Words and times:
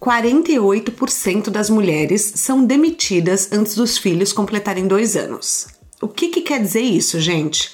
48% 0.00 1.50
das 1.50 1.68
mulheres 1.68 2.32
são 2.36 2.64
demitidas 2.64 3.52
antes 3.52 3.74
dos 3.74 3.98
filhos 3.98 4.32
completarem 4.32 4.88
dois 4.88 5.14
anos. 5.14 5.66
O 6.00 6.08
que, 6.08 6.28
que 6.28 6.40
quer 6.40 6.58
dizer 6.58 6.80
isso, 6.80 7.20
gente? 7.20 7.70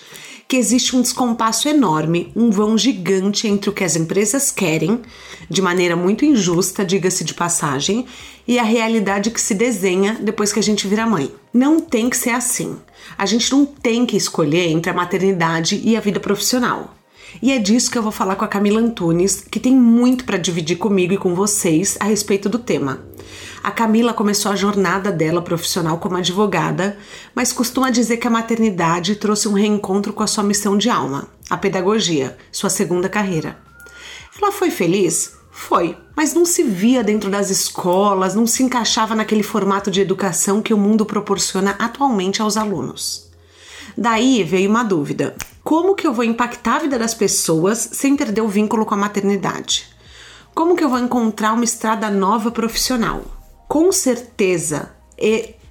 Que 0.48 0.56
existe 0.56 0.96
um 0.96 1.02
descompasso 1.02 1.68
enorme, 1.68 2.32
um 2.34 2.50
vão 2.50 2.76
gigante 2.76 3.46
entre 3.46 3.70
o 3.70 3.72
que 3.72 3.84
as 3.84 3.94
empresas 3.94 4.50
querem, 4.50 5.00
de 5.48 5.62
maneira 5.62 5.94
muito 5.94 6.24
injusta, 6.24 6.84
diga-se 6.84 7.22
de 7.22 7.32
passagem, 7.32 8.06
e 8.46 8.58
a 8.58 8.64
realidade 8.64 9.30
que 9.30 9.40
se 9.40 9.54
desenha 9.54 10.18
depois 10.20 10.52
que 10.52 10.58
a 10.58 10.62
gente 10.62 10.88
vira 10.88 11.06
mãe. 11.06 11.32
Não 11.54 11.78
tem 11.80 12.10
que 12.10 12.16
ser 12.16 12.30
assim. 12.30 12.76
A 13.16 13.24
gente 13.24 13.52
não 13.52 13.64
tem 13.64 14.04
que 14.04 14.16
escolher 14.16 14.68
entre 14.68 14.90
a 14.90 14.94
maternidade 14.94 15.80
e 15.84 15.96
a 15.96 16.00
vida 16.00 16.18
profissional. 16.18 16.95
E 17.42 17.52
é 17.52 17.58
disso 17.58 17.90
que 17.90 17.98
eu 17.98 18.02
vou 18.02 18.12
falar 18.12 18.36
com 18.36 18.44
a 18.44 18.48
Camila 18.48 18.80
Antunes, 18.80 19.44
que 19.50 19.60
tem 19.60 19.74
muito 19.74 20.24
para 20.24 20.38
dividir 20.38 20.76
comigo 20.76 21.12
e 21.12 21.18
com 21.18 21.34
vocês 21.34 21.96
a 22.00 22.04
respeito 22.04 22.48
do 22.48 22.58
tema. 22.58 23.00
A 23.62 23.70
Camila 23.70 24.14
começou 24.14 24.52
a 24.52 24.56
jornada 24.56 25.10
dela 25.10 25.42
profissional 25.42 25.98
como 25.98 26.16
advogada, 26.16 26.96
mas 27.34 27.52
costuma 27.52 27.90
dizer 27.90 28.18
que 28.18 28.26
a 28.26 28.30
maternidade 28.30 29.16
trouxe 29.16 29.48
um 29.48 29.52
reencontro 29.52 30.12
com 30.12 30.22
a 30.22 30.26
sua 30.26 30.44
missão 30.44 30.78
de 30.78 30.88
alma, 30.88 31.28
a 31.50 31.56
pedagogia, 31.56 32.36
sua 32.52 32.70
segunda 32.70 33.08
carreira. 33.08 33.58
Ela 34.40 34.52
foi 34.52 34.70
feliz? 34.70 35.34
Foi, 35.50 35.96
mas 36.14 36.34
não 36.34 36.44
se 36.44 36.62
via 36.62 37.02
dentro 37.02 37.30
das 37.30 37.50
escolas, 37.50 38.34
não 38.34 38.46
se 38.46 38.62
encaixava 38.62 39.14
naquele 39.14 39.42
formato 39.42 39.90
de 39.90 40.00
educação 40.02 40.60
que 40.60 40.74
o 40.74 40.78
mundo 40.78 41.06
proporciona 41.06 41.74
atualmente 41.78 42.42
aos 42.42 42.56
alunos. 42.58 43.30
Daí 43.96 44.44
veio 44.44 44.68
uma 44.68 44.84
dúvida: 44.84 45.34
como 45.66 45.96
que 45.96 46.06
eu 46.06 46.14
vou 46.14 46.22
impactar 46.22 46.76
a 46.76 46.78
vida 46.78 46.96
das 46.96 47.12
pessoas 47.12 47.88
sem 47.90 48.14
perder 48.14 48.40
o 48.40 48.46
vínculo 48.46 48.86
com 48.86 48.94
a 48.94 48.96
maternidade? 48.96 49.88
Como 50.54 50.76
que 50.76 50.84
eu 50.84 50.88
vou 50.88 51.00
encontrar 51.00 51.54
uma 51.54 51.64
estrada 51.64 52.08
nova 52.08 52.52
profissional? 52.52 53.24
Com 53.66 53.90
certeza, 53.90 54.92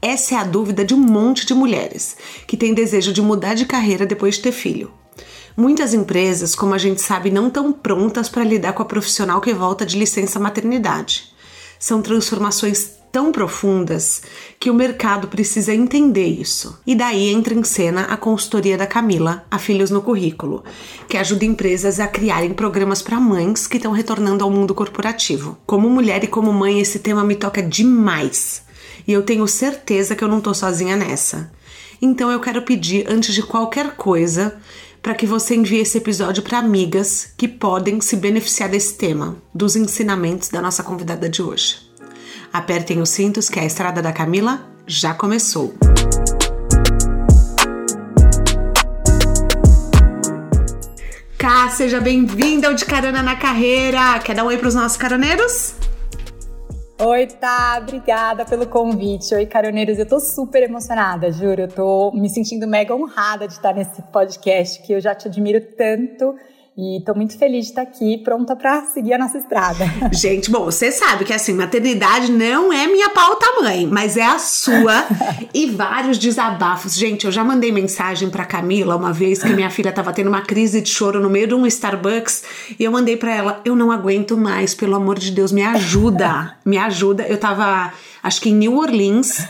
essa 0.01 0.35
é 0.35 0.37
a 0.37 0.43
dúvida 0.43 0.83
de 0.83 0.93
um 0.93 0.97
monte 0.97 1.45
de 1.45 1.53
mulheres 1.53 2.17
que 2.45 2.57
têm 2.57 2.73
desejo 2.73 3.13
de 3.13 3.21
mudar 3.21 3.53
de 3.53 3.65
carreira 3.65 4.05
depois 4.05 4.35
de 4.35 4.41
ter 4.41 4.51
filho. 4.51 4.91
Muitas 5.55 5.93
empresas, 5.93 6.55
como 6.55 6.73
a 6.73 6.77
gente 6.77 7.01
sabe, 7.01 7.31
não 7.31 7.47
estão 7.47 7.71
prontas 7.71 8.27
para 8.27 8.43
lidar 8.43 8.73
com 8.73 8.81
a 8.81 8.85
profissional 8.85 9.39
que 9.39 9.53
volta 9.53 9.85
de 9.85 9.97
licença 9.97 10.37
maternidade. 10.41 11.33
São 11.79 12.01
transformações 12.01 12.94
tão 13.15 13.31
profundas 13.31 14.23
que 14.59 14.69
o 14.69 14.73
mercado 14.73 15.29
precisa 15.29 15.73
entender 15.73 16.27
isso. 16.27 16.77
E 16.85 16.93
daí 16.93 17.29
entra 17.29 17.53
em 17.53 17.63
cena 17.63 18.01
a 18.09 18.17
consultoria 18.17 18.77
da 18.77 18.85
Camila, 18.85 19.45
a 19.49 19.57
Filhos 19.57 19.89
no 19.89 20.01
Currículo, 20.01 20.65
que 21.07 21.15
ajuda 21.15 21.45
empresas 21.45 22.01
a 22.01 22.09
criarem 22.09 22.53
programas 22.53 23.01
para 23.01 23.17
mães 23.17 23.67
que 23.67 23.77
estão 23.77 23.93
retornando 23.93 24.43
ao 24.43 24.51
mundo 24.51 24.75
corporativo. 24.75 25.57
Como 25.65 25.89
mulher 25.89 26.25
e 26.25 26.27
como 26.27 26.51
mãe, 26.51 26.81
esse 26.81 26.99
tema 26.99 27.23
me 27.23 27.35
toca 27.35 27.63
demais. 27.63 28.63
E 29.07 29.13
eu 29.13 29.23
tenho 29.23 29.47
certeza 29.47 30.13
que 30.13 30.21
eu 30.21 30.27
não 30.27 30.41
tô 30.41 30.53
sozinha 30.53 30.97
nessa. 30.97 31.49
Então 32.01 32.29
eu 32.29 32.41
quero 32.41 32.63
pedir, 32.63 33.05
antes 33.07 33.33
de 33.33 33.43
qualquer 33.43 33.95
coisa, 33.95 34.59
para 35.01 35.15
que 35.15 35.25
você 35.25 35.55
envie 35.55 35.79
esse 35.79 35.99
episódio 35.99 36.43
para 36.43 36.59
amigas 36.59 37.29
que 37.37 37.47
podem 37.47 38.01
se 38.01 38.17
beneficiar 38.17 38.67
desse 38.67 38.95
tema, 38.95 39.37
dos 39.53 39.77
ensinamentos 39.77 40.49
da 40.49 40.61
nossa 40.61 40.83
convidada 40.83 41.29
de 41.29 41.41
hoje. 41.41 41.85
Apertem 42.51 43.01
os 43.01 43.09
cintos 43.09 43.49
que 43.49 43.59
a 43.59 43.65
estrada 43.65 44.01
da 44.01 44.11
Camila 44.11 44.61
já 44.87 45.13
começou. 45.13 45.73
Cá, 51.37 51.69
seja 51.69 51.99
bem-vinda 51.99 52.67
ao 52.67 52.73
De 52.73 52.85
Carona 52.85 53.21
na 53.21 53.35
Carreira. 53.35 54.19
Quer 54.19 54.35
dar 54.35 54.43
um 54.43 54.47
oi 54.47 54.57
para 54.57 54.67
os 54.67 54.75
nossos 54.75 54.97
caroneiros? 54.97 55.75
Oi, 56.97 57.27
tá, 57.27 57.77
obrigada 57.81 58.45
pelo 58.45 58.65
convite. 58.67 59.35
Oi, 59.35 59.45
caroneiros, 59.45 59.99
eu 59.99 60.05
tô 60.05 60.19
super 60.19 60.63
emocionada, 60.63 61.29
juro. 61.31 61.63
Eu 61.63 61.67
tô 61.67 62.11
me 62.13 62.29
sentindo 62.29 62.65
mega 62.65 62.95
honrada 62.95 63.47
de 63.47 63.53
estar 63.53 63.73
nesse 63.73 64.01
podcast 64.13 64.81
que 64.81 64.93
eu 64.93 65.01
já 65.01 65.13
te 65.13 65.27
admiro 65.27 65.59
tanto 65.77 66.35
e 66.77 66.97
estou 66.97 67.15
muito 67.15 67.37
feliz 67.37 67.65
de 67.65 67.71
estar 67.71 67.83
aqui, 67.83 68.17
pronta 68.17 68.53
para 68.53 68.81
seguir 68.87 69.13
a 69.13 69.17
nossa 69.17 69.37
estrada. 69.37 69.85
Gente, 70.11 70.51
bom, 70.51 70.65
você 70.65 70.91
sabe 70.91 71.23
que 71.23 71.31
assim, 71.31 71.53
maternidade 71.53 72.29
não 72.29 72.71
é 72.71 72.85
minha 72.85 73.09
pauta 73.11 73.45
mãe, 73.61 73.87
mas 73.87 74.17
é 74.17 74.25
a 74.25 74.37
sua 74.37 75.05
e 75.53 75.67
vários 75.67 76.17
desabafos. 76.17 76.93
Gente, 76.93 77.25
eu 77.25 77.31
já 77.31 77.45
mandei 77.45 77.71
mensagem 77.71 78.29
para 78.29 78.43
Camila 78.43 78.97
uma 78.97 79.13
vez 79.13 79.41
que 79.41 79.53
minha 79.53 79.69
filha 79.69 79.89
estava 79.89 80.11
tendo 80.11 80.27
uma 80.27 80.41
crise 80.41 80.81
de 80.81 80.89
choro 80.89 81.21
no 81.21 81.29
meio 81.29 81.47
de 81.47 81.53
um 81.53 81.65
Starbucks 81.65 82.43
e 82.77 82.83
eu 82.83 82.91
mandei 82.91 83.15
para 83.15 83.33
ela: 83.33 83.61
"Eu 83.63 83.75
não 83.75 83.89
aguento 83.89 84.35
mais, 84.35 84.73
pelo 84.73 84.95
amor 84.95 85.17
de 85.17 85.31
Deus, 85.31 85.53
me 85.53 85.63
ajuda. 85.63 86.57
Me 86.65 86.77
ajuda". 86.77 87.23
Eu 87.23 87.37
tava 87.37 87.93
acho 88.21 88.41
que 88.41 88.49
em 88.49 88.55
New 88.55 88.75
Orleans, 88.75 89.47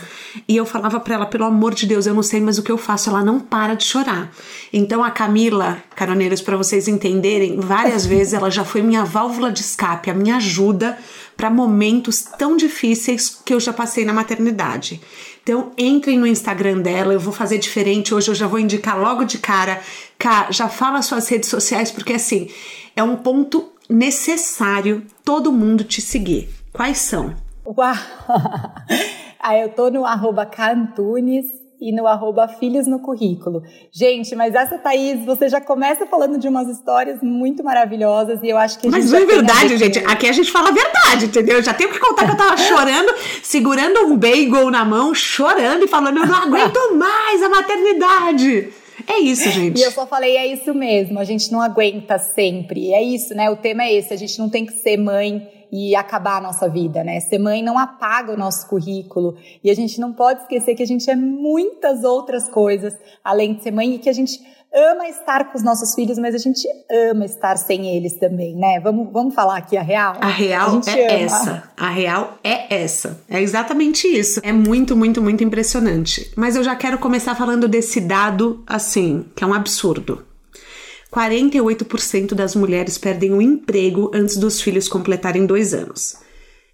e 0.48 0.56
eu 0.56 0.66
falava 0.66 1.00
para 1.00 1.14
ela, 1.14 1.26
pelo 1.26 1.44
amor 1.44 1.74
de 1.74 1.86
Deus, 1.86 2.06
eu 2.06 2.14
não 2.14 2.22
sei 2.22 2.40
mais 2.40 2.58
o 2.58 2.62
que 2.62 2.72
eu 2.72 2.78
faço, 2.78 3.10
ela 3.10 3.24
não 3.24 3.40
para 3.40 3.74
de 3.74 3.84
chorar. 3.84 4.32
Então 4.72 5.02
a 5.02 5.10
Camila, 5.10 5.78
caroneiros, 5.94 6.40
para 6.40 6.56
vocês 6.56 6.88
entenderem, 6.88 7.60
várias 7.60 8.04
vezes 8.06 8.32
ela 8.32 8.50
já 8.50 8.64
foi 8.64 8.82
minha 8.82 9.04
válvula 9.04 9.50
de 9.50 9.60
escape, 9.60 10.10
a 10.10 10.14
minha 10.14 10.36
ajuda 10.36 10.98
para 11.36 11.50
momentos 11.50 12.22
tão 12.22 12.56
difíceis 12.56 13.40
que 13.44 13.52
eu 13.52 13.60
já 13.60 13.72
passei 13.72 14.04
na 14.04 14.12
maternidade. 14.12 15.00
Então 15.42 15.70
entrem 15.76 16.18
no 16.18 16.26
Instagram 16.26 16.80
dela, 16.80 17.12
eu 17.12 17.20
vou 17.20 17.32
fazer 17.32 17.58
diferente 17.58 18.14
hoje, 18.14 18.28
eu 18.28 18.34
já 18.34 18.46
vou 18.46 18.58
indicar 18.58 18.98
logo 18.98 19.24
de 19.24 19.38
cara. 19.38 19.80
Cá, 20.18 20.48
já 20.50 20.68
fala 20.68 21.02
suas 21.02 21.28
redes 21.28 21.48
sociais, 21.48 21.90
porque 21.90 22.14
assim, 22.14 22.48
é 22.96 23.02
um 23.02 23.16
ponto 23.16 23.70
necessário 23.88 25.04
todo 25.24 25.52
mundo 25.52 25.84
te 25.84 26.00
seguir. 26.00 26.48
Quais 26.72 26.98
são? 26.98 27.34
Uau! 27.64 27.94
Aí 29.46 29.62
eu 29.62 29.68
tô 29.68 29.88
no 29.90 30.04
arroba 30.04 30.44
Cantunes 30.44 31.46
e 31.80 31.94
no 31.94 32.04
arroba 32.04 32.48
Filhos 32.48 32.88
no 32.88 32.98
Currículo. 32.98 33.62
Gente, 33.92 34.34
mas 34.34 34.56
essa 34.56 34.76
Thaís, 34.76 35.24
você 35.24 35.48
já 35.48 35.60
começa 35.60 36.04
falando 36.04 36.36
de 36.36 36.48
umas 36.48 36.68
histórias 36.68 37.20
muito 37.22 37.62
maravilhosas 37.62 38.42
e 38.42 38.48
eu 38.48 38.58
acho 38.58 38.76
que 38.80 38.88
a 38.88 38.90
Mas 38.90 39.12
não 39.12 39.20
é 39.20 39.24
verdade, 39.24 39.76
gente. 39.76 40.00
Aqui 40.00 40.28
a 40.28 40.32
gente 40.32 40.50
fala 40.50 40.70
a 40.70 40.72
verdade, 40.72 41.26
entendeu? 41.26 41.62
Já 41.62 41.72
tenho 41.72 41.92
que 41.92 42.00
contar 42.00 42.24
que 42.24 42.32
eu 42.32 42.36
tava 42.36 42.56
chorando, 42.56 43.14
segurando 43.40 44.00
um 44.06 44.16
bagel 44.16 44.68
na 44.68 44.84
mão, 44.84 45.14
chorando 45.14 45.84
e 45.84 45.86
falando, 45.86 46.18
eu 46.18 46.26
não 46.26 46.34
aguento 46.34 46.94
mais 46.96 47.40
a 47.40 47.48
maternidade. 47.48 48.72
É 49.06 49.20
isso, 49.20 49.48
gente. 49.50 49.78
E 49.78 49.84
eu 49.84 49.92
só 49.92 50.08
falei, 50.08 50.36
é 50.36 50.44
isso 50.48 50.74
mesmo, 50.74 51.20
a 51.20 51.24
gente 51.24 51.52
não 51.52 51.60
aguenta 51.60 52.18
sempre. 52.18 52.92
É 52.92 53.00
isso, 53.00 53.32
né? 53.32 53.48
O 53.48 53.56
tema 53.56 53.84
é 53.84 53.94
esse, 53.94 54.12
a 54.12 54.16
gente 54.16 54.36
não 54.40 54.50
tem 54.50 54.66
que 54.66 54.72
ser 54.72 54.96
mãe 54.96 55.55
e 55.70 55.94
acabar 55.94 56.38
a 56.38 56.40
nossa 56.40 56.68
vida, 56.68 57.02
né? 57.02 57.20
Ser 57.20 57.38
mãe 57.38 57.62
não 57.62 57.78
apaga 57.78 58.32
o 58.32 58.36
nosso 58.36 58.68
currículo 58.68 59.36
e 59.62 59.70
a 59.70 59.74
gente 59.74 60.00
não 60.00 60.12
pode 60.12 60.42
esquecer 60.42 60.74
que 60.74 60.82
a 60.82 60.86
gente 60.86 61.10
é 61.10 61.16
muitas 61.16 62.04
outras 62.04 62.48
coisas 62.48 62.94
além 63.22 63.54
de 63.54 63.62
ser 63.62 63.70
mãe 63.70 63.94
e 63.94 63.98
que 63.98 64.08
a 64.08 64.12
gente 64.12 64.40
ama 64.74 65.08
estar 65.08 65.50
com 65.50 65.56
os 65.56 65.64
nossos 65.64 65.94
filhos, 65.94 66.18
mas 66.18 66.34
a 66.34 66.38
gente 66.38 66.68
ama 67.10 67.24
estar 67.24 67.56
sem 67.56 67.96
eles 67.96 68.18
também, 68.18 68.54
né? 68.54 68.78
Vamos, 68.80 69.10
vamos 69.10 69.34
falar 69.34 69.56
aqui 69.56 69.76
a 69.76 69.82
real? 69.82 70.16
A 70.20 70.28
real 70.28 70.80
a 70.86 70.90
é 70.90 71.06
ama. 71.06 71.24
essa. 71.24 71.62
A 71.76 71.88
real 71.88 72.38
é 72.44 72.82
essa. 72.82 73.20
É 73.28 73.40
exatamente 73.40 74.06
isso. 74.06 74.40
É 74.42 74.52
muito, 74.52 74.94
muito, 74.94 75.22
muito 75.22 75.42
impressionante. 75.42 76.30
Mas 76.36 76.56
eu 76.56 76.62
já 76.62 76.76
quero 76.76 76.98
começar 76.98 77.34
falando 77.34 77.66
desse 77.66 78.00
dado 78.00 78.62
assim, 78.66 79.24
que 79.34 79.42
é 79.42 79.46
um 79.46 79.54
absurdo. 79.54 80.24
48% 81.12 82.34
das 82.34 82.54
mulheres 82.54 82.98
perdem 82.98 83.32
o 83.32 83.42
emprego 83.42 84.10
antes 84.14 84.36
dos 84.36 84.60
filhos 84.60 84.88
completarem 84.88 85.46
dois 85.46 85.72
anos. 85.72 86.16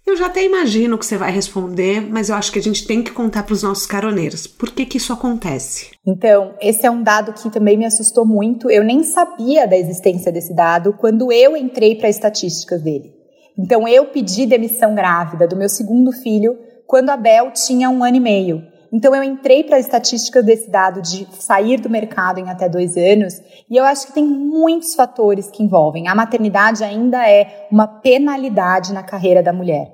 Eu 0.05 0.17
já 0.17 0.25
até 0.25 0.43
imagino 0.43 0.95
o 0.95 0.99
que 0.99 1.05
você 1.05 1.17
vai 1.17 1.31
responder, 1.31 2.01
mas 2.01 2.27
eu 2.27 2.35
acho 2.35 2.51
que 2.51 2.59
a 2.59 2.61
gente 2.61 2.85
tem 2.85 3.01
que 3.01 3.11
contar 3.11 3.43
para 3.43 3.53
os 3.53 3.63
nossos 3.63 3.85
caroneiros. 3.85 4.45
Por 4.45 4.69
que, 4.69 4.85
que 4.85 4.97
isso 4.97 5.13
acontece? 5.13 5.91
Então, 6.05 6.55
esse 6.59 6.85
é 6.85 6.91
um 6.91 7.01
dado 7.01 7.31
que 7.31 7.49
também 7.49 7.77
me 7.77 7.85
assustou 7.85 8.25
muito. 8.25 8.69
Eu 8.69 8.83
nem 8.83 9.01
sabia 9.03 9.65
da 9.65 9.77
existência 9.77 10.29
desse 10.29 10.53
dado 10.53 10.91
quando 10.91 11.31
eu 11.31 11.55
entrei 11.55 11.95
para 11.95 12.09
estatísticas 12.09 12.81
dele. 12.81 13.13
Então, 13.57 13.87
eu 13.87 14.07
pedi 14.07 14.45
demissão 14.45 14.93
grávida 14.93 15.47
do 15.47 15.55
meu 15.55 15.69
segundo 15.69 16.11
filho 16.11 16.57
quando 16.85 17.09
a 17.09 17.15
Bel 17.15 17.51
tinha 17.51 17.89
um 17.89 18.03
ano 18.03 18.17
e 18.17 18.19
meio. 18.19 18.72
Então 18.93 19.15
eu 19.15 19.23
entrei 19.23 19.63
para 19.63 19.77
a 19.77 19.79
estatística 19.79 20.43
desse 20.43 20.69
dado 20.69 21.01
de 21.01 21.27
sair 21.31 21.81
do 21.81 21.89
mercado 21.89 22.39
em 22.39 22.47
até 22.47 22.69
dois 22.69 22.95
anos 22.95 23.41
e 23.67 23.75
eu 23.75 23.83
acho 23.83 24.05
que 24.05 24.13
tem 24.13 24.23
muitos 24.23 24.93
fatores 24.93 25.49
que 25.49 25.63
envolvem. 25.63 26.07
A 26.07 26.13
maternidade 26.13 26.83
ainda 26.83 27.27
é 27.27 27.67
uma 27.71 27.87
penalidade 27.87 28.93
na 28.93 29.01
carreira 29.01 29.41
da 29.41 29.51
mulher. 29.51 29.91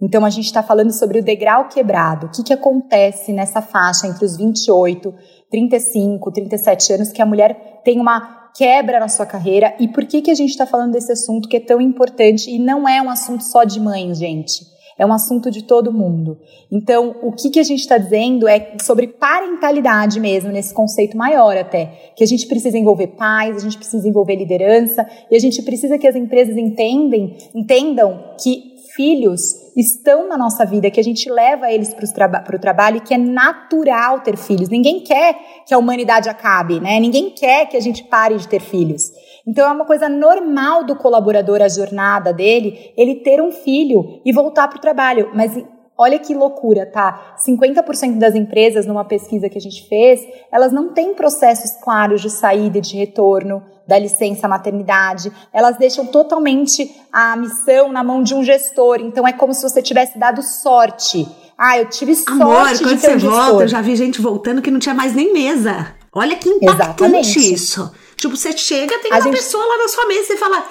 Então 0.00 0.24
a 0.24 0.30
gente 0.30 0.44
está 0.44 0.62
falando 0.62 0.92
sobre 0.92 1.18
o 1.18 1.24
degrau 1.24 1.68
quebrado. 1.68 2.26
O 2.26 2.30
que, 2.30 2.44
que 2.44 2.52
acontece 2.52 3.32
nessa 3.32 3.60
faixa 3.60 4.06
entre 4.06 4.24
os 4.24 4.36
28, 4.36 5.12
35, 5.50 6.30
37 6.30 6.92
anos 6.92 7.10
que 7.10 7.20
a 7.20 7.26
mulher 7.26 7.80
tem 7.82 7.98
uma 7.98 8.50
quebra 8.54 9.00
na 9.00 9.08
sua 9.08 9.26
carreira 9.26 9.74
e 9.80 9.88
por 9.88 10.06
que, 10.06 10.22
que 10.22 10.30
a 10.30 10.34
gente 10.34 10.50
está 10.50 10.66
falando 10.66 10.92
desse 10.92 11.10
assunto 11.10 11.48
que 11.48 11.56
é 11.56 11.60
tão 11.60 11.80
importante 11.80 12.48
e 12.48 12.60
não 12.60 12.88
é 12.88 13.02
um 13.02 13.10
assunto 13.10 13.42
só 13.42 13.64
de 13.64 13.80
mães, 13.80 14.18
gente. 14.18 14.75
É 14.98 15.04
um 15.04 15.12
assunto 15.12 15.50
de 15.50 15.62
todo 15.62 15.92
mundo. 15.92 16.38
Então, 16.72 17.16
o 17.22 17.30
que, 17.30 17.50
que 17.50 17.60
a 17.60 17.62
gente 17.62 17.80
está 17.80 17.98
dizendo 17.98 18.48
é 18.48 18.76
sobre 18.82 19.08
parentalidade 19.08 20.18
mesmo, 20.18 20.50
nesse 20.50 20.72
conceito 20.72 21.16
maior 21.16 21.56
até. 21.56 22.12
Que 22.16 22.24
a 22.24 22.26
gente 22.26 22.46
precisa 22.46 22.78
envolver 22.78 23.08
pais, 23.08 23.56
a 23.56 23.60
gente 23.60 23.76
precisa 23.76 24.08
envolver 24.08 24.36
liderança, 24.36 25.06
e 25.30 25.36
a 25.36 25.38
gente 25.38 25.62
precisa 25.62 25.98
que 25.98 26.06
as 26.06 26.16
empresas 26.16 26.56
entendem, 26.56 27.36
entendam 27.54 28.34
que 28.42 28.76
filhos 28.96 29.54
estão 29.76 30.26
na 30.26 30.38
nossa 30.38 30.64
vida, 30.64 30.90
que 30.90 30.98
a 30.98 31.04
gente 31.04 31.30
leva 31.30 31.70
eles 31.70 31.92
para 31.92 32.06
o 32.06 32.12
traba 32.12 32.40
trabalho 32.58 32.96
e 32.96 33.00
que 33.00 33.12
é 33.12 33.18
natural 33.18 34.20
ter 34.20 34.38
filhos. 34.38 34.70
Ninguém 34.70 35.00
quer 35.00 35.36
que 35.66 35.74
a 35.74 35.78
humanidade 35.78 36.30
acabe, 36.30 36.80
né? 36.80 36.98
Ninguém 36.98 37.30
quer 37.30 37.66
que 37.66 37.76
a 37.76 37.80
gente 37.80 38.02
pare 38.04 38.36
de 38.38 38.48
ter 38.48 38.60
filhos. 38.60 39.12
Então 39.46 39.68
é 39.68 39.72
uma 39.72 39.84
coisa 39.84 40.08
normal 40.08 40.84
do 40.84 40.96
colaborador, 40.96 41.62
a 41.62 41.68
jornada 41.68 42.32
dele, 42.32 42.92
ele 42.96 43.16
ter 43.16 43.40
um 43.40 43.52
filho 43.52 44.20
e 44.24 44.32
voltar 44.32 44.66
para 44.68 44.78
o 44.78 44.80
trabalho. 44.80 45.30
Mas 45.34 45.52
olha 45.96 46.18
que 46.18 46.34
loucura, 46.34 46.84
tá? 46.84 47.36
50% 47.46 48.18
das 48.18 48.34
empresas, 48.34 48.86
numa 48.86 49.04
pesquisa 49.04 49.48
que 49.48 49.56
a 49.56 49.60
gente 49.60 49.88
fez, 49.88 50.20
elas 50.52 50.72
não 50.72 50.92
têm 50.92 51.14
processos 51.14 51.72
claros 51.82 52.20
de 52.20 52.28
saída 52.30 52.78
e 52.78 52.80
de 52.80 52.96
retorno 52.96 53.62
da 53.86 53.98
licença 53.98 54.48
maternidade, 54.48 55.30
elas 55.52 55.76
deixam 55.78 56.04
totalmente 56.06 56.92
a 57.12 57.36
missão 57.36 57.92
na 57.92 58.02
mão 58.02 58.20
de 58.22 58.34
um 58.34 58.42
gestor. 58.42 58.98
Então 59.00 59.26
é 59.26 59.32
como 59.32 59.54
se 59.54 59.62
você 59.62 59.80
tivesse 59.80 60.18
dado 60.18 60.42
sorte. 60.42 61.26
Ah, 61.56 61.78
eu 61.78 61.88
tive 61.88 62.14
sorte 62.16 62.42
Amor, 62.42 62.74
de 62.74 62.82
quando 62.82 63.00
ter 63.00 63.18
você 63.18 63.26
um 63.26 63.30
volta, 63.30 63.42
gestor. 63.44 63.62
eu 63.62 63.68
já 63.68 63.80
vi 63.80 63.94
gente 63.94 64.20
voltando 64.20 64.60
que 64.60 64.72
não 64.72 64.80
tinha 64.80 64.94
mais 64.94 65.14
nem 65.14 65.32
mesa. 65.32 65.94
Olha 66.12 66.34
que 66.36 66.48
impactante 66.48 66.82
Exatamente. 66.82 67.54
isso. 67.54 67.92
Tipo, 68.16 68.36
você 68.36 68.56
chega, 68.56 68.98
tem 69.00 69.12
A 69.12 69.16
uma 69.16 69.22
gente- 69.22 69.34
pessoa 69.36 69.64
lá 69.64 69.78
na 69.78 69.88
sua 69.88 70.06
mesa 70.06 70.32
e 70.32 70.36
fala. 70.36 70.66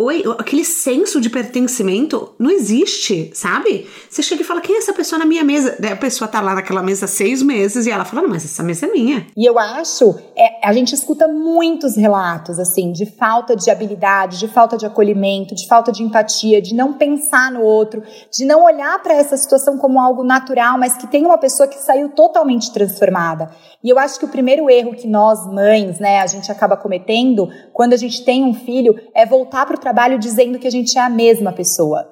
Oi, 0.00 0.22
aquele 0.38 0.64
senso 0.64 1.20
de 1.20 1.28
pertencimento 1.28 2.32
não 2.38 2.52
existe, 2.52 3.32
sabe? 3.34 3.84
Você 4.08 4.22
chega 4.22 4.42
e 4.42 4.44
fala, 4.44 4.60
quem 4.60 4.76
é 4.76 4.78
essa 4.78 4.92
pessoa 4.92 5.18
na 5.18 5.24
minha 5.24 5.42
mesa? 5.42 5.74
Daí 5.76 5.90
a 5.90 5.96
pessoa 5.96 6.28
tá 6.28 6.40
lá 6.40 6.54
naquela 6.54 6.84
mesa 6.84 7.06
há 7.06 7.08
seis 7.08 7.42
meses 7.42 7.84
e 7.84 7.90
ela 7.90 8.04
fala, 8.04 8.22
não, 8.22 8.28
mas 8.28 8.44
essa 8.44 8.62
mesa 8.62 8.86
é 8.86 8.92
minha. 8.92 9.26
E 9.36 9.44
eu 9.44 9.58
acho, 9.58 10.14
é, 10.36 10.64
a 10.64 10.72
gente 10.72 10.94
escuta 10.94 11.26
muitos 11.26 11.96
relatos, 11.96 12.60
assim, 12.60 12.92
de 12.92 13.06
falta 13.06 13.56
de 13.56 13.72
habilidade, 13.72 14.38
de 14.38 14.46
falta 14.46 14.76
de 14.76 14.86
acolhimento, 14.86 15.52
de 15.52 15.66
falta 15.66 15.90
de 15.90 16.04
empatia, 16.04 16.62
de 16.62 16.76
não 16.76 16.92
pensar 16.92 17.50
no 17.50 17.62
outro, 17.62 18.00
de 18.30 18.44
não 18.44 18.66
olhar 18.66 19.02
para 19.02 19.14
essa 19.14 19.36
situação 19.36 19.78
como 19.78 19.98
algo 19.98 20.22
natural, 20.22 20.78
mas 20.78 20.96
que 20.96 21.08
tem 21.08 21.26
uma 21.26 21.38
pessoa 21.38 21.68
que 21.68 21.76
saiu 21.76 22.10
totalmente 22.10 22.72
transformada. 22.72 23.50
E 23.82 23.88
eu 23.88 23.98
acho 23.98 24.18
que 24.18 24.24
o 24.24 24.28
primeiro 24.28 24.70
erro 24.70 24.94
que 24.94 25.08
nós, 25.08 25.44
mães, 25.46 25.98
né, 25.98 26.20
a 26.20 26.26
gente 26.28 26.52
acaba 26.52 26.76
cometendo 26.76 27.48
quando 27.72 27.94
a 27.94 27.96
gente 27.96 28.24
tem 28.24 28.44
um 28.44 28.54
filho 28.54 28.94
é 29.12 29.26
voltar 29.26 29.66
para 29.66 29.76
o 29.76 29.87
trabalho 29.88 30.18
dizendo 30.18 30.58
que 30.58 30.66
a 30.66 30.70
gente 30.70 30.98
é 30.98 31.00
a 31.00 31.08
mesma 31.08 31.50
pessoa. 31.50 32.06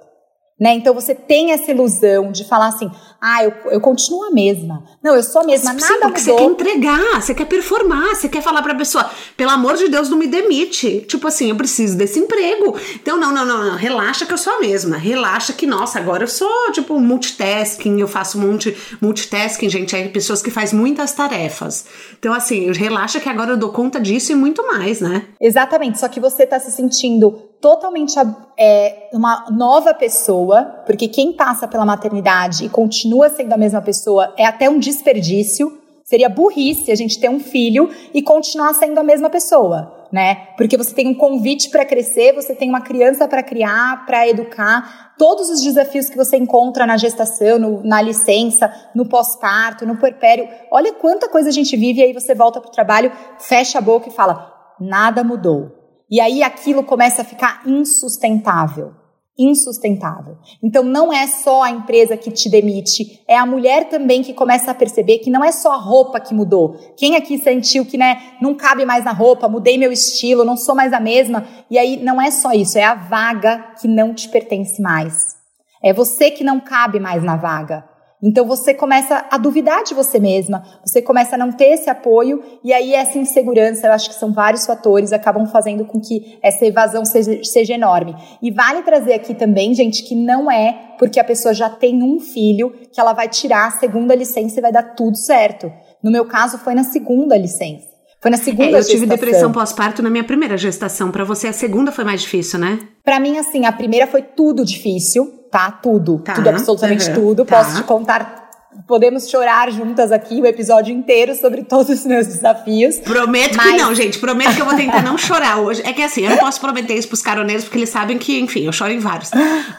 Né? 0.58 0.72
Então 0.72 0.94
você 0.94 1.14
tem 1.14 1.52
essa 1.52 1.70
ilusão 1.70 2.32
de 2.32 2.42
falar 2.42 2.68
assim, 2.68 2.90
ah, 3.20 3.44
eu, 3.44 3.52
eu 3.72 3.80
continuo 3.80 4.24
a 4.24 4.30
mesma. 4.30 4.82
Não, 5.04 5.14
eu 5.14 5.22
sou 5.22 5.42
a 5.42 5.44
mesma, 5.44 5.72
Sim, 5.72 5.80
nada 5.80 6.06
porque 6.06 6.20
você 6.20 6.32
quer 6.32 6.40
mudou. 6.40 6.52
entregar, 6.52 7.20
você 7.20 7.34
quer 7.34 7.44
performar, 7.44 8.14
você 8.14 8.26
quer 8.26 8.42
falar 8.42 8.62
pra 8.62 8.74
pessoa, 8.74 9.04
pelo 9.36 9.50
amor 9.50 9.76
de 9.76 9.88
Deus, 9.88 10.08
não 10.08 10.16
me 10.16 10.26
demite. 10.26 11.02
Tipo 11.02 11.28
assim, 11.28 11.50
eu 11.50 11.56
preciso 11.56 11.98
desse 11.98 12.18
emprego. 12.18 12.74
Então, 12.94 13.18
não, 13.18 13.34
não, 13.34 13.44
não, 13.44 13.64
não, 13.64 13.76
relaxa 13.76 14.24
que 14.24 14.32
eu 14.32 14.38
sou 14.38 14.54
a 14.54 14.60
mesma. 14.60 14.96
Relaxa 14.96 15.52
que, 15.52 15.66
nossa, 15.66 15.98
agora 15.98 16.24
eu 16.24 16.28
sou, 16.28 16.72
tipo, 16.72 16.98
multitasking, 16.98 18.00
eu 18.00 18.08
faço 18.08 18.38
multi, 18.38 18.74
multitasking, 18.98 19.68
gente, 19.68 19.94
é 19.94 20.08
pessoas 20.08 20.40
que 20.40 20.50
fazem 20.50 20.78
muitas 20.78 21.12
tarefas. 21.12 21.84
Então, 22.18 22.32
assim, 22.32 22.72
relaxa 22.72 23.20
que 23.20 23.28
agora 23.28 23.50
eu 23.50 23.56
dou 23.58 23.72
conta 23.72 24.00
disso 24.00 24.32
e 24.32 24.34
muito 24.34 24.66
mais, 24.66 25.02
né? 25.02 25.26
Exatamente, 25.38 26.00
só 26.00 26.08
que 26.08 26.18
você 26.18 26.44
está 26.44 26.58
se 26.58 26.70
sentindo 26.70 27.42
totalmente 27.60 28.14
é, 28.58 29.08
uma 29.12 29.46
nova 29.50 29.94
pessoa, 29.94 30.82
porque 30.86 31.08
quem 31.08 31.32
passa 31.32 31.66
pela 31.66 31.84
maternidade 31.84 32.64
e 32.64 32.68
continua 32.68 33.28
sendo 33.30 33.52
a 33.52 33.56
mesma 33.56 33.82
pessoa 33.82 34.32
é 34.36 34.44
até 34.44 34.68
um 34.68 34.78
desperdício. 34.78 35.80
Seria 36.04 36.28
burrice 36.28 36.92
a 36.92 36.94
gente 36.94 37.18
ter 37.18 37.28
um 37.28 37.40
filho 37.40 37.90
e 38.14 38.22
continuar 38.22 38.72
sendo 38.74 38.96
a 38.98 39.02
mesma 39.02 39.28
pessoa, 39.28 40.06
né? 40.12 40.36
Porque 40.56 40.76
você 40.76 40.94
tem 40.94 41.08
um 41.08 41.14
convite 41.14 41.68
para 41.68 41.84
crescer, 41.84 42.32
você 42.32 42.54
tem 42.54 42.68
uma 42.68 42.80
criança 42.80 43.26
para 43.26 43.42
criar, 43.42 44.06
para 44.06 44.28
educar, 44.28 45.14
todos 45.18 45.50
os 45.50 45.60
desafios 45.60 46.08
que 46.08 46.16
você 46.16 46.36
encontra 46.36 46.86
na 46.86 46.96
gestação, 46.96 47.58
no- 47.58 47.82
na 47.82 48.00
licença, 48.00 48.72
no 48.94 49.08
pós-parto, 49.08 49.84
no 49.84 49.96
puerpério. 49.96 50.48
Olha 50.70 50.92
quanta 50.92 51.28
coisa 51.28 51.48
a 51.48 51.52
gente 51.52 51.76
vive 51.76 52.00
e 52.00 52.04
aí 52.04 52.12
você 52.12 52.36
volta 52.36 52.60
pro 52.60 52.70
trabalho, 52.70 53.10
fecha 53.40 53.78
a 53.78 53.82
boca 53.82 54.08
e 54.08 54.12
fala: 54.12 54.52
nada 54.78 55.24
mudou. 55.24 55.75
E 56.10 56.20
aí 56.20 56.42
aquilo 56.42 56.84
começa 56.84 57.22
a 57.22 57.24
ficar 57.24 57.62
insustentável. 57.66 58.92
Insustentável. 59.38 60.38
Então 60.62 60.82
não 60.82 61.12
é 61.12 61.26
só 61.26 61.62
a 61.62 61.70
empresa 61.70 62.16
que 62.16 62.30
te 62.30 62.48
demite, 62.48 63.22
é 63.28 63.36
a 63.36 63.44
mulher 63.44 63.88
também 63.90 64.22
que 64.22 64.32
começa 64.32 64.70
a 64.70 64.74
perceber 64.74 65.18
que 65.18 65.28
não 65.28 65.44
é 65.44 65.52
só 65.52 65.72
a 65.72 65.76
roupa 65.76 66.18
que 66.20 66.32
mudou. 66.32 66.74
Quem 66.96 67.16
aqui 67.16 67.36
sentiu 67.36 67.84
que, 67.84 67.98
né, 67.98 68.34
não 68.40 68.54
cabe 68.54 68.86
mais 68.86 69.04
na 69.04 69.12
roupa, 69.12 69.48
mudei 69.48 69.76
meu 69.76 69.92
estilo, 69.92 70.44
não 70.44 70.56
sou 70.56 70.74
mais 70.74 70.92
a 70.92 71.00
mesma? 71.00 71.46
E 71.70 71.78
aí 71.78 72.02
não 72.02 72.20
é 72.20 72.30
só 72.30 72.52
isso, 72.52 72.78
é 72.78 72.84
a 72.84 72.94
vaga 72.94 73.74
que 73.78 73.86
não 73.86 74.14
te 74.14 74.28
pertence 74.28 74.80
mais. 74.80 75.36
É 75.84 75.92
você 75.92 76.30
que 76.30 76.42
não 76.42 76.58
cabe 76.58 76.98
mais 76.98 77.22
na 77.22 77.36
vaga. 77.36 77.95
Então 78.22 78.46
você 78.46 78.72
começa 78.72 79.26
a 79.30 79.36
duvidar 79.36 79.84
de 79.84 79.92
você 79.92 80.18
mesma, 80.18 80.64
você 80.84 81.02
começa 81.02 81.34
a 81.34 81.38
não 81.38 81.52
ter 81.52 81.72
esse 81.72 81.90
apoio 81.90 82.42
e 82.64 82.72
aí 82.72 82.94
essa 82.94 83.18
insegurança, 83.18 83.86
eu 83.86 83.92
acho 83.92 84.08
que 84.08 84.14
são 84.14 84.32
vários 84.32 84.64
fatores, 84.64 85.12
acabam 85.12 85.46
fazendo 85.46 85.84
com 85.84 86.00
que 86.00 86.38
essa 86.42 86.64
evasão 86.64 87.04
seja, 87.04 87.44
seja 87.44 87.74
enorme. 87.74 88.16
E 88.40 88.50
vale 88.50 88.82
trazer 88.82 89.12
aqui 89.12 89.34
também, 89.34 89.74
gente, 89.74 90.02
que 90.02 90.14
não 90.14 90.50
é 90.50 90.94
porque 90.98 91.20
a 91.20 91.24
pessoa 91.24 91.52
já 91.52 91.68
tem 91.68 92.02
um 92.02 92.18
filho 92.18 92.70
que 92.90 92.98
ela 92.98 93.12
vai 93.12 93.28
tirar 93.28 93.66
a 93.66 93.72
segunda 93.72 94.14
licença 94.14 94.58
e 94.58 94.62
vai 94.62 94.72
dar 94.72 94.94
tudo 94.94 95.16
certo. 95.16 95.70
No 96.02 96.10
meu 96.10 96.24
caso 96.26 96.58
foi 96.58 96.74
na 96.74 96.84
segunda 96.84 97.36
licença. 97.36 97.95
Foi 98.20 98.30
na 98.30 98.36
segunda 98.36 98.64
É, 98.64 98.80
eu 98.80 98.84
tive 98.84 99.00
gestação. 99.00 99.08
depressão 99.08 99.52
pós-parto 99.52 100.02
na 100.02 100.10
minha 100.10 100.24
primeira 100.24 100.56
gestação. 100.56 101.10
Pra 101.10 101.24
você, 101.24 101.48
a 101.48 101.52
segunda 101.52 101.92
foi 101.92 102.04
mais 102.04 102.22
difícil, 102.22 102.58
né? 102.58 102.78
Pra 103.04 103.20
mim, 103.20 103.38
assim, 103.38 103.66
a 103.66 103.72
primeira 103.72 104.06
foi 104.06 104.22
tudo 104.22 104.64
difícil, 104.64 105.26
tá? 105.50 105.70
Tudo. 105.70 106.18
Tá, 106.18 106.34
tudo, 106.34 106.48
absolutamente 106.48 107.08
uhum, 107.10 107.14
tudo. 107.14 107.44
tá. 107.44 107.58
Posso 107.58 107.76
te 107.76 107.82
contar. 107.84 108.45
Podemos 108.86 109.28
chorar 109.28 109.68
juntas 109.72 110.12
aqui 110.12 110.40
o 110.40 110.46
episódio 110.46 110.94
inteiro 110.94 111.34
sobre 111.34 111.64
todos 111.64 111.88
os 111.88 112.06
meus 112.06 112.24
desafios. 112.28 113.00
Prometo 113.00 113.50
que 113.50 113.56
Mas- 113.56 113.82
não, 113.82 113.92
gente. 113.92 114.16
Prometo 114.20 114.54
que 114.54 114.62
eu 114.62 114.66
vou 114.66 114.76
tentar 114.76 115.02
não 115.02 115.18
chorar 115.18 115.58
hoje. 115.58 115.82
É 115.84 115.92
que 115.92 116.02
assim, 116.02 116.22
eu 116.22 116.30
não 116.30 116.38
posso 116.38 116.60
prometer 116.60 116.94
isso 116.94 117.08
pros 117.08 117.20
caroneiros, 117.20 117.64
porque 117.64 117.78
eles 117.78 117.88
sabem 117.90 118.16
que, 118.16 118.38
enfim, 118.38 118.64
eu 118.64 118.72
choro 118.72 118.92
em 118.92 119.00
vários. 119.00 119.30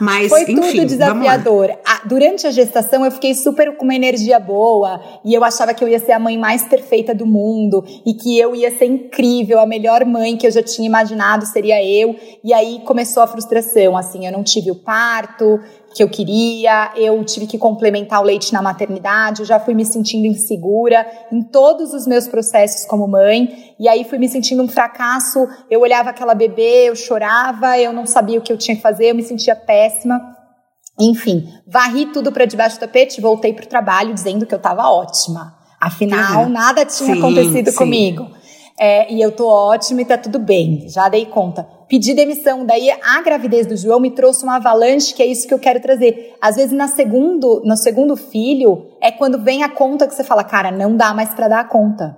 Mas, 0.02 0.28
Foi 0.28 0.42
enfim, 0.42 0.56
tudo 0.56 0.98
vamos 0.98 1.26
lá. 1.26 1.38
desafiador. 1.38 1.72
Durante 2.04 2.48
a 2.48 2.52
gestação 2.52 3.06
eu 3.06 3.12
fiquei 3.12 3.34
super 3.34 3.78
com 3.78 3.86
uma 3.86 3.96
energia 3.96 4.40
boa 4.42 5.02
e 5.24 5.34
eu 5.34 5.42
achava 5.44 5.74
que 5.74 5.82
eu 5.84 5.88
ia 5.88 6.00
ser 6.00 6.12
a 6.12 6.20
mãe 6.20 6.38
mais 6.38 6.64
perfeita 6.64 7.16
do 7.16 7.26
mundo 7.26 7.86
e 8.06 8.14
que 8.14 8.38
eu 8.38 8.54
ia 8.54 8.78
ser 8.78 8.86
incrível, 8.86 9.60
a 9.62 9.66
melhor 9.66 10.04
mãe 10.04 10.36
que 10.36 10.46
eu 10.46 10.52
já 10.52 10.62
tinha 10.62 10.86
imaginado 10.86 11.46
seria 11.46 11.82
eu. 11.82 12.14
E 12.44 12.54
aí 12.54 12.82
começou 12.84 13.24
a 13.24 13.28
frustração, 13.28 13.96
assim, 13.96 14.26
eu 14.26 14.34
não 14.34 14.44
tive 14.44 14.70
o 14.70 14.76
parto 14.76 15.60
que 15.94 16.04
eu 16.04 16.10
queria, 16.10 16.92
eu 16.96 17.24
tive 17.24 17.48
que 17.48 17.58
complementar 17.58 18.22
o 18.22 18.24
leite 18.24 18.54
na 18.54 18.62
maternidade, 18.62 19.42
eu 19.42 19.46
já 19.46 19.60
fui 19.60 19.74
me 19.74 19.86
sentindo 19.86 20.26
insegura 20.26 21.06
em 21.32 21.42
todos 21.42 21.94
os 21.94 22.06
meus 22.06 22.28
processos 22.28 22.86
como 22.86 23.08
mãe, 23.08 23.74
e 23.80 23.88
aí 23.88 24.04
fui 24.04 24.18
me 24.18 24.30
sentindo 24.30 24.62
um 24.62 24.68
fracasso, 24.68 25.48
eu 25.70 25.82
olhava 25.82 26.10
aquela 26.12 26.34
bebê, 26.36 26.90
eu 26.90 26.96
chorava, 26.96 27.78
eu 27.80 27.92
não 27.92 28.06
sabia 28.06 28.38
o 28.38 28.42
que 28.42 28.52
eu 28.52 28.58
tinha 28.58 28.76
que 28.76 28.82
fazer, 28.82 29.12
eu 29.12 29.16
me 29.16 29.24
sentia 29.24 29.56
péssima. 29.56 30.36
Enfim, 31.00 31.48
varri 31.68 32.08
tudo 32.08 32.32
para 32.32 32.46
debaixo 32.46 32.78
do 32.78 32.80
tapete 32.80 33.18
e 33.18 33.22
voltei 33.22 33.54
pro 33.54 33.68
trabalho 33.68 34.14
dizendo 34.14 34.46
que 34.46 34.54
eu 34.54 34.58
estava 34.58 34.90
ótima. 34.90 35.56
Afinal, 35.80 36.44
Uhum. 36.44 36.50
nada 36.50 36.86
tinha 36.86 37.14
Sim, 37.14 37.20
acontecido 37.20 37.70
sim. 37.70 37.78
comigo. 37.78 38.28
É, 38.80 39.12
e 39.12 39.20
eu 39.20 39.32
tô 39.32 39.48
ótima 39.48 40.02
e 40.02 40.06
tá 40.06 40.18
tudo 40.18 40.38
bem, 40.38 40.88
já 40.88 41.10
dei 41.10 41.26
conta. 41.26 41.68
Pedi 41.90 42.14
demissão, 42.14 42.66
daí 42.66 42.92
a 42.92 43.22
gravidez 43.22 43.66
do 43.66 43.76
João 43.76 44.00
me 44.00 44.12
trouxe 44.12 44.44
uma 44.44 44.58
avalanche, 44.58 45.14
que 45.14 45.24
é 45.24 45.26
isso 45.26 45.48
que 45.48 45.54
eu 45.54 45.60
quero 45.60 45.82
trazer. 45.82 46.36
Às 46.40 46.58
vezes 46.58 46.72
na 46.72 46.88
segundo, 46.88 47.62
no 47.66 47.76
segundo 47.76 48.16
filho, 48.16 48.88
é 49.02 49.12
quando 49.12 49.42
vem 49.42 49.64
a 49.64 49.70
conta 49.70 50.06
que 50.06 50.14
você 50.14 50.24
fala, 50.24 50.44
cara, 50.44 50.70
não 50.70 50.96
dá 50.96 51.14
mais 51.14 51.34
pra 51.34 51.48
dar 51.48 51.62
a 51.62 51.64
conta. 51.64 52.18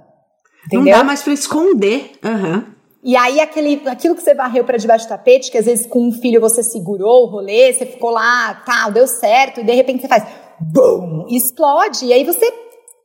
Não 0.71 0.81
Entendeu? 0.81 0.97
dá 0.97 1.03
mais 1.03 1.21
pra 1.21 1.33
esconder. 1.33 2.11
Aham. 2.23 2.65
E 3.01 3.15
aí, 3.15 3.39
aquele, 3.39 3.81
aquilo 3.87 4.13
que 4.13 4.21
você 4.21 4.33
varreu 4.33 4.65
para 4.65 4.77
debaixo 4.77 5.05
do 5.05 5.09
tapete, 5.09 5.49
que 5.49 5.57
às 5.57 5.65
vezes 5.65 5.85
com 5.85 6.09
um 6.09 6.11
filho 6.11 6.41
você 6.41 6.61
segurou 6.61 7.23
o 7.23 7.29
rolê, 7.29 7.71
você 7.71 7.85
ficou 7.85 8.09
lá, 8.09 8.61
tal, 8.65 8.91
deu 8.91 9.07
certo, 9.07 9.61
e 9.61 9.63
de 9.63 9.71
repente 9.71 10.01
você 10.01 10.07
faz 10.09 10.25
BUM! 10.59 11.25
Explode, 11.29 12.05
e 12.05 12.11
aí 12.11 12.25
você 12.25 12.51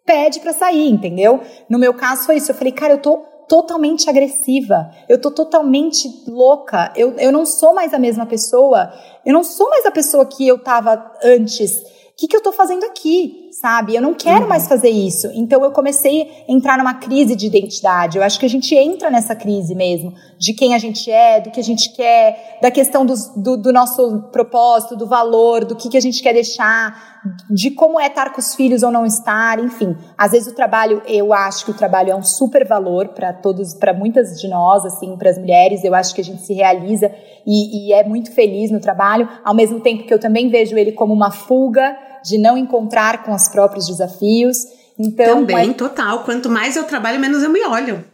pede 0.05 0.41
para 0.41 0.53
sair, 0.53 0.89
entendeu? 0.89 1.41
No 1.71 1.79
meu 1.79 1.95
caso 1.95 2.27
foi 2.27 2.37
isso. 2.37 2.51
Eu 2.51 2.57
falei, 2.57 2.73
cara, 2.73 2.95
eu 2.95 2.99
tô 2.99 3.25
totalmente 3.49 4.09
agressiva, 4.09 4.91
eu 5.09 5.21
tô 5.21 5.31
totalmente 5.31 6.09
louca, 6.27 6.93
eu, 6.97 7.17
eu 7.19 7.31
não 7.31 7.45
sou 7.45 7.75
mais 7.75 7.93
a 7.93 7.99
mesma 7.99 8.27
pessoa, 8.27 8.93
eu 9.25 9.33
não 9.33 9.45
sou 9.45 9.69
mais 9.71 9.85
a 9.87 9.91
pessoa 9.91 10.27
que 10.27 10.47
eu 10.47 10.59
tava 10.59 11.13
antes. 11.23 11.79
O 11.79 12.17
que, 12.17 12.29
que 12.29 12.37
eu 12.37 12.43
tô 12.43 12.53
fazendo 12.53 12.85
aqui? 12.85 13.44
Sabe? 13.61 13.95
Eu 13.95 14.03
não 14.03 14.15
quero 14.15 14.43
uhum. 14.43 14.49
mais 14.49 14.67
fazer 14.67 14.91
isso. 14.91 15.31
Então 15.33 15.63
eu 15.63 15.71
comecei 15.71 16.45
a 16.49 16.53
entrar 16.53 16.77
numa 16.77 16.95
crise 16.95 17.37
de 17.37 17.47
identidade. 17.47 18.19
Eu 18.19 18.25
acho 18.25 18.37
que 18.37 18.45
a 18.45 18.49
gente 18.49 18.75
entra 18.75 19.09
nessa 19.13 19.37
crise 19.37 19.77
mesmo, 19.77 20.13
de 20.37 20.53
quem 20.53 20.75
a 20.75 20.79
gente 20.79 21.09
é, 21.09 21.41
do 21.41 21.53
que 21.53 21.61
a 21.61 21.63
gente 21.63 21.95
quer, 21.95 22.59
da 22.61 22.69
questão 22.69 23.07
do, 23.07 23.15
do, 23.37 23.57
do 23.57 23.73
nosso 23.73 24.23
propósito, 24.33 24.97
do 24.97 25.07
valor, 25.07 25.65
do 25.65 25.77
que, 25.77 25.89
que 25.89 25.97
a 25.97 26.01
gente 26.01 26.21
quer 26.21 26.33
deixar, 26.33 27.23
de 27.49 27.71
como 27.71 28.01
é 28.01 28.09
estar 28.09 28.33
com 28.33 28.41
os 28.41 28.57
filhos 28.57 28.83
ou 28.83 28.91
não 28.91 29.07
estar, 29.07 29.61
enfim. 29.61 29.97
Às 30.19 30.33
vezes 30.33 30.53
o 30.53 30.55
trabalho, 30.57 31.01
eu 31.07 31.33
acho 31.33 31.65
que 31.65 31.71
o 31.71 31.75
trabalho 31.75 32.11
é 32.11 32.17
um 32.17 32.25
super 32.25 32.67
valor 32.67 33.11
para 33.11 33.33
todos, 33.33 33.73
para 33.73 33.95
muitas 33.95 34.41
de 34.41 34.49
nós, 34.49 34.85
assim, 34.85 35.17
para 35.17 35.31
as 35.31 35.39
mulheres. 35.39 35.85
Eu 35.85 35.95
acho 35.95 36.13
que 36.13 36.21
a 36.21 36.25
gente 36.25 36.43
se 36.43 36.55
realiza 36.55 37.09
e, 37.47 37.89
e 37.89 37.93
é 37.93 38.03
muito 38.03 38.33
feliz 38.33 38.73
no 38.73 38.81
trabalho, 38.81 39.29
ao 39.45 39.55
mesmo 39.55 39.79
tempo 39.79 40.09
que 40.09 40.13
eu 40.13 40.19
também 40.19 40.49
vejo 40.49 40.77
ele 40.77 40.91
como 40.91 41.15
uma 41.15 41.31
fuga 41.31 41.97
de 42.25 42.39
não 42.39 42.57
encontrar 42.57 43.23
com 43.23 43.35
os 43.35 43.49
próprios 43.49 43.87
desafios. 43.87 44.57
Então, 44.99 45.41
também, 45.41 45.71
é... 45.71 45.75
total. 45.75 46.25
Quanto 46.25 46.49
mais 46.49 46.77
eu 46.77 46.85
trabalho, 46.85 47.21
menos 47.21 47.43
eu 47.43 47.51
me 47.51 47.65
olho. 47.65 48.05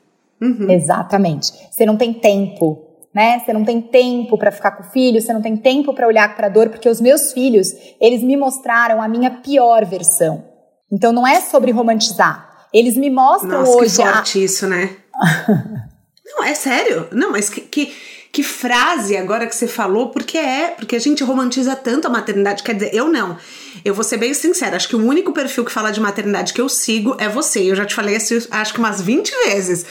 Uhum. 0.41 0.71
Exatamente. 0.71 1.53
Você 1.71 1.87
não 1.87 1.97
tem 1.97 2.13
tempo, 2.13 2.83
né? 3.15 3.39
Você 3.39 3.53
não 3.53 3.65
tem 3.65 3.81
tempo 3.81 4.37
para 4.37 4.51
ficar 4.51 4.73
com 4.73 4.83
o 4.83 4.91
filho, 4.91 5.21
você 5.21 5.33
não 5.33 5.43
tem 5.43 5.57
tempo 5.57 5.95
para 5.95 6.07
olhar 6.07 6.35
para 6.35 6.47
a 6.47 6.51
dor, 6.51 6.71
porque 6.71 6.89
os 6.89 7.01
meus 7.01 7.33
filhos, 7.33 7.69
eles 8.01 8.23
me 8.23 8.37
mostraram 8.37 9.01
a 9.01 9.09
minha 9.09 9.31
pior 9.31 9.85
versão. 9.85 10.45
Então 10.91 11.13
não 11.13 11.27
é 11.27 11.41
sobre 11.41 11.71
romantizar. 11.71 12.49
Eles 12.73 12.97
me 12.97 13.11
mostram 13.11 13.61
Nossa, 13.61 13.73
hoje 13.73 13.97
que 13.97 14.03
forte 14.03 14.39
a... 14.39 14.43
isso, 14.43 14.67
né? 14.67 14.97
não, 16.25 16.45
é 16.45 16.55
sério. 16.55 17.09
Não, 17.13 17.33
mas 17.33 17.51
que, 17.51 17.61
que 17.61 17.93
que 18.33 18.43
frase 18.43 19.17
agora 19.17 19.47
que 19.47 19.55
você 19.55 19.67
falou, 19.67 20.09
porque 20.11 20.39
é, 20.39 20.69
porque 20.69 20.95
a 20.95 21.01
gente 21.01 21.25
romantiza 21.25 21.75
tanto 21.75 22.07
a 22.07 22.11
maternidade, 22.11 22.63
quer 22.63 22.75
dizer, 22.75 22.95
eu 22.95 23.09
não. 23.09 23.37
Eu 23.85 23.95
vou 23.95 24.05
ser 24.05 24.17
bem 24.17 24.33
sincera, 24.35 24.77
acho 24.77 24.89
que 24.89 24.97
o 24.97 25.05
único 25.05 25.33
perfil 25.33 25.65
que 25.65 25.73
fala 25.73 25.91
de 25.91 26.01
maternidade 26.01 26.53
que 26.53 26.61
eu 26.61 26.69
sigo 26.69 27.17
é 27.19 27.29
você. 27.29 27.71
Eu 27.71 27.77
já 27.77 27.85
te 27.85 27.95
falei 27.95 28.17
isso, 28.17 28.49
acho 28.51 28.73
que 28.73 28.79
umas 28.79 29.01
20 29.01 29.31
vezes. 29.47 29.85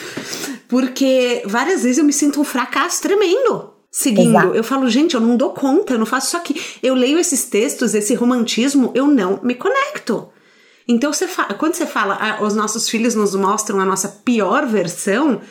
Porque 0.68 1.42
várias 1.46 1.84
vezes 1.84 1.98
eu 1.98 2.04
me 2.04 2.14
sinto 2.14 2.40
um 2.40 2.44
fracasso 2.44 3.02
tremendo 3.02 3.74
seguindo. 3.92 4.30
Exato. 4.30 4.56
Eu 4.56 4.64
falo, 4.64 4.90
gente, 4.90 5.16
eu 5.16 5.22
não 5.22 5.36
dou 5.36 5.52
conta, 5.52 5.94
eu 5.94 6.00
não 6.00 6.06
faço 6.06 6.28
isso 6.28 6.38
aqui. 6.38 6.62
Eu 6.82 6.94
leio 6.94 7.20
esses 7.20 7.46
textos, 7.46 7.94
esse 7.94 8.14
romantismo, 8.14 8.92
eu 8.94 9.08
não 9.08 9.40
me 9.44 9.56
conecto. 9.56 10.30
Então, 10.88 11.14
você 11.14 11.28
fala, 11.28 11.54
quando 11.54 11.76
você 11.76 11.86
fala, 11.86 12.18
ah, 12.20 12.44
os 12.44 12.56
nossos 12.56 12.90
filhos 12.90 13.14
nos 13.14 13.36
mostram 13.36 13.80
a 13.80 13.86
nossa 13.86 14.08
pior 14.08 14.66
versão, 14.66 15.42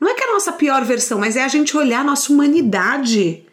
não 0.00 0.08
é 0.08 0.14
que 0.14 0.24
é 0.24 0.28
a 0.28 0.32
nossa 0.32 0.52
pior 0.52 0.84
versão, 0.84 1.18
mas 1.18 1.36
é 1.36 1.44
a 1.44 1.48
gente 1.48 1.76
olhar 1.76 2.00
a 2.00 2.04
nossa 2.04 2.32
humanidade 2.32 3.46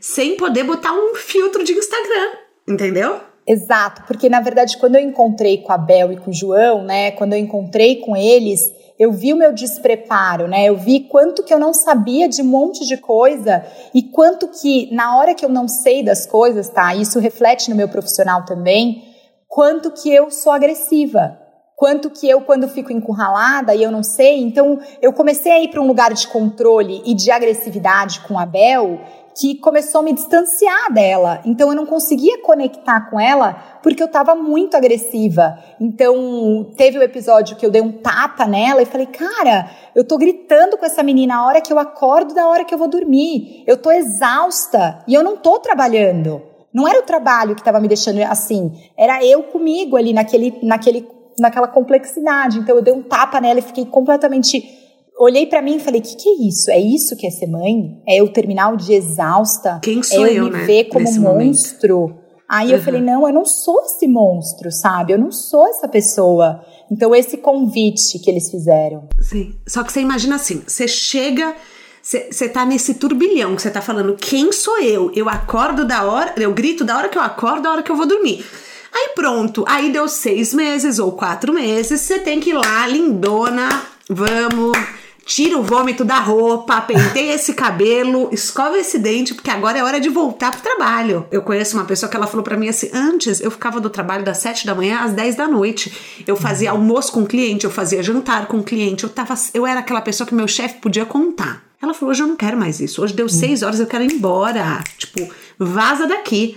sem 0.00 0.36
poder 0.36 0.64
botar 0.64 0.92
um 0.92 1.14
filtro 1.14 1.64
de 1.64 1.72
Instagram, 1.72 2.38
entendeu? 2.68 3.20
Exato, 3.48 4.02
porque 4.06 4.28
na 4.28 4.40
verdade 4.40 4.76
quando 4.76 4.96
eu 4.96 5.02
encontrei 5.02 5.58
com 5.58 5.72
a 5.72 5.78
Bel 5.78 6.12
e 6.12 6.16
com 6.16 6.30
o 6.30 6.34
João, 6.34 6.82
né, 6.82 7.12
quando 7.12 7.34
eu 7.34 7.38
encontrei 7.38 7.96
com 7.96 8.16
eles, 8.16 8.60
eu 8.98 9.12
vi 9.12 9.32
o 9.32 9.36
meu 9.36 9.52
despreparo, 9.52 10.48
né? 10.48 10.64
Eu 10.64 10.76
vi 10.76 11.00
quanto 11.00 11.44
que 11.44 11.52
eu 11.52 11.58
não 11.58 11.74
sabia 11.74 12.28
de 12.28 12.40
um 12.40 12.46
monte 12.46 12.86
de 12.86 12.96
coisa 12.96 13.64
e 13.94 14.02
quanto 14.02 14.48
que 14.48 14.92
na 14.92 15.18
hora 15.18 15.34
que 15.34 15.44
eu 15.44 15.50
não 15.50 15.68
sei 15.68 16.02
das 16.02 16.26
coisas, 16.26 16.68
tá? 16.70 16.94
Isso 16.94 17.20
reflete 17.20 17.68
no 17.68 17.76
meu 17.76 17.88
profissional 17.88 18.44
também, 18.46 19.04
quanto 19.46 19.90
que 19.90 20.10
eu 20.12 20.30
sou 20.30 20.50
agressiva 20.50 21.38
quanto 21.76 22.08
que 22.08 22.28
eu, 22.28 22.40
quando 22.40 22.66
fico 22.66 22.90
encurralada 22.90 23.74
e 23.74 23.82
eu 23.82 23.90
não 23.90 24.02
sei, 24.02 24.40
então 24.40 24.80
eu 25.00 25.12
comecei 25.12 25.52
a 25.52 25.60
ir 25.60 25.68
para 25.68 25.80
um 25.80 25.86
lugar 25.86 26.12
de 26.14 26.26
controle 26.26 27.02
e 27.04 27.14
de 27.14 27.30
agressividade 27.30 28.20
com 28.20 28.38
a 28.38 28.46
Bel 28.46 28.98
que 29.38 29.56
começou 29.56 30.00
a 30.00 30.04
me 30.04 30.12
distanciar 30.12 30.92
dela. 30.92 31.40
Então 31.44 31.68
eu 31.68 31.74
não 31.74 31.84
conseguia 31.84 32.40
conectar 32.42 33.10
com 33.10 33.20
ela 33.20 33.78
porque 33.82 34.02
eu 34.02 34.06
estava 34.06 34.34
muito 34.34 34.76
agressiva. 34.76 35.58
Então 35.80 36.72
teve 36.76 36.96
o 36.96 37.00
um 37.00 37.04
episódio 37.04 37.56
que 37.56 37.64
eu 37.64 37.70
dei 37.70 37.82
um 37.82 37.92
tapa 37.92 38.46
nela 38.46 38.82
e 38.82 38.86
falei: 38.86 39.06
"Cara, 39.06 39.70
eu 39.94 40.04
tô 40.04 40.16
gritando 40.16 40.78
com 40.78 40.86
essa 40.86 41.02
menina 41.02 41.36
a 41.36 41.46
hora 41.46 41.60
que 41.60 41.72
eu 41.72 41.78
acordo, 41.78 42.34
da 42.34 42.48
hora 42.48 42.64
que 42.64 42.74
eu 42.74 42.78
vou 42.78 42.88
dormir. 42.88 43.62
Eu 43.66 43.76
tô 43.76 43.90
exausta 43.90 45.04
e 45.06 45.14
eu 45.14 45.22
não 45.22 45.36
tô 45.36 45.58
trabalhando." 45.58 46.42
Não 46.72 46.86
era 46.86 46.98
o 46.98 47.02
trabalho 47.02 47.54
que 47.54 47.62
estava 47.62 47.80
me 47.80 47.88
deixando 47.88 48.20
assim, 48.22 48.70
era 48.98 49.24
eu 49.24 49.44
comigo 49.44 49.96
ali 49.96 50.12
naquele, 50.12 50.58
naquele 50.62 51.08
naquela 51.38 51.68
complexidade. 51.68 52.58
Então 52.58 52.76
eu 52.76 52.82
dei 52.82 52.92
um 52.92 53.02
tapa 53.02 53.40
nela 53.40 53.58
e 53.58 53.62
fiquei 53.62 53.84
completamente. 53.84 54.85
Olhei 55.18 55.46
para 55.46 55.62
mim 55.62 55.76
e 55.76 55.80
falei: 55.80 56.00
o 56.00 56.04
que, 56.04 56.16
que 56.16 56.28
é 56.28 56.48
isso? 56.48 56.70
É 56.70 56.78
isso 56.78 57.16
que 57.16 57.26
é 57.26 57.30
ser 57.30 57.46
mãe? 57.46 58.02
É 58.06 58.20
eu 58.20 58.28
terminar 58.28 58.72
o 58.72 58.76
dia 58.76 58.96
exausta? 58.96 59.80
Quem 59.82 60.02
sou 60.02 60.26
é 60.26 60.30
eu, 60.30 60.34
eu 60.34 60.44
me 60.44 60.50
né? 60.50 60.64
ver 60.64 60.84
como 60.84 61.04
Nesse 61.04 61.18
monstro? 61.18 62.00
Momento. 62.00 62.26
Aí 62.48 62.68
uhum. 62.68 62.74
eu 62.74 62.82
falei: 62.82 63.00
não, 63.00 63.26
eu 63.26 63.32
não 63.32 63.44
sou 63.44 63.82
esse 63.82 64.06
monstro, 64.06 64.70
sabe? 64.70 65.12
Eu 65.12 65.18
não 65.18 65.32
sou 65.32 65.66
essa 65.68 65.88
pessoa. 65.88 66.60
Então, 66.90 67.14
esse 67.14 67.38
convite 67.38 68.18
que 68.18 68.30
eles 68.30 68.50
fizeram. 68.50 69.08
Sim. 69.20 69.54
Só 69.66 69.82
que 69.82 69.92
você 69.92 70.00
imagina 70.00 70.36
assim: 70.36 70.62
você 70.66 70.86
chega. 70.86 71.54
Você 72.02 72.48
tá 72.48 72.64
nesse 72.64 72.94
turbilhão 72.94 73.56
que 73.56 73.62
você 73.62 73.70
tá 73.70 73.80
falando, 73.80 74.14
quem 74.14 74.52
sou 74.52 74.80
eu? 74.80 75.10
Eu 75.12 75.28
acordo 75.28 75.84
da 75.84 76.04
hora, 76.04 76.34
eu 76.36 76.54
grito 76.54 76.84
da 76.84 76.96
hora 76.96 77.08
que 77.08 77.18
eu 77.18 77.22
acordo, 77.22 77.62
da 77.62 77.72
hora 77.72 77.82
que 77.82 77.90
eu 77.90 77.96
vou 77.96 78.06
dormir. 78.06 78.46
Aí 78.94 79.08
pronto, 79.16 79.64
aí 79.66 79.90
deu 79.90 80.08
seis 80.08 80.54
meses 80.54 81.00
ou 81.00 81.10
quatro 81.10 81.52
meses, 81.52 82.00
você 82.00 82.20
tem 82.20 82.38
que 82.38 82.50
ir 82.50 82.54
lá, 82.54 82.86
lindona, 82.86 83.68
vamos, 84.08 84.78
tira 85.26 85.58
o 85.58 85.62
vômito 85.62 86.04
da 86.04 86.20
roupa, 86.20 86.80
penteia 86.80 87.34
esse 87.34 87.52
cabelo, 87.52 88.30
escova 88.32 88.78
esse 88.78 88.96
dente, 88.96 89.34
porque 89.34 89.50
agora 89.50 89.76
é 89.76 89.82
hora 89.82 89.98
de 89.98 90.08
voltar 90.08 90.52
pro 90.52 90.62
trabalho. 90.62 91.26
Eu 91.32 91.42
conheço 91.42 91.76
uma 91.76 91.84
pessoa 91.84 92.08
que 92.08 92.16
ela 92.16 92.28
falou 92.28 92.44
para 92.44 92.56
mim 92.56 92.68
assim: 92.68 92.88
antes 92.94 93.40
eu 93.40 93.50
ficava 93.50 93.80
do 93.80 93.90
trabalho 93.90 94.24
das 94.24 94.38
sete 94.38 94.64
da 94.64 94.74
manhã 94.74 95.00
às 95.00 95.12
dez 95.12 95.34
da 95.34 95.48
noite. 95.48 95.92
Eu 96.26 96.36
fazia 96.36 96.70
almoço 96.70 97.12
com 97.12 97.22
o 97.22 97.26
cliente, 97.26 97.64
eu 97.64 97.70
fazia 97.70 98.02
jantar 98.02 98.46
com 98.46 98.58
o 98.58 98.62
cliente, 98.62 99.02
eu 99.02 99.10
tava. 99.10 99.34
Eu 99.52 99.66
era 99.66 99.80
aquela 99.80 100.00
pessoa 100.00 100.26
que 100.26 100.34
meu 100.34 100.46
chefe 100.46 100.76
podia 100.80 101.04
contar. 101.04 101.64
Ela 101.82 101.92
falou: 101.92 102.12
hoje 102.12 102.22
eu 102.22 102.28
não 102.28 102.36
quero 102.36 102.56
mais 102.56 102.78
isso. 102.78 103.02
Hoje 103.02 103.12
deu 103.12 103.28
seis 103.28 103.64
horas, 103.64 103.80
eu 103.80 103.86
quero 103.86 104.04
ir 104.04 104.12
embora. 104.12 104.82
Tipo, 104.96 105.28
vaza 105.58 106.06
daqui. 106.06 106.56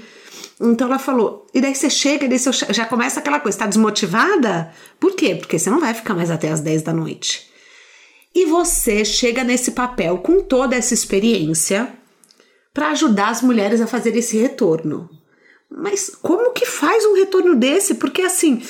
Então 0.61 0.87
ela 0.87 0.99
falou, 0.99 1.47
e 1.53 1.61
daí 1.61 1.73
você 1.73 1.89
chega, 1.89 2.27
daí 2.27 2.37
você 2.37 2.51
já 2.73 2.85
começa 2.85 3.21
aquela 3.21 3.39
coisa, 3.39 3.59
tá 3.59 3.65
desmotivada? 3.65 4.69
Por 4.99 5.15
quê? 5.15 5.33
Porque 5.33 5.57
você 5.57 5.69
não 5.69 5.79
vai 5.79 5.93
ficar 5.93 6.13
mais 6.13 6.29
até 6.29 6.51
as 6.51 6.59
10 6.59 6.81
da 6.81 6.91
noite. 6.91 7.48
Você 8.49 9.05
chega 9.05 9.43
nesse 9.43 9.71
papel 9.71 10.17
com 10.17 10.41
toda 10.41 10.75
essa 10.75 10.93
experiência 10.93 11.93
para 12.73 12.89
ajudar 12.89 13.29
as 13.29 13.43
mulheres 13.43 13.79
a 13.79 13.85
fazer 13.85 14.15
esse 14.15 14.37
retorno. 14.37 15.07
Mas 15.69 16.09
como 16.21 16.51
que 16.51 16.65
faz 16.65 17.05
um 17.05 17.13
retorno 17.13 17.55
desse? 17.55 17.95
Porque 17.95 18.23
assim, 18.23 18.61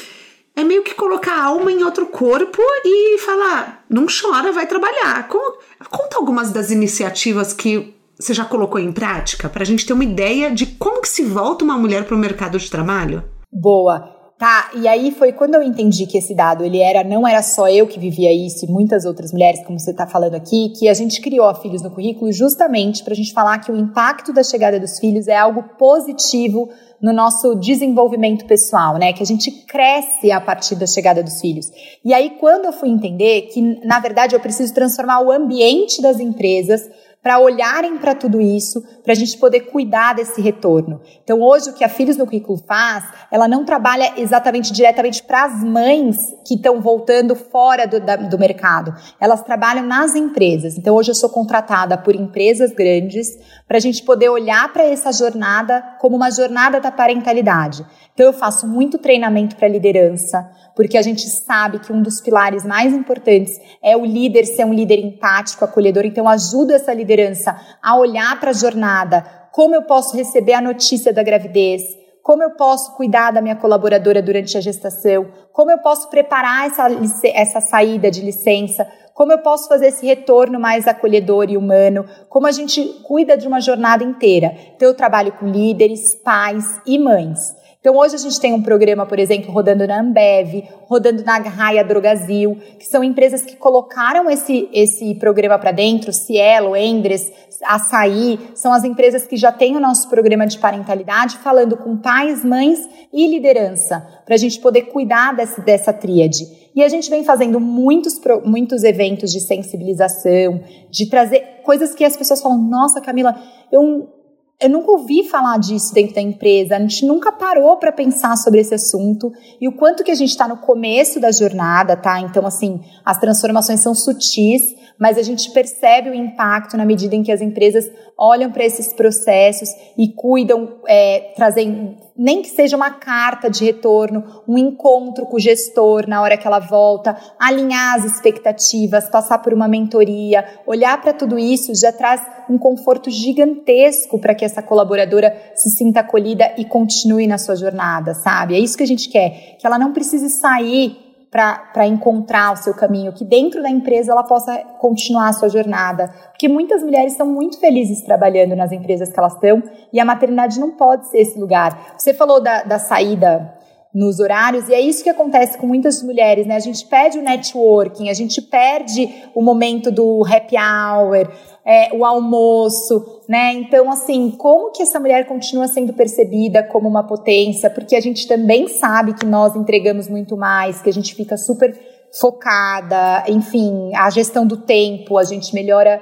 é 0.54 0.66
meio 0.66 0.84
que 0.84 0.94
colocar 0.94 1.34
a 1.34 1.46
alma 1.46 1.72
em 1.72 1.82
outro 1.82 2.08
corpo 2.08 2.62
e 2.84 3.18
falar, 3.20 3.86
não 3.90 4.06
chora, 4.06 4.52
vai 4.52 4.68
trabalhar. 4.68 5.30
Conta 5.30 6.18
algumas 6.18 6.52
das 6.52 6.72
iniciativas 6.72 7.54
que 7.54 7.96
você 8.20 8.34
já 8.34 8.44
colocou 8.44 8.82
em 8.82 8.92
prática 8.92 9.48
para 9.48 9.64
a 9.64 9.66
gente 9.66 9.86
ter 9.86 9.94
uma 9.94 10.04
ideia 10.04 10.52
de 10.52 10.66
como 10.66 11.02
que 11.02 11.08
se 11.08 11.24
volta 11.24 11.64
uma 11.64 11.78
mulher 11.78 12.04
para 12.04 12.16
o 12.16 12.20
mercado 12.20 12.60
de 12.60 12.70
trabalho? 12.70 13.24
Boa. 13.50 14.19
Tá, 14.40 14.72
e 14.74 14.88
aí 14.88 15.12
foi 15.12 15.34
quando 15.34 15.56
eu 15.56 15.62
entendi 15.62 16.06
que 16.06 16.18
esse 16.18 16.34
dado 16.34 16.64
ele 16.64 16.80
era 16.80 17.04
não 17.04 17.28
era 17.28 17.44
só 17.44 17.68
eu 17.68 17.86
que 17.86 18.00
vivia 18.00 18.32
isso 18.32 18.64
e 18.64 18.72
muitas 18.72 19.04
outras 19.04 19.34
mulheres, 19.34 19.62
como 19.66 19.78
você 19.78 19.92
está 19.92 20.08
falando 20.08 20.36
aqui, 20.36 20.70
que 20.80 20.88
a 20.88 20.94
gente 20.94 21.20
criou 21.20 21.46
a 21.46 21.54
Filhos 21.54 21.82
no 21.82 21.92
Currículo 21.92 22.32
justamente 22.32 23.04
para 23.04 23.12
a 23.12 23.18
gente 23.18 23.34
falar 23.34 23.60
que 23.60 23.70
o 23.70 23.76
impacto 23.76 24.32
da 24.32 24.42
chegada 24.42 24.80
dos 24.80 24.98
filhos 24.98 25.28
é 25.28 25.36
algo 25.36 25.62
positivo 25.78 26.70
no 27.02 27.12
nosso 27.12 27.54
desenvolvimento 27.56 28.46
pessoal, 28.46 28.98
né? 28.98 29.12
Que 29.12 29.24
a 29.24 29.26
gente 29.26 29.52
cresce 29.66 30.32
a 30.32 30.40
partir 30.40 30.76
da 30.76 30.88
chegada 30.88 31.22
dos 31.22 31.42
filhos. 31.42 31.70
E 32.04 32.14
aí, 32.14 32.38
quando 32.40 32.64
eu 32.64 32.72
fui 32.72 32.88
entender 32.88 33.44
que, 33.54 33.62
na 33.86 34.00
verdade, 34.00 34.36
eu 34.36 34.40
preciso 34.40 34.74
transformar 34.74 35.20
o 35.20 35.32
ambiente 35.32 36.02
das 36.02 36.18
empresas 36.18 36.82
para 37.22 37.38
olharem 37.38 37.98
para 37.98 38.16
tudo 38.16 38.40
isso, 38.40 38.82
para 39.04 39.12
a 39.12 39.16
gente 39.16 39.38
poder 39.38 39.62
cuidar 39.62 40.16
desse 40.16 40.42
retorno. 40.42 41.02
Então, 41.22 41.42
hoje, 41.42 41.70
o 41.70 41.74
que 41.74 41.84
a 41.84 41.90
Filhos 41.90 42.16
no 42.16 42.26
Currículo 42.26 42.58
faz, 42.66 43.04
ela 43.30 43.48
não 43.48 43.66
trabalha 43.66 44.14
exatamente 44.18 44.72
diretamente 44.72 45.22
para 45.24 45.44
as 45.44 45.64
mães 45.64 46.34
que 46.48 46.56
estão 46.56 46.80
voltando 46.80 47.36
fora 47.36 47.86
do, 47.86 48.00
da, 48.00 48.16
do 48.16 48.40
mercado. 48.40 48.94
Elas 49.20 49.44
trabalham 49.44 49.86
nas 49.86 50.16
empresas. 50.16 50.78
Então, 50.78 50.96
hoje 50.96 51.12
eu 51.12 51.16
sou 51.16 51.30
contratada 51.30 51.98
por 51.98 52.16
empresas 52.16 52.72
grandes 52.72 53.38
para 53.70 53.78
a 53.78 53.80
gente 53.80 54.02
poder 54.02 54.30
olhar 54.30 54.74
para 54.74 54.84
essa 54.84 55.12
jornada 55.12 55.80
como 56.00 56.16
uma 56.16 56.32
jornada 56.32 56.80
da 56.82 56.92
parentalidade. 56.92 57.86
Então, 58.12 58.26
eu 58.26 58.34
faço 58.34 58.68
muito 58.68 58.98
treinamento 58.98 59.56
para 59.56 59.68
liderança, 59.68 60.50
porque 60.76 60.98
a 60.98 61.04
gente 61.04 61.22
sabe 61.30 61.78
que 61.78 61.94
um 61.94 62.02
dos 62.02 62.20
pilares 62.20 62.66
mais 62.66 62.92
importantes 62.92 63.54
é 63.84 63.96
o 63.96 64.04
líder 64.04 64.46
ser 64.46 64.66
um 64.66 64.74
líder 64.74 64.98
empático, 64.98 65.64
acolhedor. 65.64 66.04
Então, 66.04 66.28
ajuda 66.28 66.74
essa 66.74 66.92
liderança 66.92 67.56
a 67.80 67.96
olhar 67.96 68.40
para 68.40 68.50
a 68.50 68.54
jornada, 68.54 69.24
como 69.52 69.76
eu 69.76 69.84
posso 69.84 70.18
receber 70.18 70.54
a 70.54 70.62
notícia 70.62 71.14
da 71.14 71.22
gravidez, 71.22 71.84
como 72.24 72.42
eu 72.42 72.52
posso 72.52 72.96
cuidar 72.96 73.32
da 73.32 73.42
minha 73.42 73.56
colaboradora 73.56 74.20
durante 74.20 74.58
a 74.58 74.62
gestação, 74.62 75.28
como 75.54 75.70
eu 75.70 75.78
posso 75.78 76.10
preparar 76.10 76.66
essa, 76.66 76.88
essa 77.36 77.62
saída 77.62 78.10
de 78.10 78.22
licença, 78.22 78.88
Como 79.20 79.34
eu 79.34 79.40
posso 79.40 79.68
fazer 79.68 79.88
esse 79.88 80.06
retorno 80.06 80.58
mais 80.58 80.88
acolhedor 80.88 81.50
e 81.50 81.58
humano? 81.58 82.06
Como 82.30 82.48
a 82.48 82.54
gente 82.54 82.82
cuida 83.04 83.36
de 83.36 83.50
uma 83.50 83.60
jornada 83.60 84.02
inteira? 84.02 84.56
Então, 84.74 84.88
eu 84.88 84.94
trabalho 84.94 85.34
com 85.34 85.46
líderes, 85.46 86.16
pais 86.24 86.80
e 86.86 86.98
mães. 86.98 87.38
Então 87.80 87.96
hoje 87.96 88.16
a 88.16 88.18
gente 88.18 88.42
tem 88.42 88.54
um 88.54 88.62
programa, 88.62 89.06
por 89.06 89.18
exemplo, 89.18 89.54
rodando 89.54 89.88
na 89.88 90.02
Ambev, 90.02 90.66
rodando 90.82 91.24
na 91.24 91.38
Raia 91.38 91.82
Drogazil, 91.82 92.58
que 92.78 92.86
são 92.86 93.02
empresas 93.02 93.44
que 93.44 93.56
colocaram 93.56 94.30
esse, 94.30 94.68
esse 94.74 95.16
programa 95.16 95.58
para 95.58 95.72
dentro, 95.72 96.12
Cielo, 96.12 96.76
Endres, 96.76 97.32
Açaí, 97.64 98.38
são 98.54 98.74
as 98.74 98.84
empresas 98.84 99.26
que 99.26 99.38
já 99.38 99.50
têm 99.50 99.78
o 99.78 99.80
nosso 99.80 100.10
programa 100.10 100.46
de 100.46 100.60
parentalidade, 100.60 101.38
falando 101.38 101.78
com 101.78 101.96
pais, 101.96 102.44
mães 102.44 102.80
e 103.14 103.28
liderança, 103.30 104.06
para 104.26 104.36
a 104.36 104.38
gente 104.38 104.60
poder 104.60 104.84
cuidar 104.84 105.34
dessa, 105.34 105.62
dessa 105.62 105.94
tríade. 105.94 106.70
E 106.76 106.84
a 106.84 106.90
gente 106.90 107.10
vem 107.10 107.24
fazendo 107.24 107.62
muitos, 107.62 108.20
muitos 108.44 108.84
eventos 108.84 109.32
de 109.32 109.40
sensibilização, 109.40 110.62
de 110.90 111.10
trazer 111.10 111.62
coisas 111.64 111.96
que 111.96 112.04
as 112.04 112.18
pessoas 112.18 112.42
falam, 112.42 112.58
nossa, 112.58 113.00
Camila, 113.00 113.36
eu 113.72 114.19
eu 114.62 114.70
nunca 114.70 114.92
ouvi 114.92 115.24
falar 115.24 115.58
disso 115.58 115.94
dentro 115.94 116.16
da 116.16 116.22
empresa, 116.22 116.76
a 116.76 116.80
gente 116.80 117.06
nunca 117.06 117.32
parou 117.32 117.78
para 117.78 117.94
pensar 117.94 118.36
sobre 118.36 118.60
esse 118.60 118.74
assunto. 118.74 119.32
E 119.60 119.70
o 119.70 119.72
quanto 119.72 120.04
que 120.04 120.12
a 120.12 120.16
gente 120.16 120.32
está 120.32 120.48
no 120.50 120.58
começo 120.58 121.18
da 121.18 121.32
jornada, 121.32 121.96
tá? 121.96 122.20
Então, 122.20 122.46
assim, 122.46 122.82
as 123.06 123.18
transformações 123.18 123.80
são 123.80 123.96
sutis, 123.96 124.76
mas 125.00 125.18
a 125.18 125.22
gente 125.22 125.50
percebe 125.52 126.10
o 126.10 126.14
impacto 126.14 126.76
na 126.76 126.86
medida 126.86 127.16
em 127.16 127.24
que 127.24 127.32
as 127.32 127.40
empresas 127.40 127.90
olham 128.18 128.52
para 128.52 128.66
esses 128.66 128.92
processos 128.92 129.70
e 129.98 130.10
cuidam, 130.10 130.76
é, 130.86 131.32
trazem, 131.38 131.98
nem 132.18 132.42
que 132.42 132.50
seja 132.50 132.76
uma 132.76 132.92
carta 132.92 133.50
de 133.50 133.64
retorno, 133.64 134.44
um 134.46 134.58
encontro 134.58 135.26
com 135.26 135.38
o 135.38 135.40
gestor 135.40 136.06
na 136.06 136.22
hora 136.22 136.38
que 136.38 136.46
ela 136.46 136.60
volta, 136.60 137.16
alinhar 137.40 137.96
as 137.96 138.04
expectativas, 138.04 139.10
passar 139.10 139.38
por 139.38 139.54
uma 139.54 139.70
mentoria, 139.70 140.44
olhar 140.68 141.02
para 141.02 141.14
tudo 141.14 141.40
isso 141.40 141.74
já 141.74 141.94
traz 141.94 142.22
um 142.50 142.58
conforto 142.58 143.10
gigantesco 143.10 144.20
para 144.20 144.36
que 144.36 144.44
essa 144.44 144.62
colaboradora 144.62 145.34
se 145.56 145.70
sinta 145.70 146.02
acolhida 146.02 146.54
e 146.58 146.66
continue 146.66 147.26
na 147.26 147.38
sua 147.38 147.56
jornada, 147.56 148.14
sabe? 148.14 148.56
É 148.56 148.60
isso 148.60 148.76
que 148.76 148.84
a 148.84 148.88
gente 148.88 149.08
quer, 149.08 149.56
que 149.58 149.66
ela 149.66 149.80
não 149.80 149.94
precise 149.94 150.30
sair 150.30 151.09
para 151.32 151.86
encontrar 151.86 152.54
o 152.54 152.58
seu 152.58 152.74
caminho, 152.74 153.14
que 153.14 153.24
dentro 153.24 153.62
da 153.62 153.70
empresa 153.70 154.12
ela 154.12 154.24
possa 154.24 154.58
continuar 154.80 155.30
a 155.30 155.34
sua 155.34 155.48
jornada. 155.48 156.08
Porque 156.32 156.48
muitas 156.48 156.82
mulheres 156.82 157.12
estão 157.12 157.28
muito 157.28 157.60
felizes 157.60 158.02
trabalhando 158.02 158.56
nas 158.56 158.72
empresas 158.72 159.12
que 159.12 159.20
elas 159.20 159.34
estão 159.34 159.62
e 159.94 160.00
a 160.00 160.06
maternidade 160.06 160.60
não 160.60 160.72
pode 160.72 161.08
ser 161.10 161.20
esse 161.20 161.40
lugar. 161.40 161.94
Você 161.98 162.14
falou 162.14 162.42
da, 162.42 162.64
da 162.64 162.80
saída 162.80 163.54
nos 163.94 164.20
horários, 164.20 164.70
e 164.70 164.74
é 164.74 164.80
isso 164.80 165.04
que 165.04 165.10
acontece 165.10 165.58
com 165.58 165.66
muitas 165.66 166.04
mulheres, 166.04 166.46
né? 166.46 166.56
A 166.56 166.60
gente 166.60 166.86
perde 166.86 167.18
o 167.18 167.24
networking, 167.24 168.10
a 168.10 168.14
gente 168.14 168.40
perde 168.40 169.10
o 169.34 169.42
momento 169.42 169.92
do 169.92 170.24
happy 170.24 170.56
hour, 170.56 171.28
é, 171.70 171.94
o 171.94 172.04
almoço, 172.04 173.22
né? 173.30 173.54
Então, 173.54 173.92
assim, 173.92 174.32
como 174.32 174.72
que 174.72 174.82
essa 174.82 175.00
mulher 175.00 175.28
continua 175.28 175.68
sendo 175.68 175.94
percebida 175.94 176.64
como 176.64 176.90
uma 176.90 177.06
potência? 177.06 177.70
Porque 177.70 177.96
a 177.96 178.02
gente 178.02 178.28
também 178.28 178.68
sabe 178.68 179.14
que 179.14 179.24
nós 179.24 179.56
entregamos 179.56 180.10
muito 180.10 180.36
mais, 180.36 180.82
que 180.82 180.90
a 180.90 180.94
gente 180.94 181.14
fica 181.14 181.38
super 181.38 181.80
focada, 182.20 183.24
enfim, 183.28 183.92
a 183.96 184.10
gestão 184.10 184.48
do 184.48 184.58
tempo, 184.58 185.16
a 185.16 185.24
gente 185.24 185.54
melhora 185.54 186.02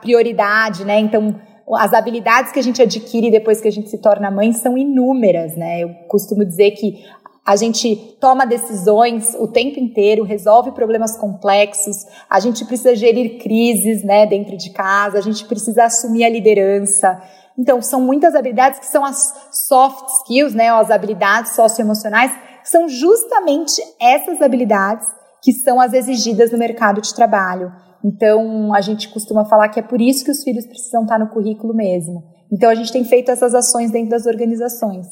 prioridade, 0.00 0.82
né? 0.82 0.98
Então, 0.98 1.38
as 1.74 1.92
habilidades 1.92 2.50
que 2.50 2.58
a 2.58 2.62
gente 2.62 2.80
adquire 2.80 3.30
depois 3.30 3.60
que 3.60 3.68
a 3.68 3.72
gente 3.72 3.90
se 3.90 3.98
torna 3.98 4.30
mãe 4.30 4.50
são 4.54 4.78
inúmeras, 4.78 5.54
né? 5.58 5.82
Eu 5.82 5.90
costumo 6.08 6.42
dizer 6.42 6.70
que 6.70 7.04
a 7.46 7.54
gente 7.54 8.16
toma 8.20 8.44
decisões 8.44 9.32
o 9.38 9.46
tempo 9.46 9.78
inteiro, 9.78 10.24
resolve 10.24 10.72
problemas 10.72 11.16
complexos, 11.16 12.04
a 12.28 12.40
gente 12.40 12.64
precisa 12.64 12.96
gerir 12.96 13.38
crises, 13.40 14.02
né, 14.02 14.26
dentro 14.26 14.56
de 14.56 14.70
casa, 14.70 15.18
a 15.18 15.20
gente 15.20 15.44
precisa 15.44 15.84
assumir 15.84 16.24
a 16.24 16.28
liderança. 16.28 17.22
Então, 17.56 17.80
são 17.80 18.00
muitas 18.00 18.34
habilidades 18.34 18.80
que 18.80 18.86
são 18.86 19.04
as 19.04 19.32
soft 19.52 20.08
skills, 20.22 20.54
né, 20.54 20.70
as 20.70 20.90
habilidades 20.90 21.52
socioemocionais, 21.52 22.32
que 22.62 22.68
são 22.68 22.88
justamente 22.88 23.80
essas 24.00 24.42
habilidades 24.42 25.06
que 25.40 25.52
são 25.52 25.80
as 25.80 25.92
exigidas 25.92 26.50
no 26.50 26.58
mercado 26.58 27.00
de 27.00 27.14
trabalho. 27.14 27.72
Então, 28.04 28.74
a 28.74 28.80
gente 28.80 29.08
costuma 29.08 29.44
falar 29.44 29.68
que 29.68 29.78
é 29.78 29.82
por 29.82 30.00
isso 30.00 30.24
que 30.24 30.32
os 30.32 30.42
filhos 30.42 30.66
precisam 30.66 31.02
estar 31.02 31.18
no 31.18 31.28
currículo 31.28 31.72
mesmo. 31.72 32.24
Então, 32.52 32.68
a 32.68 32.74
gente 32.74 32.92
tem 32.92 33.04
feito 33.04 33.30
essas 33.30 33.54
ações 33.54 33.92
dentro 33.92 34.10
das 34.10 34.26
organizações. 34.26 35.06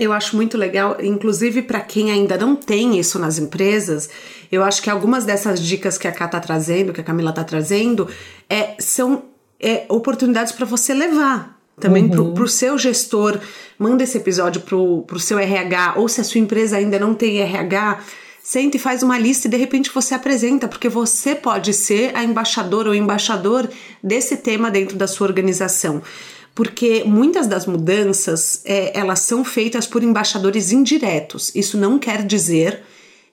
Eu 0.00 0.14
acho 0.14 0.34
muito 0.34 0.56
legal, 0.56 0.96
inclusive 0.98 1.60
para 1.60 1.78
quem 1.78 2.10
ainda 2.10 2.38
não 2.38 2.56
tem 2.56 2.98
isso 2.98 3.18
nas 3.18 3.38
empresas, 3.38 4.08
eu 4.50 4.64
acho 4.64 4.82
que 4.82 4.88
algumas 4.88 5.26
dessas 5.26 5.60
dicas 5.60 5.98
que 5.98 6.08
a 6.08 6.12
Cá 6.12 6.26
tá 6.26 6.40
trazendo, 6.40 6.90
que 6.90 7.02
a 7.02 7.04
Camila 7.04 7.34
tá 7.34 7.44
trazendo, 7.44 8.08
é, 8.48 8.76
são 8.78 9.24
é, 9.60 9.84
oportunidades 9.90 10.52
para 10.52 10.64
você 10.64 10.94
levar 10.94 11.60
também 11.78 12.04
uhum. 12.04 12.32
para 12.32 12.44
o 12.44 12.48
seu 12.48 12.78
gestor. 12.78 13.38
Manda 13.78 14.02
esse 14.02 14.16
episódio 14.16 14.62
pro, 14.62 15.02
pro 15.06 15.20
seu 15.20 15.38
RH, 15.38 15.94
ou 15.96 16.08
se 16.08 16.22
a 16.22 16.24
sua 16.24 16.40
empresa 16.40 16.78
ainda 16.78 16.98
não 16.98 17.14
tem 17.14 17.38
RH, 17.40 18.00
senta 18.42 18.78
e 18.78 18.80
faz 18.80 19.02
uma 19.02 19.18
lista 19.18 19.48
e 19.48 19.50
de 19.50 19.56
repente 19.58 19.90
você 19.92 20.14
apresenta, 20.14 20.66
porque 20.66 20.88
você 20.88 21.34
pode 21.34 21.74
ser 21.74 22.10
a 22.14 22.24
embaixadora 22.24 22.88
ou 22.88 22.94
embaixador 22.94 23.68
desse 24.02 24.38
tema 24.38 24.70
dentro 24.70 24.96
da 24.96 25.06
sua 25.06 25.26
organização 25.26 26.02
porque 26.54 27.04
muitas 27.04 27.46
das 27.46 27.66
mudanças 27.66 28.62
é, 28.64 28.98
elas 28.98 29.20
são 29.20 29.44
feitas 29.44 29.86
por 29.86 30.02
embaixadores 30.02 30.72
indiretos. 30.72 31.54
Isso 31.54 31.78
não 31.78 31.98
quer 31.98 32.24
dizer 32.24 32.82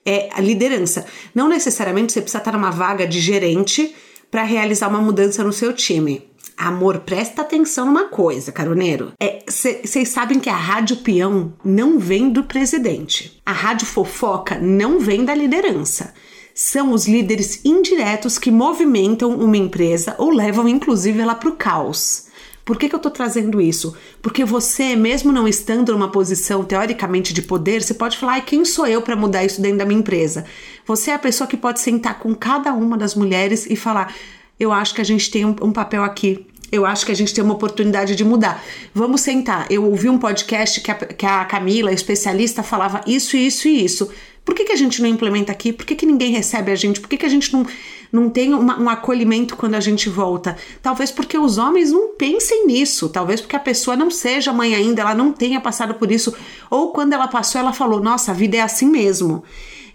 é, 0.04 0.28
a 0.32 0.40
liderança. 0.40 1.04
Não 1.34 1.48
necessariamente 1.48 2.12
você 2.12 2.20
precisa 2.20 2.38
estar 2.38 2.52
numa 2.52 2.70
vaga 2.70 3.06
de 3.06 3.20
gerente 3.20 3.94
para 4.30 4.42
realizar 4.42 4.88
uma 4.88 5.00
mudança 5.00 5.42
no 5.42 5.52
seu 5.52 5.72
time. 5.72 6.22
Amor, 6.56 7.00
presta 7.00 7.42
atenção 7.42 7.86
numa 7.86 8.06
coisa, 8.06 8.50
caroneiro. 8.50 9.12
Vocês 9.46 9.94
é, 9.94 10.04
sabem 10.04 10.40
que 10.40 10.50
a 10.50 10.56
rádio 10.56 10.96
peão 10.96 11.52
não 11.64 11.98
vem 12.00 12.30
do 12.30 12.42
presidente. 12.42 13.40
A 13.46 13.52
rádio 13.52 13.86
fofoca 13.86 14.58
não 14.58 14.98
vem 14.98 15.24
da 15.24 15.34
liderança. 15.34 16.12
São 16.52 16.92
os 16.92 17.06
líderes 17.06 17.64
indiretos 17.64 18.38
que 18.38 18.50
movimentam 18.50 19.30
uma 19.36 19.56
empresa 19.56 20.16
ou 20.18 20.30
levam 20.30 20.68
inclusive 20.68 21.20
ela 21.20 21.36
para 21.36 21.48
o 21.48 21.56
caos. 21.56 22.27
Por 22.68 22.76
que, 22.76 22.86
que 22.86 22.94
eu 22.94 22.98
estou 22.98 23.10
trazendo 23.10 23.62
isso? 23.62 23.96
Porque 24.20 24.44
você, 24.44 24.94
mesmo 24.94 25.32
não 25.32 25.48
estando 25.48 25.90
numa 25.92 26.10
posição 26.10 26.62
teoricamente 26.62 27.32
de 27.32 27.40
poder, 27.40 27.82
você 27.82 27.94
pode 27.94 28.18
falar: 28.18 28.38
quem 28.42 28.62
sou 28.62 28.86
eu 28.86 29.00
para 29.00 29.16
mudar 29.16 29.42
isso 29.42 29.62
dentro 29.62 29.78
da 29.78 29.86
minha 29.86 30.00
empresa? 30.00 30.44
Você 30.86 31.10
é 31.10 31.14
a 31.14 31.18
pessoa 31.18 31.48
que 31.48 31.56
pode 31.56 31.80
sentar 31.80 32.18
com 32.18 32.34
cada 32.34 32.74
uma 32.74 32.98
das 32.98 33.14
mulheres 33.14 33.64
e 33.70 33.74
falar: 33.74 34.14
eu 34.60 34.70
acho 34.70 34.94
que 34.94 35.00
a 35.00 35.04
gente 35.04 35.30
tem 35.30 35.46
um, 35.46 35.56
um 35.62 35.72
papel 35.72 36.04
aqui. 36.04 36.46
Eu 36.70 36.84
acho 36.84 37.06
que 37.06 37.12
a 37.12 37.14
gente 37.14 37.32
tem 37.32 37.42
uma 37.42 37.54
oportunidade 37.54 38.14
de 38.14 38.22
mudar. 38.22 38.62
Vamos 38.92 39.22
sentar. 39.22 39.66
Eu 39.70 39.86
ouvi 39.86 40.10
um 40.10 40.18
podcast 40.18 40.82
que 40.82 40.90
a, 40.90 40.94
que 40.94 41.24
a 41.24 41.46
Camila, 41.46 41.90
especialista, 41.90 42.62
falava 42.62 43.00
isso, 43.06 43.34
isso 43.34 43.66
e 43.66 43.82
isso. 43.82 44.10
Por 44.44 44.54
que, 44.54 44.64
que 44.64 44.72
a 44.72 44.76
gente 44.76 45.00
não 45.00 45.08
implementa 45.08 45.52
aqui? 45.52 45.72
Por 45.72 45.86
que, 45.86 45.94
que 45.94 46.04
ninguém 46.04 46.32
recebe 46.32 46.70
a 46.70 46.74
gente? 46.74 47.00
Por 47.00 47.08
que, 47.08 47.16
que 47.16 47.24
a 47.24 47.30
gente 47.30 47.50
não, 47.50 47.66
não 48.12 48.30
tem 48.30 48.54
uma, 48.54 48.80
um 48.80 48.88
acolhimento 48.88 49.56
quando 49.56 49.74
a 49.74 49.80
gente 49.80 50.08
volta? 50.08 50.56
Talvez 50.82 51.10
porque 51.10 51.38
os 51.38 51.58
homens 51.58 51.92
não 51.92 52.14
pensem 52.16 52.66
nisso, 52.66 53.08
talvez 53.08 53.40
porque 53.40 53.56
a 53.56 53.60
pessoa 53.60 53.96
não 53.96 54.10
seja 54.10 54.52
mãe 54.52 54.74
ainda, 54.74 55.02
ela 55.02 55.14
não 55.14 55.32
tenha 55.32 55.60
passado 55.60 55.94
por 55.94 56.10
isso, 56.10 56.34
ou 56.70 56.92
quando 56.92 57.12
ela 57.12 57.28
passou, 57.28 57.60
ela 57.60 57.72
falou: 57.72 58.00
Nossa, 58.00 58.30
a 58.30 58.34
vida 58.34 58.56
é 58.56 58.60
assim 58.60 58.86
mesmo. 58.86 59.44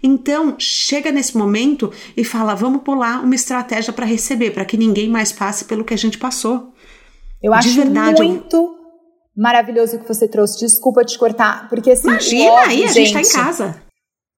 Então, 0.06 0.54
chega 0.58 1.10
nesse 1.10 1.34
momento 1.34 1.90
e 2.14 2.22
fala: 2.22 2.54
vamos 2.54 2.82
pular 2.82 3.24
uma 3.24 3.34
estratégia 3.34 3.90
para 3.90 4.04
receber, 4.04 4.50
para 4.50 4.66
que 4.66 4.76
ninguém 4.76 5.08
mais 5.08 5.32
passe 5.32 5.64
pelo 5.64 5.82
que 5.82 5.94
a 5.94 5.98
gente 5.98 6.18
passou. 6.18 6.74
Eu 7.42 7.54
acho 7.54 7.70
De 7.70 7.74
verdade, 7.74 8.22
muito 8.22 8.54
eu... 8.54 8.74
maravilhoso 9.34 9.96
o 9.96 10.00
que 10.00 10.06
você 10.06 10.28
trouxe. 10.28 10.58
Desculpa 10.60 11.04
te 11.04 11.18
cortar, 11.18 11.70
porque 11.70 11.92
assim. 11.92 12.08
Imagina, 12.08 12.50
óbvio, 12.50 12.68
aí 12.68 12.84
a 12.84 12.86
gente, 12.88 13.06
gente 13.06 13.12
tá 13.14 13.20
em 13.22 13.44
casa. 13.44 13.82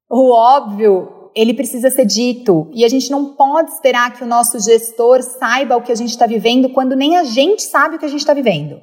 O 0.09 0.33
óbvio, 0.33 1.16
ele 1.37 1.53
precisa 1.53 1.91
ser 1.91 2.07
dito. 2.07 2.71
E 2.73 2.83
a 2.83 2.89
gente 2.89 3.11
não 3.11 3.35
pode 3.35 3.71
esperar 3.71 4.15
que 4.15 4.25
o 4.25 4.27
nosso 4.27 4.59
gestor 4.59 5.23
saiba 5.23 5.77
o 5.77 5.83
que 5.83 5.93
a 5.93 5.95
gente 5.95 6.11
está 6.11 6.27
vivendo 6.27 6.71
quando 6.71 6.97
nem 6.97 7.19
a 7.19 7.25
gente 7.25 7.63
sabe 7.63 7.97
o 7.97 7.99
que 7.99 8.07
a 8.07 8.09
gente 8.09 8.21
está 8.21 8.33
vivendo. 8.33 8.81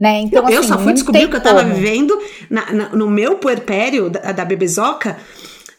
Né? 0.00 0.22
Então, 0.22 0.46
assim, 0.46 0.54
eu 0.54 0.64
só 0.64 0.78
fui 0.78 0.94
descobrir 0.94 1.26
o 1.26 1.28
que 1.28 1.36
eu 1.36 1.38
estava 1.38 1.62
vivendo 1.62 2.18
na, 2.48 2.72
na, 2.72 2.88
no 2.88 3.10
meu 3.10 3.36
puerpério 3.36 4.08
da, 4.08 4.32
da 4.32 4.44
bebezoca 4.46 5.18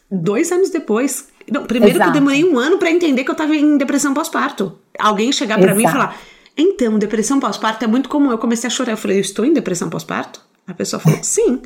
dois 0.08 0.52
anos 0.52 0.70
depois. 0.70 1.26
Não, 1.50 1.66
primeiro 1.66 1.96
Exato. 1.96 2.12
que 2.12 2.16
eu 2.16 2.20
demorei 2.20 2.44
um 2.44 2.56
ano 2.56 2.78
para 2.78 2.88
entender 2.88 3.24
que 3.24 3.30
eu 3.30 3.34
estava 3.34 3.56
em 3.56 3.76
depressão 3.76 4.14
pós-parto. 4.14 4.78
Alguém 4.96 5.32
chegar 5.32 5.58
para 5.58 5.74
mim 5.74 5.82
e 5.84 5.90
falar: 5.90 6.16
então, 6.56 7.00
depressão 7.00 7.40
pós-parto 7.40 7.84
é 7.84 7.88
muito 7.88 8.08
comum. 8.08 8.30
Eu 8.30 8.38
comecei 8.38 8.68
a 8.68 8.70
chorar. 8.70 8.92
Eu 8.92 8.96
falei: 8.96 9.16
eu 9.16 9.22
estou 9.22 9.44
em 9.44 9.52
depressão 9.52 9.90
pós-parto? 9.90 10.40
A 10.68 10.72
pessoa 10.72 11.00
falou: 11.00 11.18
sim. 11.22 11.60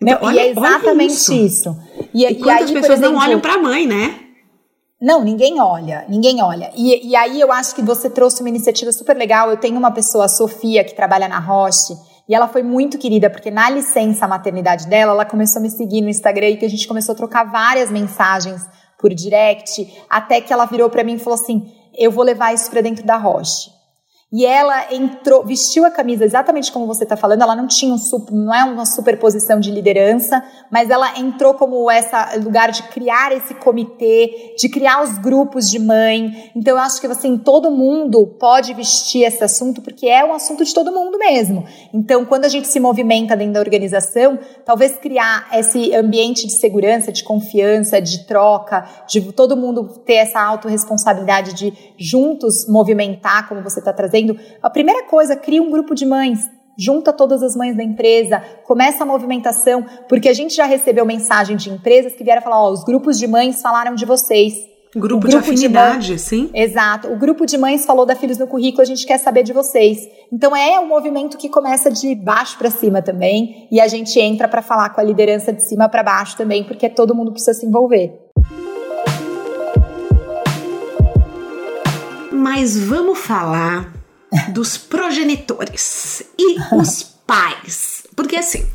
Então, 0.00 0.18
não, 0.20 0.28
olha, 0.28 0.36
e 0.36 0.38
é 0.38 0.50
exatamente 0.50 1.12
isso. 1.12 1.32
isso. 1.34 1.76
E, 2.14 2.24
e 2.24 2.34
quantas 2.36 2.70
e 2.70 2.74
aí, 2.74 2.80
pessoas 2.80 2.98
exemplo, 2.98 3.14
não 3.14 3.20
olham 3.20 3.40
para 3.40 3.54
a 3.54 3.58
mãe, 3.58 3.86
né? 3.86 4.20
Não, 5.00 5.22
ninguém 5.22 5.60
olha, 5.60 6.04
ninguém 6.08 6.42
olha. 6.42 6.72
E, 6.76 7.10
e 7.10 7.16
aí 7.16 7.40
eu 7.40 7.52
acho 7.52 7.74
que 7.74 7.82
você 7.82 8.10
trouxe 8.10 8.40
uma 8.40 8.48
iniciativa 8.48 8.90
super 8.90 9.16
legal. 9.16 9.50
Eu 9.50 9.56
tenho 9.56 9.78
uma 9.78 9.92
pessoa, 9.92 10.24
a 10.24 10.28
Sofia, 10.28 10.82
que 10.82 10.94
trabalha 10.94 11.28
na 11.28 11.38
Roche, 11.38 11.94
e 12.28 12.34
ela 12.34 12.48
foi 12.48 12.62
muito 12.62 12.98
querida, 12.98 13.30
porque 13.30 13.50
na 13.50 13.70
licença 13.70 14.26
maternidade 14.26 14.88
dela, 14.88 15.12
ela 15.12 15.24
começou 15.24 15.60
a 15.60 15.62
me 15.62 15.70
seguir 15.70 16.00
no 16.00 16.08
Instagram 16.08 16.50
e 16.50 16.56
que 16.56 16.66
a 16.66 16.70
gente 16.70 16.86
começou 16.86 17.12
a 17.12 17.16
trocar 17.16 17.44
várias 17.44 17.90
mensagens 17.90 18.60
por 18.98 19.14
direct, 19.14 20.04
até 20.10 20.40
que 20.40 20.52
ela 20.52 20.66
virou 20.66 20.90
para 20.90 21.04
mim 21.04 21.14
e 21.14 21.18
falou 21.18 21.38
assim: 21.38 21.72
eu 21.96 22.10
vou 22.10 22.24
levar 22.24 22.52
isso 22.52 22.68
para 22.68 22.80
dentro 22.80 23.06
da 23.06 23.16
Roche. 23.16 23.77
E 24.30 24.44
ela 24.44 24.92
entrou, 24.92 25.42
vestiu 25.42 25.86
a 25.86 25.90
camisa 25.90 26.22
exatamente 26.22 26.70
como 26.70 26.86
você 26.86 27.04
está 27.04 27.16
falando. 27.16 27.40
Ela 27.40 27.56
não 27.56 27.66
tinha 27.66 27.94
um 27.94 27.96
super, 27.96 28.34
não 28.34 28.54
é 28.54 28.62
uma 28.62 28.84
superposição 28.84 29.58
de 29.58 29.70
liderança, 29.70 30.44
mas 30.70 30.90
ela 30.90 31.18
entrou 31.18 31.54
como 31.54 31.90
essa 31.90 32.36
lugar 32.36 32.70
de 32.70 32.82
criar 32.82 33.32
esse 33.32 33.54
comitê, 33.54 34.54
de 34.58 34.68
criar 34.68 35.02
os 35.02 35.16
grupos 35.16 35.70
de 35.70 35.78
mãe. 35.78 36.50
Então 36.54 36.74
eu 36.76 36.78
acho 36.82 37.00
que 37.00 37.06
assim 37.06 37.38
todo 37.38 37.70
mundo 37.70 38.26
pode 38.38 38.74
vestir 38.74 39.22
esse 39.22 39.42
assunto 39.42 39.80
porque 39.80 40.06
é 40.06 40.22
um 40.22 40.34
assunto 40.34 40.62
de 40.62 40.74
todo 40.74 40.92
mundo 40.92 41.18
mesmo. 41.18 41.64
Então 41.94 42.26
quando 42.26 42.44
a 42.44 42.48
gente 42.48 42.68
se 42.68 42.78
movimenta 42.78 43.34
dentro 43.34 43.54
da 43.54 43.60
organização, 43.60 44.38
talvez 44.62 44.98
criar 44.98 45.48
esse 45.54 45.94
ambiente 45.94 46.46
de 46.46 46.52
segurança, 46.52 47.10
de 47.10 47.24
confiança, 47.24 47.98
de 47.98 48.26
troca, 48.26 48.86
de 49.08 49.22
todo 49.32 49.56
mundo 49.56 49.84
ter 50.04 50.16
essa 50.16 50.38
autorresponsabilidade 50.38 51.54
de 51.54 51.72
juntos 51.96 52.68
movimentar, 52.68 53.48
como 53.48 53.62
você 53.62 53.78
está 53.78 53.90
trazendo 53.90 54.17
fazendo, 54.18 54.38
a 54.62 54.70
primeira 54.70 55.04
coisa, 55.04 55.36
cria 55.36 55.62
um 55.62 55.70
grupo 55.70 55.94
de 55.94 56.04
mães, 56.04 56.40
junta 56.76 57.12
todas 57.12 57.42
as 57.42 57.56
mães 57.56 57.76
da 57.76 57.82
empresa, 57.82 58.42
começa 58.64 59.02
a 59.02 59.06
movimentação, 59.06 59.84
porque 60.08 60.28
a 60.28 60.32
gente 60.32 60.54
já 60.54 60.64
recebeu 60.64 61.04
mensagem 61.04 61.56
de 61.56 61.70
empresas 61.70 62.14
que 62.14 62.24
vieram 62.24 62.42
falar, 62.42 62.62
ó, 62.62 62.70
os 62.70 62.84
grupos 62.84 63.18
de 63.18 63.26
mães 63.26 63.60
falaram 63.60 63.94
de 63.94 64.04
vocês. 64.04 64.54
Grupo, 64.96 65.20
grupo 65.20 65.28
de 65.28 65.36
afinidade, 65.36 66.14
de 66.14 66.18
sim. 66.18 66.50
Exato. 66.54 67.12
O 67.12 67.18
grupo 67.18 67.44
de 67.44 67.58
mães 67.58 67.84
falou 67.84 68.06
da 68.06 68.16
Filhos 68.16 68.38
no 68.38 68.46
Currículo, 68.46 68.80
a 68.80 68.86
gente 68.86 69.04
quer 69.04 69.18
saber 69.18 69.42
de 69.42 69.52
vocês. 69.52 69.98
Então 70.32 70.56
é 70.56 70.80
um 70.80 70.88
movimento 70.88 71.36
que 71.36 71.50
começa 71.50 71.90
de 71.90 72.14
baixo 72.14 72.56
para 72.56 72.70
cima 72.70 73.02
também, 73.02 73.68
e 73.70 73.80
a 73.80 73.86
gente 73.86 74.18
entra 74.18 74.48
para 74.48 74.62
falar 74.62 74.88
com 74.90 75.00
a 75.00 75.04
liderança 75.04 75.52
de 75.52 75.62
cima 75.62 75.88
para 75.90 76.02
baixo 76.02 76.36
também, 76.36 76.64
porque 76.64 76.88
todo 76.88 77.14
mundo 77.14 77.32
precisa 77.32 77.52
se 77.52 77.66
envolver. 77.66 78.12
Mas 82.32 82.78
vamos 82.78 83.18
falar 83.18 83.97
dos 84.50 84.76
progenitores 84.76 86.22
e 86.38 86.56
os 86.74 87.02
pais. 87.26 88.04
Porque 88.14 88.36
assim, 88.36 88.66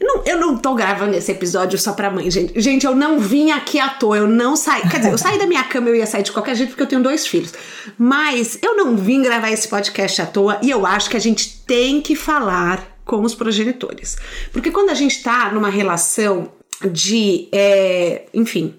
não, 0.00 0.24
eu 0.24 0.38
não 0.38 0.56
tô 0.56 0.74
gravando 0.74 1.16
esse 1.16 1.30
episódio 1.30 1.78
só 1.78 1.92
pra 1.92 2.10
mãe, 2.10 2.28
gente. 2.30 2.60
Gente, 2.60 2.84
eu 2.84 2.96
não 2.96 3.18
vim 3.20 3.50
aqui 3.50 3.78
à 3.78 3.88
toa, 3.88 4.18
eu 4.18 4.26
não 4.26 4.56
saí. 4.56 4.82
Quer 4.88 4.98
dizer, 4.98 5.12
eu 5.12 5.18
saí 5.18 5.38
da 5.38 5.46
minha 5.46 5.62
cama, 5.64 5.88
eu 5.88 5.94
ia 5.94 6.06
sair 6.06 6.22
de 6.22 6.32
qualquer 6.32 6.56
jeito 6.56 6.70
porque 6.70 6.82
eu 6.82 6.88
tenho 6.88 7.02
dois 7.02 7.26
filhos. 7.26 7.52
Mas 7.96 8.58
eu 8.60 8.76
não 8.76 8.96
vim 8.96 9.22
gravar 9.22 9.50
esse 9.50 9.68
podcast 9.68 10.22
à 10.22 10.26
toa 10.26 10.58
e 10.62 10.70
eu 10.70 10.84
acho 10.84 11.08
que 11.08 11.16
a 11.16 11.20
gente 11.20 11.62
tem 11.64 12.00
que 12.00 12.16
falar 12.16 12.98
com 13.04 13.22
os 13.22 13.34
progenitores. 13.34 14.16
Porque 14.52 14.70
quando 14.70 14.90
a 14.90 14.94
gente 14.94 15.22
tá 15.22 15.52
numa 15.52 15.70
relação 15.70 16.50
de. 16.90 17.48
É, 17.52 18.26
enfim. 18.34 18.74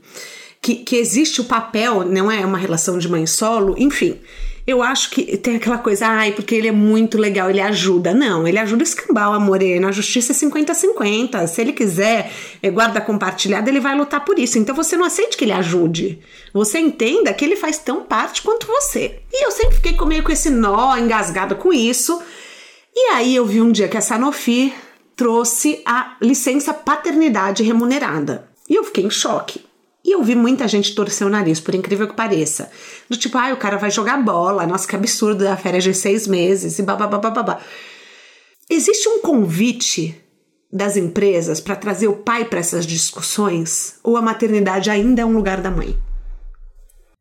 Que, 0.62 0.76
que 0.76 0.98
existe 0.98 1.40
o 1.40 1.46
papel, 1.46 2.04
não 2.04 2.30
é 2.30 2.46
uma 2.46 2.58
relação 2.58 2.98
de 2.98 3.08
mãe 3.08 3.26
solo, 3.26 3.76
enfim 3.78 4.20
eu 4.70 4.84
acho 4.84 5.10
que 5.10 5.36
tem 5.38 5.56
aquela 5.56 5.80
coisa, 5.80 6.08
ai, 6.08 6.32
porque 6.32 6.54
ele 6.54 6.68
é 6.68 6.72
muito 6.72 7.18
legal, 7.18 7.50
ele 7.50 7.60
ajuda. 7.60 8.14
Não, 8.14 8.48
ele 8.48 8.60
ajuda 8.60 8.84
a 8.84 8.86
escambar 8.86 9.32
o 9.32 9.34
amor, 9.34 9.60
na 9.82 9.92
justiça 9.92 10.32
é 10.32 10.36
50-50. 10.36 11.48
Se 11.48 11.62
ele 11.62 11.74
quiser 11.74 12.32
é, 12.62 12.70
guarda 12.70 13.02
compartilhada, 13.02 13.68
ele 13.68 13.80
vai 13.80 13.96
lutar 13.96 14.24
por 14.24 14.38
isso. 14.38 14.60
Então 14.60 14.76
você 14.76 14.96
não 14.96 15.06
aceite 15.06 15.36
que 15.36 15.44
ele 15.44 15.54
ajude. 15.54 16.20
Você 16.54 16.78
entenda 16.78 17.34
que 17.34 17.44
ele 17.44 17.56
faz 17.56 17.80
tão 17.80 18.04
parte 18.04 18.44
quanto 18.44 18.68
você. 18.68 19.20
E 19.34 19.44
eu 19.44 19.52
sempre 19.52 19.76
fiquei 19.78 19.98
meio 20.06 20.24
com 20.24 20.32
esse 20.32 20.52
nó 20.52 20.96
engasgado 20.98 21.56
com 21.56 21.74
isso. 21.74 22.22
E 22.96 23.14
aí 23.14 23.36
eu 23.36 23.46
vi 23.46 23.62
um 23.62 23.72
dia 23.72 23.88
que 23.88 23.98
a 23.98 24.02
Sanofi 24.02 24.72
trouxe 25.16 25.82
a 25.84 26.16
licença 26.22 26.74
paternidade 26.74 27.64
remunerada. 27.64 28.48
E 28.70 28.76
eu 28.76 28.84
fiquei 28.84 29.04
em 29.04 29.10
choque. 29.10 29.69
E 30.10 30.12
eu 30.12 30.24
vi 30.24 30.34
muita 30.34 30.68
gente 30.68 30.96
torcer 30.96 31.28
o 31.28 31.30
nariz, 31.30 31.60
por 31.60 31.76
incrível 31.76 32.08
que 32.08 32.16
pareça. 32.16 32.72
Do 33.08 33.16
tipo, 33.16 33.38
ah, 33.38 33.54
o 33.54 33.58
cara 33.58 33.78
vai 33.78 33.92
jogar 33.92 34.18
bola, 34.18 34.66
nossa, 34.66 34.88
que 34.88 34.96
absurdo, 34.96 35.48
a 35.48 35.56
férias 35.56 35.84
de 35.84 35.94
seis 35.94 36.26
meses 36.26 36.80
e 36.80 36.82
babá. 36.82 37.60
Existe 38.68 39.08
um 39.08 39.20
convite 39.20 40.20
das 40.74 40.98
empresas 40.98 41.60
para 41.60 41.76
trazer 41.76 42.08
o 42.08 42.16
pai 42.16 42.44
para 42.44 42.58
essas 42.58 42.88
discussões? 42.88 44.00
Ou 44.04 44.18
a 44.18 44.22
maternidade 44.22 44.90
ainda 44.90 45.22
é 45.22 45.26
um 45.26 45.36
lugar 45.36 45.62
da 45.62 45.70
mãe? 45.70 45.96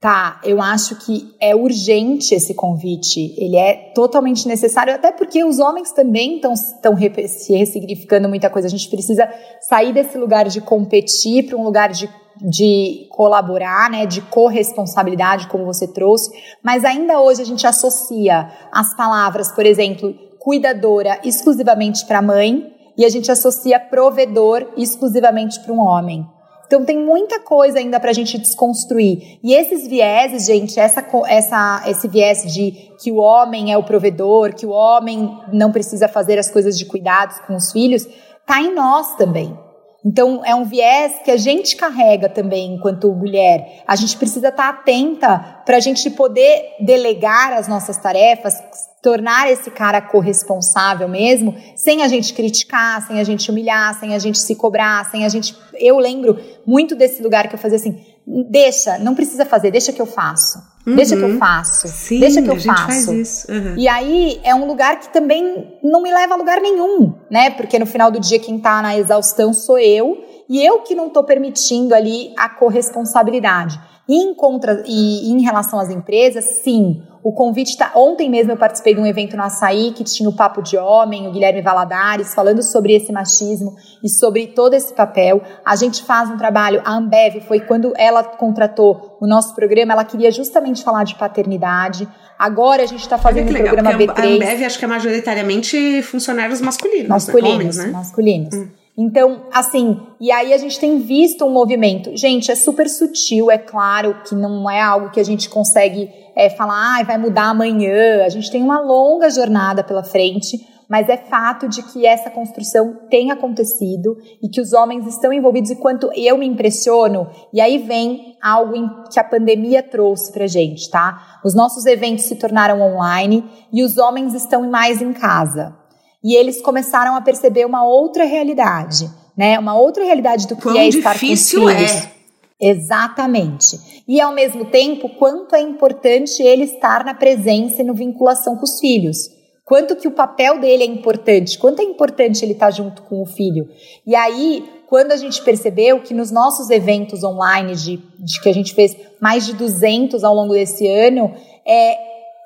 Tá, 0.00 0.40
eu 0.44 0.62
acho 0.62 0.94
que 1.04 1.34
é 1.40 1.56
urgente 1.56 2.32
esse 2.32 2.54
convite. 2.54 3.34
Ele 3.37 3.56
é 3.56 3.92
totalmente 3.94 4.46
necessário, 4.46 4.94
até 4.94 5.11
porque 5.11 5.42
os 5.42 5.58
homens 5.58 5.90
também 5.90 6.37
estão 6.37 6.54
se 6.54 7.52
ressignificando 7.52 8.28
muita 8.28 8.48
coisa. 8.48 8.68
A 8.68 8.70
gente 8.70 8.88
precisa 8.88 9.28
sair 9.61 9.92
desse 9.92 10.16
lugar 10.16 10.48
de 10.48 10.61
competir 10.61 11.46
para 11.46 11.56
um 11.56 11.64
lugar 11.64 11.90
de 11.90 12.08
de 12.40 13.08
colaborar, 13.11 13.90
né, 13.90 14.06
de 14.06 14.22
corresponsabilidade, 14.22 15.48
como 15.48 15.64
você 15.64 15.88
trouxe, 15.88 16.30
mas 16.62 16.84
ainda 16.84 17.20
hoje 17.20 17.42
a 17.42 17.44
gente 17.44 17.66
associa 17.66 18.48
as 18.72 18.94
palavras, 18.94 19.50
por 19.50 19.66
exemplo, 19.66 20.14
cuidadora 20.38 21.18
exclusivamente 21.24 22.06
para 22.06 22.18
a 22.18 22.22
mãe 22.22 22.72
e 22.96 23.04
a 23.04 23.08
gente 23.08 23.30
associa 23.30 23.80
provedor 23.80 24.72
exclusivamente 24.76 25.58
para 25.61 25.72
um 25.72 25.80
homem. 25.80 26.24
Então 26.68 26.85
tem 26.85 26.98
muita 26.98 27.40
coisa 27.40 27.78
ainda 27.78 27.98
para 27.98 28.11
a 28.11 28.12
gente 28.12 28.37
desconstruir. 28.37 29.38
E 29.42 29.54
esses 29.54 29.88
vieses, 29.88 30.44
gente, 30.46 30.78
essa, 30.78 31.02
essa, 31.26 31.83
esse 31.87 32.07
viés 32.07 32.42
de 32.52 32.92
que 33.02 33.11
o 33.11 33.16
homem 33.16 33.72
é 33.72 33.78
o 33.78 33.83
provedor, 33.83 34.54
que 34.54 34.66
o 34.66 34.70
homem 34.70 35.35
não 35.50 35.72
precisa 35.72 36.07
fazer 36.07 36.38
as 36.38 36.50
coisas 36.50 36.78
de 36.78 36.85
cuidados 36.85 37.38
com 37.46 37.57
os 37.57 37.72
filhos, 37.72 38.07
tá 38.46 38.61
em 38.61 38.74
nós 38.74 39.16
também. 39.16 39.59
Então, 40.04 40.42
é 40.44 40.54
um 40.54 40.64
viés 40.64 41.14
que 41.24 41.30
a 41.30 41.37
gente 41.37 41.74
carrega 41.74 42.28
também 42.28 42.74
enquanto 42.74 43.12
mulher. 43.12 43.82
A 43.87 43.96
gente 43.96 44.16
precisa 44.16 44.48
estar 44.48 44.68
atenta 44.68 45.62
para 45.66 45.76
a 45.76 45.80
gente 45.80 46.08
poder 46.11 46.76
delegar 46.80 47.52
as 47.52 47.66
nossas 47.66 47.96
tarefas, 47.96 48.54
tornar 49.02 49.50
esse 49.50 49.70
cara 49.72 50.00
corresponsável 50.00 51.08
mesmo, 51.08 51.54
sem 51.74 52.02
a 52.02 52.08
gente 52.08 52.32
criticar, 52.32 53.04
sem 53.06 53.18
a 53.18 53.24
gente 53.24 53.50
humilhar, 53.50 53.98
sem 53.98 54.14
a 54.14 54.18
gente 54.20 54.38
se 54.38 54.54
cobrar, 54.54 55.04
sem 55.11 55.24
a 55.24 55.28
gente. 55.28 55.56
Eu 55.74 55.98
lembro 55.98 56.38
muito 56.64 56.94
desse 56.94 57.20
lugar 57.20 57.48
que 57.48 57.56
eu 57.56 57.58
fazia 57.58 57.76
assim: 57.76 58.00
deixa, 58.48 58.98
não 58.98 59.16
precisa 59.16 59.44
fazer, 59.44 59.72
deixa 59.72 59.92
que 59.92 60.00
eu 60.00 60.06
faço. 60.06 60.58
Uhum. 60.88 60.96
Deixa 60.96 61.16
que 61.16 61.22
eu 61.22 61.29
uhum. 61.29 61.38
faço. 61.38 61.88
Sim, 61.88 62.20
deixa 62.20 62.40
que 62.40 62.51
eu 62.51 62.61
faço. 62.61 63.12
Uhum. 63.12 63.74
E 63.77 63.87
aí 63.87 64.40
é 64.42 64.55
um 64.55 64.66
lugar 64.66 64.98
que 64.98 65.12
também 65.12 65.79
não 65.83 66.03
me 66.03 66.12
leva 66.12 66.35
a 66.35 66.37
lugar 66.37 66.61
nenhum, 66.61 67.14
né? 67.31 67.51
Porque 67.51 67.79
no 67.79 67.87
final 67.87 68.11
do 68.11 68.18
dia 68.18 68.38
quem 68.38 68.59
tá 68.59 68.81
na 68.81 68.96
exaustão 68.96 69.53
sou 69.53 69.79
eu, 69.79 70.24
e 70.48 70.64
eu 70.64 70.79
que 70.81 70.94
não 70.94 71.11
tô 71.11 71.22
permitindo 71.24 71.94
ali 71.94 72.33
a 72.38 72.48
corresponsabilidade. 72.48 73.79
E 74.09 74.16
em, 74.16 74.35
contra, 74.35 74.83
e 74.87 75.31
em 75.31 75.42
relação 75.42 75.79
às 75.79 75.90
empresas, 75.90 76.62
sim, 76.62 77.03
o 77.29 77.33
convite 77.33 77.73
está. 77.73 77.93
Ontem 77.95 78.31
mesmo 78.31 78.53
eu 78.53 78.57
participei 78.57 78.95
de 78.95 79.01
um 79.03 79.05
evento 79.05 79.37
no 79.37 79.43
Açaí 79.43 79.93
que 79.93 80.03
tinha 80.03 80.27
o 80.27 80.33
Papo 80.33 80.62
de 80.62 80.79
Homem, 80.79 81.29
o 81.29 81.31
Guilherme 81.31 81.61
Valadares, 81.61 82.33
falando 82.33 82.62
sobre 82.62 82.95
esse 82.95 83.12
machismo 83.12 83.77
e 84.03 84.09
sobre 84.09 84.47
todo 84.47 84.73
esse 84.73 84.95
papel. 84.95 85.43
A 85.62 85.77
gente 85.77 86.03
faz 86.05 86.31
um 86.31 86.38
trabalho. 86.38 86.81
A 86.87 86.97
Ambev 86.97 87.43
foi 87.47 87.61
quando 87.61 87.93
ela 87.99 88.25
contratou 88.25 89.19
o 89.21 89.27
nosso 89.27 89.55
programa, 89.55 89.93
ela 89.93 90.07
queria 90.07 90.31
justamente 90.31 90.83
falar 90.83 91.05
de 91.05 91.17
paternidade. 91.17 92.09
Agora 92.38 92.83
a 92.83 92.87
gente 92.87 93.03
está 93.03 93.19
fazendo 93.19 93.49
o 93.49 93.51
um 93.51 93.62
programa 93.62 93.93
B3. 93.93 94.09
A 94.17 94.23
Ambev 94.23 94.64
acho 94.64 94.79
que 94.79 94.85
é 94.87 94.88
majoritariamente 94.88 96.01
funcionários 96.01 96.62
masculinos. 96.62 97.09
Masculinos, 97.09 97.47
né? 97.47 97.55
Homens, 97.55 97.77
né? 97.77 97.87
masculinos. 97.88 98.55
Hum. 98.55 98.69
Então, 99.00 99.42
assim, 99.52 99.96
e 100.20 100.32
aí 100.32 100.52
a 100.52 100.58
gente 100.58 100.80
tem 100.80 100.98
visto 100.98 101.44
um 101.44 101.52
movimento. 101.52 102.16
Gente, 102.16 102.50
é 102.50 102.56
super 102.56 102.88
sutil, 102.88 103.48
é 103.48 103.56
claro 103.56 104.22
que 104.26 104.34
não 104.34 104.68
é 104.68 104.80
algo 104.80 105.12
que 105.12 105.20
a 105.20 105.24
gente 105.24 105.48
consegue 105.48 106.11
é, 106.34 106.50
falar, 106.50 106.98
ah, 106.98 107.04
vai 107.04 107.16
mudar 107.16 107.50
amanhã. 107.50 108.24
A 108.24 108.28
gente 108.28 108.50
tem 108.50 108.61
uma 108.61 108.80
longa 108.80 109.30
jornada 109.30 109.84
pela 109.84 110.02
frente, 110.02 110.58
mas 110.90 111.08
é 111.08 111.16
fato 111.16 111.68
de 111.68 111.80
que 111.80 112.04
essa 112.04 112.28
construção 112.28 113.02
tem 113.08 113.30
acontecido 113.30 114.16
e 114.42 114.48
que 114.48 114.61
os 114.61 114.72
homens 114.72 115.06
estão 115.06 115.32
envolvidos. 115.32 115.70
E 115.70 115.76
quanto 115.76 116.11
eu 116.16 116.37
me 116.37 116.46
impressiono, 116.46 117.30
e 117.52 117.61
aí 117.61 117.78
vem 117.78 118.37
algo 118.42 118.74
que 119.12 119.20
a 119.20 119.24
pandemia 119.24 119.80
trouxe 119.80 120.32
pra 120.32 120.48
gente, 120.48 120.90
tá? 120.90 121.38
Os 121.44 121.54
nossos 121.54 121.87
eventos 121.87 122.24
se 122.24 122.34
tornaram 122.34 122.80
online 122.80 123.44
e 123.72 123.84
os 123.84 123.96
homens 123.96 124.34
estão 124.34 124.68
mais 124.68 125.00
em 125.00 125.12
casa 125.12 125.87
e 126.22 126.37
eles 126.37 126.61
começaram 126.61 127.14
a 127.14 127.20
perceber 127.20 127.64
uma 127.64 127.85
outra 127.85 128.24
realidade, 128.24 129.11
né? 129.37 129.59
Uma 129.59 129.76
outra 129.76 130.04
realidade 130.04 130.46
do 130.46 130.57
que 130.57 130.62
Quão 130.62 130.76
é 130.76 130.88
estar 130.88 131.12
difícil 131.12 131.61
com 131.61 131.66
os 131.66 131.72
filhos. 131.72 131.92
É. 131.92 132.18
Exatamente. 132.61 134.02
E 134.07 134.20
ao 134.20 134.33
mesmo 134.33 134.64
tempo, 134.64 135.09
quanto 135.11 135.54
é 135.54 135.61
importante 135.61 136.42
ele 136.42 136.64
estar 136.64 137.04
na 137.04 137.14
presença 137.14 137.83
e 137.83 137.85
no 137.85 137.94
vinculação 137.94 138.57
com 138.57 138.64
os 138.64 138.81
filhos. 138.81 139.31
Quanto 139.64 139.94
que 139.94 140.09
o 140.09 140.12
papel 140.12 140.59
dele 140.59 140.83
é 140.83 140.87
importante, 140.87 141.59
quanto 141.59 141.81
é 141.81 141.85
importante 141.85 142.42
ele 142.42 142.52
estar 142.52 142.70
junto 142.70 143.02
com 143.02 143.22
o 143.22 143.26
filho. 143.26 143.68
E 144.07 144.16
aí, 144.16 144.64
quando 144.88 145.12
a 145.12 145.16
gente 145.16 145.42
percebeu 145.42 146.00
que 146.00 146.14
nos 146.14 146.31
nossos 146.31 146.70
eventos 146.70 147.22
online, 147.22 147.74
de, 147.76 147.98
de 148.18 148.40
que 148.40 148.48
a 148.48 148.54
gente 148.54 148.74
fez 148.74 148.96
mais 149.20 149.44
de 149.44 149.52
200 149.52 150.24
ao 150.24 150.35
longo 150.35 150.54
desse 150.54 150.88
ano, 150.88 151.35
é, 151.66 151.98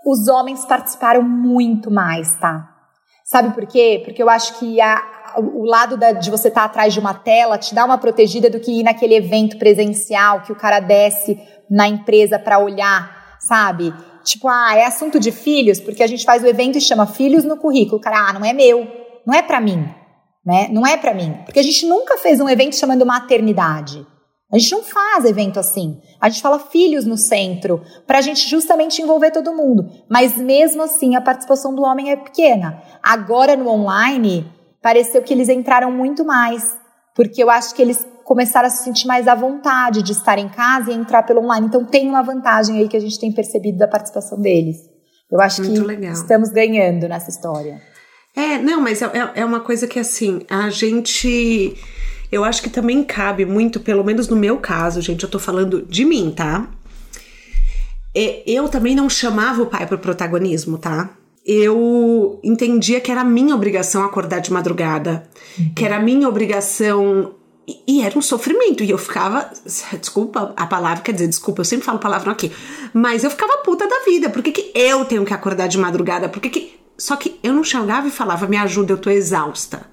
os 0.04 0.26
homens 0.26 0.66
participaram 0.66 1.22
muito 1.22 1.92
mais, 1.92 2.36
tá? 2.40 2.71
Sabe 3.24 3.54
por 3.54 3.66
quê? 3.66 4.02
Porque 4.04 4.22
eu 4.22 4.28
acho 4.28 4.58
que 4.58 4.80
a, 4.80 5.34
o 5.38 5.64
lado 5.64 5.96
da, 5.96 6.12
de 6.12 6.30
você 6.30 6.48
estar 6.48 6.62
tá 6.62 6.66
atrás 6.66 6.92
de 6.92 7.00
uma 7.00 7.14
tela 7.14 7.58
te 7.58 7.74
dá 7.74 7.84
uma 7.84 7.98
protegida 7.98 8.50
do 8.50 8.60
que 8.60 8.80
ir 8.80 8.82
naquele 8.82 9.14
evento 9.14 9.58
presencial 9.58 10.42
que 10.42 10.52
o 10.52 10.56
cara 10.56 10.80
desce 10.80 11.38
na 11.70 11.88
empresa 11.88 12.38
para 12.38 12.58
olhar. 12.58 13.38
sabe? 13.40 13.92
Tipo, 14.24 14.48
ah, 14.48 14.76
é 14.76 14.84
assunto 14.86 15.18
de 15.18 15.32
filhos, 15.32 15.80
porque 15.80 16.02
a 16.02 16.06
gente 16.06 16.24
faz 16.24 16.42
o 16.42 16.46
evento 16.46 16.78
e 16.78 16.80
chama 16.80 17.06
filhos 17.06 17.44
no 17.44 17.56
currículo. 17.56 18.00
Cara, 18.00 18.28
ah, 18.28 18.32
não 18.32 18.44
é 18.44 18.52
meu, 18.52 18.86
não 19.26 19.34
é 19.34 19.42
para 19.42 19.60
mim, 19.60 19.84
né? 20.44 20.68
Não 20.70 20.86
é 20.86 20.96
para 20.96 21.14
mim. 21.14 21.38
Porque 21.44 21.58
a 21.58 21.62
gente 21.62 21.86
nunca 21.86 22.16
fez 22.18 22.40
um 22.40 22.48
evento 22.48 22.76
chamando 22.76 23.04
maternidade. 23.04 24.06
A 24.52 24.58
gente 24.58 24.72
não 24.72 24.82
faz 24.82 25.24
evento 25.24 25.58
assim. 25.58 25.98
A 26.20 26.28
gente 26.28 26.42
fala 26.42 26.58
filhos 26.58 27.06
no 27.06 27.16
centro, 27.16 27.80
para 28.06 28.18
a 28.18 28.20
gente 28.20 28.48
justamente 28.48 29.00
envolver 29.00 29.30
todo 29.30 29.54
mundo. 29.54 29.88
Mas 30.10 30.36
mesmo 30.36 30.82
assim, 30.82 31.16
a 31.16 31.22
participação 31.22 31.74
do 31.74 31.82
homem 31.82 32.10
é 32.10 32.16
pequena. 32.16 32.82
Agora 33.02 33.56
no 33.56 33.68
online, 33.68 34.46
pareceu 34.82 35.22
que 35.22 35.32
eles 35.32 35.48
entraram 35.48 35.90
muito 35.90 36.24
mais, 36.24 36.62
porque 37.14 37.42
eu 37.42 37.48
acho 37.48 37.74
que 37.74 37.80
eles 37.80 38.06
começaram 38.24 38.66
a 38.66 38.70
se 38.70 38.84
sentir 38.84 39.06
mais 39.06 39.26
à 39.26 39.34
vontade 39.34 40.02
de 40.02 40.12
estar 40.12 40.38
em 40.38 40.48
casa 40.48 40.90
e 40.90 40.94
entrar 40.94 41.22
pelo 41.22 41.40
online. 41.40 41.66
Então 41.66 41.84
tem 41.84 42.08
uma 42.08 42.22
vantagem 42.22 42.78
aí 42.78 42.88
que 42.88 42.96
a 42.96 43.00
gente 43.00 43.18
tem 43.18 43.32
percebido 43.32 43.78
da 43.78 43.88
participação 43.88 44.38
deles. 44.38 44.76
Eu 45.30 45.40
acho 45.40 45.62
muito 45.62 45.80
que 45.80 45.86
legal. 45.86 46.12
estamos 46.12 46.50
ganhando 46.50 47.08
nessa 47.08 47.30
história. 47.30 47.80
É, 48.36 48.58
não, 48.58 48.80
mas 48.80 49.00
é, 49.00 49.06
é, 49.06 49.40
é 49.40 49.44
uma 49.44 49.60
coisa 49.60 49.86
que 49.86 49.98
assim, 49.98 50.42
a 50.48 50.68
gente 50.68 51.74
eu 52.32 52.42
acho 52.42 52.62
que 52.62 52.70
também 52.70 53.04
cabe 53.04 53.44
muito, 53.44 53.78
pelo 53.78 54.02
menos 54.02 54.26
no 54.26 54.34
meu 54.34 54.56
caso, 54.56 55.02
gente, 55.02 55.22
eu 55.22 55.28
tô 55.28 55.38
falando 55.38 55.82
de 55.82 56.02
mim, 56.02 56.32
tá? 56.34 56.66
É, 58.14 58.42
eu 58.46 58.70
também 58.70 58.94
não 58.94 59.08
chamava 59.10 59.62
o 59.62 59.66
pai 59.66 59.86
pro 59.86 59.98
protagonismo, 59.98 60.78
tá? 60.78 61.10
Eu 61.44 62.40
entendia 62.42 63.00
que 63.00 63.10
era 63.10 63.22
minha 63.22 63.54
obrigação 63.54 64.02
acordar 64.02 64.40
de 64.40 64.50
madrugada, 64.50 65.28
uhum. 65.58 65.74
que 65.74 65.84
era 65.84 66.00
minha 66.00 66.26
obrigação 66.26 67.34
e, 67.66 67.98
e, 67.98 68.02
era 68.02 68.18
um 68.18 68.22
sofrimento. 68.22 68.82
E 68.82 68.90
eu 68.90 68.98
ficava. 68.98 69.50
Desculpa 70.00 70.54
a 70.56 70.66
palavra, 70.66 71.02
quer 71.02 71.12
dizer, 71.12 71.28
desculpa, 71.28 71.60
eu 71.60 71.64
sempre 71.64 71.84
falo 71.84 71.98
palavrão 71.98 72.32
aqui. 72.32 72.50
Mas 72.94 73.24
eu 73.24 73.30
ficava 73.30 73.58
puta 73.58 73.86
da 73.86 74.04
vida. 74.06 74.30
Por 74.30 74.42
que, 74.42 74.52
que 74.52 74.72
eu 74.74 75.04
tenho 75.04 75.24
que 75.24 75.34
acordar 75.34 75.66
de 75.66 75.78
madrugada? 75.78 76.28
Por 76.28 76.40
que, 76.40 76.48
que. 76.48 76.80
Só 76.96 77.16
que 77.16 77.38
eu 77.42 77.52
não 77.52 77.64
chegava 77.64 78.06
e 78.06 78.10
falava, 78.10 78.46
me 78.46 78.56
ajuda, 78.56 78.92
eu 78.92 78.98
tô 78.98 79.10
exausta. 79.10 79.91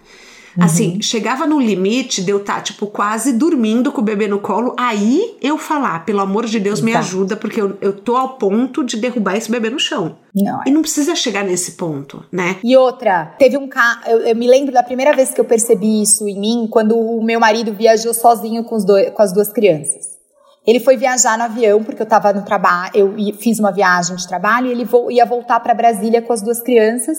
Uhum. 0.58 0.64
Assim, 0.64 1.02
chegava 1.02 1.46
no 1.46 1.60
limite 1.60 2.24
de 2.24 2.32
eu 2.32 2.38
estar, 2.38 2.56
tá, 2.56 2.62
tipo, 2.62 2.88
quase 2.88 3.34
dormindo 3.34 3.92
com 3.92 4.02
o 4.02 4.04
bebê 4.04 4.28
no 4.28 4.40
colo. 4.40 4.76
Aí 4.78 5.38
eu 5.42 5.58
falar, 5.58 6.06
pelo 6.06 6.20
amor 6.20 6.46
de 6.46 6.60
Deus, 6.60 6.82
me 6.82 6.96
ajuda, 6.96 7.36
porque 7.36 7.62
eu, 7.62 7.78
eu 7.82 7.94
tô 7.94 8.16
ao 8.16 8.38
ponto 8.38 8.84
de 8.84 8.98
derrubar 8.98 9.36
esse 9.36 9.50
bebê 9.50 9.70
no 9.70 9.80
chão. 9.80 10.18
Não, 10.34 10.62
é. 10.62 10.64
E 10.68 10.72
não 10.72 10.82
precisa 10.82 11.16
chegar 11.16 11.44
nesse 11.44 11.74
ponto, 11.74 12.24
né? 12.32 12.58
E 12.64 12.76
outra, 12.76 13.34
teve 13.38 13.58
um 13.58 13.68
caso. 13.68 14.02
Eu, 14.08 14.20
eu, 14.20 14.36
me 14.36 14.48
lembro 14.48 14.74
da 14.74 14.84
primeira 14.84 15.16
vez 15.16 15.32
que 15.34 15.42
eu 15.42 15.46
percebi 15.46 16.02
isso 16.02 16.28
em 16.28 16.40
mim, 16.40 16.68
quando 16.70 16.98
o 16.98 17.24
meu 17.24 17.40
marido 17.40 17.74
viajou 17.74 18.14
sozinho 18.14 18.64
com, 18.64 18.76
os 18.76 18.86
dois, 18.86 19.10
com 19.12 19.22
as 19.22 19.34
duas 19.34 19.52
crianças. 19.52 20.20
Ele 20.66 20.80
foi 20.80 20.98
viajar 20.98 21.38
no 21.38 21.46
avião, 21.46 21.84
porque 21.84 22.02
eu 22.02 22.06
estava 22.06 22.32
no 22.34 22.44
trabalho, 22.44 22.92
eu 22.94 23.34
fiz 23.34 23.60
uma 23.60 23.72
viagem 23.72 24.16
de 24.16 24.28
trabalho 24.28 24.68
e 24.68 24.72
ele 24.72 24.86
vo 24.86 25.10
ia 25.10 25.26
voltar 25.26 25.60
para 25.62 25.74
Brasília 25.74 26.22
com 26.22 26.32
as 26.32 26.42
duas 26.42 26.62
crianças. 26.62 27.18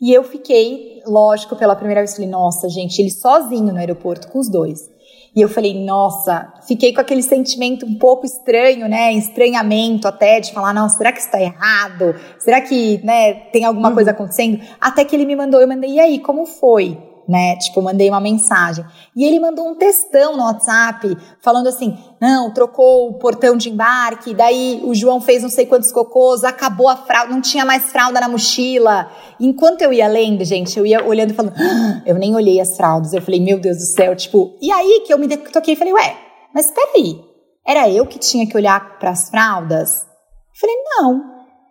E 0.00 0.12
eu 0.12 0.24
fiquei, 0.24 1.02
lógico, 1.06 1.56
pela 1.56 1.76
primeira 1.76 2.00
vez, 2.00 2.14
falei, 2.14 2.30
nossa, 2.30 2.68
gente, 2.68 2.98
ele 3.00 3.10
sozinho 3.10 3.72
no 3.72 3.78
aeroporto 3.78 4.28
com 4.28 4.38
os 4.38 4.48
dois. 4.48 4.88
E 5.36 5.40
eu 5.42 5.48
falei, 5.48 5.84
nossa, 5.84 6.52
fiquei 6.66 6.92
com 6.92 7.00
aquele 7.00 7.22
sentimento 7.22 7.86
um 7.86 7.94
pouco 7.94 8.26
estranho, 8.26 8.88
né? 8.88 9.12
Estranhamento 9.12 10.08
até, 10.08 10.40
de 10.40 10.52
falar, 10.52 10.74
não, 10.74 10.88
será 10.88 11.12
que 11.12 11.20
isso 11.20 11.30
tá 11.30 11.40
errado? 11.40 12.16
Será 12.38 12.60
que, 12.60 12.98
né, 13.04 13.34
tem 13.52 13.64
alguma 13.64 13.88
uhum. 13.88 13.94
coisa 13.94 14.10
acontecendo? 14.10 14.60
Até 14.80 15.04
que 15.04 15.14
ele 15.14 15.26
me 15.26 15.36
mandou, 15.36 15.60
eu 15.60 15.68
mandei, 15.68 15.90
e 15.90 16.00
aí, 16.00 16.18
como 16.18 16.46
foi? 16.46 16.98
Né? 17.30 17.54
Tipo, 17.54 17.80
mandei 17.80 18.10
uma 18.10 18.20
mensagem. 18.20 18.84
E 19.14 19.24
ele 19.24 19.38
mandou 19.38 19.68
um 19.68 19.76
textão 19.76 20.36
no 20.36 20.42
WhatsApp, 20.42 21.16
falando 21.40 21.68
assim: 21.68 21.96
não, 22.20 22.52
trocou 22.52 23.08
o 23.08 23.14
portão 23.20 23.56
de 23.56 23.70
embarque, 23.70 24.34
daí 24.34 24.80
o 24.82 24.92
João 24.92 25.20
fez 25.20 25.40
não 25.40 25.48
sei 25.48 25.64
quantos 25.64 25.92
cocôs, 25.92 26.42
acabou 26.42 26.88
a 26.88 26.96
fralda, 26.96 27.32
não 27.32 27.40
tinha 27.40 27.64
mais 27.64 27.84
fralda 27.84 28.20
na 28.20 28.28
mochila. 28.28 29.08
Enquanto 29.38 29.82
eu 29.82 29.92
ia 29.92 30.08
lendo, 30.08 30.44
gente, 30.44 30.76
eu 30.76 30.84
ia 30.84 31.06
olhando 31.06 31.30
e 31.30 31.34
falando: 31.34 31.54
ah, 31.56 32.02
eu 32.04 32.16
nem 32.16 32.34
olhei 32.34 32.60
as 32.60 32.76
fraldas. 32.76 33.12
Eu 33.12 33.22
falei: 33.22 33.38
meu 33.38 33.60
Deus 33.60 33.76
do 33.76 33.84
céu, 33.84 34.16
tipo, 34.16 34.58
e 34.60 34.72
aí 34.72 35.04
que 35.06 35.14
eu 35.14 35.18
me 35.18 35.28
toquei 35.28 35.74
e 35.74 35.76
falei: 35.76 35.92
ué, 35.92 36.16
mas 36.52 36.72
peraí, 36.72 37.20
era 37.64 37.88
eu 37.88 38.06
que 38.06 38.18
tinha 38.18 38.44
que 38.44 38.56
olhar 38.56 38.98
para 38.98 39.10
as 39.10 39.30
fraldas? 39.30 40.02
Eu 40.02 40.60
falei: 40.60 40.76
não, 40.96 41.12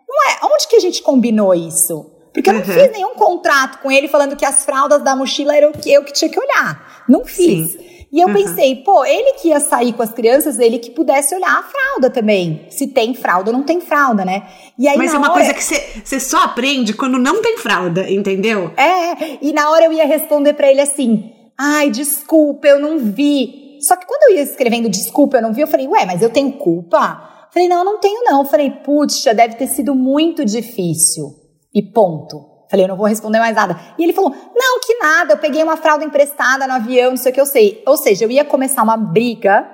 não 0.08 0.30
é. 0.30 0.54
Onde 0.54 0.66
que 0.66 0.76
a 0.76 0.80
gente 0.80 1.02
combinou 1.02 1.54
isso? 1.54 2.18
Porque 2.32 2.48
eu 2.48 2.54
não 2.54 2.60
uhum. 2.60 2.66
fiz 2.66 2.92
nenhum 2.92 3.14
contrato 3.14 3.78
com 3.78 3.90
ele 3.90 4.08
falando 4.08 4.36
que 4.36 4.44
as 4.44 4.64
fraldas 4.64 5.02
da 5.02 5.16
mochila 5.16 5.56
eram 5.56 5.72
que 5.72 5.92
eu 5.92 6.04
que 6.04 6.12
tinha 6.12 6.30
que 6.30 6.38
olhar. 6.38 7.04
Não 7.08 7.24
fiz. 7.24 7.72
Sim. 7.72 7.90
E 8.12 8.20
eu 8.20 8.26
uhum. 8.26 8.34
pensei, 8.34 8.74
pô, 8.76 9.04
ele 9.04 9.34
que 9.34 9.48
ia 9.48 9.60
sair 9.60 9.92
com 9.92 10.02
as 10.02 10.12
crianças, 10.12 10.58
ele 10.58 10.78
que 10.78 10.90
pudesse 10.90 11.32
olhar 11.34 11.58
a 11.58 11.62
fralda 11.62 12.10
também. 12.10 12.66
Se 12.68 12.88
tem 12.88 13.14
fralda 13.14 13.50
ou 13.50 13.56
não 13.56 13.62
tem 13.62 13.80
fralda, 13.80 14.24
né? 14.24 14.48
E 14.76 14.88
aí, 14.88 14.98
Mas 14.98 15.14
é 15.14 15.18
uma 15.18 15.30
hora... 15.30 15.44
coisa 15.44 15.54
que 15.54 15.62
você 16.04 16.18
só 16.18 16.42
aprende 16.42 16.92
quando 16.92 17.18
não 17.18 17.40
tem 17.40 17.56
fralda, 17.58 18.10
entendeu? 18.10 18.72
É, 18.76 19.38
e 19.40 19.52
na 19.52 19.70
hora 19.70 19.84
eu 19.84 19.92
ia 19.92 20.06
responder 20.06 20.54
para 20.54 20.68
ele 20.68 20.80
assim: 20.80 21.32
ai, 21.56 21.88
desculpa, 21.88 22.66
eu 22.66 22.80
não 22.80 22.98
vi. 22.98 23.78
Só 23.80 23.94
que 23.94 24.06
quando 24.06 24.30
eu 24.30 24.36
ia 24.36 24.42
escrevendo 24.42 24.88
desculpa, 24.88 25.36
eu 25.36 25.42
não 25.42 25.52
vi, 25.52 25.60
eu 25.60 25.68
falei, 25.68 25.86
ué, 25.86 26.04
mas 26.04 26.20
eu 26.20 26.30
tenho 26.30 26.52
culpa? 26.52 27.46
Falei, 27.52 27.68
não, 27.68 27.78
eu 27.78 27.84
não 27.84 27.98
tenho 27.98 28.22
não. 28.24 28.44
Falei, 28.44 28.70
putz, 28.70 29.22
deve 29.24 29.54
ter 29.54 29.68
sido 29.68 29.94
muito 29.94 30.44
difícil. 30.44 31.39
E 31.74 31.82
ponto. 31.82 32.50
Falei, 32.70 32.84
eu 32.84 32.88
não 32.88 32.96
vou 32.96 33.06
responder 33.06 33.40
mais 33.40 33.56
nada. 33.56 33.78
E 33.98 34.04
ele 34.04 34.12
falou, 34.12 34.30
não, 34.30 34.80
que 34.80 34.94
nada, 34.98 35.32
eu 35.34 35.38
peguei 35.38 35.62
uma 35.62 35.76
fralda 35.76 36.04
emprestada 36.04 36.68
no 36.68 36.74
avião, 36.74 37.10
não 37.10 37.16
sei 37.16 37.32
o 37.32 37.34
que 37.34 37.40
eu 37.40 37.46
sei. 37.46 37.82
Ou 37.84 37.96
seja, 37.96 38.24
eu 38.24 38.30
ia 38.30 38.44
começar 38.44 38.84
uma 38.84 38.96
briga, 38.96 39.68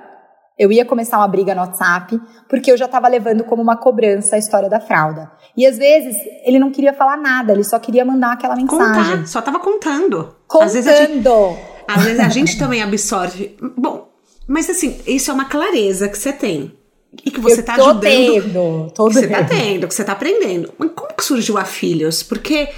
eu 0.57 0.71
ia 0.71 0.83
começar 0.83 1.17
uma 1.17 1.27
briga 1.27 1.53
no 1.53 1.61
WhatsApp, 1.61 2.19
porque 2.49 2.71
eu 2.71 2.77
já 2.77 2.85
estava 2.85 3.07
levando 3.07 3.43
como 3.43 3.61
uma 3.61 3.77
cobrança 3.77 4.35
a 4.35 4.39
história 4.39 4.67
da 4.67 4.79
fralda. 4.79 5.31
E 5.55 5.63
às 5.63 5.77
vezes 5.77 6.17
ele 6.43 6.57
não 6.57 6.71
queria 6.71 6.91
falar 6.91 7.17
nada, 7.17 7.53
ele 7.53 7.63
só 7.63 7.77
queria 7.77 8.03
mandar 8.03 8.31
aquela 8.31 8.55
mensagem. 8.55 9.17
Contar, 9.17 9.27
só 9.27 9.41
tava 9.43 9.59
contando. 9.59 10.35
Contando. 10.47 10.65
Às 10.67 10.73
vezes, 10.73 10.97
gente, 10.97 11.27
às 11.87 12.03
vezes 12.03 12.19
a 12.19 12.29
gente 12.29 12.57
também 12.57 12.81
absorve. 12.81 13.55
Bom, 13.77 14.09
mas 14.47 14.67
assim, 14.71 14.99
isso 15.05 15.29
é 15.29 15.33
uma 15.35 15.45
clareza 15.45 16.09
que 16.09 16.17
você 16.17 16.33
tem 16.33 16.75
e 17.25 17.31
que 17.31 17.39
você 17.39 17.59
está 17.61 17.75
ajudando. 17.75 18.01
Tendo, 18.01 18.91
tô 18.93 19.07
que 19.07 19.13
você 19.13 19.25
está 19.25 19.43
tendo, 19.43 19.87
que 19.87 19.93
você 19.93 20.01
está 20.01 20.13
aprendendo. 20.13 20.73
Mas 20.77 20.91
como 20.95 21.13
que 21.15 21.23
surgiu 21.23 21.57
a 21.57 21.65
Filhos? 21.65 22.23
Porque 22.23 22.69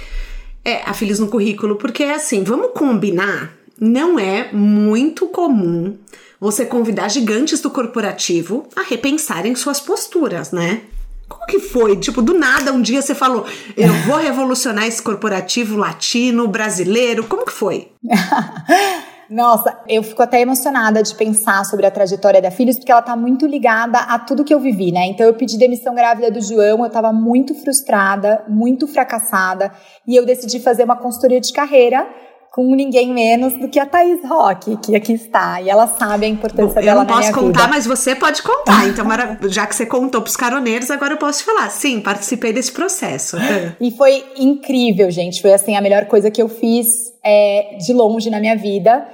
é 0.64 0.82
a 0.84 0.94
Filhos 0.94 1.18
no 1.18 1.28
currículo, 1.28 1.76
porque 1.76 2.02
é 2.02 2.14
assim, 2.14 2.42
vamos 2.42 2.70
combinar, 2.74 3.52
não 3.78 4.18
é 4.18 4.52
muito 4.52 5.26
comum 5.28 5.96
você 6.40 6.64
convidar 6.64 7.08
gigantes 7.08 7.60
do 7.60 7.70
corporativo 7.70 8.66
a 8.74 8.82
repensarem 8.82 9.54
suas 9.54 9.80
posturas, 9.80 10.52
né? 10.52 10.82
Como 11.28 11.46
que 11.46 11.60
foi? 11.60 11.96
Tipo, 11.96 12.20
do 12.22 12.34
nada, 12.34 12.72
um 12.72 12.82
dia 12.82 13.00
você 13.00 13.14
falou, 13.14 13.46
eu 13.76 13.92
vou 14.06 14.16
revolucionar 14.16 14.86
esse 14.86 15.00
corporativo 15.00 15.76
latino, 15.76 16.48
brasileiro. 16.48 17.24
Como 17.24 17.44
que 17.44 17.52
foi? 17.52 17.88
Nossa, 19.30 19.78
eu 19.88 20.02
fico 20.02 20.20
até 20.20 20.40
emocionada 20.40 21.00
de 21.04 21.14
pensar 21.14 21.64
sobre 21.64 21.86
a 21.86 21.90
trajetória 21.90 22.42
da 22.42 22.50
Filhos, 22.50 22.76
porque 22.76 22.90
ela 22.90 23.00
tá 23.00 23.14
muito 23.14 23.46
ligada 23.46 23.98
a 23.98 24.18
tudo 24.18 24.42
que 24.42 24.52
eu 24.52 24.58
vivi, 24.58 24.90
né? 24.90 25.06
Então 25.06 25.24
eu 25.24 25.34
pedi 25.34 25.56
demissão 25.56 25.94
grávida 25.94 26.32
do 26.32 26.40
João, 26.40 26.84
eu 26.84 26.90
tava 26.90 27.12
muito 27.12 27.54
frustrada, 27.54 28.42
muito 28.48 28.88
fracassada, 28.88 29.72
e 30.04 30.16
eu 30.16 30.26
decidi 30.26 30.58
fazer 30.58 30.82
uma 30.82 30.96
consultoria 30.96 31.40
de 31.40 31.52
carreira 31.52 32.08
com 32.52 32.74
ninguém 32.74 33.14
menos 33.14 33.52
do 33.54 33.68
que 33.68 33.78
a 33.78 33.86
Thaís 33.86 34.20
Roque, 34.24 34.76
que 34.78 34.96
aqui 34.96 35.12
está. 35.12 35.60
E 35.60 35.70
ela 35.70 35.86
sabe 35.86 36.26
a 36.26 36.28
importância 36.28 36.80
Bom, 36.80 36.86
dela 36.86 37.04
na 37.04 37.04
minha 37.04 37.16
vida. 37.18 37.28
Eu 37.28 37.36
não 37.36 37.42
posso 37.42 37.46
contar, 37.46 37.68
mas 37.68 37.86
você 37.86 38.14
pode 38.14 38.42
contar. 38.42 38.88
Então, 38.88 39.06
já 39.48 39.66
que 39.66 39.74
você 39.74 39.86
contou 39.86 40.20
para 40.20 40.28
os 40.28 40.36
caroneiros, 40.36 40.90
agora 40.90 41.14
eu 41.14 41.18
posso 41.18 41.44
falar. 41.44 41.70
Sim, 41.70 42.00
participei 42.00 42.52
desse 42.52 42.72
processo. 42.72 43.36
e 43.80 43.90
foi 43.92 44.24
incrível, 44.36 45.10
gente. 45.10 45.40
Foi, 45.40 45.52
assim, 45.52 45.76
a 45.76 45.80
melhor 45.80 46.06
coisa 46.06 46.30
que 46.30 46.42
eu 46.42 46.48
fiz 46.48 46.88
é, 47.24 47.76
de 47.80 47.92
longe 47.92 48.28
na 48.30 48.40
minha 48.40 48.56
vida. 48.56 49.06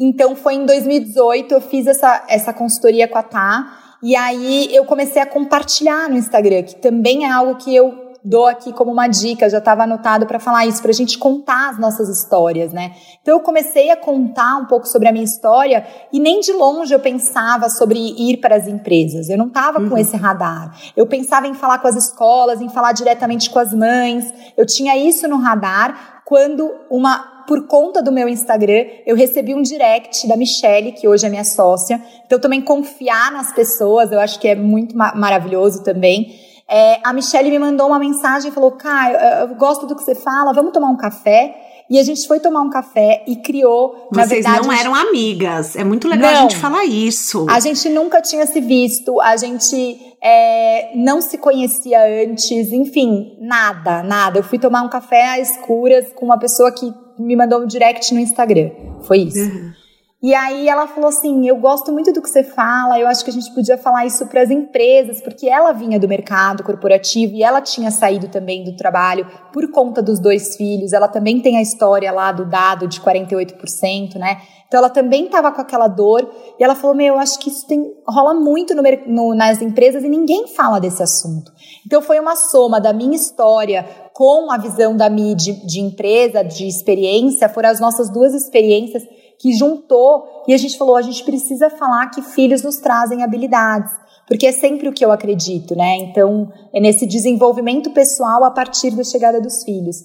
Então 0.00 0.36
foi 0.36 0.54
em 0.54 0.64
2018 0.64 1.52
eu 1.52 1.60
fiz 1.60 1.86
essa, 1.86 2.24
essa 2.28 2.52
consultoria 2.52 3.08
com 3.08 3.18
a 3.18 3.22
Tá. 3.22 3.96
E 4.02 4.14
aí 4.14 4.68
eu 4.72 4.84
comecei 4.84 5.20
a 5.20 5.26
compartilhar 5.26 6.08
no 6.08 6.16
Instagram, 6.16 6.62
que 6.62 6.76
também 6.76 7.24
é 7.24 7.30
algo 7.30 7.56
que 7.56 7.74
eu 7.74 8.07
dou 8.24 8.46
aqui 8.46 8.72
como 8.72 8.90
uma 8.90 9.06
dica, 9.06 9.48
já 9.48 9.58
estava 9.58 9.84
anotado 9.84 10.26
para 10.26 10.38
falar 10.38 10.66
isso, 10.66 10.82
para 10.82 10.90
a 10.90 10.94
gente 10.94 11.18
contar 11.18 11.70
as 11.70 11.78
nossas 11.78 12.08
histórias, 12.08 12.72
né? 12.72 12.92
Então 13.22 13.34
eu 13.34 13.40
comecei 13.40 13.90
a 13.90 13.96
contar 13.96 14.56
um 14.56 14.66
pouco 14.66 14.86
sobre 14.86 15.08
a 15.08 15.12
minha 15.12 15.24
história 15.24 15.86
e 16.12 16.18
nem 16.18 16.40
de 16.40 16.52
longe 16.52 16.92
eu 16.92 17.00
pensava 17.00 17.68
sobre 17.68 17.98
ir 17.98 18.38
para 18.38 18.56
as 18.56 18.66
empresas. 18.66 19.28
Eu 19.28 19.38
não 19.38 19.46
estava 19.46 19.80
uhum. 19.80 19.90
com 19.90 19.98
esse 19.98 20.16
radar. 20.16 20.76
Eu 20.96 21.06
pensava 21.06 21.46
em 21.46 21.54
falar 21.54 21.78
com 21.78 21.88
as 21.88 21.96
escolas, 21.96 22.60
em 22.60 22.68
falar 22.68 22.92
diretamente 22.92 23.50
com 23.50 23.58
as 23.58 23.72
mães. 23.72 24.32
Eu 24.56 24.66
tinha 24.66 24.96
isso 24.96 25.26
no 25.28 25.36
radar 25.36 26.22
quando 26.24 26.70
uma 26.90 27.38
por 27.48 27.66
conta 27.66 28.02
do 28.02 28.12
meu 28.12 28.28
Instagram, 28.28 28.84
eu 29.06 29.16
recebi 29.16 29.54
um 29.54 29.62
direct 29.62 30.28
da 30.28 30.36
Michelle, 30.36 30.92
que 30.92 31.08
hoje 31.08 31.24
é 31.24 31.30
minha 31.30 31.44
sócia. 31.44 31.98
Então, 32.26 32.38
também 32.38 32.60
confiar 32.60 33.32
nas 33.32 33.50
pessoas, 33.54 34.12
eu 34.12 34.20
acho 34.20 34.38
que 34.38 34.46
é 34.46 34.54
muito 34.54 34.94
ma 34.94 35.14
maravilhoso 35.14 35.82
também. 35.82 36.38
É, 36.70 37.00
a 37.02 37.12
Michelle 37.12 37.50
me 37.50 37.58
mandou 37.58 37.86
uma 37.86 37.98
mensagem 37.98 38.50
e 38.50 38.54
falou: 38.54 38.72
Caio, 38.72 39.16
eu 39.16 39.54
gosto 39.54 39.86
do 39.86 39.96
que 39.96 40.02
você 40.02 40.14
fala, 40.14 40.52
vamos 40.52 40.72
tomar 40.72 40.88
um 40.88 40.96
café. 40.96 41.64
E 41.90 41.98
a 41.98 42.02
gente 42.02 42.28
foi 42.28 42.38
tomar 42.38 42.60
um 42.60 42.68
café 42.68 43.24
e 43.26 43.36
criou. 43.36 44.08
Vocês 44.12 44.28
verdade, 44.28 44.66
não 44.66 44.70
eram 44.70 44.94
amigas. 44.94 45.74
É 45.74 45.82
muito 45.82 46.06
legal 46.06 46.30
não, 46.30 46.38
a 46.38 46.42
gente 46.42 46.56
falar 46.56 46.84
isso. 46.84 47.46
A 47.48 47.58
gente 47.60 47.88
nunca 47.88 48.20
tinha 48.20 48.44
se 48.44 48.60
visto. 48.60 49.18
A 49.22 49.38
gente 49.38 49.98
é, 50.22 50.90
não 50.94 51.22
se 51.22 51.38
conhecia 51.38 51.98
antes, 52.24 52.72
enfim, 52.72 53.38
nada, 53.40 54.02
nada. 54.02 54.38
Eu 54.38 54.42
fui 54.42 54.58
tomar 54.58 54.82
um 54.82 54.88
café 54.90 55.40
às 55.40 55.52
escuras 55.52 56.12
com 56.14 56.26
uma 56.26 56.38
pessoa 56.38 56.70
que 56.70 56.92
me 57.18 57.34
mandou 57.34 57.62
um 57.62 57.66
direct 57.66 58.12
no 58.12 58.20
Instagram. 58.20 58.70
Foi 59.04 59.20
isso. 59.20 59.40
Uhum. 59.40 59.72
E 60.20 60.34
aí 60.34 60.68
ela 60.68 60.88
falou 60.88 61.08
assim: 61.08 61.48
Eu 61.48 61.56
gosto 61.58 61.92
muito 61.92 62.12
do 62.12 62.20
que 62.20 62.28
você 62.28 62.42
fala, 62.42 62.98
eu 62.98 63.06
acho 63.06 63.22
que 63.22 63.30
a 63.30 63.32
gente 63.32 63.54
podia 63.54 63.78
falar 63.78 64.04
isso 64.04 64.26
para 64.26 64.42
as 64.42 64.50
empresas, 64.50 65.20
porque 65.20 65.48
ela 65.48 65.70
vinha 65.72 65.98
do 65.98 66.08
mercado 66.08 66.64
corporativo 66.64 67.34
e 67.34 67.44
ela 67.44 67.60
tinha 67.60 67.90
saído 67.92 68.26
também 68.26 68.64
do 68.64 68.74
trabalho 68.74 69.26
por 69.52 69.70
conta 69.70 70.02
dos 70.02 70.18
dois 70.18 70.56
filhos. 70.56 70.92
Ela 70.92 71.06
também 71.06 71.40
tem 71.40 71.56
a 71.56 71.62
história 71.62 72.10
lá 72.10 72.32
do 72.32 72.44
dado 72.44 72.88
de 72.88 73.00
48%, 73.00 74.16
né? 74.16 74.42
Então 74.66 74.78
ela 74.78 74.90
também 74.90 75.26
estava 75.26 75.52
com 75.52 75.60
aquela 75.60 75.86
dor 75.86 76.28
e 76.58 76.64
ela 76.64 76.74
falou: 76.74 76.96
Meu, 76.96 77.14
eu 77.14 77.20
acho 77.20 77.38
que 77.38 77.48
isso 77.48 77.64
tem, 77.68 77.80
rola 78.04 78.34
muito 78.34 78.74
no, 78.74 78.82
no, 79.06 79.34
nas 79.36 79.62
empresas 79.62 80.02
e 80.02 80.08
ninguém 80.08 80.48
fala 80.48 80.80
desse 80.80 81.00
assunto. 81.00 81.52
Então 81.86 82.02
foi 82.02 82.18
uma 82.18 82.34
soma 82.34 82.80
da 82.80 82.92
minha 82.92 83.14
história 83.14 83.86
com 84.12 84.50
a 84.50 84.58
visão 84.58 84.96
da 84.96 85.08
de, 85.08 85.64
de 85.64 85.80
empresa, 85.80 86.42
de 86.42 86.66
experiência, 86.66 87.48
foram 87.48 87.68
as 87.68 87.78
nossas 87.78 88.10
duas 88.10 88.34
experiências 88.34 89.04
que 89.38 89.56
juntou 89.56 90.44
e 90.46 90.54
a 90.54 90.56
gente 90.56 90.76
falou: 90.76 90.96
a 90.96 91.02
gente 91.02 91.24
precisa 91.24 91.70
falar 91.70 92.08
que 92.08 92.22
filhos 92.22 92.62
nos 92.62 92.76
trazem 92.76 93.22
habilidades. 93.22 93.92
Porque 94.26 94.46
é 94.46 94.52
sempre 94.52 94.88
o 94.88 94.92
que 94.92 95.02
eu 95.02 95.10
acredito, 95.10 95.74
né? 95.74 95.96
Então, 95.96 96.52
é 96.74 96.80
nesse 96.80 97.06
desenvolvimento 97.06 97.90
pessoal 97.90 98.44
a 98.44 98.50
partir 98.50 98.90
da 98.90 99.02
chegada 99.02 99.40
dos 99.40 99.64
filhos. 99.64 99.96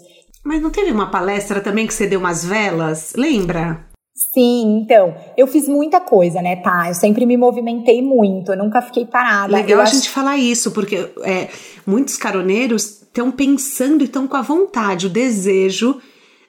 Mas 0.46 0.62
não 0.62 0.70
teve 0.70 0.92
uma 0.92 1.12
palestra 1.12 1.60
também 1.60 1.86
que 1.86 1.94
você 1.94 2.08
deu 2.08 2.20
umas 2.20 2.46
velas? 2.46 3.14
Lembra? 3.18 3.86
Sim, 4.34 4.82
então, 4.82 5.16
eu 5.36 5.48
fiz 5.48 5.68
muita 5.68 6.00
coisa, 6.00 6.42
né, 6.42 6.58
tá? 6.58 6.88
Eu 6.88 6.94
sempre 6.94 7.26
me 7.26 7.36
movimentei 7.36 8.02
muito, 8.02 8.52
eu 8.52 8.58
nunca 8.58 8.82
fiquei 8.82 9.06
parada. 9.06 9.52
Legal 9.52 9.70
eu 9.70 9.80
a 9.80 9.84
acho... 9.84 9.96
gente 9.96 10.10
falar 10.10 10.38
isso, 10.38 10.72
porque 10.72 11.12
é, 11.24 11.50
muitos 11.86 12.16
caroneiros 12.16 13.02
estão 13.02 13.32
pensando 13.32 14.02
e 14.02 14.06
estão 14.06 14.28
com 14.28 14.38
a 14.38 14.42
vontade, 14.42 15.08
o 15.08 15.10
desejo 15.10 16.00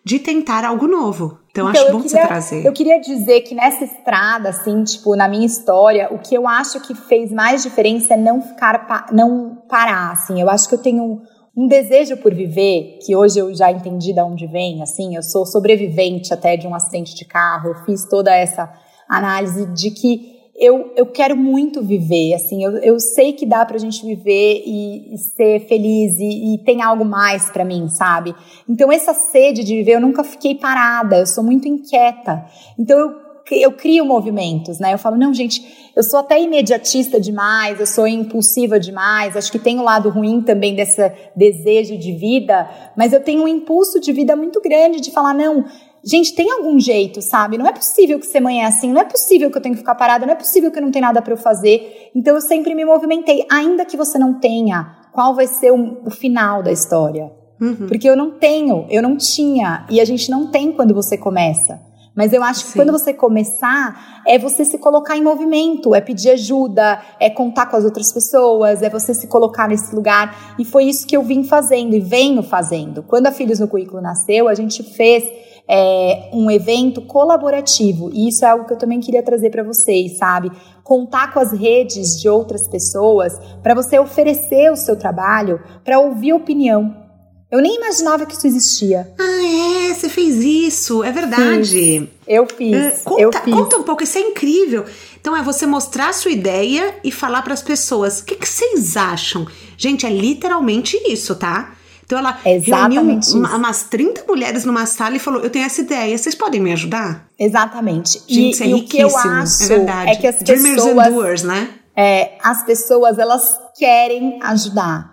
de 0.04 0.18
tentar 0.18 0.64
algo 0.64 0.86
novo. 0.86 1.38
Então, 1.54 1.70
então 1.70 1.82
acho 1.82 1.92
bom 1.92 2.02
queria, 2.02 2.20
você 2.20 2.26
trazer. 2.26 2.66
Eu 2.66 2.72
queria 2.72 3.00
dizer 3.00 3.42
que 3.42 3.54
nessa 3.54 3.84
estrada, 3.84 4.48
assim, 4.48 4.82
tipo, 4.82 5.14
na 5.14 5.28
minha 5.28 5.46
história, 5.46 6.12
o 6.12 6.18
que 6.18 6.34
eu 6.34 6.48
acho 6.48 6.80
que 6.80 6.96
fez 6.96 7.30
mais 7.30 7.62
diferença 7.62 8.14
é 8.14 8.16
não 8.16 8.42
ficar, 8.42 9.06
não 9.12 9.62
parar, 9.68 10.10
assim. 10.10 10.40
Eu 10.40 10.50
acho 10.50 10.68
que 10.68 10.74
eu 10.74 10.82
tenho 10.82 11.22
um 11.56 11.68
desejo 11.68 12.16
por 12.16 12.34
viver, 12.34 12.98
que 13.06 13.14
hoje 13.14 13.38
eu 13.38 13.54
já 13.54 13.70
entendi 13.70 14.12
de 14.12 14.20
onde 14.20 14.48
vem, 14.48 14.82
assim, 14.82 15.14
eu 15.14 15.22
sou 15.22 15.46
sobrevivente 15.46 16.34
até 16.34 16.56
de 16.56 16.66
um 16.66 16.74
acidente 16.74 17.14
de 17.14 17.24
carro, 17.24 17.68
eu 17.68 17.84
fiz 17.84 18.04
toda 18.08 18.34
essa 18.34 18.68
análise 19.08 19.64
de 19.66 19.92
que 19.92 20.34
eu, 20.56 20.92
eu 20.96 21.06
quero 21.06 21.36
muito 21.36 21.82
viver, 21.82 22.34
assim, 22.34 22.62
eu, 22.62 22.76
eu 22.78 23.00
sei 23.00 23.32
que 23.32 23.44
dá 23.44 23.64
pra 23.64 23.76
gente 23.76 24.04
viver 24.06 24.62
e, 24.64 25.14
e 25.14 25.18
ser 25.18 25.66
feliz 25.66 26.12
e, 26.18 26.54
e, 26.54 26.58
tem 26.58 26.80
algo 26.80 27.04
mais 27.04 27.50
para 27.50 27.64
mim, 27.64 27.88
sabe? 27.88 28.34
Então 28.68 28.92
essa 28.92 29.12
sede 29.12 29.64
de 29.64 29.74
viver, 29.74 29.94
eu 29.94 30.00
nunca 30.00 30.22
fiquei 30.22 30.54
parada, 30.54 31.18
eu 31.18 31.26
sou 31.26 31.42
muito 31.42 31.66
inquieta. 31.66 32.44
Então 32.78 32.98
eu 32.98 33.24
eu 33.50 33.72
crio 33.72 34.06
movimentos, 34.06 34.78
né? 34.78 34.94
Eu 34.94 34.98
falo, 34.98 35.16
não, 35.16 35.34
gente, 35.34 35.92
eu 35.94 36.02
sou 36.02 36.20
até 36.20 36.40
imediatista 36.40 37.20
demais, 37.20 37.78
eu 37.78 37.86
sou 37.86 38.06
impulsiva 38.06 38.80
demais, 38.80 39.36
acho 39.36 39.52
que 39.52 39.58
tem 39.58 39.76
o 39.76 39.80
um 39.80 39.84
lado 39.84 40.08
ruim 40.08 40.40
também 40.40 40.74
desse 40.74 41.12
desejo 41.36 41.98
de 41.98 42.12
vida, 42.12 42.68
mas 42.96 43.12
eu 43.12 43.20
tenho 43.20 43.42
um 43.42 43.48
impulso 43.48 44.00
de 44.00 44.12
vida 44.12 44.34
muito 44.34 44.60
grande 44.62 45.00
de 45.00 45.10
falar, 45.10 45.34
não, 45.34 45.64
Gente, 46.04 46.34
tem 46.34 46.50
algum 46.50 46.78
jeito, 46.78 47.22
sabe? 47.22 47.56
Não 47.56 47.66
é 47.66 47.72
possível 47.72 48.18
que 48.18 48.26
ser 48.26 48.40
mãe 48.40 48.62
é 48.62 48.66
assim, 48.66 48.92
não 48.92 49.00
é 49.00 49.04
possível 49.04 49.50
que 49.50 49.56
eu 49.56 49.62
tenho 49.62 49.74
que 49.74 49.80
ficar 49.80 49.94
parada, 49.94 50.26
não 50.26 50.34
é 50.34 50.36
possível 50.36 50.70
que 50.70 50.78
eu 50.78 50.82
não 50.82 50.90
tenha 50.90 51.06
nada 51.06 51.22
para 51.22 51.32
eu 51.32 51.36
fazer. 51.36 52.10
Então 52.14 52.34
eu 52.34 52.40
sempre 52.40 52.74
me 52.74 52.84
movimentei, 52.84 53.46
ainda 53.50 53.84
que 53.84 53.96
você 53.96 54.18
não 54.18 54.38
tenha 54.38 55.04
qual 55.12 55.34
vai 55.34 55.46
ser 55.46 55.72
o, 55.72 56.02
o 56.04 56.10
final 56.10 56.62
da 56.62 56.70
história. 56.70 57.32
Uhum. 57.60 57.86
Porque 57.86 58.08
eu 58.08 58.16
não 58.16 58.32
tenho, 58.32 58.86
eu 58.90 59.00
não 59.00 59.16
tinha, 59.16 59.86
e 59.88 60.00
a 60.00 60.04
gente 60.04 60.30
não 60.30 60.50
tem 60.50 60.72
quando 60.72 60.92
você 60.92 61.16
começa. 61.16 61.80
Mas 62.14 62.32
eu 62.32 62.44
acho 62.44 62.66
que 62.66 62.70
Sim. 62.72 62.78
quando 62.78 62.92
você 62.92 63.12
começar, 63.12 64.22
é 64.26 64.38
você 64.38 64.64
se 64.64 64.78
colocar 64.78 65.16
em 65.16 65.22
movimento, 65.22 65.94
é 65.94 66.00
pedir 66.00 66.30
ajuda, 66.30 67.00
é 67.18 67.28
contar 67.28 67.66
com 67.66 67.76
as 67.76 67.84
outras 67.84 68.12
pessoas, 68.12 68.82
é 68.82 68.88
você 68.88 69.12
se 69.12 69.26
colocar 69.26 69.68
nesse 69.68 69.92
lugar. 69.94 70.54
E 70.58 70.64
foi 70.64 70.84
isso 70.84 71.06
que 71.06 71.16
eu 71.16 71.22
vim 71.22 71.42
fazendo 71.42 71.94
e 71.94 72.00
venho 72.00 72.42
fazendo. 72.42 73.02
Quando 73.02 73.26
a 73.26 73.32
Filhos 73.32 73.58
no 73.58 73.66
Currículo 73.66 74.00
nasceu, 74.00 74.46
a 74.46 74.54
gente 74.54 74.82
fez 74.82 75.24
é, 75.68 76.30
um 76.32 76.50
evento 76.50 77.02
colaborativo. 77.02 78.10
E 78.12 78.28
isso 78.28 78.44
é 78.44 78.48
algo 78.48 78.66
que 78.66 78.72
eu 78.72 78.78
também 78.78 79.00
queria 79.00 79.22
trazer 79.22 79.50
para 79.50 79.62
vocês, 79.62 80.18
sabe? 80.18 80.50
Contar 80.82 81.32
com 81.32 81.40
as 81.40 81.52
redes 81.52 82.20
de 82.20 82.28
outras 82.28 82.68
pessoas 82.68 83.38
para 83.62 83.74
você 83.74 83.98
oferecer 83.98 84.70
o 84.70 84.76
seu 84.76 84.96
trabalho, 84.96 85.60
para 85.82 85.98
ouvir 85.98 86.32
opinião. 86.32 87.04
Eu 87.50 87.60
nem 87.60 87.76
imaginava 87.76 88.26
que 88.26 88.34
isso 88.34 88.46
existia. 88.46 89.14
Ah, 89.18 89.88
é? 89.90 89.94
Você 89.94 90.08
fez 90.08 90.42
isso? 90.42 91.04
É 91.04 91.12
verdade. 91.12 91.70
Fiz. 91.70 92.08
Eu 92.26 92.46
fiz. 92.46 92.74
É, 92.74 92.90
conta, 93.04 93.22
eu 93.22 93.32
fiz. 93.32 93.54
conta 93.54 93.76
um 93.76 93.82
pouco, 93.84 94.02
isso 94.02 94.18
é 94.18 94.22
incrível. 94.22 94.84
Então 95.20 95.36
é 95.36 95.42
você 95.42 95.64
mostrar 95.64 96.08
a 96.08 96.12
sua 96.12 96.32
ideia 96.32 96.96
e 97.04 97.12
falar 97.12 97.42
para 97.42 97.54
as 97.54 97.62
pessoas. 97.62 98.20
O 98.20 98.24
que, 98.24 98.34
que 98.34 98.48
vocês 98.48 98.96
acham? 98.96 99.46
Gente, 99.76 100.04
é 100.04 100.10
literalmente 100.10 100.96
isso, 101.08 101.36
tá? 101.36 101.74
Então 102.14 102.18
ela 102.18 102.38
Exatamente 102.44 103.32
reuniu 103.32 103.48
isso. 103.48 103.56
umas 103.56 103.82
30 103.84 104.24
mulheres 104.28 104.64
numa 104.64 104.86
sala 104.86 105.16
e 105.16 105.18
falou: 105.18 105.40
Eu 105.40 105.50
tenho 105.50 105.64
essa 105.64 105.80
ideia, 105.80 106.16
vocês 106.16 106.34
podem 106.34 106.60
me 106.60 106.72
ajudar? 106.72 107.26
Exatamente. 107.38 108.22
Gente, 108.28 108.60
e, 108.60 108.62
é 108.62 108.68
e 108.68 108.74
o 108.74 108.84
que 108.84 109.00
eu 109.00 109.16
acho 109.16 109.64
é, 109.64 109.66
verdade. 109.66 110.10
é 110.12 110.16
que 110.16 110.26
as 110.26 110.38
Dreamers 110.38 110.74
pessoas. 110.76 111.12
Doers, 111.12 111.42
né? 111.42 111.70
É, 111.96 112.38
as 112.42 112.64
pessoas 112.64 113.18
elas 113.18 113.42
querem 113.76 114.38
ajudar. 114.42 115.12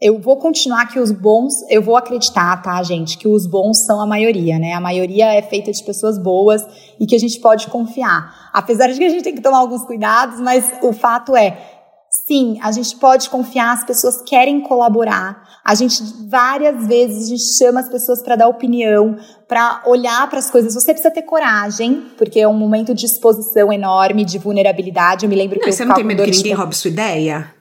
Eu 0.00 0.20
vou 0.20 0.36
continuar 0.36 0.86
que 0.86 1.00
os 1.00 1.10
bons, 1.10 1.52
eu 1.68 1.82
vou 1.82 1.96
acreditar, 1.96 2.62
tá, 2.62 2.80
gente, 2.84 3.18
que 3.18 3.26
os 3.26 3.46
bons 3.46 3.84
são 3.84 4.00
a 4.00 4.06
maioria, 4.06 4.56
né? 4.56 4.72
A 4.72 4.80
maioria 4.80 5.34
é 5.34 5.42
feita 5.42 5.72
de 5.72 5.82
pessoas 5.82 6.16
boas 6.16 6.64
e 7.00 7.04
que 7.04 7.16
a 7.16 7.18
gente 7.18 7.40
pode 7.40 7.66
confiar. 7.66 8.48
Apesar 8.52 8.86
de 8.86 8.96
que 8.96 9.04
a 9.04 9.08
gente 9.08 9.24
tem 9.24 9.34
que 9.34 9.40
tomar 9.40 9.58
alguns 9.58 9.84
cuidados, 9.84 10.40
mas 10.40 10.72
o 10.82 10.92
fato 10.92 11.34
é, 11.34 11.77
sim, 12.10 12.58
a 12.62 12.72
gente 12.72 12.96
pode 12.96 13.28
confiar, 13.30 13.72
as 13.72 13.84
pessoas 13.84 14.22
querem 14.22 14.60
colaborar. 14.60 15.46
A 15.64 15.74
gente 15.74 16.02
várias 16.28 16.86
vezes 16.86 17.26
a 17.26 17.28
gente 17.28 17.58
chama 17.58 17.80
as 17.80 17.88
pessoas 17.88 18.22
para 18.22 18.36
dar 18.36 18.48
opinião, 18.48 19.16
para 19.46 19.82
olhar 19.86 20.28
para 20.28 20.38
as 20.38 20.50
coisas. 20.50 20.74
Você 20.74 20.92
precisa 20.92 21.12
ter 21.12 21.22
coragem, 21.22 22.06
porque 22.16 22.40
é 22.40 22.48
um 22.48 22.54
momento 22.54 22.94
de 22.94 23.06
exposição 23.06 23.72
enorme, 23.72 24.24
de 24.24 24.38
vulnerabilidade. 24.38 25.26
Eu 25.26 25.30
me 25.30 25.36
lembro 25.36 25.58
não, 25.58 25.64
que 25.64 25.72
você 25.72 25.84
não 25.84 25.94
tem 25.94 26.04
medo 26.04 26.22
que 26.22 26.30
ninguém 26.30 26.54
roube 26.54 26.74
sua 26.74 26.90
ideia? 26.90 27.52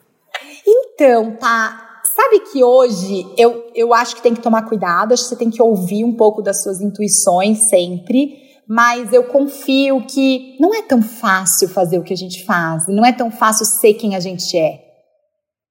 Então, 0.65 1.35
tá. 1.35 1.83
Sabe 2.15 2.39
que 2.51 2.63
hoje 2.63 3.27
eu, 3.37 3.69
eu 3.75 3.93
acho 3.93 4.15
que 4.15 4.21
tem 4.21 4.33
que 4.33 4.41
tomar 4.41 4.63
cuidado, 4.63 5.13
acho 5.13 5.23
que 5.23 5.29
você 5.29 5.35
tem 5.35 5.51
que 5.51 5.61
ouvir 5.61 6.03
um 6.03 6.13
pouco 6.13 6.41
das 6.41 6.63
suas 6.63 6.81
intuições 6.81 7.69
sempre, 7.69 8.46
mas 8.67 9.13
eu 9.13 9.23
confio 9.25 10.05
que 10.05 10.57
não 10.59 10.75
é 10.75 10.81
tão 10.81 11.01
fácil 11.01 11.69
fazer 11.69 11.97
o 11.97 12.03
que 12.03 12.13
a 12.13 12.17
gente 12.17 12.43
faz, 12.43 12.85
não 12.87 13.05
é 13.05 13.13
tão 13.13 13.31
fácil 13.31 13.65
ser 13.65 13.93
quem 13.93 14.15
a 14.15 14.19
gente 14.19 14.57
é. 14.57 14.81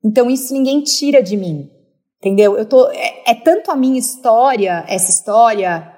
Então 0.03 0.31
isso 0.31 0.55
ninguém 0.55 0.83
tira 0.83 1.23
de 1.23 1.37
mim, 1.37 1.71
entendeu? 2.19 2.57
Eu 2.57 2.65
tô 2.65 2.89
é, 2.91 3.23
é 3.27 3.35
tanto 3.35 3.71
a 3.71 3.77
minha 3.77 3.99
história, 3.99 4.85
essa 4.89 5.11
história, 5.11 5.93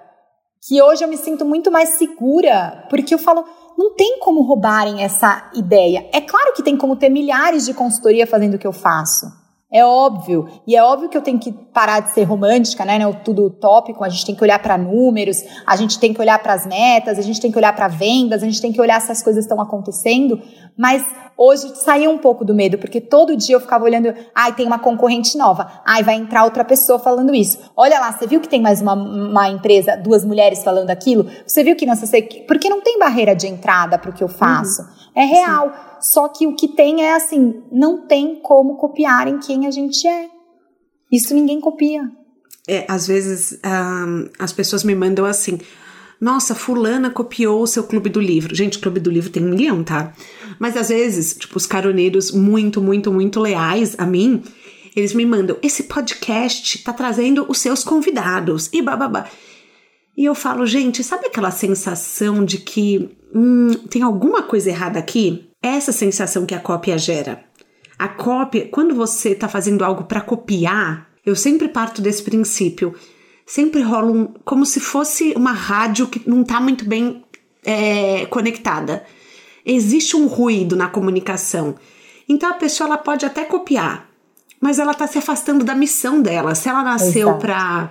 que 0.66 0.82
hoje 0.82 1.04
eu 1.04 1.08
me 1.08 1.16
sinto 1.16 1.44
muito 1.44 1.70
mais 1.70 1.90
segura, 1.90 2.86
porque 2.90 3.14
eu 3.14 3.18
falo, 3.18 3.44
não 3.76 3.94
tem 3.94 4.18
como 4.18 4.42
roubarem 4.42 5.02
essa 5.02 5.50
ideia. 5.54 6.08
É 6.12 6.20
claro 6.20 6.52
que 6.52 6.64
tem 6.64 6.76
como 6.76 6.96
ter 6.96 7.08
milhares 7.08 7.64
de 7.64 7.72
consultoria 7.72 8.26
fazendo 8.26 8.54
o 8.54 8.58
que 8.58 8.66
eu 8.66 8.72
faço. 8.72 9.26
É 9.70 9.84
óbvio. 9.84 10.48
E 10.66 10.74
é 10.74 10.82
óbvio 10.82 11.10
que 11.10 11.16
eu 11.16 11.20
tenho 11.20 11.38
que 11.38 11.52
parar 11.52 12.00
de 12.00 12.12
ser 12.12 12.22
romântica, 12.22 12.86
né? 12.86 12.98
né 12.98 13.12
tudo 13.22 13.44
utópico. 13.44 14.02
A 14.02 14.08
gente 14.08 14.24
tem 14.24 14.34
que 14.34 14.42
olhar 14.42 14.58
para 14.58 14.78
números, 14.78 15.44
a 15.66 15.76
gente 15.76 15.98
tem 15.98 16.14
que 16.14 16.20
olhar 16.20 16.38
para 16.42 16.54
as 16.54 16.66
metas, 16.66 17.18
a 17.18 17.22
gente 17.22 17.38
tem 17.38 17.52
que 17.52 17.58
olhar 17.58 17.76
para 17.76 17.86
vendas, 17.86 18.42
a 18.42 18.46
gente 18.46 18.62
tem 18.62 18.72
que 18.72 18.80
olhar 18.80 18.98
se 19.02 19.12
as 19.12 19.22
coisas 19.22 19.44
estão 19.44 19.60
acontecendo. 19.60 20.40
Mas 20.74 21.04
hoje 21.36 21.76
saiu 21.76 22.10
um 22.10 22.16
pouco 22.16 22.46
do 22.46 22.54
medo, 22.54 22.78
porque 22.78 22.98
todo 22.98 23.36
dia 23.36 23.56
eu 23.56 23.60
ficava 23.60 23.84
olhando, 23.84 24.14
ai, 24.34 24.54
tem 24.54 24.66
uma 24.66 24.78
concorrente 24.78 25.36
nova, 25.36 25.70
ai, 25.84 26.02
vai 26.02 26.14
entrar 26.14 26.44
outra 26.44 26.64
pessoa 26.64 26.98
falando 26.98 27.34
isso. 27.34 27.58
Olha 27.76 28.00
lá, 28.00 28.10
você 28.10 28.26
viu 28.26 28.40
que 28.40 28.48
tem 28.48 28.62
mais 28.62 28.80
uma, 28.80 28.94
uma 28.94 29.50
empresa, 29.50 29.96
duas 29.96 30.24
mulheres 30.24 30.64
falando 30.64 30.88
aquilo? 30.88 31.30
Você 31.46 31.62
viu 31.62 31.76
que 31.76 31.84
não 31.84 31.94
sei, 31.94 32.22
porque 32.48 32.70
não 32.70 32.80
tem 32.80 32.98
barreira 32.98 33.36
de 33.36 33.46
entrada 33.46 33.98
para 33.98 34.10
o 34.10 34.14
que 34.14 34.24
eu 34.24 34.28
faço. 34.28 34.80
Uhum. 34.80 34.88
É 35.14 35.24
real. 35.24 35.68
Sim. 35.68 35.87
Só 36.00 36.28
que 36.28 36.46
o 36.46 36.54
que 36.54 36.68
tem 36.68 37.02
é 37.02 37.14
assim, 37.14 37.62
não 37.70 38.06
tem 38.06 38.36
como 38.36 38.76
copiarem 38.76 39.38
quem 39.38 39.66
a 39.66 39.70
gente 39.70 40.06
é. 40.06 40.28
Isso 41.10 41.34
ninguém 41.34 41.60
copia. 41.60 42.02
É, 42.66 42.84
às 42.88 43.06
vezes 43.06 43.58
um, 43.64 44.28
as 44.38 44.52
pessoas 44.52 44.84
me 44.84 44.94
mandam 44.94 45.24
assim. 45.24 45.58
Nossa, 46.20 46.54
fulana 46.54 47.10
copiou 47.10 47.62
o 47.62 47.66
seu 47.66 47.84
clube 47.84 48.10
do 48.10 48.20
livro. 48.20 48.54
Gente, 48.54 48.76
o 48.76 48.80
clube 48.80 49.00
do 49.00 49.10
livro 49.10 49.30
tem 49.30 49.44
um 49.44 49.50
milhão, 49.50 49.84
tá? 49.84 50.12
Mas 50.58 50.76
às 50.76 50.88
vezes, 50.88 51.34
tipo, 51.34 51.56
os 51.56 51.66
caroneiros 51.66 52.32
muito, 52.32 52.82
muito, 52.82 53.12
muito 53.12 53.40
leais 53.40 53.94
a 53.98 54.04
mim, 54.04 54.42
eles 54.96 55.14
me 55.14 55.24
mandam, 55.24 55.56
esse 55.62 55.84
podcast 55.84 56.82
tá 56.82 56.92
trazendo 56.92 57.46
os 57.48 57.58
seus 57.58 57.84
convidados 57.84 58.68
e 58.72 58.82
bababá. 58.82 59.28
E 60.16 60.24
eu 60.24 60.34
falo, 60.34 60.66
gente, 60.66 61.04
sabe 61.04 61.26
aquela 61.26 61.52
sensação 61.52 62.44
de 62.44 62.58
que 62.58 63.16
hum, 63.32 63.72
tem 63.88 64.02
alguma 64.02 64.42
coisa 64.42 64.68
errada 64.68 64.98
aqui? 64.98 65.47
Essa 65.62 65.92
sensação 65.92 66.46
que 66.46 66.54
a 66.54 66.60
cópia 66.60 66.96
gera. 66.98 67.44
A 67.98 68.08
cópia, 68.08 68.68
quando 68.68 68.94
você 68.94 69.30
está 69.30 69.48
fazendo 69.48 69.84
algo 69.84 70.04
para 70.04 70.20
copiar, 70.20 71.08
eu 71.26 71.34
sempre 71.34 71.68
parto 71.68 72.00
desse 72.00 72.22
princípio. 72.22 72.94
Sempre 73.44 73.82
rola 73.82 74.12
um, 74.12 74.26
como 74.44 74.64
se 74.64 74.78
fosse 74.78 75.32
uma 75.36 75.52
rádio 75.52 76.06
que 76.06 76.28
não 76.28 76.42
está 76.42 76.60
muito 76.60 76.84
bem 76.84 77.24
é, 77.64 78.26
conectada. 78.26 79.04
Existe 79.64 80.16
um 80.16 80.26
ruído 80.26 80.76
na 80.76 80.88
comunicação. 80.88 81.74
Então 82.28 82.50
a 82.50 82.54
pessoa 82.54 82.88
ela 82.88 82.98
pode 82.98 83.24
até 83.24 83.44
copiar, 83.44 84.08
mas 84.60 84.78
ela 84.78 84.92
está 84.92 85.06
se 85.06 85.18
afastando 85.18 85.64
da 85.64 85.74
missão 85.74 86.20
dela. 86.20 86.54
Se 86.54 86.68
ela 86.68 86.82
nasceu 86.82 87.36
para, 87.38 87.90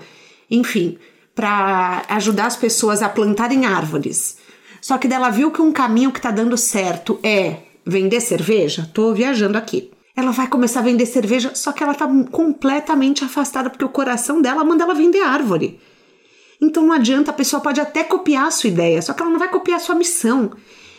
enfim, 0.50 0.98
para 1.36 2.04
ajudar 2.10 2.46
as 2.46 2.56
pessoas 2.56 3.02
a 3.02 3.10
plantarem 3.10 3.66
árvores, 3.66 4.37
só 4.82 4.98
que 4.98 5.08
dela 5.08 5.30
viu 5.30 5.52
que 5.52 5.62
um 5.62 5.72
caminho 5.72 6.12
que 6.12 6.20
está 6.20 6.32
dando 6.32 6.58
certo 6.58 7.20
é 7.24 7.58
vender 7.86 8.22
cerveja. 8.22 8.90
Tô 8.94 9.14
viajando 9.14 9.58
aqui. 9.58 9.92
Ela 10.16 10.32
vai 10.32 10.48
começar 10.48 10.80
a 10.80 10.84
vender 10.84 11.06
cerveja, 11.06 11.54
só 11.54 11.72
que 11.72 11.84
ela 11.84 11.94
tá 11.94 12.08
completamente 12.32 13.24
afastada 13.24 13.70
porque 13.70 13.86
o 13.86 13.90
coração 13.90 14.42
dela 14.42 14.64
manda 14.64 14.84
ela 14.84 14.96
vender 14.96 15.22
árvore. 15.22 15.80
Então 16.60 16.84
não 16.84 16.94
adianta, 16.94 17.30
a 17.30 17.34
pessoa 17.34 17.62
pode 17.62 17.80
até 17.80 18.04
copiar 18.04 18.48
a 18.48 18.52
sua 18.52 18.70
ideia, 18.70 19.02
só 19.02 19.14
que 19.14 19.22
ela 19.22 19.32
não 19.32 19.40
vai 19.40 19.48
copiar 19.48 19.78
a 19.78 19.84
sua 19.84 19.96
missão. 19.96 20.52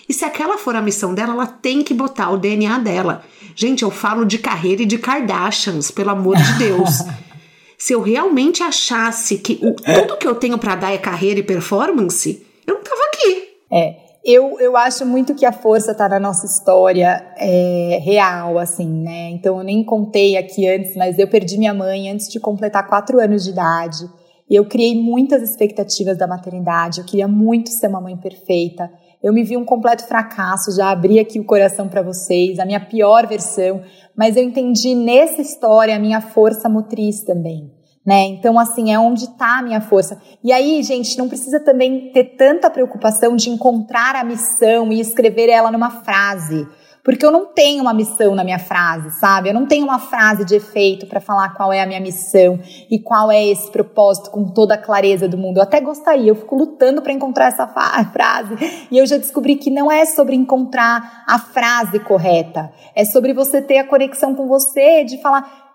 E 0.09 0.15
se 0.15 0.25
aquela 0.25 0.57
for 0.57 0.75
a 0.75 0.81
missão 0.81 1.15
dela, 1.15 1.33
ela 1.33 1.47
tem 1.47 1.83
que 1.83 1.93
botar 1.93 2.31
o 2.31 2.39
DNA 2.39 2.79
dela. 2.79 3.25
Gente, 3.55 3.83
eu 3.83 3.91
falo 3.91 4.25
de 4.25 4.39
carreira 4.39 4.83
e 4.83 4.87
de 4.87 4.99
Kardashians, 4.99 5.91
pelo 5.91 6.11
amor 6.11 6.37
de 6.37 6.53
Deus. 6.59 6.91
se 7.77 7.93
eu 7.93 8.01
realmente 8.01 8.63
achasse 8.63 9.39
que 9.39 9.59
o, 9.61 9.75
tudo 9.75 10.17
que 10.17 10.27
eu 10.27 10.37
tenho 10.37 10.59
para 10.59 10.77
dar 10.77 10.93
é 10.93 10.99
carreira 10.99 11.41
e 11.41 11.43
performance, 11.43 12.47
eu 12.67 12.75
não 12.75 12.83
tava 12.83 13.03
aqui. 13.13 13.48
É, 13.71 14.09
eu, 14.25 14.59
eu 14.61 14.77
acho 14.77 15.07
muito 15.07 15.35
que 15.35 15.47
a 15.47 15.53
força 15.53 15.93
está 15.93 16.09
na 16.09 16.19
nossa 16.19 16.45
história 16.45 17.25
é, 17.37 17.99
real, 18.03 18.59
assim, 18.59 18.87
né? 18.87 19.31
Então 19.31 19.59
eu 19.59 19.65
nem 19.65 19.85
contei 19.85 20.37
aqui 20.37 20.69
antes, 20.69 20.97
mas 20.97 21.19
eu 21.19 21.29
perdi 21.29 21.57
minha 21.57 21.73
mãe 21.73 22.11
antes 22.11 22.29
de 22.29 22.41
completar 22.41 22.87
quatro 22.87 23.21
anos 23.21 23.45
de 23.45 23.51
idade. 23.51 24.05
E 24.51 24.55
eu 24.55 24.65
criei 24.65 25.01
muitas 25.01 25.43
expectativas 25.43 26.17
da 26.17 26.27
maternidade. 26.27 27.01
Eu 27.01 27.05
queria 27.05 27.29
muito 27.29 27.71
ser 27.71 27.89
uma 27.89 28.01
mãe 28.01 28.17
perfeita. 28.17 28.91
Eu 29.23 29.33
me 29.33 29.43
vi 29.43 29.57
um 29.57 29.65
completo 29.65 30.07
fracasso, 30.07 30.75
já 30.77 30.91
abri 30.91 31.19
aqui 31.19 31.41
o 31.41 31.45
coração 31.45 31.89
para 31.89 32.03
vocês, 32.03 32.59
a 32.59 32.65
minha 32.65 32.81
pior 32.81 33.27
versão, 33.27 33.83
mas 34.17 34.37
eu 34.37 34.43
entendi 34.45 34.95
nessa 34.95 35.43
história 35.43 35.97
a 35.97 35.99
minha 35.99 36.21
força 36.21 36.69
motriz 36.69 37.25
também 37.25 37.78
né? 38.09 38.25
Então, 38.25 38.59
assim, 38.59 38.91
é 38.91 38.99
onde 38.99 39.25
está 39.25 39.59
a 39.59 39.63
minha 39.63 39.83
força. 39.83 40.19
E 40.43 40.51
aí, 40.51 40.83
gente, 40.83 41.19
não 41.19 41.29
precisa 41.29 41.61
também 41.61 42.11
ter 42.11 42.37
tanta 42.39 42.71
preocupação 42.71 43.37
de 43.37 43.51
encontrar 43.51 44.17
a 44.17 44.25
missão 44.25 44.91
e 44.91 44.99
escrever 44.99 45.51
ela 45.51 45.71
numa 45.71 45.91
frase. 45.91 46.67
Porque 47.05 47.25
eu 47.25 47.31
não 47.31 47.53
tenho 47.53 47.83
uma 47.83 47.93
missão 47.93 48.35
na 48.35 48.43
minha 48.43 48.59
frase, 48.59 49.11
sabe? 49.21 49.51
Eu 49.51 49.55
não 49.55 49.67
tenho 49.67 49.85
uma 49.85 49.99
frase 49.99 50.43
de 50.43 50.55
efeito 50.55 51.07
para 51.07 51.21
falar 51.21 51.51
qual 51.51 51.71
é 51.71 51.83
a 51.83 51.87
minha 51.87 52.01
missão 52.01 52.59
e 52.91 52.99
qual 52.99 53.31
é 53.31 53.47
esse 53.47 53.71
propósito 53.71 54.31
com 54.31 54.55
toda 54.55 54.73
a 54.73 54.79
clareza 54.79 55.29
do 55.29 55.37
mundo. 55.37 55.59
Eu 55.59 55.65
até 55.65 55.79
gostaria, 55.79 56.31
eu 56.31 56.35
fico 56.35 56.57
lutando 56.57 57.03
para 57.03 57.13
encontrar 57.13 57.49
essa 57.49 57.67
frase. 58.11 58.57
E 58.91 58.97
eu 58.97 59.07
já 59.07 59.19
descobri 59.19 59.57
que 59.57 59.71
não 59.71 59.93
é 59.93 60.07
sobre 60.07 60.35
encontrar 60.35 61.25
a 61.27 61.39
frase 61.39 62.01
correta, 62.01 62.73
é 62.95 63.05
sobre 63.05 63.35
você 63.35 63.61
ter 63.61 63.77
a 63.77 63.87
conexão 63.87 64.35
com 64.35 64.49
você, 64.49 65.05
de 65.05 65.21
falar 65.21 65.68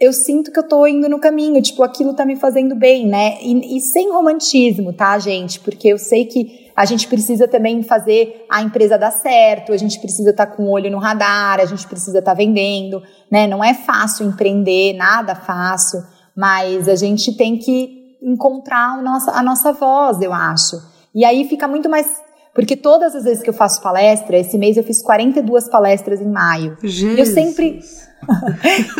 eu 0.00 0.12
sinto 0.12 0.52
que 0.52 0.58
eu 0.58 0.62
tô 0.62 0.86
indo 0.86 1.08
no 1.08 1.18
caminho, 1.18 1.60
tipo, 1.60 1.82
aquilo 1.82 2.14
tá 2.14 2.24
me 2.24 2.36
fazendo 2.36 2.76
bem, 2.76 3.06
né? 3.06 3.38
E, 3.42 3.76
e, 3.76 3.80
sem 3.80 4.12
romantismo, 4.12 4.92
tá, 4.92 5.18
gente? 5.18 5.58
Porque 5.58 5.88
eu 5.88 5.98
sei 5.98 6.24
que 6.24 6.70
a 6.76 6.84
gente 6.84 7.08
precisa 7.08 7.48
também 7.48 7.82
fazer 7.82 8.46
a 8.48 8.62
empresa 8.62 8.96
dar 8.96 9.10
certo, 9.10 9.72
a 9.72 9.76
gente 9.76 9.98
precisa 9.98 10.30
estar 10.30 10.46
tá 10.46 10.52
com 10.52 10.64
o 10.64 10.70
olho 10.70 10.88
no 10.88 10.98
radar, 10.98 11.58
a 11.58 11.64
gente 11.64 11.84
precisa 11.88 12.20
estar 12.20 12.30
tá 12.30 12.36
vendendo, 12.36 13.02
né? 13.28 13.48
Não 13.48 13.62
é 13.62 13.74
fácil 13.74 14.24
empreender, 14.24 14.92
nada 14.92 15.34
fácil, 15.34 16.00
mas 16.36 16.88
a 16.88 16.94
gente 16.94 17.36
tem 17.36 17.58
que 17.58 18.16
encontrar 18.22 18.98
a 18.98 19.02
nossa, 19.02 19.32
a 19.32 19.42
nossa 19.42 19.72
voz, 19.72 20.22
eu 20.22 20.32
acho. 20.32 20.80
E 21.12 21.24
aí 21.24 21.48
fica 21.48 21.66
muito 21.66 21.88
mais 21.88 22.06
porque 22.54 22.74
todas 22.74 23.14
as 23.14 23.22
vezes 23.22 23.40
que 23.40 23.48
eu 23.48 23.54
faço 23.54 23.80
palestra, 23.80 24.36
esse 24.36 24.58
mês 24.58 24.76
eu 24.76 24.82
fiz 24.82 25.00
42 25.00 25.68
palestras 25.68 26.20
em 26.20 26.28
maio. 26.28 26.76
Jesus. 26.82 27.16
E 27.16 27.20
eu 27.20 27.26
sempre 27.26 27.80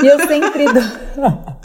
e 0.03 0.07
eu 0.07 0.27
sempre 0.27 0.65
dou. 0.65 0.83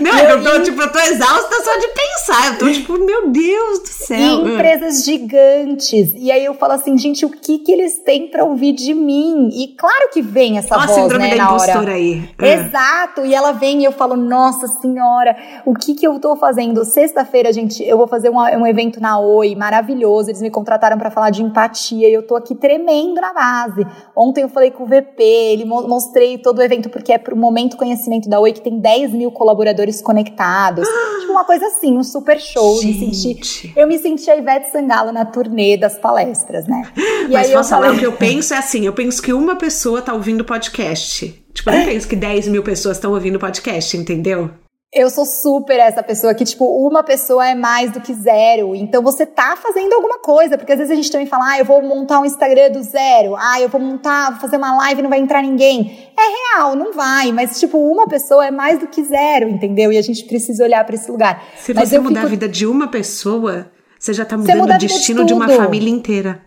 Não, 0.00 0.18
eu, 0.18 0.42
tô, 0.42 0.62
tipo, 0.62 0.80
eu 0.80 0.92
tô 0.92 0.98
exausta 0.98 1.54
só 1.62 1.78
de 1.78 1.88
pensar. 1.88 2.46
Eu 2.52 2.58
tô 2.58 2.72
tipo, 2.72 2.98
meu 2.98 3.28
Deus 3.28 3.80
do 3.80 3.88
céu. 3.88 4.18
E 4.18 4.54
empresas 4.54 5.04
gigantes. 5.04 6.12
E 6.16 6.30
aí 6.30 6.44
eu 6.44 6.54
falo 6.54 6.72
assim, 6.72 6.96
gente, 6.98 7.24
o 7.24 7.30
que 7.30 7.58
que 7.58 7.72
eles 7.72 7.98
têm 7.98 8.28
pra 8.28 8.44
ouvir 8.44 8.72
de 8.72 8.94
mim? 8.94 9.50
E 9.52 9.68
claro 9.76 10.08
que 10.12 10.22
vem 10.22 10.58
essa 10.58 10.74
Olha 10.74 10.86
voz, 10.86 10.98
a 10.98 11.02
síndrome 11.02 11.28
né, 11.28 11.36
da 11.36 11.44
na 11.44 11.52
hora. 11.52 11.92
aí. 11.92 12.28
É. 12.40 12.54
Exato. 12.54 13.24
E 13.24 13.34
ela 13.34 13.52
vem 13.52 13.82
e 13.82 13.84
eu 13.84 13.92
falo, 13.92 14.16
nossa 14.16 14.66
senhora, 14.66 15.36
o 15.64 15.74
que 15.74 15.94
que 15.94 16.06
eu 16.06 16.18
tô 16.18 16.36
fazendo? 16.36 16.84
Sexta-feira, 16.84 17.52
gente, 17.52 17.82
eu 17.82 17.96
vou 17.96 18.08
fazer 18.08 18.30
um, 18.30 18.38
um 18.38 18.66
evento 18.66 19.00
na 19.00 19.18
Oi, 19.18 19.54
maravilhoso. 19.54 20.30
Eles 20.30 20.42
me 20.42 20.50
contrataram 20.50 20.98
para 20.98 21.10
falar 21.10 21.30
de 21.30 21.42
empatia 21.42 22.08
e 22.08 22.12
eu 22.12 22.26
tô 22.26 22.36
aqui 22.36 22.54
tremendo 22.54 23.20
na 23.20 23.32
base. 23.32 23.86
Ontem 24.16 24.42
eu 24.42 24.48
falei 24.48 24.70
com 24.70 24.84
o 24.84 24.86
VP, 24.86 25.22
ele 25.22 25.64
mostrei 25.64 26.38
todo 26.38 26.58
o 26.58 26.62
evento 26.62 26.79
porque 26.88 27.12
é 27.12 27.18
pro 27.18 27.36
momento 27.36 27.76
conhecimento 27.76 28.28
da 28.28 28.40
Oi 28.40 28.52
que 28.52 28.60
tem 28.60 28.78
10 28.78 29.12
mil 29.12 29.30
colaboradores 29.30 30.00
conectados. 30.00 30.86
tipo 31.20 31.32
uma 31.32 31.44
coisa 31.44 31.66
assim, 31.66 31.96
um 31.96 32.02
super 32.02 32.40
show. 32.40 32.82
Me 32.82 33.12
senti, 33.12 33.72
eu 33.76 33.86
me 33.86 33.98
senti 33.98 34.30
a 34.30 34.36
Ivete 34.36 34.70
Sangalo 34.70 35.12
na 35.12 35.24
turnê 35.24 35.76
das 35.76 35.98
palestras, 35.98 36.66
né? 36.66 36.82
E 36.96 37.32
Mas 37.32 37.48
aí 37.48 37.52
posso 37.52 37.70
falar, 37.70 37.92
o 37.92 37.98
que 37.98 38.06
eu 38.06 38.12
penso 38.12 38.54
é 38.54 38.58
assim, 38.58 38.86
eu 38.86 38.92
penso 38.92 39.20
que 39.20 39.32
uma 39.32 39.56
pessoa 39.56 40.00
tá 40.00 40.14
ouvindo 40.14 40.44
podcast. 40.44 41.34
Tipo, 41.52 41.70
eu 41.70 41.78
não 41.78 41.84
penso 41.84 42.08
que 42.08 42.16
10 42.16 42.48
mil 42.48 42.62
pessoas 42.62 42.96
estão 42.96 43.12
ouvindo 43.12 43.38
podcast, 43.38 43.96
entendeu? 43.96 44.50
Eu 44.92 45.08
sou 45.08 45.24
super 45.24 45.78
essa 45.78 46.02
pessoa 46.02 46.34
que, 46.34 46.44
tipo, 46.44 46.64
uma 46.64 47.04
pessoa 47.04 47.48
é 47.48 47.54
mais 47.54 47.92
do 47.92 48.00
que 48.00 48.12
zero. 48.12 48.74
Então 48.74 49.00
você 49.00 49.24
tá 49.24 49.54
fazendo 49.56 49.92
alguma 49.92 50.18
coisa, 50.18 50.58
porque 50.58 50.72
às 50.72 50.78
vezes 50.78 50.90
a 50.90 50.96
gente 50.96 51.12
também 51.12 51.28
fala, 51.28 51.52
ah, 51.52 51.58
eu 51.60 51.64
vou 51.64 51.80
montar 51.80 52.18
um 52.18 52.24
Instagram 52.24 52.72
do 52.72 52.82
zero, 52.82 53.36
ah, 53.36 53.60
eu 53.60 53.68
vou 53.68 53.80
montar, 53.80 54.32
vou 54.32 54.40
fazer 54.40 54.56
uma 54.56 54.76
live 54.78 54.98
e 54.98 55.02
não 55.04 55.10
vai 55.10 55.20
entrar 55.20 55.42
ninguém. 55.42 56.10
É 56.18 56.56
real, 56.56 56.74
não 56.74 56.92
vai, 56.92 57.30
mas, 57.30 57.60
tipo, 57.60 57.78
uma 57.78 58.08
pessoa 58.08 58.44
é 58.44 58.50
mais 58.50 58.80
do 58.80 58.88
que 58.88 59.04
zero, 59.04 59.48
entendeu? 59.48 59.92
E 59.92 59.96
a 59.96 60.02
gente 60.02 60.24
precisa 60.24 60.64
olhar 60.64 60.84
para 60.84 60.96
esse 60.96 61.08
lugar. 61.08 61.40
Se 61.56 61.72
mas 61.72 61.88
você 61.88 62.00
mudar 62.00 62.22
fico... 62.22 62.26
a 62.26 62.30
vida 62.30 62.48
de 62.48 62.66
uma 62.66 62.88
pessoa, 62.88 63.70
você 63.96 64.12
já 64.12 64.24
tá 64.24 64.36
mudando 64.36 64.64
o 64.64 64.78
destino 64.78 65.20
de, 65.20 65.28
de 65.28 65.34
uma 65.34 65.48
família 65.48 65.88
inteira. 65.88 66.42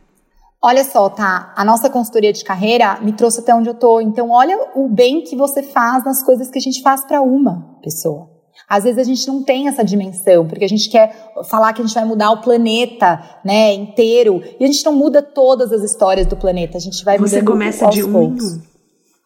Olha 0.61 0.83
só, 0.83 1.09
tá? 1.09 1.53
A 1.55 1.63
nossa 1.63 1.89
consultoria 1.89 2.33
de 2.33 2.43
carreira 2.43 2.99
me 3.01 3.13
trouxe 3.13 3.39
até 3.39 3.55
onde 3.55 3.69
eu 3.69 3.73
tô. 3.73 4.01
Então, 4.01 4.31
olha 4.31 4.57
o 4.75 4.89
bem 4.89 5.21
que 5.21 5.35
você 5.35 5.63
faz 5.63 6.03
nas 6.03 6.21
coisas 6.21 6.49
que 6.49 6.57
a 6.57 6.61
gente 6.61 6.81
faz 6.81 7.05
para 7.05 7.21
uma 7.21 7.79
pessoa. 7.81 8.32
Às 8.67 8.83
vezes 8.83 8.99
a 8.99 9.03
gente 9.03 9.27
não 9.27 9.43
tem 9.43 9.67
essa 9.67 9.83
dimensão, 9.83 10.47
porque 10.47 10.63
a 10.63 10.69
gente 10.69 10.89
quer 10.89 11.33
falar 11.49 11.73
que 11.73 11.81
a 11.81 11.85
gente 11.85 11.93
vai 11.93 12.05
mudar 12.05 12.31
o 12.31 12.41
planeta, 12.41 13.21
né, 13.43 13.73
inteiro, 13.73 14.41
e 14.59 14.63
a 14.63 14.67
gente 14.67 14.83
não 14.85 14.93
muda 14.93 15.21
todas 15.21 15.71
as 15.71 15.83
histórias 15.83 16.25
do 16.25 16.35
planeta, 16.35 16.77
a 16.77 16.81
gente 16.81 17.03
vai 17.03 17.17
Você 17.17 17.41
começa 17.41 17.87
de 17.89 18.03
um 18.03 18.23
em 18.23 18.41
um. 18.41 18.73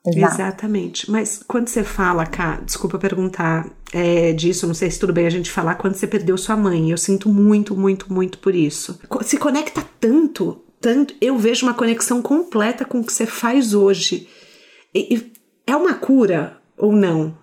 Exato. 0.07 0.35
Exatamente. 0.35 1.11
Mas 1.11 1.41
quando 1.45 1.67
você 1.67 1.83
fala, 1.83 2.25
cá, 2.25 2.61
desculpa 2.65 2.97
perguntar 2.97 3.69
é, 3.93 4.31
disso, 4.31 4.65
não 4.65 4.73
sei 4.73 4.89
se 4.89 4.99
tudo 4.99 5.11
bem 5.11 5.25
a 5.25 5.29
gente 5.29 5.51
falar, 5.51 5.75
quando 5.75 5.95
você 5.95 6.07
perdeu 6.07 6.37
sua 6.37 6.55
mãe, 6.55 6.91
eu 6.91 6.97
sinto 6.97 7.29
muito, 7.29 7.75
muito, 7.75 8.11
muito 8.11 8.37
por 8.39 8.55
isso. 8.55 8.99
Se 9.23 9.37
conecta 9.37 9.83
tanto, 9.99 10.61
tanto, 10.79 11.13
eu 11.19 11.37
vejo 11.37 11.65
uma 11.65 11.73
conexão 11.73 12.21
completa 12.21 12.85
com 12.85 12.99
o 12.99 13.03
que 13.03 13.11
você 13.11 13.25
faz 13.25 13.73
hoje. 13.73 14.29
E, 14.95 15.15
e 15.15 15.31
é 15.65 15.75
uma 15.75 15.95
cura 15.95 16.57
ou 16.77 16.93
não? 16.93 17.35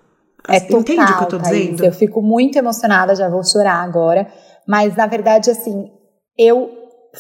É 0.49 0.61
total, 0.61 0.81
Entende 0.81 1.13
o 1.13 1.19
que 1.19 1.25
eu 1.25 1.29
tô 1.29 1.39
Thaís. 1.39 1.71
dizendo? 1.71 1.85
Eu 1.85 1.93
fico 1.93 2.21
muito 2.23 2.57
emocionada, 2.57 3.15
já 3.15 3.29
vou 3.29 3.43
chorar 3.43 3.83
agora. 3.83 4.27
Mas, 4.67 4.97
na 4.97 5.07
verdade, 5.07 5.51
assim, 5.51 5.91
eu 6.39 6.71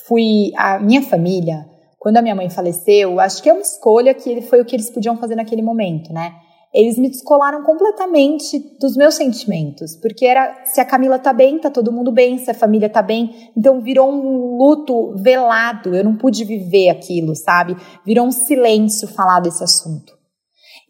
fui... 0.06 0.52
A 0.56 0.78
minha 0.78 1.02
família, 1.02 1.64
quando 1.98 2.18
a 2.18 2.22
minha 2.22 2.34
mãe 2.34 2.50
faleceu, 2.50 3.18
acho 3.20 3.42
que 3.42 3.48
é 3.48 3.52
uma 3.52 3.62
escolha 3.62 4.12
que 4.12 4.42
foi 4.42 4.60
o 4.60 4.64
que 4.64 4.76
eles 4.76 4.90
podiam 4.90 5.16
fazer 5.16 5.34
naquele 5.36 5.62
momento, 5.62 6.12
né? 6.12 6.32
Eles 6.74 6.98
me 6.98 7.08
descolaram 7.08 7.62
completamente 7.62 8.58
dos 8.80 8.96
meus 8.96 9.14
sentimentos, 9.14 9.94
porque 10.02 10.26
era 10.26 10.64
se 10.64 10.80
a 10.80 10.84
Camila 10.84 11.20
tá 11.20 11.32
bem, 11.32 11.56
tá 11.58 11.70
todo 11.70 11.92
mundo 11.92 12.10
bem, 12.10 12.36
se 12.38 12.50
a 12.50 12.54
família 12.54 12.90
tá 12.90 13.00
bem, 13.00 13.52
então 13.56 13.80
virou 13.80 14.10
um 14.10 14.56
luto 14.58 15.14
velado, 15.14 15.94
eu 15.94 16.02
não 16.02 16.16
pude 16.16 16.44
viver 16.44 16.90
aquilo, 16.90 17.36
sabe? 17.36 17.76
Virou 18.04 18.26
um 18.26 18.32
silêncio 18.32 19.06
falar 19.06 19.38
desse 19.38 19.62
assunto. 19.62 20.12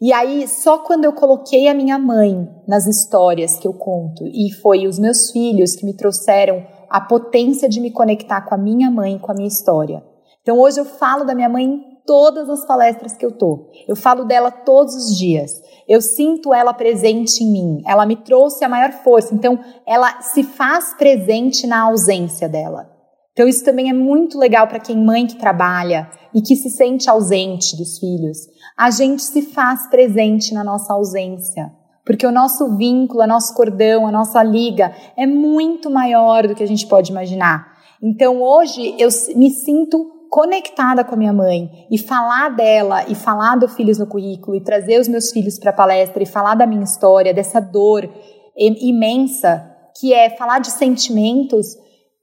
E 0.01 0.11
aí, 0.11 0.47
só 0.47 0.79
quando 0.79 1.05
eu 1.05 1.13
coloquei 1.13 1.67
a 1.67 1.73
minha 1.73 1.97
mãe 1.97 2.47
nas 2.67 2.85
histórias 2.85 3.57
que 3.57 3.67
eu 3.67 3.73
conto, 3.73 4.25
e 4.27 4.51
foi 4.61 4.87
os 4.87 4.99
meus 4.99 5.31
filhos 5.31 5.75
que 5.75 5.85
me 5.85 5.95
trouxeram 5.95 6.65
a 6.89 6.99
potência 6.99 7.69
de 7.69 7.79
me 7.79 7.91
conectar 7.91 8.41
com 8.41 8.53
a 8.53 8.57
minha 8.57 8.91
mãe, 8.91 9.17
com 9.17 9.31
a 9.31 9.35
minha 9.35 9.47
história. 9.47 10.03
Então, 10.41 10.59
hoje 10.59 10.79
eu 10.79 10.85
falo 10.85 11.23
da 11.23 11.33
minha 11.33 11.49
mãe 11.49 11.63
em 11.63 11.81
todas 12.05 12.49
as 12.49 12.65
palestras 12.65 13.17
que 13.17 13.25
eu 13.25 13.31
tô. 13.31 13.71
Eu 13.87 13.95
falo 13.95 14.25
dela 14.25 14.51
todos 14.51 14.95
os 14.95 15.17
dias. 15.17 15.61
Eu 15.87 16.01
sinto 16.01 16.53
ela 16.53 16.73
presente 16.73 17.43
em 17.43 17.51
mim. 17.51 17.81
Ela 17.87 18.05
me 18.05 18.15
trouxe 18.15 18.63
a 18.63 18.69
maior 18.69 18.91
força. 18.91 19.33
Então, 19.33 19.57
ela 19.87 20.21
se 20.21 20.43
faz 20.43 20.93
presente 20.93 21.65
na 21.65 21.81
ausência 21.81 22.47
dela. 22.47 22.95
Então 23.35 23.49
isso 23.49 23.65
também 23.65 23.89
é 23.89 23.93
muito 23.93 24.39
legal 24.39 24.65
para 24.65 24.79
quem 24.79 24.95
mãe 24.95 25.27
que 25.27 25.35
trabalha 25.35 26.09
e 26.33 26.41
que 26.41 26.55
se 26.55 26.69
sente 26.69 27.09
ausente 27.09 27.75
dos 27.75 27.99
filhos. 27.99 28.37
A 28.77 28.91
gente 28.91 29.23
se 29.23 29.41
faz 29.41 29.87
presente 29.87 30.53
na 30.53 30.63
nossa 30.63 30.93
ausência, 30.93 31.71
porque 32.05 32.27
o 32.27 32.31
nosso 32.31 32.75
vínculo, 32.75 33.23
o 33.23 33.27
nosso 33.27 33.53
cordão, 33.55 34.05
a 34.05 34.11
nossa 34.11 34.43
liga 34.43 34.93
é 35.15 35.25
muito 35.25 35.89
maior 35.89 36.47
do 36.47 36.53
que 36.53 36.63
a 36.63 36.67
gente 36.67 36.85
pode 36.85 37.11
imaginar. 37.11 37.73
Então 38.03 38.41
hoje 38.41 38.93
eu 38.99 39.09
me 39.35 39.49
sinto 39.49 40.13
conectada 40.29 41.03
com 41.05 41.15
a 41.15 41.17
minha 41.17 41.31
mãe 41.31 41.87
e 41.89 41.97
falar 41.97 42.49
dela 42.49 43.05
e 43.07 43.15
falar 43.15 43.55
do 43.55 43.69
Filhos 43.69 43.97
no 43.97 44.05
Currículo 44.05 44.57
e 44.57 44.61
trazer 44.61 44.99
os 44.99 45.07
meus 45.07 45.31
filhos 45.31 45.57
para 45.57 45.69
a 45.69 45.73
palestra 45.73 46.21
e 46.21 46.25
falar 46.25 46.55
da 46.55 46.67
minha 46.67 46.83
história, 46.83 47.33
dessa 47.33 47.61
dor 47.61 48.09
imensa 48.57 49.71
que 49.97 50.13
é 50.13 50.29
falar 50.31 50.59
de 50.59 50.71
sentimentos, 50.71 51.77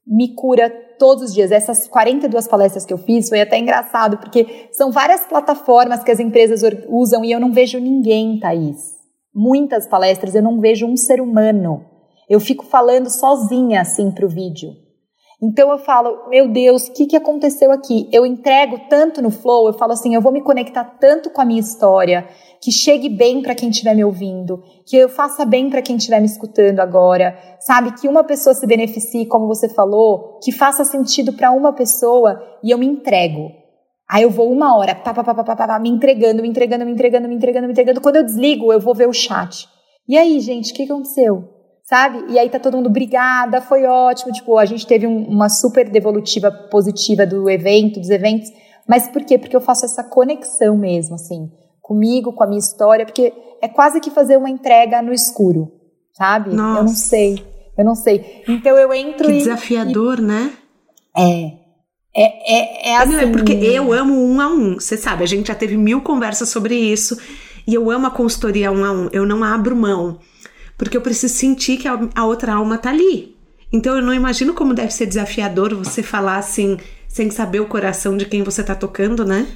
me 0.07 0.35
cura 0.35 0.71
todos 0.99 1.25
os 1.25 1.35
dias. 1.35 1.51
Essas 1.51 1.89
42 1.89 2.49
palestras 2.49 2.85
que 2.85 2.93
eu 2.93 2.99
fiz 2.99 3.29
foi 3.29 3.41
até 3.41 3.59
engraçado, 3.59 4.19
porque 4.19 4.69
são 4.73 4.91
várias 4.91 5.23
plataformas 5.27 6.03
que 6.03 6.11
as 6.11 6.21
empresas 6.21 6.61
usam 6.89 7.25
e 7.25 7.33
eu 7.33 7.41
não 7.41 7.53
vejo 7.53 7.79
ninguém, 7.79 8.39
Thaís. 8.39 8.97
Muitas 9.35 9.87
palestras 9.87 10.35
eu 10.35 10.43
não 10.43 10.61
vejo 10.61 10.87
um 10.87 10.97
ser 10.97 11.21
humano. 11.21 11.85
Eu 12.29 12.41
fico 12.41 12.65
falando 12.65 13.11
sozinha 13.11 13.81
assim 13.81 14.11
para 14.11 14.27
o 14.27 14.29
vídeo. 14.29 14.82
Então 15.43 15.73
eu 15.73 15.79
falo, 15.79 16.29
meu 16.29 16.47
Deus, 16.47 16.87
o 16.87 16.93
que, 16.93 17.05
que 17.05 17.17
aconteceu 17.17 17.73
aqui? 17.73 18.09
Eu 18.13 18.25
entrego 18.25 18.81
tanto 18.89 19.21
no 19.21 19.31
flow, 19.31 19.67
eu 19.67 19.73
falo 19.73 19.93
assim, 19.93 20.15
eu 20.15 20.21
vou 20.21 20.31
me 20.31 20.41
conectar 20.41 20.85
tanto 20.85 21.31
com 21.31 21.41
a 21.41 21.45
minha 21.45 21.59
história, 21.59 22.29
que 22.61 22.71
chegue 22.71 23.09
bem 23.09 23.43
para 23.43 23.53
quem 23.53 23.69
estiver 23.69 23.93
me 23.93 24.05
ouvindo, 24.05 24.63
que 24.87 24.97
eu 24.97 25.09
faça 25.09 25.45
bem 25.45 25.69
para 25.69 25.83
quem 25.83 25.97
estiver 25.97 26.21
me 26.21 26.27
escutando 26.27 26.79
agora, 26.79 27.37
sabe? 27.59 27.91
Que 28.01 28.07
uma 28.07 28.23
pessoa 28.23 28.55
se 28.55 28.65
beneficie, 28.69 29.27
como 29.27 29.49
você 29.49 29.69
falou, 29.69 30.39
que 30.41 30.53
faça 30.53 30.85
sentido 30.85 31.33
para 31.33 31.51
uma 31.51 31.73
pessoa 31.73 32.41
e 32.63 32.71
eu 32.71 32.79
me 32.79 32.87
entrego. 32.87 33.51
Aí 34.09 34.23
eu 34.23 34.31
vou 34.31 34.49
uma 34.49 34.77
hora, 34.77 34.95
pá, 34.95 35.13
pá, 35.13 35.25
pá, 35.25 35.35
pá, 35.35 35.43
pá, 35.43 35.57
pá, 35.57 35.79
me 35.81 35.89
entregando, 35.89 36.41
me 36.41 36.49
entregando, 36.49 36.85
me 36.85 36.93
entregando, 36.93 37.29
me 37.29 37.35
entregando, 37.35 37.67
me 37.67 37.73
entregando. 37.73 38.01
Quando 38.01 38.17
eu 38.17 38.25
desligo, 38.25 38.73
eu 38.73 38.79
vou 38.79 38.95
ver 38.95 39.09
o 39.09 39.13
chat. 39.13 39.67
E 40.09 40.17
aí, 40.17 40.39
gente, 40.39 40.71
o 40.71 40.75
que 40.77 40.85
aconteceu? 40.85 41.52
Sabe? 41.83 42.25
E 42.29 42.39
aí 42.39 42.49
tá 42.49 42.59
todo 42.59 42.77
mundo, 42.77 42.89
obrigada, 42.89 43.61
foi 43.61 43.85
ótimo. 43.85 44.33
Tipo, 44.33 44.59
a 44.59 44.65
gente 44.65 44.87
teve 44.87 45.07
um, 45.07 45.25
uma 45.25 45.49
super 45.49 45.89
devolutiva 45.89 46.51
positiva 46.51 47.27
do 47.27 47.49
evento, 47.51 48.01
dos 48.01 48.11
eventos. 48.11 48.51
Mas 48.89 49.09
por 49.09 49.25
quê? 49.25 49.39
Porque 49.39 49.55
eu 49.55 49.61
faço 49.61 49.85
essa 49.85 50.03
conexão 50.03 50.77
mesmo, 50.77 51.15
assim, 51.15 51.51
comigo, 51.81 52.33
com 52.33 52.43
a 52.43 52.47
minha 52.47 52.59
história, 52.59 53.05
porque 53.05 53.33
é 53.61 53.69
quase 53.69 54.01
que 54.01 54.11
fazer 54.11 54.37
uma 54.37 54.51
entrega 54.51 55.03
no 55.03 55.13
escuro, 55.13 55.71
sabe? 56.17 56.55
Nossa. 56.55 56.81
Eu 56.81 56.85
não 56.85 56.95
sei, 56.95 57.47
eu 57.79 57.85
não 57.85 57.95
sei. 57.95 58.43
Então 58.49 58.77
eu 58.77 58.93
entro 58.93 59.27
que 59.27 59.35
e. 59.35 59.39
desafiador, 59.39 60.19
e, 60.19 60.23
né? 60.23 60.53
É. 61.17 61.63
É, 62.15 62.55
é, 62.55 62.91
é 62.91 62.97
assim. 62.99 63.13
Não, 63.13 63.21
é 63.21 63.27
porque 63.27 63.53
eu 63.53 63.93
amo 63.93 64.15
um 64.15 64.41
a 64.41 64.49
um. 64.49 64.75
Você 64.75 64.99
sabe, 64.99 65.23
a 65.23 65.27
gente 65.27 65.49
já 65.49 65.55
teve 65.55 65.77
mil 65.77 66.03
conversas 66.03 66.49
sobre 66.49 66.75
isso. 66.75 67.17
E 67.67 67.73
eu 67.73 67.91
amo 67.91 68.09
a 68.09 68.11
consultoria 68.11 68.73
um 68.73 68.85
a 68.85 68.91
um. 68.91 69.09
Eu 69.13 69.25
não 69.25 69.43
abro 69.43 69.75
mão 69.77 70.19
porque 70.83 70.97
eu 70.97 71.01
preciso 71.01 71.33
sentir 71.33 71.77
que 71.77 71.87
a 71.87 72.27
outra 72.27 72.55
alma 72.55 72.77
tá 72.77 72.91
ali. 72.91 73.37
Então 73.73 73.95
eu 73.95 74.03
não 74.03 74.13
imagino 74.13 74.53
como 74.53 74.75
deve 74.75 74.93
ser 74.93 75.07
desafiador 75.07 75.73
você 75.77 76.03
falar 76.03 76.39
assim, 76.39 76.77
sem 77.07 77.31
saber 77.31 77.61
o 77.61 77.69
coração 77.69 78.17
de 78.17 78.27
quem 78.27 78.43
você 78.43 78.65
tá 78.65 78.75
tocando, 78.75 79.25
né? 79.25 79.47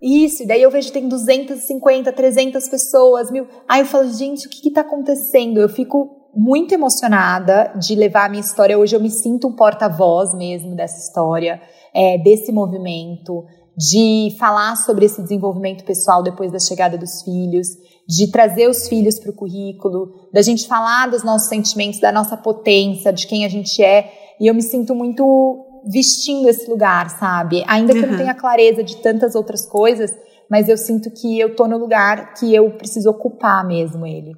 Isso, 0.00 0.44
e 0.44 0.46
daí 0.46 0.62
eu 0.62 0.70
vejo 0.70 0.92
tem 0.92 1.08
250, 1.08 2.12
300 2.12 2.68
pessoas, 2.68 3.28
mil. 3.28 3.48
Aí 3.68 3.80
eu 3.80 3.86
falo, 3.86 4.08
gente, 4.12 4.46
o 4.46 4.50
que 4.50 4.62
que 4.62 4.70
tá 4.70 4.82
acontecendo? 4.82 5.58
Eu 5.58 5.68
fico 5.68 6.28
muito 6.32 6.72
emocionada 6.72 7.72
de 7.76 7.96
levar 7.96 8.26
a 8.26 8.28
minha 8.28 8.40
história. 8.40 8.78
Hoje 8.78 8.94
eu 8.94 9.00
me 9.00 9.10
sinto 9.10 9.48
um 9.48 9.56
porta-voz 9.56 10.32
mesmo 10.32 10.76
dessa 10.76 10.96
história, 10.96 11.60
é, 11.92 12.18
desse 12.18 12.52
movimento, 12.52 13.44
de 13.76 14.32
falar 14.38 14.76
sobre 14.76 15.06
esse 15.06 15.20
desenvolvimento 15.20 15.84
pessoal 15.84 16.22
depois 16.22 16.52
da 16.52 16.60
chegada 16.60 16.96
dos 16.96 17.22
filhos 17.22 17.66
de 18.08 18.30
trazer 18.30 18.68
os 18.68 18.88
filhos 18.88 19.18
para 19.18 19.30
o 19.30 19.34
currículo, 19.34 20.30
da 20.32 20.40
gente 20.40 20.66
falar 20.66 21.10
dos 21.10 21.22
nossos 21.22 21.48
sentimentos, 21.48 22.00
da 22.00 22.10
nossa 22.10 22.36
potência, 22.38 23.12
de 23.12 23.26
quem 23.26 23.44
a 23.44 23.48
gente 23.48 23.82
é. 23.82 24.10
E 24.40 24.46
eu 24.46 24.54
me 24.54 24.62
sinto 24.62 24.94
muito 24.94 25.82
vestindo 25.84 26.48
esse 26.48 26.70
lugar, 26.70 27.10
sabe? 27.10 27.62
Ainda 27.66 27.92
que 27.92 27.98
uhum. 27.98 28.04
eu 28.06 28.10
não 28.12 28.18
tenha 28.18 28.34
clareza 28.34 28.82
de 28.82 28.96
tantas 28.96 29.34
outras 29.34 29.66
coisas, 29.66 30.10
mas 30.50 30.68
eu 30.68 30.78
sinto 30.78 31.10
que 31.10 31.38
eu 31.38 31.54
tô 31.54 31.68
no 31.68 31.76
lugar 31.76 32.32
que 32.32 32.54
eu 32.54 32.70
preciso 32.70 33.10
ocupar 33.10 33.66
mesmo 33.66 34.06
ele. 34.06 34.32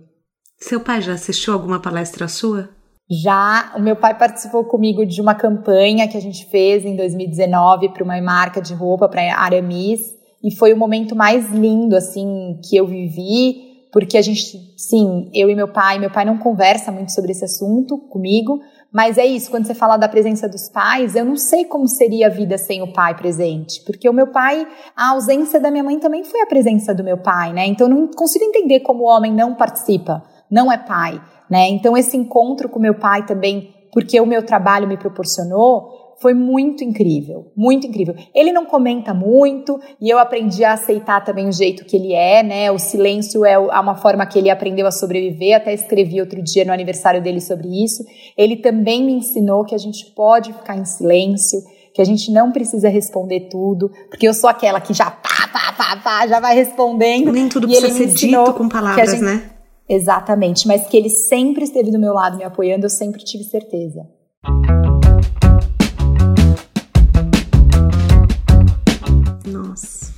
Seu 0.59 0.81
pai 0.81 1.01
já 1.01 1.12
assistiu 1.12 1.55
alguma 1.55 1.81
palestra 1.81 2.27
sua? 2.27 2.68
Já, 3.09 3.73
o 3.77 3.81
meu 3.81 3.97
pai 3.97 4.16
participou 4.16 4.64
comigo 4.64 5.07
de 5.07 5.21
uma 5.21 5.35
campanha 5.35 6.09
que 6.09 6.16
a 6.16 6.21
gente 6.21 6.47
fez 6.47 6.85
em 6.85 6.97
2019 6.97 7.93
para 7.93 8.05
uma 8.05 8.21
marca 8.21 8.61
de 8.61 8.75
roupa, 8.75 9.09
para 9.09 9.23
a 9.23 9.41
Aramis, 9.41 10.01
e 10.43 10.55
foi 10.55 10.72
o 10.72 10.76
momento 10.76 11.14
mais 11.14 11.51
lindo, 11.51 11.95
assim, 11.97 12.59
que 12.64 12.76
eu 12.76 12.86
vivi, 12.86 13.70
porque 13.93 14.16
a 14.16 14.22
gente, 14.22 14.59
sim, 14.76 15.30
eu 15.34 15.51
e 15.51 15.55
meu 15.55 15.68
pai, 15.68 15.99
meu 15.99 16.11
pai 16.11 16.24
não 16.24 16.38
conversa 16.38 16.93
muito 16.93 17.12
sobre 17.12 17.32
esse 17.32 17.45
assunto 17.45 17.99
comigo, 17.99 18.61
mas 18.93 19.18
é 19.18 19.26
isso, 19.26 19.51
quando 19.51 19.66
você 19.66 19.74
fala 19.74 19.97
da 19.97 20.09
presença 20.09 20.49
dos 20.49 20.68
pais, 20.68 21.14
eu 21.14 21.24
não 21.24 21.36
sei 21.36 21.64
como 21.64 21.86
seria 21.86 22.26
a 22.26 22.30
vida 22.30 22.57
sem 22.59 22.82
o 22.82 22.93
pai 22.93 23.16
presente, 23.16 23.82
porque 23.84 24.09
o 24.09 24.12
meu 24.12 24.28
pai, 24.28 24.66
a 24.97 25.11
ausência 25.11 25.61
da 25.61 25.70
minha 25.70 25.84
mãe 25.84 25.99
também 25.99 26.24
foi 26.24 26.41
a 26.41 26.47
presença 26.47 26.95
do 26.95 27.05
meu 27.05 27.18
pai, 27.18 27.53
né? 27.53 27.66
Então 27.66 27.88
eu 27.88 27.95
não 27.95 28.09
consigo 28.09 28.45
entender 28.45 28.80
como 28.80 29.05
o 29.05 29.07
homem 29.07 29.32
não 29.32 29.55
participa, 29.55 30.22
não 30.51 30.72
é 30.72 30.78
pai, 30.78 31.20
né? 31.49 31.68
Então 31.68 31.97
esse 31.97 32.16
encontro 32.16 32.68
com 32.68 32.78
meu 32.78 32.95
pai 32.95 33.26
também, 33.26 33.74
porque 33.93 34.20
o 34.20 34.26
meu 34.26 34.45
trabalho 34.45 34.88
me 34.88 34.97
proporcionou, 34.97 36.00
foi 36.21 36.35
muito 36.35 36.85
incrível, 36.85 37.51
muito 37.57 37.87
incrível. 37.87 38.14
Ele 38.35 38.53
não 38.53 38.66
comenta 38.66 39.14
muito 39.14 39.81
e 39.99 40.11
eu 40.11 40.18
aprendi 40.18 40.62
a 40.62 40.75
aceitar 40.75 41.25
também 41.25 41.49
o 41.49 41.53
jeito 41.53 41.85
que 41.87 41.97
ele 41.97 42.12
é, 42.12 42.43
né? 42.43 42.71
O 42.71 42.79
silêncio 42.79 43.43
é 43.45 43.59
uma 43.59 43.97
forma 43.97 44.27
que 44.27 44.39
ele 44.39 44.51
aprendeu 44.51 44.87
a 44.87 44.91
sobreviver. 44.91 45.57
Até 45.57 45.73
escrevi 45.73 46.21
outro 46.21 46.43
dia 46.43 46.64
no 46.64 46.73
aniversário 46.73 47.23
dele 47.23 47.41
sobre 47.41 47.68
isso. 47.83 48.05
Ele 48.37 48.57
também 48.57 49.03
me 49.03 49.14
ensinou 49.14 49.64
que 49.64 49.75
a 49.75 49.79
gente 49.79 50.12
pode 50.14 50.53
ficar 50.53 50.77
em 50.77 50.85
silêncio, 50.85 51.59
que 51.95 52.03
a 52.03 52.05
gente 52.05 52.31
não 52.31 52.53
precisa 52.53 52.91
responder 52.91 53.49
tudo, 53.51 53.91
porque 54.11 54.29
eu 54.29 54.35
sou 54.35 54.51
aquela 54.51 54.79
que 54.79 54.93
já 54.93 55.11
pá, 55.11 55.49
pá, 55.51 55.73
pá, 55.73 55.97
pá, 55.97 56.27
já 56.27 56.39
vai 56.39 56.55
respondendo. 56.55 57.33
Nem 57.33 57.49
tudo 57.49 57.66
precisa 57.66 57.95
ser 57.95 58.07
dito 58.09 58.53
com 58.53 58.68
palavras, 58.68 59.11
gente, 59.11 59.23
né? 59.23 59.51
Exatamente, 59.89 60.68
mas 60.68 60.87
que 60.87 60.97
ele 60.97 61.09
sempre 61.09 61.64
esteve 61.64 61.91
do 61.91 61.99
meu 61.99 62.12
lado 62.12 62.37
me 62.37 62.45
apoiando, 62.45 62.85
eu 62.85 62.91
sempre 62.91 63.25
tive 63.25 63.43
certeza. 63.43 64.03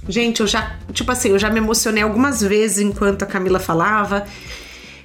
Gente, 0.09 0.41
eu 0.41 0.47
já, 0.47 0.79
tipo 0.93 1.13
assim, 1.13 1.31
eu 1.31 1.39
já 1.39 1.49
me 1.49 1.59
emocionei 1.59 2.03
algumas 2.03 2.41
vezes 2.41 2.81
enquanto 2.81 3.23
a 3.23 3.27
Camila 3.27 3.61
falava. 3.61 4.27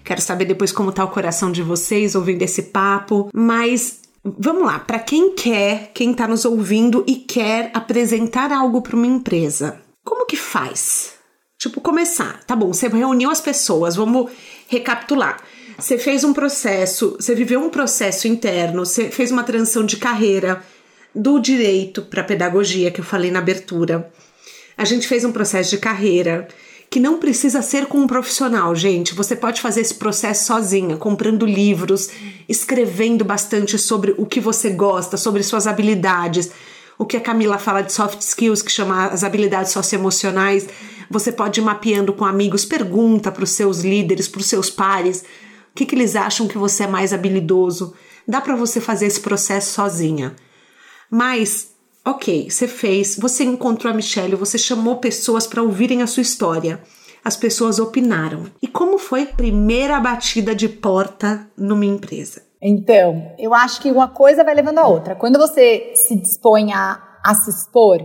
Quero 0.03 0.21
saber 0.21 0.45
depois 0.45 0.71
como 0.71 0.91
tá 0.91 1.03
o 1.03 1.09
coração 1.09 1.51
de 1.51 1.61
vocês 1.61 2.15
ouvindo 2.15 2.41
esse 2.41 2.63
papo, 2.63 3.29
mas 3.33 4.01
vamos 4.23 4.65
lá, 4.65 4.79
para 4.79 4.99
quem 4.99 5.35
quer, 5.35 5.91
quem 5.93 6.13
tá 6.13 6.27
nos 6.27 6.45
ouvindo 6.45 7.03
e 7.07 7.15
quer 7.15 7.71
apresentar 7.73 8.51
algo 8.51 8.81
para 8.81 8.95
uma 8.95 9.05
empresa, 9.05 9.79
como 10.03 10.25
que 10.25 10.37
faz? 10.37 11.13
Tipo, 11.59 11.81
começar. 11.81 12.41
Tá 12.45 12.55
bom, 12.55 12.71
você 12.71 12.87
reuniu 12.87 13.29
as 13.29 13.41
pessoas, 13.41 13.95
vamos 13.95 14.31
recapitular. 14.67 15.41
Você 15.77 15.97
fez 15.97 16.23
um 16.23 16.33
processo, 16.33 17.17
você 17.19 17.35
viveu 17.35 17.59
um 17.59 17.69
processo 17.69 18.27
interno, 18.27 18.85
você 18.85 19.09
fez 19.11 19.31
uma 19.31 19.43
transição 19.43 19.85
de 19.85 19.97
carreira 19.97 20.63
do 21.13 21.39
direito 21.39 22.01
para 22.03 22.23
pedagogia 22.23 22.91
que 22.91 23.01
eu 23.01 23.05
falei 23.05 23.29
na 23.29 23.39
abertura. 23.39 24.11
A 24.77 24.85
gente 24.85 25.07
fez 25.07 25.25
um 25.25 25.31
processo 25.31 25.71
de 25.71 25.77
carreira 25.79 26.47
que 26.89 26.99
não 26.99 27.17
precisa 27.17 27.61
ser 27.61 27.87
com 27.87 27.97
um 27.97 28.07
profissional, 28.07 28.73
gente. 28.75 29.15
Você 29.15 29.35
pode 29.35 29.59
fazer 29.59 29.81
esse 29.81 29.95
processo 29.95 30.45
sozinha, 30.45 30.95
comprando 30.95 31.45
livros, 31.45 32.09
escrevendo 32.47 33.25
bastante 33.25 33.77
sobre 33.77 34.13
o 34.17 34.25
que 34.25 34.39
você 34.39 34.69
gosta, 34.69 35.17
sobre 35.17 35.43
suas 35.43 35.67
habilidades. 35.67 36.51
O 36.97 37.05
que 37.05 37.17
a 37.17 37.21
Camila 37.21 37.57
fala 37.57 37.81
de 37.81 37.91
soft 37.91 38.21
skills, 38.21 38.61
que 38.61 38.71
chama 38.71 39.07
as 39.07 39.23
habilidades 39.23 39.71
socioemocionais. 39.71 40.67
Você 41.09 41.31
pode 41.31 41.59
ir 41.59 41.63
mapeando 41.63 42.13
com 42.13 42.23
amigos, 42.23 42.63
pergunta 42.63 43.31
para 43.31 43.43
os 43.43 43.51
seus 43.51 43.81
líderes, 43.81 44.27
para 44.27 44.41
os 44.41 44.47
seus 44.47 44.69
pares, 44.69 45.21
o 45.71 45.75
que, 45.75 45.85
que 45.85 45.95
eles 45.95 46.15
acham 46.15 46.47
que 46.47 46.57
você 46.57 46.83
é 46.83 46.87
mais 46.87 47.13
habilidoso. 47.13 47.93
Dá 48.27 48.41
para 48.41 48.55
você 48.55 48.79
fazer 48.79 49.07
esse 49.07 49.19
processo 49.19 49.73
sozinha. 49.73 50.35
Mas 51.09 51.69
Ok, 52.07 52.49
você 52.49 52.69
fez, 52.69 53.17
você 53.17 53.43
encontrou 53.43 53.91
a 53.91 53.93
Michelle, 53.93 54.33
você 54.37 54.57
chamou 54.57 54.95
pessoas 54.95 55.45
para 55.45 55.61
ouvirem 55.61 56.01
a 56.01 56.07
sua 56.07 56.21
história. 56.21 56.79
As 57.21 57.35
pessoas 57.35 57.79
opinaram. 57.79 58.45
E 58.61 58.67
como 58.67 58.97
foi 58.97 59.23
a 59.23 59.35
primeira 59.35 59.99
batida 59.99 60.55
de 60.55 60.69
porta 60.69 61.45
numa 61.57 61.83
empresa? 61.83 62.43
Então, 62.61 63.33
eu 63.37 63.53
acho 63.53 63.81
que 63.81 63.91
uma 63.91 64.07
coisa 64.07 64.41
vai 64.41 64.55
levando 64.55 64.77
a 64.79 64.87
outra. 64.87 65.15
Quando 65.15 65.37
você 65.37 65.91
se 65.95 66.15
dispõe 66.15 66.71
a, 66.71 66.97
a 67.25 67.35
se 67.35 67.49
expor, 67.49 67.99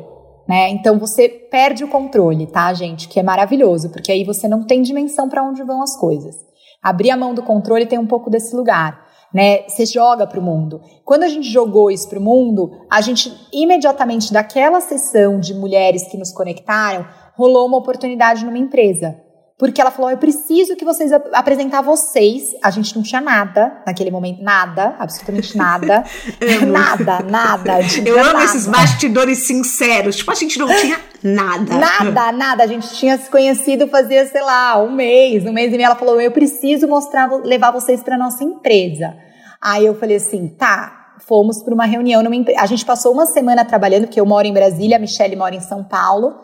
né? 0.48 0.70
Então 0.70 0.98
você 0.98 1.28
perde 1.28 1.84
o 1.84 1.88
controle, 1.88 2.48
tá, 2.48 2.74
gente? 2.74 3.06
Que 3.06 3.20
é 3.20 3.22
maravilhoso, 3.22 3.90
porque 3.90 4.10
aí 4.10 4.24
você 4.24 4.48
não 4.48 4.66
tem 4.66 4.82
dimensão 4.82 5.28
para 5.28 5.44
onde 5.44 5.62
vão 5.62 5.80
as 5.80 5.96
coisas. 5.96 6.34
Abrir 6.82 7.12
a 7.12 7.16
mão 7.16 7.32
do 7.32 7.44
controle 7.44 7.86
tem 7.86 8.00
um 8.00 8.06
pouco 8.08 8.28
desse 8.28 8.56
lugar. 8.56 9.11
Né? 9.32 9.68
Você 9.68 9.86
joga 9.86 10.26
para 10.26 10.38
o 10.38 10.42
mundo. 10.42 10.80
Quando 11.04 11.22
a 11.22 11.28
gente 11.28 11.48
jogou 11.48 11.90
isso 11.90 12.08
para 12.08 12.18
o 12.18 12.22
mundo, 12.22 12.70
a 12.90 13.00
gente 13.00 13.32
imediatamente 13.52 14.32
daquela 14.32 14.80
sessão 14.80 15.40
de 15.40 15.54
mulheres 15.54 16.08
que 16.08 16.16
nos 16.16 16.32
conectaram, 16.32 17.06
rolou 17.34 17.66
uma 17.66 17.78
oportunidade 17.78 18.44
numa 18.44 18.58
empresa. 18.58 19.21
Porque 19.62 19.80
ela 19.80 19.92
falou: 19.92 20.10
eu 20.10 20.18
preciso 20.18 20.74
que 20.74 20.84
vocês 20.84 21.12
ap 21.12 21.24
apresentar 21.32 21.82
vocês. 21.82 22.50
A 22.60 22.68
gente 22.68 22.96
não 22.96 23.02
tinha 23.04 23.20
nada 23.20 23.80
naquele 23.86 24.10
momento, 24.10 24.42
nada, 24.42 24.96
absolutamente 24.98 25.56
nada. 25.56 26.02
nada, 26.66 27.20
nada. 27.20 27.78
Eu 28.04 28.18
amo 28.18 28.32
nada. 28.32 28.44
esses 28.44 28.66
bastidores 28.66 29.38
sinceros. 29.46 30.16
Tipo, 30.16 30.32
a 30.32 30.34
gente 30.34 30.58
não 30.58 30.66
tinha 30.66 30.98
nada. 31.22 31.78
Nada, 31.78 32.32
nada. 32.32 32.64
A 32.64 32.66
gente 32.66 32.92
tinha 32.92 33.16
se 33.16 33.30
conhecido 33.30 33.86
fazia, 33.86 34.26
sei 34.26 34.42
lá, 34.42 34.82
um 34.82 34.90
mês, 34.90 35.46
um 35.46 35.52
mês 35.52 35.72
e 35.72 35.76
meio. 35.76 35.86
Ela 35.86 35.94
falou: 35.94 36.20
eu 36.20 36.32
preciso 36.32 36.88
mostrar, 36.88 37.30
levar 37.44 37.70
vocês 37.70 38.02
para 38.02 38.18
nossa 38.18 38.42
empresa. 38.42 39.14
Aí 39.60 39.86
eu 39.86 39.94
falei 39.94 40.16
assim: 40.16 40.48
tá. 40.48 40.98
Fomos 41.20 41.62
para 41.62 41.72
uma 41.72 41.84
reunião 41.84 42.20
numa 42.20 42.34
empresa. 42.34 42.60
A 42.60 42.66
gente 42.66 42.84
passou 42.84 43.12
uma 43.12 43.26
semana 43.26 43.64
trabalhando, 43.64 44.06
porque 44.06 44.20
eu 44.20 44.26
moro 44.26 44.44
em 44.44 44.52
Brasília, 44.52 44.96
a 44.96 44.98
Michelle 44.98 45.36
mora 45.36 45.54
em 45.54 45.60
São 45.60 45.84
Paulo. 45.84 46.34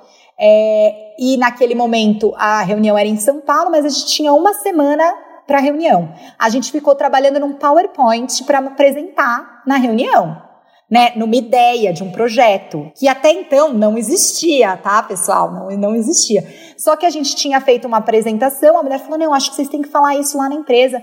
É, 0.41 1.15
e 1.19 1.37
naquele 1.37 1.75
momento 1.75 2.33
a 2.37 2.63
reunião 2.63 2.97
era 2.97 3.09
em 3.09 3.17
São 3.17 3.41
Paulo, 3.41 3.71
mas 3.71 3.85
a 3.85 3.89
gente 3.89 4.07
tinha 4.07 4.33
uma 4.33 4.55
semana 4.55 5.05
para 5.47 5.59
a 5.59 5.61
reunião. 5.61 6.13
A 6.39 6.49
gente 6.51 6.71
ficou 6.71 6.95
trabalhando 6.95 7.41
num 7.41 7.55
PowerPoint 7.55 8.45
para 8.45 8.59
apresentar 8.59 9.63
na 9.67 9.77
reunião. 9.77 10.47
Né, 10.91 11.13
numa 11.17 11.37
ideia 11.37 11.93
de 11.93 12.03
um 12.03 12.11
projeto 12.11 12.91
que 12.95 13.07
até 13.09 13.31
então 13.31 13.75
não 13.75 13.99
existia, 13.99 14.75
tá, 14.79 15.03
pessoal? 15.03 15.53
Não, 15.53 15.69
não 15.77 15.95
existia. 15.95 16.43
Só 16.79 16.97
que 16.97 17.05
a 17.05 17.11
gente 17.11 17.37
tinha 17.37 17.61
feito 17.61 17.87
uma 17.87 17.99
apresentação, 17.99 18.79
a 18.79 18.83
mulher 18.83 18.99
falou: 18.99 19.19
não, 19.19 19.35
acho 19.35 19.51
que 19.51 19.57
vocês 19.57 19.69
têm 19.69 19.83
que 19.83 19.91
falar 19.91 20.17
isso 20.17 20.39
lá 20.39 20.49
na 20.49 20.55
empresa. 20.55 21.03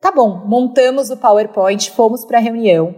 Tá 0.00 0.10
bom, 0.10 0.42
montamos 0.46 1.10
o 1.10 1.18
PowerPoint, 1.18 1.90
fomos 1.90 2.24
para 2.24 2.38
a 2.38 2.40
reunião, 2.40 2.94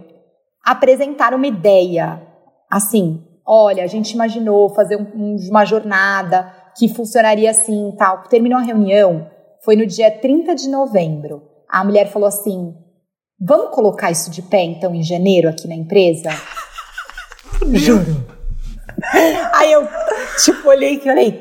apresentar 0.63 1.33
uma 1.33 1.47
ideia, 1.47 2.25
assim, 2.71 3.21
olha, 3.49 3.83
a 3.83 3.87
gente 3.87 4.11
imaginou 4.11 4.69
fazer 4.69 4.95
um, 4.95 5.35
uma 5.49 5.65
jornada 5.65 6.53
que 6.77 6.87
funcionaria 6.87 7.49
assim 7.49 7.91
tal. 7.97 8.23
Terminou 8.29 8.59
a 8.59 8.63
reunião, 8.63 9.27
foi 9.65 9.75
no 9.75 9.87
dia 9.87 10.11
30 10.11 10.53
de 10.53 10.69
novembro. 10.69 11.41
A 11.67 11.83
mulher 11.83 12.11
falou 12.11 12.27
assim: 12.27 12.75
vamos 13.41 13.73
colocar 13.73 14.11
isso 14.11 14.29
de 14.29 14.43
pé 14.43 14.61
então 14.61 14.93
em 14.93 15.01
janeiro 15.01 15.49
aqui 15.49 15.67
na 15.67 15.75
empresa? 15.75 16.29
Juro. 17.73 18.27
Aí 19.53 19.71
eu, 19.71 19.87
tipo, 20.43 20.69
olhei 20.69 20.95
e 20.95 20.99
falei, 20.99 21.31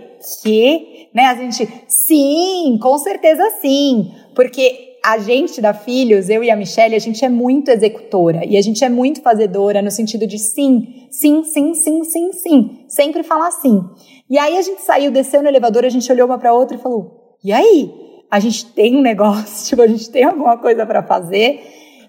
que? 0.43 1.09
Né, 1.15 1.25
a 1.25 1.35
gente, 1.35 1.69
sim, 1.89 2.79
com 2.81 2.97
certeza 2.99 3.43
sim. 3.61 4.15
Porque 4.35 4.88
a 5.13 5.17
gente 5.17 5.59
da 5.61 5.73
Filhos, 5.73 6.29
eu 6.29 6.45
e 6.45 6.51
a 6.51 6.57
Michelle, 6.57 6.95
a 6.95 6.99
gente 6.99 7.25
é 7.25 7.31
muito 7.31 7.71
executora 7.71 8.45
e 8.45 8.59
a 8.59 8.61
gente 8.61 8.85
é 8.85 8.91
muito 8.91 9.23
fazedora 9.23 9.81
no 9.81 9.91
sentido 9.91 10.27
de 10.27 10.39
sim, 10.39 11.09
sim, 11.11 11.45
sim, 11.45 11.73
sim, 11.73 12.05
sim, 12.05 12.33
sim. 12.33 12.85
Sempre 12.89 13.23
falar 13.23 13.51
sim. 13.51 13.83
E 14.29 14.39
aí 14.39 14.59
a 14.59 14.63
gente 14.63 14.83
saiu, 14.83 15.11
desceu 15.11 15.43
no 15.43 15.49
elevador, 15.49 15.87
a 15.87 15.89
gente 15.89 16.11
olhou 16.13 16.27
uma 16.27 16.39
para 16.39 16.53
outra 16.53 16.77
e 16.77 16.81
falou: 16.81 17.39
"E 17.43 17.51
aí? 17.51 17.91
A 18.31 18.39
gente 18.39 18.67
tem 18.67 18.97
um 18.97 19.01
negócio, 19.01 19.65
tipo, 19.69 19.81
a 19.81 19.87
gente 19.87 20.11
tem 20.11 20.25
alguma 20.25 20.59
coisa 20.59 20.85
para 20.85 21.03
fazer?" 21.03 21.63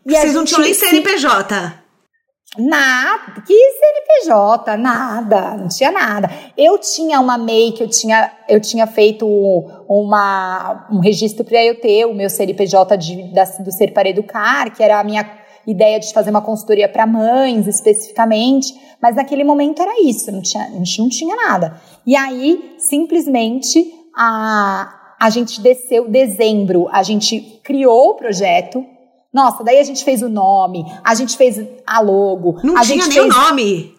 E 0.05 0.11
Vocês 0.11 0.33
não 0.33 0.43
tinham 0.43 0.61
nem 0.61 0.73
CNPJ? 0.73 1.79
Nada, 2.57 3.41
que 3.45 3.53
CNPJ, 4.09 4.77
nada, 4.77 5.57
não 5.57 5.67
tinha 5.67 5.91
nada. 5.91 6.29
Eu 6.57 6.77
tinha 6.77 7.19
uma 7.19 7.37
MEI 7.37 7.71
que 7.71 7.83
eu 7.83 7.87
tinha, 7.87 8.31
eu 8.47 8.59
tinha 8.59 8.87
feito 8.87 9.25
uma, 9.87 10.87
um 10.91 10.99
registro 10.99 11.45
para 11.45 11.63
eu 11.63 11.79
ter 11.79 12.05
o 12.05 12.13
meu 12.13 12.29
CNPJ 12.29 12.97
de, 12.97 13.23
da, 13.33 13.43
do 13.43 13.71
Ser 13.71 13.93
para 13.93 14.09
Educar, 14.09 14.71
que 14.71 14.83
era 14.83 14.99
a 14.99 15.03
minha 15.03 15.39
ideia 15.67 15.99
de 15.99 16.11
fazer 16.11 16.31
uma 16.31 16.41
consultoria 16.41 16.89
para 16.89 17.05
mães 17.05 17.67
especificamente, 17.67 18.73
mas 19.01 19.15
naquele 19.15 19.43
momento 19.43 19.81
era 19.81 20.01
isso, 20.01 20.31
não 20.31 20.41
tinha, 20.41 20.63
a 20.63 20.69
gente 20.69 20.99
não 20.99 21.09
tinha 21.09 21.35
nada. 21.35 21.79
E 22.05 22.15
aí, 22.15 22.75
simplesmente, 22.79 23.93
a, 24.15 25.15
a 25.19 25.29
gente 25.29 25.61
desceu 25.61 26.09
dezembro, 26.09 26.87
a 26.91 27.03
gente 27.03 27.61
criou 27.63 28.11
o 28.11 28.15
projeto, 28.15 28.83
nossa, 29.31 29.63
daí 29.63 29.77
a 29.77 29.83
gente 29.83 30.03
fez 30.03 30.23
o 30.23 30.29
nome, 30.29 30.83
a 31.03 31.13
gente 31.13 31.37
fez 31.37 31.63
a 31.85 32.01
logo. 32.01 32.57
Não 32.63 32.75
a 32.75 32.81
tinha 32.81 33.03
gente 33.03 33.09
nem 33.09 33.21
fez... 33.21 33.35
o 33.35 33.39
nome. 33.39 33.98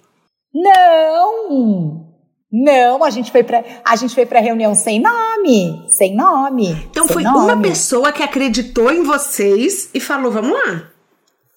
Não! 0.54 2.10
Não, 2.52 3.04
a 3.04 3.10
gente 3.10 3.30
foi 3.30 3.44
para 3.44 3.62
a 3.84 3.94
gente 3.94 4.12
foi 4.12 4.26
para 4.26 4.40
reunião 4.40 4.74
sem 4.74 5.00
nome, 5.00 5.84
sem 5.88 6.16
nome. 6.16 6.70
Então 6.90 7.04
sem 7.04 7.14
foi 7.14 7.22
nome. 7.22 7.38
uma 7.38 7.62
pessoa 7.62 8.10
que 8.10 8.24
acreditou 8.24 8.90
em 8.90 9.04
vocês 9.04 9.88
e 9.94 10.00
falou, 10.00 10.32
vamos 10.32 10.52
lá. 10.52 10.90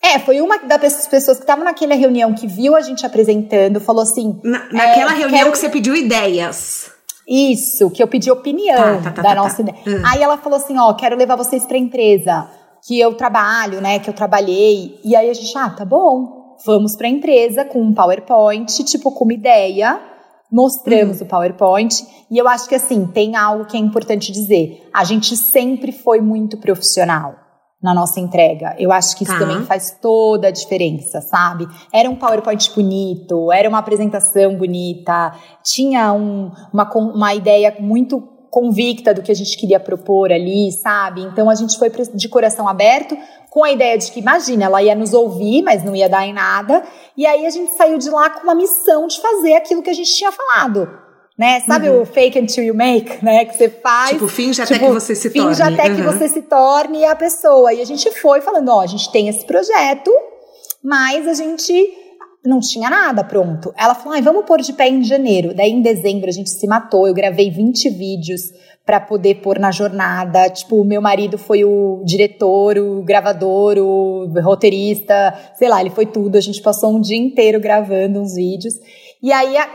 É, 0.03 0.19
foi 0.19 0.39
uma 0.39 0.59
das 0.59 1.07
pessoas 1.07 1.37
que 1.37 1.43
estavam 1.43 1.63
naquela 1.63 1.95
reunião 1.95 2.33
que 2.33 2.45
viu 2.45 2.75
a 2.75 2.81
gente 2.81 3.05
apresentando, 3.05 3.79
falou 3.79 4.03
assim. 4.03 4.39
Na, 4.43 4.59
naquela 4.71 5.13
é, 5.13 5.17
reunião 5.17 5.39
quero... 5.39 5.51
que 5.51 5.57
você 5.57 5.69
pediu 5.69 5.95
ideias. 5.95 6.91
Isso, 7.27 7.89
que 7.89 8.03
eu 8.03 8.07
pedi 8.07 8.29
opinião 8.29 9.01
tá, 9.01 9.11
tá, 9.11 9.11
tá, 9.11 9.21
da 9.21 9.29
tá, 9.29 9.35
nossa 9.35 9.63
tá. 9.63 9.71
ideia. 9.71 9.77
Hum. 9.87 10.03
Aí 10.05 10.21
ela 10.21 10.37
falou 10.37 10.57
assim: 10.57 10.77
ó, 10.77 10.93
quero 10.93 11.15
levar 11.15 11.37
vocês 11.37 11.65
pra 11.65 11.77
empresa 11.77 12.47
que 12.85 12.99
eu 12.99 13.15
trabalho, 13.15 13.79
né, 13.79 13.97
que 13.97 14.09
eu 14.09 14.13
trabalhei. 14.13 14.99
E 15.05 15.15
aí 15.15 15.29
a 15.29 15.33
gente, 15.33 15.57
ah, 15.57 15.69
tá 15.69 15.85
bom, 15.85 16.42
vamos 16.65 16.95
para 16.95 17.07
a 17.07 17.09
empresa 17.09 17.65
com 17.65 17.81
um 17.81 17.93
PowerPoint, 17.93 18.83
tipo, 18.83 19.11
com 19.11 19.25
uma 19.25 19.33
ideia, 19.33 19.99
mostramos 20.51 21.19
uhum. 21.19 21.25
o 21.25 21.29
PowerPoint. 21.29 22.05
E 22.29 22.37
eu 22.37 22.47
acho 22.47 22.67
que, 22.67 22.75
assim, 22.75 23.05
tem 23.07 23.35
algo 23.35 23.65
que 23.65 23.77
é 23.77 23.79
importante 23.79 24.31
dizer. 24.31 24.89
A 24.93 25.03
gente 25.03 25.35
sempre 25.35 25.91
foi 25.91 26.21
muito 26.21 26.57
profissional 26.57 27.35
na 27.81 27.93
nossa 27.93 28.19
entrega. 28.19 28.75
Eu 28.79 28.93
acho 28.93 29.17
que 29.17 29.23
isso 29.23 29.33
tá. 29.33 29.39
também 29.39 29.65
faz 29.65 29.97
toda 30.01 30.47
a 30.47 30.51
diferença, 30.51 31.19
sabe? 31.19 31.67
Era 31.91 32.09
um 32.09 32.15
PowerPoint 32.15 32.71
bonito, 32.73 33.51
era 33.51 33.67
uma 33.67 33.79
apresentação 33.79 34.55
bonita, 34.55 35.33
tinha 35.61 36.13
um, 36.13 36.49
uma, 36.71 36.89
uma 36.93 37.35
ideia 37.35 37.75
muito 37.79 38.21
convicta 38.49 39.15
do 39.15 39.23
que 39.23 39.31
a 39.31 39.35
gente 39.35 39.57
queria 39.57 39.79
propor 39.79 40.31
ali, 40.31 40.71
sabe? 40.71 41.21
Então 41.21 41.49
a 41.49 41.55
gente 41.55 41.77
foi 41.77 41.91
de 42.13 42.29
coração 42.29 42.69
aberto, 42.69 43.17
com 43.53 43.63
a 43.63 43.71
ideia 43.71 43.95
de 43.99 44.11
que, 44.11 44.19
imagina, 44.19 44.65
ela 44.65 44.81
ia 44.81 44.95
nos 44.95 45.13
ouvir, 45.13 45.61
mas 45.61 45.83
não 45.83 45.95
ia 45.95 46.09
dar 46.09 46.25
em 46.25 46.33
nada. 46.33 46.83
E 47.15 47.23
aí 47.23 47.45
a 47.45 47.51
gente 47.51 47.71
saiu 47.75 47.99
de 47.99 48.09
lá 48.09 48.31
com 48.31 48.41
uma 48.41 48.55
missão 48.55 49.05
de 49.05 49.21
fazer 49.21 49.53
aquilo 49.53 49.83
que 49.83 49.91
a 49.91 49.93
gente 49.93 50.11
tinha 50.11 50.31
falado. 50.31 50.89
Né? 51.37 51.59
Sabe 51.59 51.87
uhum. 51.87 52.01
o 52.01 52.05
fake 52.05 52.39
until 52.39 52.63
you 52.63 52.73
make, 52.73 53.23
né? 53.23 53.45
Que 53.45 53.55
você 53.55 53.69
faz. 53.69 54.09
Tipo, 54.09 54.27
finge 54.27 54.59
tipo, 54.59 54.73
até 54.73 54.83
que 54.83 54.91
você 54.91 55.13
se 55.13 55.29
finge 55.29 55.45
torne. 55.45 55.55
Finge 55.55 55.79
até 55.79 55.87
uhum. 55.87 55.95
que 55.95 56.01
você 56.01 56.29
se 56.29 56.41
torne 56.41 57.05
a 57.05 57.15
pessoa. 57.15 57.71
E 57.71 57.79
a 57.79 57.85
gente 57.85 58.09
foi 58.09 58.41
falando, 58.41 58.69
ó, 58.69 58.81
a 58.81 58.87
gente 58.87 59.11
tem 59.11 59.27
esse 59.27 59.45
projeto, 59.45 60.11
mas 60.83 61.27
a 61.27 61.35
gente 61.35 61.73
não 62.43 62.59
tinha 62.59 62.89
nada 62.89 63.23
pronto. 63.23 63.71
Ela 63.77 63.93
falou: 63.93 64.13
ai, 64.13 64.21
vamos 64.23 64.45
pôr 64.45 64.61
de 64.61 64.73
pé 64.73 64.89
em 64.89 65.03
janeiro. 65.03 65.53
Daí 65.53 65.69
em 65.69 65.83
dezembro 65.83 66.27
a 66.27 66.33
gente 66.33 66.49
se 66.49 66.65
matou. 66.65 67.07
Eu 67.07 67.13
gravei 67.13 67.51
20 67.51 67.87
vídeos 67.91 68.41
para 68.85 68.99
poder 68.99 69.35
pôr 69.35 69.59
na 69.59 69.71
jornada. 69.71 70.49
Tipo, 70.49 70.81
o 70.81 70.85
meu 70.85 71.01
marido 71.01 71.37
foi 71.37 71.63
o 71.63 72.01
diretor, 72.03 72.77
o 72.77 73.01
gravador, 73.01 73.77
o 73.77 74.25
roteirista, 74.41 75.33
sei 75.55 75.69
lá, 75.69 75.79
ele 75.79 75.89
foi 75.89 76.05
tudo. 76.05 76.37
A 76.37 76.41
gente 76.41 76.61
passou 76.61 76.91
um 76.91 76.99
dia 76.99 77.17
inteiro 77.17 77.59
gravando 77.59 78.19
uns 78.19 78.35
vídeos. 78.35 78.75
E 79.21 79.31
aí 79.31 79.57
a, 79.57 79.69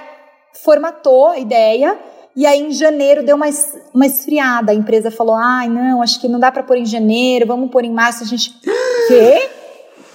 formatou 0.52 1.28
a 1.28 1.38
ideia. 1.38 1.98
E 2.36 2.46
aí, 2.46 2.60
em 2.60 2.70
janeiro, 2.70 3.24
deu 3.24 3.34
uma, 3.34 3.48
uma 3.92 4.06
esfriada. 4.06 4.70
A 4.70 4.74
empresa 4.74 5.10
falou: 5.10 5.34
ai, 5.34 5.68
não, 5.68 6.02
acho 6.02 6.20
que 6.20 6.28
não 6.28 6.38
dá 6.38 6.52
para 6.52 6.62
pôr 6.62 6.76
em 6.76 6.86
janeiro, 6.86 7.46
vamos 7.46 7.70
pôr 7.70 7.84
em 7.84 7.92
março. 7.92 8.22
A 8.22 8.26
gente. 8.26 8.54
Quê? 9.08 9.50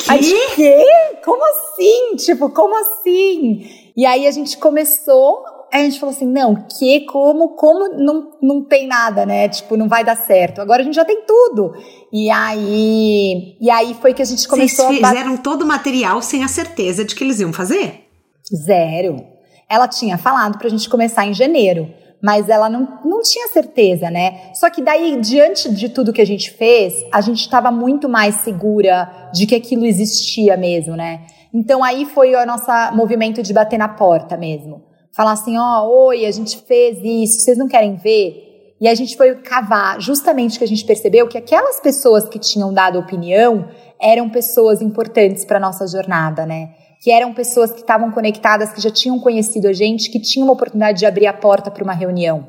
Que? 0.03 0.55
Quê? 0.55 0.85
Como 1.23 1.41
assim? 1.45 2.15
Tipo, 2.17 2.49
como 2.49 2.75
assim? 2.75 3.65
E 3.95 4.05
aí 4.05 4.27
a 4.27 4.31
gente 4.31 4.57
começou, 4.57 5.43
a 5.81 5.83
gente 5.83 5.99
falou 5.99 6.15
assim, 6.15 6.27
não, 6.27 6.55
que, 6.55 7.01
como, 7.01 7.55
como 7.55 7.89
não, 7.95 8.31
não 8.41 8.63
tem 8.63 8.87
nada, 8.87 9.25
né? 9.25 9.49
Tipo, 9.49 9.75
não 9.75 9.87
vai 9.87 10.03
dar 10.03 10.15
certo. 10.15 10.61
Agora 10.61 10.81
a 10.81 10.85
gente 10.85 10.95
já 10.95 11.03
tem 11.03 11.23
tudo. 11.25 11.73
E 12.11 12.29
aí, 12.29 13.57
e 13.59 13.69
aí 13.71 13.95
foi 13.95 14.13
que 14.13 14.21
a 14.21 14.25
gente 14.25 14.47
começou 14.47 14.85
Vocês 14.85 14.99
fizeram 14.99 15.33
a... 15.33 15.37
todo 15.37 15.63
o 15.63 15.67
material 15.67 16.21
sem 16.21 16.43
a 16.43 16.47
certeza 16.47 17.03
de 17.03 17.15
que 17.15 17.23
eles 17.23 17.39
iam 17.39 17.51
fazer? 17.51 18.07
Zero. 18.55 19.25
Ela 19.67 19.87
tinha 19.87 20.17
falado 20.17 20.59
pra 20.59 20.69
gente 20.69 20.87
começar 20.87 21.25
em 21.25 21.33
janeiro 21.33 21.89
mas 22.23 22.47
ela 22.47 22.69
não, 22.69 23.01
não 23.03 23.21
tinha 23.21 23.49
certeza, 23.49 24.09
né? 24.09 24.53
Só 24.53 24.69
que 24.69 24.81
daí, 24.81 25.19
diante 25.19 25.69
de 25.69 25.89
tudo 25.89 26.13
que 26.13 26.21
a 26.21 26.25
gente 26.25 26.51
fez, 26.51 26.93
a 27.11 27.19
gente 27.19 27.41
estava 27.41 27.69
muito 27.69 28.07
mais 28.07 28.35
segura 28.35 29.29
de 29.33 29.45
que 29.45 29.53
aquilo 29.53 29.85
existia 29.85 30.55
mesmo, 30.55 30.95
né? 30.95 31.25
Então 31.53 31.83
aí 31.83 32.05
foi 32.05 32.33
o 32.33 32.45
nosso 32.45 32.71
movimento 32.95 33.43
de 33.43 33.53
bater 33.53 33.77
na 33.77 33.89
porta 33.89 34.37
mesmo. 34.37 34.92
Falar 35.15 35.33
assim, 35.33 35.57
ó, 35.57 35.83
oh, 35.83 36.07
oi, 36.07 36.25
a 36.25 36.31
gente 36.31 36.57
fez 36.63 36.97
isso, 37.03 37.39
vocês 37.39 37.57
não 37.57 37.67
querem 37.67 37.95
ver? 37.95 38.75
E 38.81 38.87
a 38.87 38.95
gente 38.95 39.15
foi 39.15 39.35
cavar, 39.35 40.01
justamente 40.01 40.57
que 40.57 40.63
a 40.63 40.67
gente 40.67 40.83
percebeu 40.85 41.27
que 41.27 41.37
aquelas 41.37 41.79
pessoas 41.79 42.27
que 42.27 42.39
tinham 42.39 42.73
dado 42.73 42.99
opinião 42.99 43.69
eram 44.01 44.29
pessoas 44.29 44.81
importantes 44.81 45.45
para 45.45 45.59
nossa 45.59 45.87
jornada, 45.87 46.45
né? 46.45 46.69
que 47.03 47.11
eram 47.11 47.33
pessoas 47.33 47.73
que 47.73 47.81
estavam 47.81 48.09
conectadas, 48.11 48.71
que 48.71 48.79
já 48.79 48.89
tinham 48.89 49.19
conhecido 49.19 49.67
a 49.67 49.73
gente, 49.73 50.09
que 50.09 50.21
tinham 50.21 50.47
uma 50.47 50.53
oportunidade 50.53 50.99
de 50.99 51.05
abrir 51.05 51.27
a 51.27 51.33
porta 51.33 51.69
para 51.69 51.83
uma 51.83 51.91
reunião. 51.91 52.47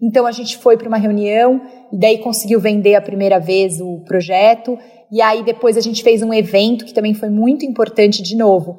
Então 0.00 0.26
a 0.26 0.30
gente 0.30 0.58
foi 0.58 0.76
para 0.76 0.86
uma 0.86 0.98
reunião 0.98 1.62
e 1.90 1.98
daí 1.98 2.18
conseguiu 2.18 2.60
vender 2.60 2.96
a 2.96 3.00
primeira 3.00 3.40
vez 3.40 3.80
o 3.80 4.00
projeto 4.00 4.78
E 5.10 5.22
aí 5.22 5.42
depois 5.42 5.78
a 5.78 5.80
gente 5.80 6.02
fez 6.02 6.20
um 6.22 6.34
evento 6.34 6.84
que 6.84 6.92
também 6.92 7.14
foi 7.14 7.30
muito 7.30 7.64
importante 7.64 8.22
de 8.22 8.36
novo, 8.36 8.78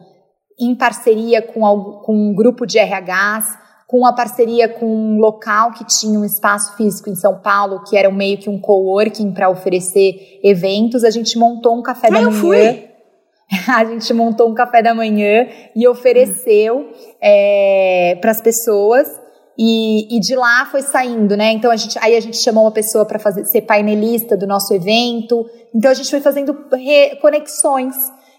em 0.60 0.76
parceria 0.76 1.41
com, 1.41 1.62
com 2.03 2.14
um 2.14 2.34
grupo 2.34 2.66
de 2.66 2.80
RHs, 2.80 3.58
com 3.88 4.06
a 4.06 4.14
parceria 4.14 4.68
com 4.68 4.86
um 4.86 5.20
local 5.20 5.72
que 5.72 5.86
tinha 5.86 6.20
um 6.20 6.26
espaço 6.26 6.76
físico 6.76 7.10
em 7.10 7.16
São 7.16 7.39
Paulo, 7.39 7.84
que 7.84 7.95
era 7.95 8.12
meio 8.12 8.38
que 8.38 8.49
um 8.49 8.60
coworking 8.60 9.32
para 9.32 9.49
oferecer 9.49 10.39
eventos. 10.43 11.03
A 11.03 11.12
gente 11.12 11.38
montou 11.38 11.78
um 11.78 11.84
café 11.84 12.08
ah, 12.08 12.12
da 12.12 12.22
manhã. 12.22 12.80
A 13.68 13.86
gente 13.86 14.12
montou 14.12 14.49
um 14.49 14.56
café 14.56 14.82
da 14.82 14.95
manhã 14.95 15.47
e 15.76 15.88
ofereceu 15.88 16.89
é, 17.22 18.18
para 18.20 18.32
as 18.32 18.41
pessoas. 18.41 19.08
E, 19.58 20.18
e, 20.18 20.20
de 20.20 20.36
lá 20.36 20.66
foi 20.66 20.82
saindo, 20.82 21.38
né? 21.38 21.51
Então 21.51 21.72
a 21.72 21.78
gente, 21.78 21.97
aí 22.01 22.18
a 22.18 22.20
gente 22.20 22.38
chamou 22.38 22.66
uma 22.66 22.72
pessoa 22.72 23.06
para 23.06 23.20
fazer 23.20 23.45
ser 23.45 23.62
painelista 23.62 24.36
do 24.36 24.45
nosso 24.45 24.74
evento. 24.74 25.49
Então 25.74 25.91
a 25.91 25.93
gente 25.93 26.10
foi 26.10 26.20
fazendo 26.20 26.58
conexões. 27.22 27.95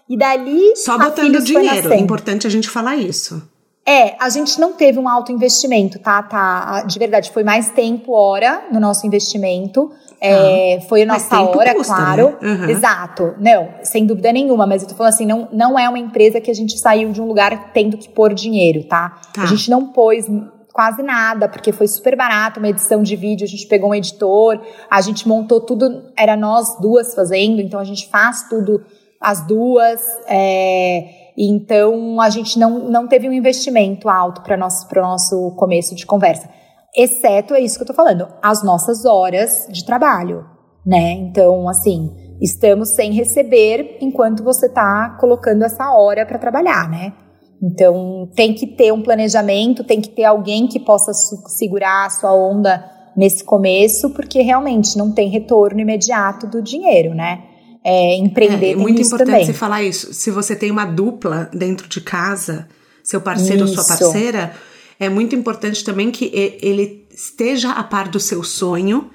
E 0.09 0.17
dali. 0.17 0.75
Só 0.75 0.97
botando 0.97 1.41
dinheiro. 1.43 1.93
É 1.93 1.97
importante 1.97 2.47
a 2.47 2.49
gente 2.49 2.69
falar 2.69 2.95
isso. 2.95 3.41
É, 3.85 4.15
a 4.19 4.27
gente 4.27 4.59
não 4.59 4.73
teve 4.73 4.99
um 4.99 5.07
alto 5.07 5.31
investimento, 5.31 5.97
tá? 5.99 6.21
tá 6.21 6.83
de 6.83 6.99
verdade, 6.99 7.31
foi 7.31 7.45
mais 7.45 7.69
tempo, 7.69 8.11
hora 8.11 8.65
no 8.69 8.81
nosso 8.81 9.07
investimento. 9.07 9.89
É, 10.19 10.75
ah, 10.75 10.81
foi 10.89 11.03
a 11.03 11.05
nossa 11.05 11.41
hora, 11.41 11.73
custa, 11.73 11.95
claro. 11.95 12.37
Né? 12.41 12.51
Uhum. 12.51 12.69
Exato. 12.69 13.35
Não, 13.39 13.69
sem 13.83 14.05
dúvida 14.05 14.33
nenhuma, 14.33 14.67
mas 14.67 14.81
eu 14.81 14.89
tô 14.89 14.95
falando 14.95 15.13
assim, 15.13 15.25
não, 15.25 15.47
não 15.53 15.79
é 15.79 15.87
uma 15.87 15.99
empresa 15.99 16.41
que 16.41 16.51
a 16.51 16.53
gente 16.53 16.77
saiu 16.77 17.13
de 17.13 17.21
um 17.21 17.27
lugar 17.27 17.71
tendo 17.71 17.97
que 17.97 18.09
pôr 18.09 18.33
dinheiro, 18.33 18.83
tá? 18.83 19.21
tá. 19.33 19.43
A 19.43 19.45
gente 19.45 19.69
não 19.69 19.85
pôs 19.93 20.25
quase 20.73 21.01
nada, 21.01 21.47
porque 21.47 21.71
foi 21.71 21.87
super 21.87 22.15
barato, 22.17 22.59
uma 22.59 22.67
edição 22.67 23.01
de 23.01 23.15
vídeo, 23.15 23.45
a 23.45 23.47
gente 23.47 23.65
pegou 23.67 23.91
um 23.91 23.95
editor, 23.95 24.59
a 24.91 25.01
gente 25.01 25.27
montou 25.27 25.61
tudo, 25.61 26.11
era 26.15 26.35
nós 26.35 26.77
duas 26.79 27.15
fazendo, 27.15 27.61
então 27.61 27.79
a 27.79 27.85
gente 27.85 28.09
faz 28.09 28.49
tudo 28.49 28.83
as 29.21 29.45
duas. 29.45 30.01
É, 30.27 31.31
então, 31.37 32.19
a 32.19 32.29
gente 32.29 32.57
não, 32.57 32.89
não 32.89 33.07
teve 33.07 33.29
um 33.29 33.33
investimento 33.33 34.09
alto 34.09 34.41
para 34.41 34.55
o 34.55 34.59
nosso, 34.59 34.87
nosso 34.95 35.51
começo 35.55 35.95
de 35.95 36.05
conversa. 36.05 36.49
Exceto, 36.95 37.53
é 37.53 37.59
isso 37.59 37.75
que 37.75 37.81
eu 37.81 37.91
estou 37.91 37.95
falando, 37.95 38.27
as 38.41 38.63
nossas 38.63 39.05
horas 39.05 39.67
de 39.69 39.85
trabalho, 39.85 40.45
né? 40.83 41.11
Então, 41.11 41.69
assim, 41.69 42.09
estamos 42.41 42.95
sem 42.95 43.11
receber 43.11 43.97
enquanto 44.01 44.43
você 44.43 44.65
está 44.65 45.15
colocando 45.19 45.63
essa 45.63 45.91
hora 45.91 46.25
para 46.25 46.39
trabalhar, 46.39 46.89
né? 46.89 47.13
Então, 47.61 48.29
tem 48.35 48.53
que 48.53 48.65
ter 48.65 48.91
um 48.91 49.01
planejamento, 49.01 49.83
tem 49.83 50.01
que 50.01 50.09
ter 50.09 50.23
alguém 50.23 50.67
que 50.67 50.79
possa 50.79 51.11
segurar 51.13 52.05
a 52.05 52.09
sua 52.09 52.33
onda 52.33 52.83
nesse 53.15 53.43
começo, 53.43 54.11
porque 54.11 54.41
realmente 54.41 54.97
não 54.97 55.11
tem 55.11 55.29
retorno 55.29 55.79
imediato 55.79 56.47
do 56.47 56.61
dinheiro, 56.61 57.15
né? 57.15 57.43
É, 57.87 58.17
empreender. 58.17 58.67
É, 58.67 58.71
é 58.71 58.75
muito 58.75 59.01
importante 59.01 59.27
também. 59.27 59.45
você 59.45 59.53
falar 59.53 59.81
isso. 59.81 60.13
Se 60.13 60.29
você 60.29 60.53
tem 60.57 60.69
uma 60.69 60.83
dupla 60.83 61.49
dentro 61.53 61.87
de 61.87 62.01
casa, 62.01 62.67
seu 63.01 63.21
parceiro 63.21 63.63
isso. 63.63 63.79
ou 63.79 63.83
sua 63.83 63.97
parceira, 63.97 64.53
é 64.99 65.07
muito 65.07 65.33
importante 65.33 65.85
também 65.85 66.11
que 66.11 66.29
ele 66.61 67.07
esteja 67.09 67.71
a 67.71 67.83
par 67.83 68.09
do 68.09 68.19
seu 68.19 68.43
sonho 68.43 69.09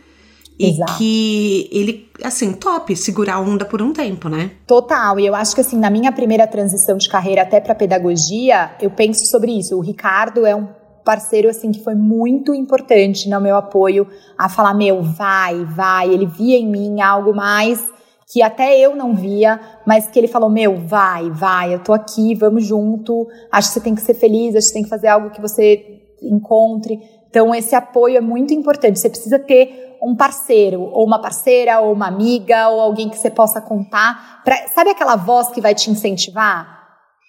e 0.58 0.70
Exato. 0.70 0.96
que 0.96 1.68
ele, 1.70 2.08
assim, 2.24 2.52
top, 2.52 2.96
segurar 2.96 3.34
a 3.34 3.40
onda 3.40 3.66
por 3.66 3.82
um 3.82 3.92
tempo, 3.92 4.30
né? 4.30 4.52
Total, 4.66 5.20
e 5.20 5.26
eu 5.26 5.34
acho 5.34 5.54
que 5.54 5.60
assim, 5.60 5.78
na 5.78 5.90
minha 5.90 6.10
primeira 6.10 6.46
transição 6.46 6.96
de 6.96 7.08
carreira 7.10 7.42
até 7.42 7.60
para 7.60 7.74
pedagogia, 7.74 8.70
eu 8.80 8.90
penso 8.90 9.26
sobre 9.26 9.52
isso. 9.52 9.76
O 9.76 9.80
Ricardo 9.80 10.46
é 10.46 10.56
um 10.56 10.68
parceiro 11.04 11.50
assim 11.50 11.72
que 11.72 11.82
foi 11.82 11.94
muito 11.94 12.54
importante 12.54 13.28
no 13.28 13.40
meu 13.40 13.56
apoio 13.56 14.06
a 14.38 14.48
falar 14.48 14.72
meu, 14.72 15.02
vai, 15.02 15.64
vai, 15.64 16.08
ele 16.08 16.26
via 16.26 16.56
em 16.56 16.66
mim 16.66 17.00
algo 17.00 17.34
mais 17.34 17.91
que 18.32 18.40
até 18.40 18.78
eu 18.78 18.96
não 18.96 19.14
via, 19.14 19.60
mas 19.86 20.06
que 20.06 20.18
ele 20.18 20.26
falou: 20.26 20.48
Meu, 20.48 20.78
vai, 20.78 21.30
vai, 21.30 21.74
eu 21.74 21.78
tô 21.80 21.92
aqui, 21.92 22.34
vamos 22.34 22.64
junto. 22.64 23.28
Acho 23.52 23.68
que 23.68 23.74
você 23.74 23.80
tem 23.80 23.94
que 23.94 24.00
ser 24.00 24.14
feliz, 24.14 24.56
acho 24.56 24.68
que 24.68 24.68
você 24.68 24.72
tem 24.72 24.82
que 24.84 24.88
fazer 24.88 25.08
algo 25.08 25.30
que 25.30 25.40
você 25.40 25.84
encontre. 26.22 26.98
Então, 27.28 27.54
esse 27.54 27.74
apoio 27.74 28.16
é 28.16 28.20
muito 28.22 28.54
importante. 28.54 28.98
Você 28.98 29.10
precisa 29.10 29.38
ter 29.38 29.98
um 30.02 30.16
parceiro, 30.16 30.80
ou 30.80 31.06
uma 31.06 31.20
parceira, 31.20 31.80
ou 31.80 31.92
uma 31.92 32.06
amiga, 32.06 32.68
ou 32.70 32.80
alguém 32.80 33.10
que 33.10 33.18
você 33.18 33.30
possa 33.30 33.60
contar. 33.60 34.40
Pra, 34.44 34.56
sabe 34.74 34.90
aquela 34.90 35.16
voz 35.16 35.48
que 35.48 35.60
vai 35.60 35.74
te 35.74 35.90
incentivar? 35.90 36.80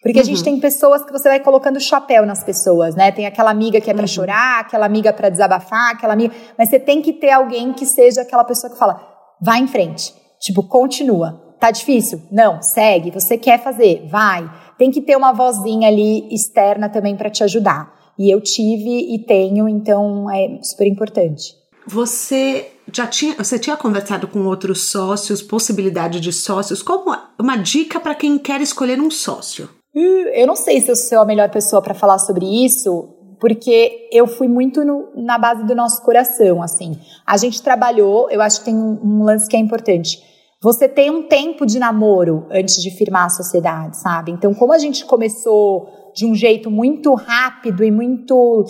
Porque 0.01 0.19
uhum. 0.19 0.23
a 0.23 0.25
gente 0.25 0.37
uhum. 0.37 0.43
tem 0.43 0.59
pessoas 0.59 1.03
que 1.03 1.11
você 1.11 1.27
vai 1.27 1.39
colocando 1.41 1.79
chapéu 1.81 2.25
nas 2.25 2.43
pessoas, 2.43 2.95
né? 2.95 3.11
Tem 3.11 3.25
aquela 3.25 3.51
amiga 3.51 3.81
que 3.81 3.91
é 3.91 3.93
para 3.93 4.03
uhum. 4.03 4.07
chorar, 4.07 4.61
aquela 4.61 4.85
amiga 4.85 5.11
para 5.11 5.27
desabafar, 5.27 5.91
aquela 5.91 6.13
amiga. 6.13 6.33
Mas 6.57 6.69
você 6.69 6.79
tem 6.79 7.01
que 7.01 7.11
ter 7.11 7.31
alguém 7.31 7.73
que 7.73 7.85
seja 7.85 8.21
aquela 8.21 8.45
pessoa 8.45 8.71
que 8.71 8.79
fala: 8.79 9.01
vai 9.41 9.59
em 9.59 9.67
frente 9.67 10.22
Tipo, 10.43 10.61
continua. 10.63 11.41
Tá 11.57 11.71
difícil? 11.71 12.21
Não, 12.29 12.61
segue. 12.61 13.11
Você 13.11 13.37
quer 13.37 13.63
fazer? 13.63 14.05
Vai. 14.09 14.51
Tem 14.77 14.91
que 14.91 15.01
ter 15.01 15.15
uma 15.15 15.31
vozinha 15.31 15.87
ali 15.87 16.27
externa 16.29 16.89
também 16.89 17.15
para 17.15 17.29
te 17.29 17.45
ajudar. 17.45 17.93
E 18.19 18.29
eu 18.29 18.41
tive 18.41 19.15
e 19.15 19.25
tenho, 19.25 19.69
então 19.69 20.29
é 20.29 20.59
super 20.61 20.85
importante. 20.85 21.55
Você 21.87 22.67
já 22.91 23.07
tinha, 23.07 23.35
você 23.35 23.57
tinha 23.57 23.77
conversado 23.77 24.27
com 24.27 24.45
outros 24.45 24.83
sócios, 24.91 25.41
possibilidade 25.41 26.19
de 26.19 26.33
sócios? 26.33 26.83
Como 26.83 27.15
uma 27.39 27.55
dica 27.55 27.97
para 27.97 28.13
quem 28.13 28.37
quer 28.37 28.59
escolher 28.59 28.99
um 28.99 29.09
sócio? 29.09 29.69
Hum, 29.95 30.25
eu 30.33 30.45
não 30.45 30.57
sei 30.57 30.81
se 30.81 30.91
eu 30.91 30.95
sou 30.97 31.19
a 31.19 31.25
melhor 31.25 31.49
pessoa 31.49 31.81
para 31.81 31.93
falar 31.93 32.19
sobre 32.19 32.45
isso, 32.65 33.07
porque 33.39 34.09
eu 34.11 34.27
fui 34.27 34.49
muito 34.49 34.83
no, 34.83 35.07
na 35.15 35.37
base 35.37 35.65
do 35.65 35.73
nosso 35.73 36.01
coração, 36.01 36.61
assim. 36.61 36.99
A 37.25 37.37
gente 37.37 37.61
trabalhou, 37.61 38.29
eu 38.29 38.41
acho 38.41 38.59
que 38.59 38.65
tem 38.65 38.75
um, 38.75 38.99
um 39.01 39.23
lance 39.23 39.47
que 39.49 39.55
é 39.55 39.59
importante 39.59 40.32
você 40.63 40.87
tem 40.87 41.11
um 41.11 41.23
tempo 41.23 41.65
de 41.65 41.77
namoro 41.77 42.47
antes 42.49 42.81
de 42.81 42.89
firmar 42.89 43.25
a 43.25 43.29
sociedade, 43.29 43.97
sabe? 43.97 44.31
Então, 44.31 44.53
como 44.53 44.71
a 44.71 44.77
gente 44.77 45.03
começou 45.03 45.89
de 46.15 46.25
um 46.25 46.33
jeito 46.33 46.71
muito 46.71 47.13
rápido 47.15 47.83
e 47.83 47.91
muito 47.91 48.63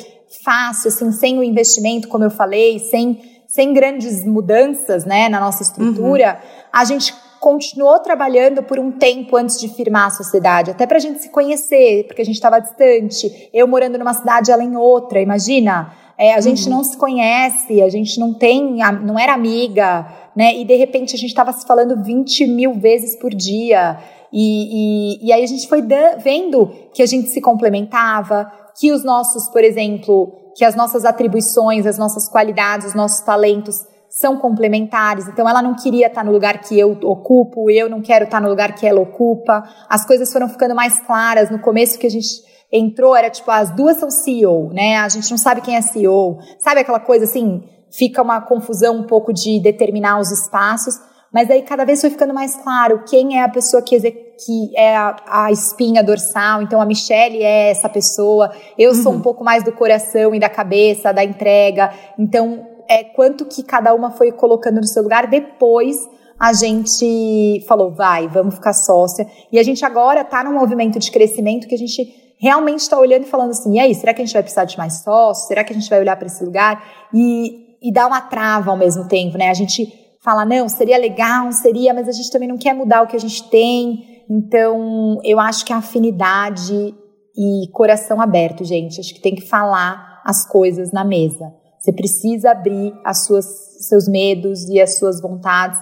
fácil, 0.43 0.87
assim, 0.87 1.11
sem 1.11 1.37
o 1.37 1.43
investimento, 1.43 2.07
como 2.07 2.23
eu 2.23 2.31
falei, 2.31 2.79
sem, 2.79 3.21
sem 3.47 3.75
grandes 3.75 4.25
mudanças, 4.25 5.05
né, 5.05 5.29
na 5.29 5.39
nossa 5.39 5.61
estrutura, 5.61 6.39
uhum. 6.41 6.61
a 6.73 6.83
gente 6.83 7.13
continuou 7.39 7.99
trabalhando 7.99 8.63
por 8.63 8.79
um 8.79 8.91
tempo 8.91 9.35
antes 9.35 9.59
de 9.59 9.67
firmar 9.67 10.07
a 10.07 10.09
sociedade, 10.09 10.71
até 10.71 10.87
para 10.87 10.97
a 10.97 10.99
gente 10.99 11.21
se 11.21 11.29
conhecer, 11.29 12.07
porque 12.07 12.23
a 12.23 12.25
gente 12.25 12.35
estava 12.35 12.59
distante, 12.59 13.49
eu 13.53 13.67
morando 13.67 13.99
numa 13.99 14.15
cidade, 14.15 14.49
ela 14.49 14.63
em 14.63 14.75
outra, 14.75 15.21
imagina? 15.21 15.93
É, 16.17 16.33
a 16.33 16.41
gente 16.41 16.63
uhum. 16.65 16.77
não 16.77 16.83
se 16.83 16.97
conhece, 16.97 17.81
a 17.81 17.89
gente 17.89 18.19
não 18.19 18.33
tem, 18.33 18.79
não 19.03 19.19
era 19.19 19.33
amiga, 19.33 20.07
né? 20.35 20.55
E 20.55 20.65
de 20.65 20.75
repente 20.75 21.15
a 21.15 21.17
gente 21.17 21.29
estava 21.29 21.51
se 21.53 21.65
falando 21.65 22.03
20 22.03 22.47
mil 22.47 22.73
vezes 22.73 23.15
por 23.17 23.33
dia. 23.33 23.97
E, 24.31 25.19
e, 25.21 25.27
e 25.27 25.33
aí 25.33 25.43
a 25.43 25.47
gente 25.47 25.67
foi 25.67 25.81
vendo 26.23 26.71
que 26.93 27.03
a 27.03 27.05
gente 27.05 27.29
se 27.29 27.39
complementava, 27.39 28.51
que 28.79 28.91
os 28.91 29.03
nossos, 29.03 29.49
por 29.49 29.63
exemplo, 29.63 30.51
que 30.55 30.65
as 30.65 30.75
nossas 30.75 31.05
atribuições, 31.05 31.85
as 31.85 31.97
nossas 31.97 32.27
qualidades, 32.27 32.87
os 32.87 32.95
nossos 32.95 33.21
talentos 33.21 33.75
são 34.09 34.37
complementares. 34.37 35.27
Então 35.27 35.49
ela 35.49 35.61
não 35.61 35.75
queria 35.75 36.07
estar 36.07 36.23
no 36.23 36.31
lugar 36.31 36.61
que 36.61 36.77
eu 36.77 36.91
ocupo, 37.03 37.69
eu 37.69 37.89
não 37.89 38.01
quero 38.01 38.25
estar 38.25 38.39
no 38.39 38.49
lugar 38.49 38.75
que 38.75 38.85
ela 38.85 39.01
ocupa. 39.01 39.63
As 39.89 40.05
coisas 40.05 40.31
foram 40.31 40.47
ficando 40.47 40.75
mais 40.75 40.99
claras 40.99 41.49
no 41.49 41.59
começo 41.59 41.97
que 41.97 42.07
a 42.07 42.11
gente 42.11 42.27
entrou, 42.71 43.15
era 43.15 43.29
tipo, 43.29 43.49
as 43.51 43.69
duas 43.75 43.97
são 43.97 44.09
CEO, 44.09 44.71
né? 44.73 44.97
A 44.97 45.09
gente 45.09 45.29
não 45.29 45.37
sabe 45.37 45.61
quem 45.61 45.75
é 45.75 45.81
CEO. 45.81 46.39
Sabe 46.59 46.81
aquela 46.81 46.99
coisa 46.99 47.25
assim, 47.25 47.63
fica 47.93 48.21
uma 48.21 48.41
confusão 48.41 48.97
um 48.97 49.03
pouco 49.03 49.31
de 49.31 49.59
determinar 49.59 50.19
os 50.19 50.31
espaços, 50.31 50.99
mas 51.31 51.49
aí 51.49 51.61
cada 51.61 51.85
vez 51.85 52.01
foi 52.01 52.09
ficando 52.09 52.33
mais 52.33 52.55
claro 52.55 53.03
quem 53.07 53.39
é 53.39 53.43
a 53.43 53.49
pessoa 53.49 53.81
que, 53.81 53.99
que 53.99 54.71
é 54.75 54.95
a, 54.95 55.15
a, 55.27 55.51
espinha 55.51 56.03
dorsal. 56.03 56.61
Então 56.61 56.81
a 56.81 56.85
Michelle 56.85 57.41
é 57.41 57.71
essa 57.71 57.89
pessoa, 57.89 58.51
eu 58.77 58.91
uhum. 58.91 59.03
sou 59.03 59.13
um 59.13 59.21
pouco 59.21 59.43
mais 59.43 59.63
do 59.63 59.71
coração 59.71 60.33
e 60.33 60.39
da 60.39 60.49
cabeça, 60.49 61.11
da 61.11 61.23
entrega. 61.23 61.91
Então, 62.17 62.67
é 62.87 63.03
quanto 63.03 63.45
que 63.45 63.63
cada 63.63 63.93
uma 63.93 64.11
foi 64.11 64.31
colocando 64.31 64.77
no 64.77 64.87
seu 64.87 65.01
lugar 65.01 65.27
depois 65.27 65.97
a 66.39 66.51
gente 66.51 67.63
falou, 67.67 67.91
vai, 67.91 68.27
vamos 68.27 68.55
ficar 68.55 68.73
sócia. 68.73 69.25
E 69.49 69.57
a 69.57 69.63
gente 69.63 69.85
agora 69.85 70.21
está 70.21 70.43
num 70.43 70.51
movimento 70.51 70.99
de 70.99 71.09
crescimento 71.09 71.67
que 71.67 71.75
a 71.75 71.77
gente 71.77 72.35
realmente 72.37 72.79
está 72.79 72.99
olhando 72.99 73.23
e 73.23 73.29
falando 73.29 73.51
assim, 73.51 73.75
e 73.75 73.79
aí, 73.79 73.95
será 73.95 74.13
que 74.13 74.21
a 74.21 74.25
gente 74.25 74.33
vai 74.33 74.43
precisar 74.43 74.65
de 74.65 74.77
mais 74.77 75.01
sócios? 75.01 75.47
Será 75.47 75.63
que 75.63 75.71
a 75.71 75.75
gente 75.75 75.89
vai 75.89 76.01
olhar 76.01 76.17
para 76.17 76.27
esse 76.27 76.43
lugar? 76.43 76.83
E, 77.13 77.62
e 77.83 77.91
dá 77.91 78.07
uma 78.07 78.21
trava 78.21 78.71
ao 78.71 78.77
mesmo 78.77 79.07
tempo, 79.07 79.37
né? 79.37 79.49
A 79.49 79.53
gente 79.53 79.91
fala, 80.21 80.45
não, 80.45 80.69
seria 80.69 80.97
legal, 80.97 81.51
seria, 81.51 81.93
mas 81.93 82.07
a 82.07 82.13
gente 82.13 82.31
também 82.31 82.47
não 82.47 82.57
quer 82.57 82.73
mudar 82.73 83.01
o 83.01 83.07
que 83.07 83.15
a 83.17 83.19
gente 83.19 83.49
tem. 83.49 84.23
Então, 84.29 85.19
eu 85.23 85.37
acho 85.37 85.65
que 85.65 85.73
a 85.73 85.77
afinidade 85.77 86.95
e 87.35 87.67
coração 87.73 88.21
aberto, 88.21 88.63
gente, 88.63 89.01
acho 89.01 89.13
que 89.13 89.19
tem 89.19 89.35
que 89.35 89.41
falar 89.41 90.21
as 90.23 90.47
coisas 90.47 90.93
na 90.93 91.03
mesa. 91.03 91.53
Você 91.77 91.91
precisa 91.91 92.51
abrir 92.51 92.93
as 93.03 93.25
suas 93.25 93.45
seus 93.89 94.07
medos 94.07 94.69
e 94.69 94.79
as 94.79 94.97
suas 94.97 95.21
vontades 95.21 95.77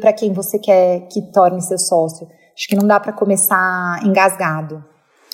para 0.00 0.12
quem 0.12 0.32
você 0.32 0.58
quer 0.58 1.08
que 1.08 1.20
torne 1.32 1.60
seu 1.60 1.78
sócio. 1.78 2.28
Acho 2.56 2.68
que 2.68 2.76
não 2.76 2.86
dá 2.86 3.00
para 3.00 3.12
começar 3.12 4.00
engasgado. 4.04 4.84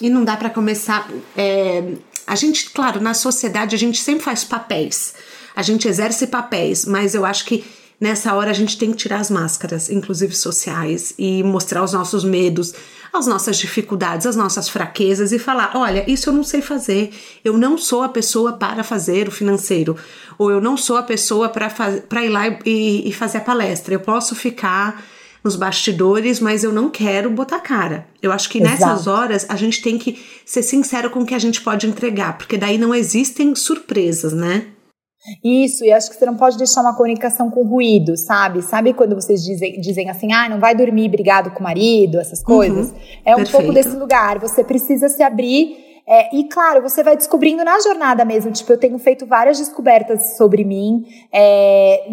E 0.01 0.09
não 0.09 0.25
dá 0.25 0.37
para 0.37 0.49
começar. 0.49 1.07
É, 1.37 1.95
a 2.27 2.35
gente, 2.35 2.71
claro, 2.71 3.01
na 3.01 3.13
sociedade 3.13 3.75
a 3.75 3.79
gente 3.79 4.01
sempre 4.01 4.25
faz 4.25 4.45
papéis, 4.45 5.15
a 5.57 5.63
gente 5.63 5.89
exerce 5.89 6.27
papéis, 6.27 6.85
mas 6.85 7.15
eu 7.15 7.25
acho 7.25 7.47
que 7.47 7.65
nessa 7.99 8.35
hora 8.35 8.51
a 8.51 8.55
gente 8.55 8.77
tem 8.77 8.91
que 8.91 8.99
tirar 8.99 9.21
as 9.21 9.31
máscaras, 9.31 9.89
inclusive 9.89 10.37
sociais, 10.37 11.15
e 11.19 11.43
mostrar 11.43 11.83
os 11.83 11.95
nossos 11.95 12.25
medos, 12.25 12.75
as 13.11 13.27
nossas 13.27 13.57
dificuldades, 13.57 14.27
as 14.27 14.37
nossas 14.37 14.69
fraquezas 14.69 15.33
e 15.33 15.39
falar: 15.39 15.73
olha, 15.75 16.05
isso 16.07 16.29
eu 16.29 16.35
não 16.35 16.45
sei 16.45 16.61
fazer, 16.61 17.11
eu 17.43 17.57
não 17.57 17.79
sou 17.79 18.03
a 18.03 18.09
pessoa 18.11 18.53
para 18.53 18.85
fazer 18.85 19.29
o 19.29 19.33
financeiro, 19.33 19.97
ou 20.37 20.51
eu 20.51 20.61
não 20.61 20.77
sou 20.77 20.99
a 20.99 21.03
pessoa 21.03 21.49
para 21.49 22.25
ir 22.25 22.29
lá 22.29 22.49
e, 22.67 23.09
e 23.09 23.13
fazer 23.13 23.39
a 23.39 23.41
palestra. 23.41 23.95
Eu 23.95 24.01
posso 24.01 24.35
ficar 24.35 25.03
nos 25.43 25.57
bastidores, 25.57 26.39
mas 26.39 26.65
eu 26.65 26.73
não 26.73 26.91
quero 26.91 27.31
botar 27.31 27.61
cara. 27.61 28.07
Eu 28.21 28.31
acho 28.31 28.51
que 28.51 28.59
Exato. 28.59 28.73
nessas 28.73 29.07
horas 29.07 29.47
a 29.49 29.57
gente 29.57 29.81
tem 29.81 29.97
que 29.97 30.23
ser 30.45 30.63
sincero 30.63 31.09
com 31.09 31.21
o 31.21 31.27
que 31.27 31.35
a 31.35 31.39
gente 31.39 31.63
pode 31.63 31.87
entregar, 31.87 32.37
porque 32.37 32.59
daí 32.59 32.77
não 32.77 32.95
existem 32.95 33.55
surpresas, 33.55 34.35
né? 34.35 34.67
Isso, 35.43 35.85
e 35.85 35.93
acho 35.93 36.11
que 36.11 36.17
você 36.17 36.27
não 36.27 36.37
pode 36.37 36.57
deixar 36.57 36.81
uma 36.81 36.95
comunicação 36.95 37.51
com 37.51 37.63
ruído, 37.63 38.17
sabe? 38.17 38.63
Sabe 38.63 38.93
quando 38.93 39.15
vocês 39.15 39.45
dizem, 39.45 39.81
dizem 39.81 40.11
assim, 40.11 40.33
ah, 40.33 40.49
não 40.49 40.59
vai 40.59 40.75
dormir 40.75 41.09
brigado 41.09 41.51
com 41.51 41.61
o 41.61 41.63
marido, 41.63 42.19
essas 42.19 42.43
coisas? 42.43 42.91
Uhum, 42.91 42.97
é 43.25 43.33
um 43.33 43.37
perfeito. 43.37 43.57
pouco 43.57 43.73
desse 43.73 43.97
lugar. 43.97 44.39
Você 44.39 44.63
precisa 44.63 45.09
se 45.09 45.23
abrir. 45.23 45.85
É, 46.09 46.37
e 46.37 46.45
claro, 46.45 46.81
você 46.81 47.03
vai 47.03 47.17
descobrindo 47.17 47.65
na 47.65 47.81
jornada 47.81 48.25
mesmo. 48.25 48.53
Tipo, 48.53 48.73
eu 48.73 48.79
tenho 48.79 48.99
feito 48.99 49.27
várias 49.27 49.59
descobertas 49.59 50.37
sobre 50.37 50.65
mim. 50.65 51.05
É, 51.33 52.09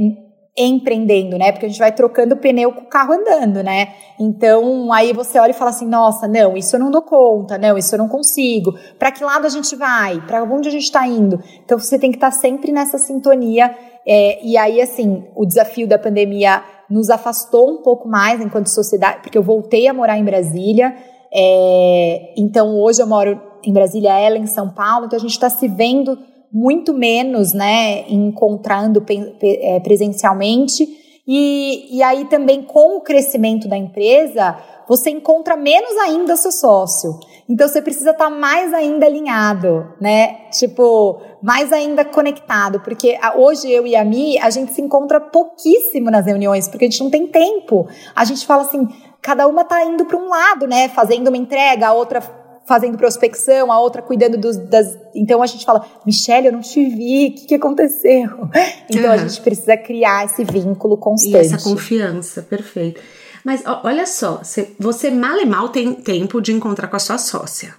empreendendo, 0.58 1.38
né? 1.38 1.51
Porque 1.51 1.66
a 1.66 1.70
gente 1.70 1.80
vai 1.80 1.91
trocando 1.91 2.38
pneu 2.38 2.72
com 2.72 2.82
o 2.82 2.89
carro 2.89 3.14
andando, 3.14 3.64
né? 3.64 3.93
Então, 4.20 4.93
aí 4.93 5.12
você 5.12 5.39
olha 5.39 5.51
e 5.51 5.56
fala 5.56 5.72
assim: 5.72 5.88
"Nossa, 5.88 6.28
não, 6.28 6.56
isso 6.56 6.76
eu 6.76 6.80
não 6.80 6.91
dou 6.91 7.01
conta, 7.01 7.58
não, 7.58 7.78
isso 7.78 7.95
eu 7.95 7.99
não 7.99 8.08
consigo. 8.08 8.74
Para 8.99 9.12
que 9.12 9.24
lado 9.24 9.47
a 9.47 9.49
gente 9.49 9.76
vai? 9.76 10.22
Para 10.22 10.43
onde 10.43 10.68
a 10.68 10.72
gente 10.72 10.84
está 10.84 11.08
indo?". 11.08 11.39
Então, 11.66 11.80
você 11.80 11.97
tem 11.97 12.12
que 12.12 12.18
estar 12.18 12.32
tá 12.32 12.38
sempre 12.38 12.72
nessa 12.72 12.97
sintonia. 12.99 13.76
É, 14.06 14.45
e 14.45 14.58
aí, 14.58 14.80
assim, 14.80 15.24
o 15.36 15.45
desafio 15.45 15.88
da 15.88 15.97
pandemia 15.97 16.62
nos 16.89 17.10
afastou 17.10 17.72
um 17.72 17.82
pouco 17.82 18.08
mais 18.08 18.39
enquanto 18.39 18.68
sociedade, 18.68 19.22
porque 19.22 19.38
eu 19.38 19.43
voltei 19.43 19.88
a 19.88 19.93
morar 19.93 20.20
em 20.20 20.24
Brasília. 20.24 20.95
É, 21.34 22.34
então, 22.38 22.80
hoje 22.80 23.01
eu 23.01 23.08
moro 23.08 23.41
em 23.64 23.74
Brasília, 23.74 24.20
ela 24.20 24.38
em 24.38 24.45
São 24.45 24.70
Paulo. 24.70 25.08
Então, 25.08 25.18
a 25.18 25.22
gente 25.22 25.32
está 25.32 25.49
se 25.49 25.68
vendo 25.68 26.20
muito 26.54 26.93
menos, 26.93 27.51
né, 27.51 28.08
encontrando 28.08 29.04
é, 29.41 29.80
presencialmente. 29.80 30.88
E, 31.28 31.97
e 31.97 32.04
aí 32.04 32.26
também 32.26 32.62
com 32.62 32.97
o 32.97 33.01
crescimento 33.01 33.68
da 33.68 33.78
empresa, 33.78 34.58
você 34.88 35.10
encontra 35.10 35.56
menos 35.56 35.97
ainda 35.97 36.36
seu 36.36 36.51
sócio. 36.51 37.20
Então 37.49 37.68
você 37.68 37.82
precisa 37.82 38.12
estar 38.12 38.26
tá 38.26 38.30
mais 38.30 38.74
ainda 38.74 39.06
alinhado, 39.06 39.93
né? 39.99 40.49
Tipo, 40.51 41.22
mais 41.41 41.74
ainda 41.74 42.06
conectado, 42.06 42.80
porque 42.82 43.18
hoje 43.36 43.72
eu 43.72 43.88
e 43.88 43.95
a 43.95 44.04
Mi, 44.04 44.38
a 44.38 44.49
gente 44.49 44.74
se 44.74 44.82
encontra 44.82 45.20
pouquíssimo 45.20 46.12
nas 46.12 46.26
reuniões, 46.26 46.68
porque 46.68 46.86
a 46.86 46.89
gente 46.89 47.04
não 47.04 47.10
tem 47.10 47.28
tempo. 47.28 47.88
A 48.16 48.24
gente 48.26 48.45
fala 48.45 48.64
assim, 48.64 48.88
cada 49.22 49.47
uma 49.47 49.64
tá 49.64 49.84
indo 49.84 50.06
para 50.06 50.18
um 50.18 50.28
lado, 50.28 50.68
né? 50.68 50.89
Fazendo 50.89 51.30
uma 51.30 51.38
entrega, 51.38 51.88
a 51.88 51.93
outra 51.93 52.22
fazendo 52.66 52.97
prospecção, 52.97 53.72
a 53.72 53.80
outra 53.80 54.01
cuidando 54.01 54.38
dos, 54.38 54.57
das. 54.57 54.97
Então 55.14 55.41
a 55.41 55.45
gente 55.45 55.66
fala, 55.66 55.86
Michelle, 56.05 56.47
eu 56.47 56.53
não 56.53 56.61
te 56.61 56.84
vi, 56.86 57.28
o 57.28 57.36
que, 57.36 57.47
que 57.47 57.55
aconteceu? 57.55 58.49
Então 58.89 59.05
uhum. 59.05 59.11
a 59.11 59.18
gente 59.18 59.41
precisa 59.41 59.78
criar 59.78 60.26
esse 60.26 60.43
vínculo 60.43 60.97
constante. 60.97 61.34
E 61.34 61.38
essa 61.38 61.57
confiança, 61.57 62.41
perfeito. 62.41 63.01
Mas 63.43 63.64
olha 63.84 64.05
só, 64.05 64.41
você 64.80 65.11
mal 65.11 65.38
e 65.39 65.45
mal 65.45 65.70
tem 65.70 65.93
tempo 65.93 66.41
de 66.41 66.53
encontrar 66.53 66.88
com 66.88 66.95
a 66.95 66.99
sua 66.99 67.18
sócia. 67.18 67.76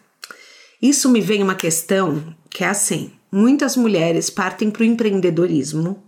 Isso 0.81 1.09
me 1.09 1.21
vem 1.21 1.43
uma 1.43 1.55
questão 1.55 2.23
que 2.51 2.65
é 2.65 2.69
assim: 2.69 3.13
muitas 3.33 3.77
mulheres 3.77 4.29
partem 4.29 4.71
para 4.71 4.83
o 4.83 4.85
empreendedorismo 4.85 6.03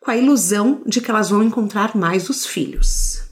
com 0.00 0.10
a 0.10 0.16
ilusão 0.16 0.82
de 0.86 1.00
que 1.00 1.10
elas 1.10 1.30
vão 1.30 1.42
encontrar 1.42 1.96
mais 1.96 2.28
os 2.28 2.46
filhos. 2.46 3.22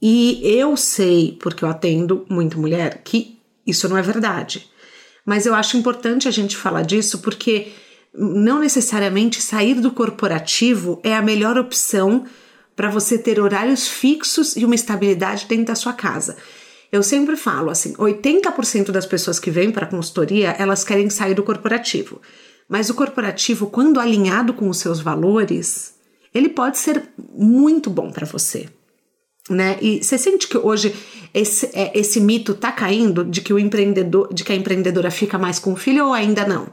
E 0.00 0.40
eu 0.42 0.76
sei, 0.76 1.38
porque 1.40 1.64
eu 1.64 1.68
atendo 1.68 2.26
muito 2.28 2.58
mulher, 2.58 3.02
que 3.04 3.38
isso 3.66 3.88
não 3.88 3.96
é 3.96 4.02
verdade. 4.02 4.68
Mas 5.24 5.46
eu 5.46 5.54
acho 5.54 5.76
importante 5.76 6.28
a 6.28 6.30
gente 6.30 6.56
falar 6.56 6.82
disso 6.82 7.18
porque 7.20 7.72
não 8.12 8.60
necessariamente 8.60 9.40
sair 9.40 9.80
do 9.80 9.90
corporativo 9.90 11.00
é 11.02 11.14
a 11.14 11.22
melhor 11.22 11.58
opção 11.58 12.24
para 12.76 12.90
você 12.90 13.16
ter 13.16 13.40
horários 13.40 13.88
fixos 13.88 14.56
e 14.56 14.64
uma 14.64 14.74
estabilidade 14.74 15.46
dentro 15.46 15.66
da 15.66 15.74
sua 15.74 15.92
casa. 15.92 16.36
Eu 16.92 17.02
sempre 17.02 17.36
falo 17.36 17.70
assim, 17.70 17.94
80% 17.94 18.90
das 18.90 19.06
pessoas 19.06 19.40
que 19.40 19.50
vêm 19.50 19.70
para 19.72 19.86
a 19.86 19.88
consultoria, 19.88 20.54
elas 20.58 20.84
querem 20.84 21.10
sair 21.10 21.34
do 21.34 21.42
corporativo. 21.42 22.20
Mas 22.68 22.88
o 22.88 22.94
corporativo, 22.94 23.66
quando 23.66 23.98
alinhado 23.98 24.54
com 24.54 24.68
os 24.68 24.78
seus 24.78 25.00
valores, 25.00 25.94
ele 26.32 26.48
pode 26.48 26.78
ser 26.78 27.08
muito 27.32 27.90
bom 27.90 28.10
para 28.10 28.26
você 28.26 28.68
né? 29.50 29.76
E 29.80 30.02
você 30.02 30.16
sente 30.16 30.48
que 30.48 30.56
hoje 30.56 30.94
esse, 31.32 31.70
é, 31.74 31.90
esse 31.98 32.20
mito 32.20 32.54
tá 32.54 32.72
caindo 32.72 33.24
de 33.24 33.40
que 33.40 33.52
o 33.52 33.58
empreendedor, 33.58 34.32
de 34.32 34.44
que 34.44 34.52
a 34.52 34.56
empreendedora 34.56 35.10
fica 35.10 35.36
mais 35.36 35.58
com 35.58 35.72
o 35.72 35.76
filho 35.76 36.06
ou 36.06 36.12
ainda 36.12 36.46
não? 36.46 36.66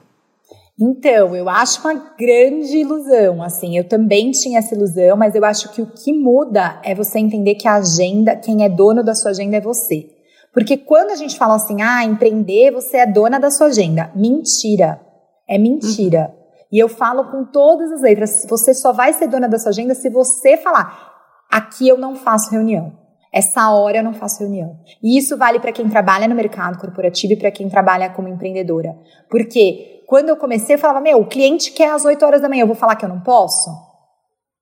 Então, 0.79 1.35
eu 1.35 1.47
acho 1.47 1.81
uma 1.81 1.93
grande 2.17 2.77
ilusão, 2.77 3.43
assim, 3.43 3.77
eu 3.77 3.87
também 3.87 4.31
tinha 4.31 4.57
essa 4.57 4.73
ilusão, 4.73 5.15
mas 5.15 5.35
eu 5.35 5.45
acho 5.45 5.71
que 5.73 5.81
o 5.81 5.85
que 5.85 6.11
muda 6.11 6.81
é 6.83 6.95
você 6.95 7.19
entender 7.19 7.55
que 7.55 7.67
a 7.67 7.75
agenda, 7.75 8.35
quem 8.35 8.63
é 8.63 8.69
dono 8.69 9.03
da 9.03 9.13
sua 9.13 9.31
agenda 9.31 9.57
é 9.57 9.61
você. 9.61 10.07
Porque 10.53 10.77
quando 10.77 11.11
a 11.11 11.15
gente 11.15 11.37
fala 11.37 11.55
assim, 11.55 11.81
ah, 11.81 12.03
empreender, 12.03 12.71
você 12.71 12.97
é 12.97 13.05
dona 13.05 13.39
da 13.39 13.51
sua 13.51 13.67
agenda. 13.67 14.11
Mentira. 14.15 14.99
É 15.47 15.57
mentira. 15.57 16.33
Uhum. 16.33 16.41
E 16.71 16.79
eu 16.79 16.89
falo 16.89 17.25
com 17.29 17.45
todas 17.45 17.91
as 17.91 18.01
letras, 18.01 18.45
você 18.49 18.73
só 18.73 18.91
vai 18.91 19.13
ser 19.13 19.27
dona 19.27 19.47
da 19.47 19.59
sua 19.59 19.69
agenda 19.69 19.93
se 19.93 20.09
você 20.09 20.57
falar, 20.57 21.10
Aqui 21.51 21.87
eu 21.87 21.97
não 21.97 22.15
faço 22.15 22.49
reunião. 22.51 22.93
Essa 23.33 23.71
hora 23.71 23.97
eu 23.97 24.03
não 24.03 24.13
faço 24.13 24.39
reunião. 24.39 24.77
E 25.01 25.17
isso 25.17 25.37
vale 25.37 25.59
para 25.59 25.71
quem 25.71 25.87
trabalha 25.89 26.27
no 26.27 26.35
mercado 26.35 26.79
corporativo 26.79 27.33
e 27.33 27.37
para 27.37 27.51
quem 27.51 27.69
trabalha 27.69 28.09
como 28.09 28.27
empreendedora. 28.27 28.95
Porque 29.29 30.03
quando 30.07 30.29
eu 30.29 30.37
comecei, 30.37 30.75
eu 30.75 30.79
falava: 30.79 30.99
Meu, 30.99 31.19
o 31.19 31.27
cliente 31.27 31.71
quer 31.71 31.91
às 31.91 32.03
8 32.03 32.23
horas 32.25 32.41
da 32.41 32.49
manhã, 32.49 32.63
eu 32.63 32.67
vou 32.67 32.75
falar 32.75 32.95
que 32.95 33.05
eu 33.05 33.09
não 33.09 33.21
posso? 33.21 33.69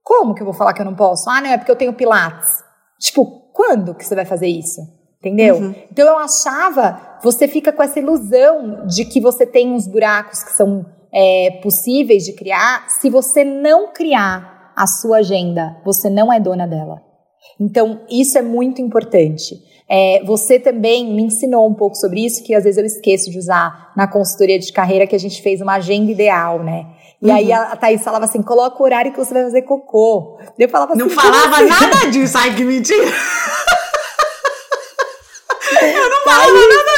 Como 0.03 0.33
que 0.33 0.41
eu 0.41 0.45
vou 0.45 0.53
falar 0.53 0.73
que 0.73 0.81
eu 0.81 0.85
não 0.85 0.95
posso? 0.95 1.29
Ah, 1.29 1.41
não, 1.41 1.49
é 1.49 1.57
porque 1.57 1.71
eu 1.71 1.75
tenho 1.75 1.93
Pilates. 1.93 2.63
Tipo, 2.99 3.25
quando 3.53 3.95
que 3.95 4.05
você 4.05 4.15
vai 4.15 4.25
fazer 4.25 4.47
isso? 4.47 4.81
Entendeu? 5.19 5.55
Uhum. 5.55 5.75
Então 5.91 6.07
eu 6.07 6.17
achava, 6.17 7.17
você 7.21 7.47
fica 7.47 7.73
com 7.73 7.83
essa 7.83 7.99
ilusão 7.99 8.85
de 8.87 9.03
que 9.03 9.19
você 9.19 9.45
tem 9.45 9.73
uns 9.73 9.85
buracos 9.85 10.43
que 10.43 10.51
são 10.53 10.85
é, 11.11 11.59
possíveis 11.61 12.23
de 12.23 12.33
criar 12.33 12.89
se 12.89 13.09
você 13.09 13.43
não 13.43 13.91
criar 13.91 14.58
a 14.79 14.87
sua 14.87 15.17
agenda, 15.17 15.75
você 15.83 16.09
não 16.09 16.31
é 16.31 16.39
dona 16.39 16.65
dela. 16.65 17.01
Então, 17.59 17.99
isso 18.09 18.37
é 18.37 18.41
muito 18.41 18.81
importante. 18.81 19.61
É, 19.89 20.23
você 20.23 20.57
também 20.57 21.05
me 21.05 21.23
ensinou 21.23 21.67
um 21.67 21.73
pouco 21.73 21.97
sobre 21.97 22.25
isso, 22.25 22.41
que 22.45 22.55
às 22.55 22.63
vezes 22.63 22.77
eu 22.77 22.85
esqueço 22.85 23.29
de 23.29 23.37
usar 23.37 23.91
na 23.97 24.07
consultoria 24.07 24.57
de 24.57 24.71
carreira, 24.71 25.05
que 25.05 25.15
a 25.15 25.19
gente 25.19 25.41
fez 25.41 25.59
uma 25.59 25.73
agenda 25.73 26.09
ideal, 26.09 26.63
né? 26.63 26.85
E 27.21 27.27
uhum. 27.27 27.35
aí 27.35 27.51
a 27.51 27.75
Thaís 27.75 28.01
falava 28.01 28.23
assim: 28.23 28.41
coloca 28.41 28.81
o 28.81 28.85
horário 28.85 29.11
que 29.11 29.17
você 29.17 29.33
vai 29.33 29.43
fazer 29.43 29.63
cocô. 29.63 30.39
Eu 30.57 30.69
falava 30.69 30.93
assim, 30.93 31.01
Não 31.01 31.09
falava 31.09 31.55
assim? 31.57 31.67
nada 31.67 32.11
disso, 32.11 32.37
ai 32.37 32.55
que 32.55 32.63
mentira! 32.63 33.03
Eu 35.81 36.09
não 36.09 36.23
falava 36.23 36.53
nada 36.53 36.67
disso. 36.67 36.88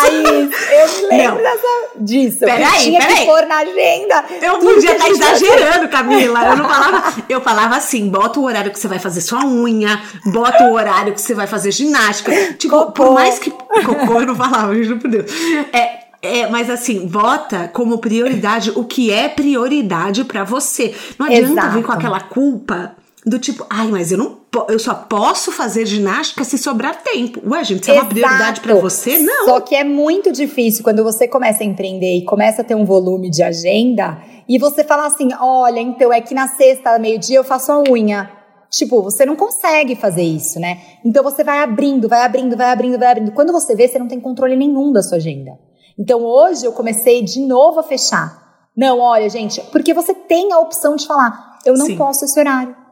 Thaís, 0.00 0.50
eu 0.70 1.08
me 1.08 1.16
lembro 1.16 1.42
dessa, 1.42 1.66
disso. 1.96 2.38
Peraí, 2.40 2.80
tinha 2.80 3.00
peraí. 3.00 3.16
que 3.16 3.26
pôr 3.26 3.46
na 3.46 3.56
agenda. 3.58 4.24
Eu 4.42 4.58
podia 4.58 4.92
estar 4.92 5.04
tá 5.04 5.10
exagerando, 5.10 5.88
Camila. 5.88 6.44
Eu 6.46 6.56
não 6.56 6.68
falava. 6.68 7.14
Eu 7.28 7.40
falava 7.40 7.76
assim: 7.76 8.08
bota 8.08 8.40
o 8.40 8.44
horário 8.44 8.70
que 8.70 8.78
você 8.78 8.88
vai 8.88 8.98
fazer 8.98 9.20
sua 9.20 9.44
unha, 9.44 10.00
bota 10.26 10.64
o 10.64 10.72
horário 10.72 11.12
que 11.12 11.20
você 11.20 11.34
vai 11.34 11.46
fazer 11.46 11.70
ginástica. 11.70 12.32
Tipo, 12.54 12.76
Cocô. 12.76 12.92
por 12.92 13.14
mais 13.14 13.38
que. 13.38 13.50
Cocô, 13.50 14.20
eu 14.20 14.26
não 14.26 14.34
falava, 14.36 14.74
juro 14.74 14.98
por 14.98 15.10
Deus. 15.10 15.30
É, 15.72 16.06
é, 16.22 16.48
mas 16.48 16.70
assim, 16.70 17.06
bota 17.06 17.68
como 17.72 17.98
prioridade 17.98 18.72
o 18.74 18.84
que 18.84 19.12
é 19.12 19.28
prioridade 19.28 20.24
para 20.24 20.44
você. 20.44 20.94
Não 21.18 21.26
adianta 21.26 21.52
Exato. 21.52 21.74
vir 21.74 21.84
com 21.84 21.92
aquela 21.92 22.20
culpa 22.20 22.96
do 23.24 23.38
tipo, 23.38 23.66
ai, 23.68 23.88
mas 23.88 24.12
eu 24.12 24.18
não 24.18 24.38
eu 24.68 24.78
só 24.78 24.94
posso 24.94 25.52
fazer 25.52 25.84
ginástica 25.84 26.44
se 26.44 26.56
sobrar 26.56 27.02
tempo. 27.02 27.40
Ué, 27.46 27.64
gente, 27.64 27.82
isso 27.82 27.90
é 27.90 27.94
uma 27.94 28.06
prioridade 28.06 28.60
para 28.60 28.74
você? 28.74 29.18
Não. 29.18 29.46
Só 29.46 29.60
que 29.60 29.74
é 29.74 29.84
muito 29.84 30.32
difícil 30.32 30.82
quando 30.84 31.02
você 31.02 31.28
começa 31.28 31.62
a 31.62 31.66
empreender 31.66 32.16
e 32.16 32.24
começa 32.24 32.62
a 32.62 32.64
ter 32.64 32.74
um 32.74 32.84
volume 32.84 33.28
de 33.28 33.42
agenda 33.42 34.18
e 34.48 34.58
você 34.58 34.84
fala 34.84 35.06
assim: 35.06 35.28
olha, 35.40 35.80
então 35.80 36.12
é 36.12 36.20
que 36.20 36.34
na 36.34 36.48
sexta, 36.48 36.98
meio-dia, 36.98 37.36
eu 37.38 37.44
faço 37.44 37.72
a 37.72 37.82
unha. 37.90 38.30
Tipo, 38.70 39.02
você 39.02 39.24
não 39.24 39.36
consegue 39.36 39.94
fazer 39.94 40.22
isso, 40.22 40.58
né? 40.58 40.80
Então 41.04 41.22
você 41.22 41.42
vai 41.44 41.60
abrindo, 41.60 42.08
vai 42.08 42.22
abrindo, 42.22 42.56
vai 42.56 42.70
abrindo, 42.70 42.98
vai 42.98 43.08
abrindo. 43.08 43.32
Quando 43.32 43.52
você 43.52 43.74
vê, 43.74 43.88
você 43.88 43.98
não 43.98 44.08
tem 44.08 44.20
controle 44.20 44.56
nenhum 44.56 44.92
da 44.92 45.02
sua 45.02 45.18
agenda. 45.18 45.52
Então 45.98 46.22
hoje 46.22 46.64
eu 46.64 46.72
comecei 46.72 47.22
de 47.22 47.40
novo 47.40 47.80
a 47.80 47.82
fechar. 47.82 48.44
Não, 48.76 48.98
olha, 48.98 49.28
gente, 49.30 49.60
porque 49.72 49.94
você 49.94 50.12
tem 50.12 50.52
a 50.52 50.58
opção 50.58 50.96
de 50.96 51.06
falar: 51.06 51.58
eu 51.64 51.74
não 51.74 51.86
Sim. 51.86 51.96
posso 51.96 52.24
esse 52.24 52.38
horário. 52.38 52.85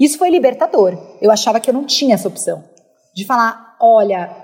Isso 0.00 0.16
foi 0.16 0.30
libertador. 0.30 0.96
Eu 1.20 1.30
achava 1.30 1.60
que 1.60 1.68
eu 1.68 1.74
não 1.74 1.84
tinha 1.84 2.14
essa 2.14 2.26
opção. 2.26 2.64
De 3.14 3.26
falar, 3.26 3.76
olha, 3.78 4.34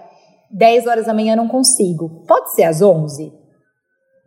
10 0.51 0.87
horas 0.87 1.07
da 1.07 1.15
manhã 1.15 1.33
eu 1.33 1.39
não 1.39 1.49
consigo. 1.49 2.25
Pode 2.29 2.55
ser 2.55 2.65
às 2.65 2.83
11? 2.83 3.33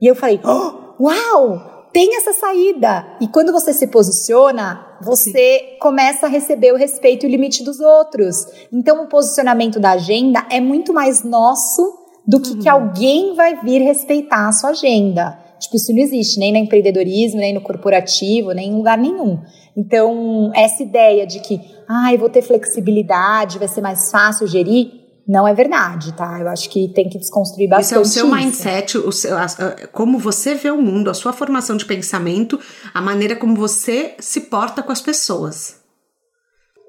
E 0.01 0.07
eu 0.07 0.15
falei, 0.15 0.39
oh, 0.43 1.03
uau, 1.03 1.87
tem 1.93 2.15
essa 2.15 2.33
saída. 2.33 3.17
E 3.21 3.27
quando 3.27 3.51
você 3.51 3.73
se 3.73 3.87
posiciona, 3.87 4.97
você 5.01 5.59
Sim. 5.59 5.79
começa 5.79 6.25
a 6.25 6.29
receber 6.29 6.71
o 6.71 6.77
respeito 6.77 7.25
e 7.25 7.29
o 7.29 7.31
limite 7.31 7.63
dos 7.63 7.79
outros. 7.79 8.35
Então, 8.71 9.03
o 9.03 9.07
posicionamento 9.07 9.79
da 9.79 9.91
agenda 9.91 10.45
é 10.49 10.59
muito 10.59 10.93
mais 10.93 11.23
nosso 11.23 11.99
do 12.25 12.39
que 12.39 12.51
uhum. 12.51 12.59
que 12.59 12.69
alguém 12.69 13.35
vai 13.35 13.59
vir 13.61 13.81
respeitar 13.81 14.47
a 14.47 14.51
sua 14.51 14.69
agenda. 14.71 15.37
Tipo, 15.59 15.75
isso 15.75 15.91
não 15.91 15.99
existe 15.99 16.39
nem 16.39 16.53
no 16.53 16.59
empreendedorismo, 16.59 17.39
nem 17.39 17.53
no 17.53 17.61
corporativo, 17.61 18.51
nem 18.51 18.69
em 18.69 18.75
lugar 18.75 18.97
nenhum. 18.97 19.39
Então, 19.75 20.51
essa 20.55 20.83
ideia 20.83 21.25
de 21.25 21.39
que, 21.39 21.59
ah, 21.87 22.13
eu 22.13 22.19
vou 22.19 22.29
ter 22.29 22.41
flexibilidade, 22.41 23.59
vai 23.59 23.67
ser 23.67 23.81
mais 23.81 24.11
fácil 24.11 24.47
gerir, 24.47 24.99
não 25.29 25.47
é 25.47 25.53
verdade, 25.53 26.11
tá? 26.13 26.39
Eu 26.39 26.47
acho 26.47 26.67
que 26.71 26.87
tem 26.87 27.07
que 27.07 27.19
desconstruir 27.19 27.69
bastante. 27.69 27.85
Isso 27.85 27.95
é 27.95 27.99
o 27.99 28.05
seu 28.05 28.25
isso. 28.25 28.35
mindset, 28.35 28.97
o 28.97 29.11
seu, 29.11 29.37
a, 29.37 29.45
a, 29.45 29.87
como 29.89 30.17
você 30.17 30.55
vê 30.55 30.71
o 30.71 30.81
mundo, 30.81 31.07
a 31.07 31.13
sua 31.13 31.31
formação 31.31 31.77
de 31.77 31.85
pensamento, 31.85 32.59
a 32.91 32.99
maneira 32.99 33.35
como 33.35 33.55
você 33.55 34.15
se 34.19 34.41
porta 34.41 34.81
com 34.81 34.91
as 34.91 35.01
pessoas. 35.01 35.77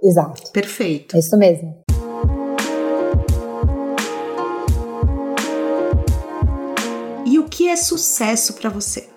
Exato. 0.02 0.50
Perfeito. 0.52 1.16
É 1.16 1.18
isso 1.18 1.36
mesmo. 1.36 1.82
E 7.26 7.38
o 7.38 7.44
que 7.44 7.68
é 7.68 7.76
sucesso 7.76 8.54
para 8.54 8.70
você? 8.70 9.09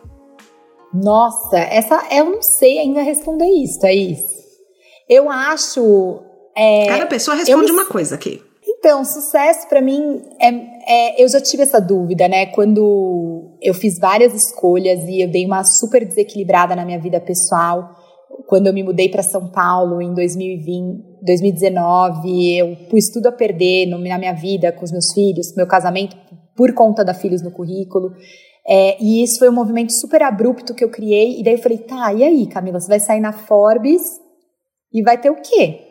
Nossa, 0.94 1.58
essa 1.58 2.04
eu 2.12 2.26
não 2.26 2.42
sei 2.42 2.80
ainda 2.80 3.02
responder 3.02 3.48
isso, 3.48 3.80
Thaís. 3.80 4.22
Eu 5.10 5.30
acho. 5.30 6.22
É, 6.56 6.88
Cada 6.88 7.08
pessoa 7.08 7.36
responde 7.36 7.72
uma 7.72 7.86
coisa 7.86 8.16
aqui. 8.16 8.42
Então, 8.66 9.04
sucesso 9.06 9.68
para 9.70 9.82
mim 9.82 10.22
é, 10.42 10.50
é, 10.88 11.24
Eu 11.24 11.28
já 11.30 11.40
tive 11.40 11.64
essa 11.64 11.80
dúvida, 11.80 12.28
né? 12.28 12.48
Quando 12.48 13.58
eu 13.62 13.74
fiz 13.74 13.98
várias 13.98 14.34
escolhas 14.34 15.04
e 15.08 15.22
eu 15.22 15.32
dei 15.32 15.46
uma 15.46 15.64
super 15.64 16.06
desequilibrada 16.06 16.76
na 16.76 16.86
minha 16.86 17.00
vida 17.00 17.20
pessoal. 17.20 17.96
Quando 18.48 18.68
eu 18.68 18.74
me 18.74 18.84
mudei 18.84 19.10
para 19.10 19.24
São 19.24 19.48
Paulo 19.48 20.02
em 20.02 20.14
2020, 20.14 21.14
2019, 21.24 22.58
eu 22.58 22.76
pus 22.90 23.10
tudo 23.10 23.28
a 23.28 23.32
perder 23.32 23.86
no, 23.86 23.98
na 23.98 24.18
minha 24.18 24.34
vida, 24.34 24.72
com 24.72 24.84
os 24.84 24.92
meus 24.92 25.14
filhos, 25.14 25.56
meu 25.56 25.66
casamento, 25.66 26.18
por 26.56 26.74
conta 26.74 27.06
da 27.06 27.14
Filhos 27.14 27.42
no 27.42 27.52
Currículo. 27.52 28.12
É, 28.66 28.98
e 29.02 29.24
isso 29.24 29.40
foi 29.40 29.50
um 29.50 29.54
movimento 29.54 29.92
super 29.92 30.24
abrupto 30.24 30.74
que 30.74 30.84
eu 30.84 30.90
criei. 30.90 31.40
E 31.40 31.44
daí 31.44 31.54
eu 31.54 31.62
falei, 31.62 31.78
tá, 31.80 32.14
e 32.14 32.24
aí, 32.24 32.48
Camila, 32.48 32.80
você 32.80 32.88
vai 32.88 33.00
sair 33.00 33.20
na 33.20 33.34
Forbes 33.34 34.02
e 34.92 35.04
vai 35.04 35.18
ter 35.18 35.30
o 35.30 35.42
quê? 35.42 35.82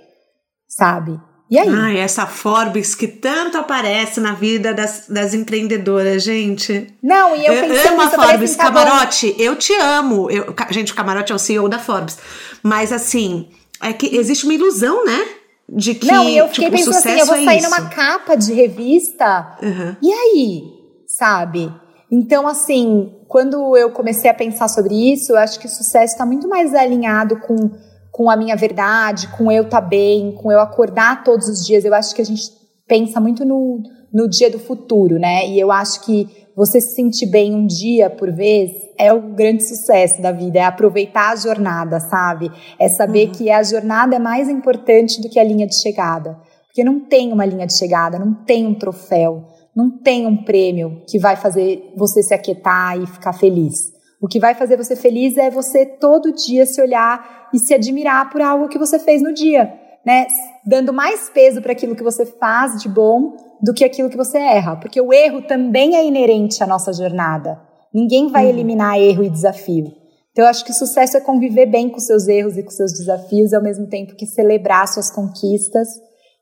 Sabe? 0.68 1.20
E 1.50 1.58
aí? 1.58 1.68
Ai, 1.68 1.98
essa 1.98 2.26
Forbes 2.26 2.94
que 2.94 3.06
tanto 3.06 3.58
aparece 3.58 4.20
na 4.20 4.32
vida 4.32 4.72
das, 4.72 5.04
das 5.06 5.34
empreendedoras, 5.34 6.22
gente. 6.22 6.86
Não, 7.02 7.36
e 7.36 7.44
eu, 7.44 7.52
eu 7.52 7.68
pensei 7.68 7.88
amo 7.88 8.00
a 8.00 8.08
Forbes. 8.08 8.56
Tá 8.56 8.64
camarote, 8.64 9.36
eu 9.38 9.54
te 9.54 9.74
amo. 9.74 10.30
Eu, 10.30 10.54
gente, 10.70 10.92
o 10.92 10.96
Camarote 10.96 11.30
é 11.30 11.34
o 11.34 11.38
CEO 11.38 11.68
da 11.68 11.78
Forbes. 11.78 12.16
Mas 12.62 12.90
assim, 12.90 13.50
é 13.82 13.92
que 13.92 14.16
existe 14.16 14.44
uma 14.44 14.54
ilusão, 14.54 15.04
né? 15.04 15.28
De 15.68 15.94
que 15.94 16.06
Não, 16.06 16.26
e 16.26 16.38
eu 16.38 16.48
fiquei 16.48 16.70
tipo, 16.70 16.76
pensando 16.78 16.96
assim, 16.96 17.20
eu 17.20 17.26
vou 17.26 17.36
é 17.36 17.44
sair 17.44 17.62
numa 17.62 17.88
capa 17.90 18.34
de 18.34 18.54
revista. 18.54 19.58
Uhum. 19.62 19.96
E 20.00 20.10
aí? 20.10 20.62
Sabe? 21.06 21.70
Então, 22.12 22.46
assim, 22.46 23.10
quando 23.26 23.74
eu 23.76 23.90
comecei 23.90 24.30
a 24.30 24.34
pensar 24.34 24.68
sobre 24.68 25.12
isso, 25.12 25.32
eu 25.32 25.38
acho 25.38 25.58
que 25.58 25.66
o 25.66 25.70
sucesso 25.70 26.12
está 26.12 26.26
muito 26.26 26.46
mais 26.46 26.74
alinhado 26.74 27.40
com 27.40 27.70
com 28.12 28.28
a 28.28 28.36
minha 28.36 28.54
verdade, 28.54 29.26
com 29.28 29.50
eu 29.50 29.62
estar 29.62 29.80
tá 29.80 29.86
bem, 29.86 30.32
com 30.32 30.52
eu 30.52 30.60
acordar 30.60 31.24
todos 31.24 31.48
os 31.48 31.64
dias. 31.64 31.82
Eu 31.84 31.94
acho 31.94 32.14
que 32.14 32.20
a 32.20 32.24
gente 32.24 32.42
pensa 32.86 33.18
muito 33.18 33.42
no, 33.42 33.82
no 34.12 34.28
dia 34.28 34.50
do 34.50 34.58
futuro, 34.58 35.18
né? 35.18 35.48
E 35.48 35.58
eu 35.58 35.72
acho 35.72 36.04
que 36.04 36.28
você 36.54 36.78
se 36.78 36.94
sentir 36.94 37.26
bem 37.26 37.54
um 37.54 37.66
dia 37.66 38.10
por 38.10 38.30
vez 38.30 38.70
é 38.98 39.10
o 39.10 39.34
grande 39.34 39.66
sucesso 39.66 40.20
da 40.20 40.30
vida, 40.30 40.58
é 40.58 40.64
aproveitar 40.64 41.32
a 41.32 41.36
jornada, 41.36 41.98
sabe? 41.98 42.52
É 42.78 42.86
saber 42.90 43.28
uhum. 43.28 43.32
que 43.32 43.50
a 43.50 43.62
jornada 43.62 44.14
é 44.14 44.18
mais 44.18 44.50
importante 44.50 45.20
do 45.22 45.30
que 45.30 45.40
a 45.40 45.44
linha 45.44 45.66
de 45.66 45.80
chegada. 45.80 46.38
Porque 46.66 46.84
não 46.84 47.00
tem 47.00 47.32
uma 47.32 47.46
linha 47.46 47.66
de 47.66 47.72
chegada, 47.72 48.18
não 48.18 48.34
tem 48.34 48.66
um 48.66 48.74
troféu, 48.74 49.44
não 49.74 49.90
tem 49.90 50.26
um 50.26 50.44
prêmio 50.44 51.02
que 51.08 51.18
vai 51.18 51.36
fazer 51.36 51.92
você 51.96 52.22
se 52.22 52.34
aquietar 52.34 53.00
e 53.00 53.06
ficar 53.06 53.32
feliz. 53.32 53.92
O 54.20 54.28
que 54.28 54.38
vai 54.38 54.54
fazer 54.54 54.76
você 54.76 54.94
feliz 54.94 55.36
é 55.36 55.50
você 55.50 55.84
todo 55.84 56.32
dia 56.32 56.64
se 56.64 56.80
olhar 56.80 57.48
e 57.52 57.58
se 57.58 57.74
admirar 57.74 58.30
por 58.30 58.40
algo 58.40 58.68
que 58.68 58.78
você 58.78 58.98
fez 58.98 59.20
no 59.22 59.32
dia, 59.32 59.72
né? 60.06 60.26
Dando 60.64 60.92
mais 60.92 61.28
peso 61.30 61.60
para 61.60 61.72
aquilo 61.72 61.96
que 61.96 62.04
você 62.04 62.24
faz 62.24 62.80
de 62.80 62.88
bom 62.88 63.36
do 63.60 63.74
que 63.74 63.84
aquilo 63.84 64.10
que 64.10 64.16
você 64.16 64.38
erra, 64.38 64.76
porque 64.76 65.00
o 65.00 65.12
erro 65.12 65.42
também 65.42 65.96
é 65.96 66.04
inerente 66.04 66.62
à 66.62 66.66
nossa 66.66 66.92
jornada. 66.92 67.60
Ninguém 67.92 68.28
vai 68.28 68.44
uhum. 68.44 68.50
eliminar 68.50 68.98
erro 68.98 69.24
e 69.24 69.30
desafio. 69.30 69.92
Então, 70.32 70.44
eu 70.44 70.48
acho 70.48 70.64
que 70.64 70.72
sucesso 70.72 71.16
é 71.16 71.20
conviver 71.20 71.66
bem 71.66 71.90
com 71.90 71.98
seus 71.98 72.26
erros 72.26 72.56
e 72.56 72.62
com 72.62 72.70
seus 72.70 72.92
desafios, 72.92 73.52
ao 73.52 73.62
mesmo 73.62 73.86
tempo 73.86 74.16
que 74.16 74.26
celebrar 74.26 74.88
suas 74.88 75.10
conquistas 75.10 75.88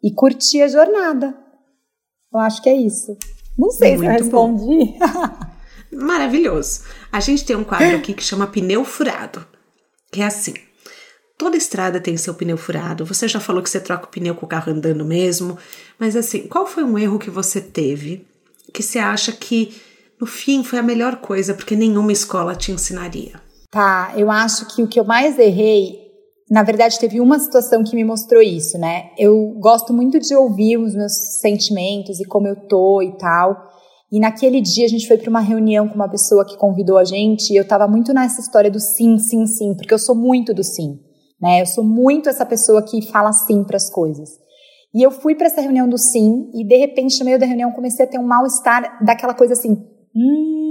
e 0.02 0.12
curtir 0.12 0.62
a 0.62 0.68
jornada. 0.68 1.34
Eu 2.32 2.40
acho 2.40 2.62
que 2.62 2.68
é 2.68 2.74
isso. 2.74 3.16
Não 3.58 3.70
sei 3.70 3.96
Muito 3.96 4.00
se 4.00 4.06
eu 4.06 4.24
respondi. 4.24 4.94
Maravilhoso. 5.92 6.82
A 7.10 7.20
gente 7.20 7.44
tem 7.44 7.56
um 7.56 7.64
quadro 7.64 7.96
aqui 7.96 8.14
que 8.14 8.22
chama 8.22 8.46
pneu 8.46 8.84
furado, 8.84 9.44
que 10.10 10.22
é 10.22 10.26
assim. 10.26 10.54
Toda 11.36 11.56
estrada 11.56 11.98
tem 11.98 12.16
seu 12.16 12.34
pneu 12.34 12.56
furado. 12.56 13.04
Você 13.04 13.26
já 13.26 13.40
falou 13.40 13.62
que 13.62 13.70
você 13.70 13.80
troca 13.80 14.04
o 14.04 14.08
pneu 14.08 14.34
com 14.34 14.46
o 14.46 14.48
carro 14.48 14.72
andando 14.72 15.04
mesmo. 15.04 15.58
Mas 15.98 16.14
assim, 16.14 16.46
qual 16.46 16.66
foi 16.66 16.84
um 16.84 16.98
erro 16.98 17.18
que 17.18 17.30
você 17.30 17.60
teve 17.60 18.26
que 18.72 18.82
você 18.82 18.98
acha 18.98 19.32
que 19.32 19.80
no 20.20 20.26
fim 20.26 20.62
foi 20.62 20.78
a 20.78 20.82
melhor 20.82 21.16
coisa 21.16 21.54
porque 21.54 21.74
nenhuma 21.74 22.12
escola 22.12 22.54
te 22.54 22.70
ensinaria? 22.70 23.40
Tá, 23.70 24.12
eu 24.16 24.30
acho 24.30 24.66
que 24.66 24.82
o 24.82 24.88
que 24.88 24.98
eu 24.98 25.04
mais 25.04 25.38
errei, 25.38 25.99
na 26.50 26.62
verdade, 26.62 26.98
teve 26.98 27.20
uma 27.20 27.38
situação 27.38 27.84
que 27.84 27.94
me 27.94 28.02
mostrou 28.02 28.42
isso, 28.42 28.76
né? 28.76 29.10
Eu 29.16 29.54
gosto 29.58 29.92
muito 29.92 30.18
de 30.18 30.34
ouvir 30.34 30.76
os 30.78 30.94
meus 30.94 31.12
sentimentos 31.40 32.18
e 32.18 32.24
como 32.24 32.48
eu 32.48 32.56
tô 32.56 33.00
e 33.00 33.16
tal. 33.16 33.56
E 34.10 34.18
naquele 34.18 34.60
dia 34.60 34.84
a 34.84 34.88
gente 34.88 35.06
foi 35.06 35.16
para 35.16 35.30
uma 35.30 35.40
reunião 35.40 35.86
com 35.86 35.94
uma 35.94 36.08
pessoa 36.08 36.44
que 36.44 36.56
convidou 36.56 36.98
a 36.98 37.04
gente 37.04 37.52
e 37.52 37.56
eu 37.56 37.66
tava 37.66 37.86
muito 37.86 38.12
nessa 38.12 38.40
história 38.40 38.70
do 38.70 38.80
sim, 38.80 39.18
sim, 39.18 39.46
sim, 39.46 39.74
porque 39.74 39.94
eu 39.94 39.98
sou 39.98 40.16
muito 40.16 40.52
do 40.52 40.64
sim 40.64 40.98
né? 41.40 41.62
Eu 41.62 41.66
sou 41.66 41.82
muito 41.82 42.28
essa 42.28 42.44
pessoa 42.44 42.82
que 42.82 43.00
fala 43.10 43.32
sim 43.32 43.64
para 43.64 43.76
as 43.76 43.88
coisas. 43.88 44.28
E 44.94 45.02
eu 45.02 45.10
fui 45.10 45.34
para 45.34 45.46
essa 45.46 45.60
reunião 45.60 45.88
do 45.88 45.96
sim 45.96 46.50
e 46.52 46.64
de 46.64 46.76
repente 46.76 47.18
no 47.20 47.24
meio 47.24 47.38
da 47.38 47.46
reunião 47.46 47.72
comecei 47.72 48.04
a 48.04 48.08
ter 48.08 48.18
um 48.18 48.26
mal-estar 48.26 49.02
daquela 49.04 49.32
coisa 49.32 49.54
assim, 49.54 49.72
hum, 50.14 50.69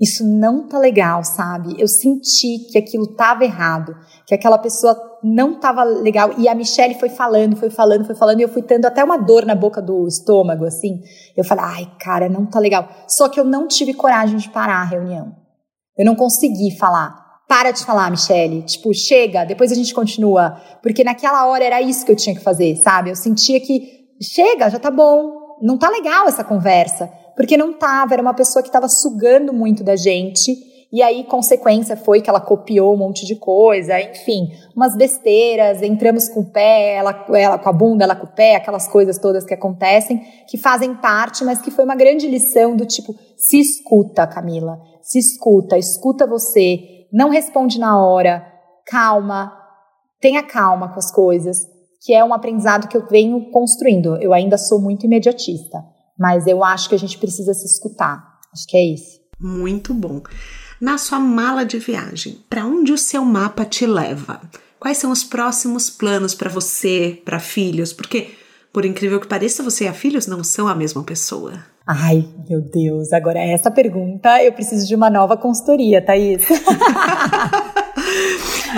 isso 0.00 0.24
não 0.24 0.68
tá 0.68 0.78
legal, 0.78 1.24
sabe? 1.24 1.74
Eu 1.78 1.88
senti 1.88 2.70
que 2.70 2.78
aquilo 2.78 3.14
tava 3.16 3.44
errado, 3.44 3.96
que 4.26 4.34
aquela 4.34 4.56
pessoa 4.56 4.96
não 5.22 5.58
tava 5.58 5.82
legal. 5.82 6.34
E 6.38 6.48
a 6.48 6.54
Michelle 6.54 6.94
foi 6.94 7.08
falando, 7.08 7.56
foi 7.56 7.68
falando, 7.68 8.04
foi 8.04 8.14
falando, 8.14 8.38
e 8.38 8.42
eu 8.42 8.48
fui 8.48 8.62
tendo 8.62 8.86
até 8.86 9.02
uma 9.02 9.16
dor 9.16 9.44
na 9.44 9.56
boca 9.56 9.82
do 9.82 10.06
estômago, 10.06 10.64
assim. 10.64 11.00
Eu 11.36 11.44
falei, 11.44 11.64
ai, 11.64 11.92
cara, 11.98 12.28
não 12.28 12.46
tá 12.46 12.60
legal. 12.60 12.88
Só 13.08 13.28
que 13.28 13.40
eu 13.40 13.44
não 13.44 13.66
tive 13.66 13.92
coragem 13.92 14.36
de 14.36 14.48
parar 14.48 14.82
a 14.82 14.84
reunião. 14.84 15.34
Eu 15.96 16.04
não 16.04 16.14
consegui 16.14 16.76
falar 16.78 17.26
para 17.48 17.72
de 17.72 17.84
falar, 17.84 18.10
Michelle. 18.10 18.62
Tipo, 18.62 18.94
chega, 18.94 19.44
depois 19.44 19.72
a 19.72 19.74
gente 19.74 19.92
continua. 19.92 20.60
Porque 20.80 21.02
naquela 21.02 21.46
hora 21.46 21.64
era 21.64 21.82
isso 21.82 22.04
que 22.04 22.12
eu 22.12 22.16
tinha 22.16 22.36
que 22.36 22.42
fazer, 22.42 22.76
sabe? 22.76 23.10
Eu 23.10 23.16
sentia 23.16 23.58
que 23.58 24.06
chega, 24.22 24.70
já 24.70 24.78
tá 24.78 24.90
bom. 24.90 25.56
Não 25.60 25.76
tá 25.76 25.88
legal 25.88 26.28
essa 26.28 26.44
conversa. 26.44 27.10
Porque 27.38 27.56
não 27.56 27.72
tava, 27.72 28.14
era 28.14 28.20
uma 28.20 28.34
pessoa 28.34 28.64
que 28.64 28.70
tava 28.70 28.88
sugando 28.88 29.52
muito 29.52 29.84
da 29.84 29.94
gente. 29.94 30.56
E 30.90 31.00
aí, 31.00 31.22
consequência 31.22 31.96
foi 31.96 32.20
que 32.20 32.28
ela 32.28 32.40
copiou 32.40 32.92
um 32.92 32.96
monte 32.96 33.24
de 33.24 33.36
coisa, 33.36 34.00
enfim, 34.00 34.48
umas 34.74 34.96
besteiras, 34.96 35.80
entramos 35.80 36.28
com 36.28 36.40
o 36.40 36.50
pé, 36.50 36.94
ela, 36.96 37.26
ela 37.32 37.56
com 37.56 37.68
a 37.68 37.72
bunda, 37.72 38.02
ela 38.02 38.16
com 38.16 38.26
o 38.26 38.34
pé, 38.34 38.56
aquelas 38.56 38.88
coisas 38.88 39.18
todas 39.18 39.44
que 39.44 39.54
acontecem, 39.54 40.20
que 40.48 40.58
fazem 40.58 40.96
parte, 40.96 41.44
mas 41.44 41.60
que 41.60 41.70
foi 41.70 41.84
uma 41.84 41.94
grande 41.94 42.26
lição 42.26 42.74
do 42.74 42.84
tipo, 42.84 43.14
se 43.36 43.60
escuta, 43.60 44.26
Camila, 44.26 44.80
se 45.00 45.20
escuta, 45.20 45.78
escuta 45.78 46.26
você, 46.26 47.06
não 47.12 47.28
responde 47.28 47.78
na 47.78 48.02
hora, 48.02 48.44
calma, 48.84 49.52
tenha 50.20 50.42
calma 50.42 50.88
com 50.88 50.98
as 50.98 51.12
coisas, 51.12 51.58
que 52.00 52.12
é 52.12 52.24
um 52.24 52.34
aprendizado 52.34 52.88
que 52.88 52.96
eu 52.96 53.06
venho 53.06 53.50
construindo. 53.52 54.16
Eu 54.16 54.32
ainda 54.32 54.58
sou 54.58 54.80
muito 54.80 55.06
imediatista, 55.06 55.84
mas 56.18 56.46
eu 56.46 56.64
acho 56.64 56.88
que 56.88 56.94
a 56.94 56.98
gente 56.98 57.18
precisa 57.18 57.54
se 57.54 57.66
escutar. 57.66 58.38
Acho 58.52 58.66
que 58.66 58.76
é 58.76 58.94
isso. 58.94 59.20
Muito 59.38 59.94
bom. 59.94 60.22
Na 60.80 60.98
sua 60.98 61.18
mala 61.18 61.64
de 61.64 61.78
viagem, 61.78 62.44
para 62.48 62.64
onde 62.66 62.92
o 62.92 62.98
seu 62.98 63.24
mapa 63.24 63.64
te 63.64 63.86
leva? 63.86 64.40
Quais 64.78 64.98
são 64.98 65.10
os 65.10 65.24
próximos 65.24 65.90
planos 65.90 66.34
para 66.34 66.50
você, 66.50 67.20
para 67.24 67.40
filhos? 67.40 67.92
Porque, 67.92 68.30
por 68.72 68.84
incrível 68.84 69.20
que 69.20 69.26
pareça, 69.26 69.62
você 69.62 69.84
e 69.84 69.88
a 69.88 69.92
filhos 69.92 70.26
não 70.26 70.44
são 70.44 70.68
a 70.68 70.74
mesma 70.74 71.02
pessoa. 71.02 71.64
Ai, 71.86 72.28
meu 72.48 72.60
Deus, 72.60 73.12
agora 73.12 73.40
essa 73.40 73.70
pergunta 73.70 74.42
eu 74.44 74.52
preciso 74.52 74.86
de 74.86 74.94
uma 74.94 75.08
nova 75.08 75.36
consultoria, 75.36 76.04
Thaís. 76.04 76.44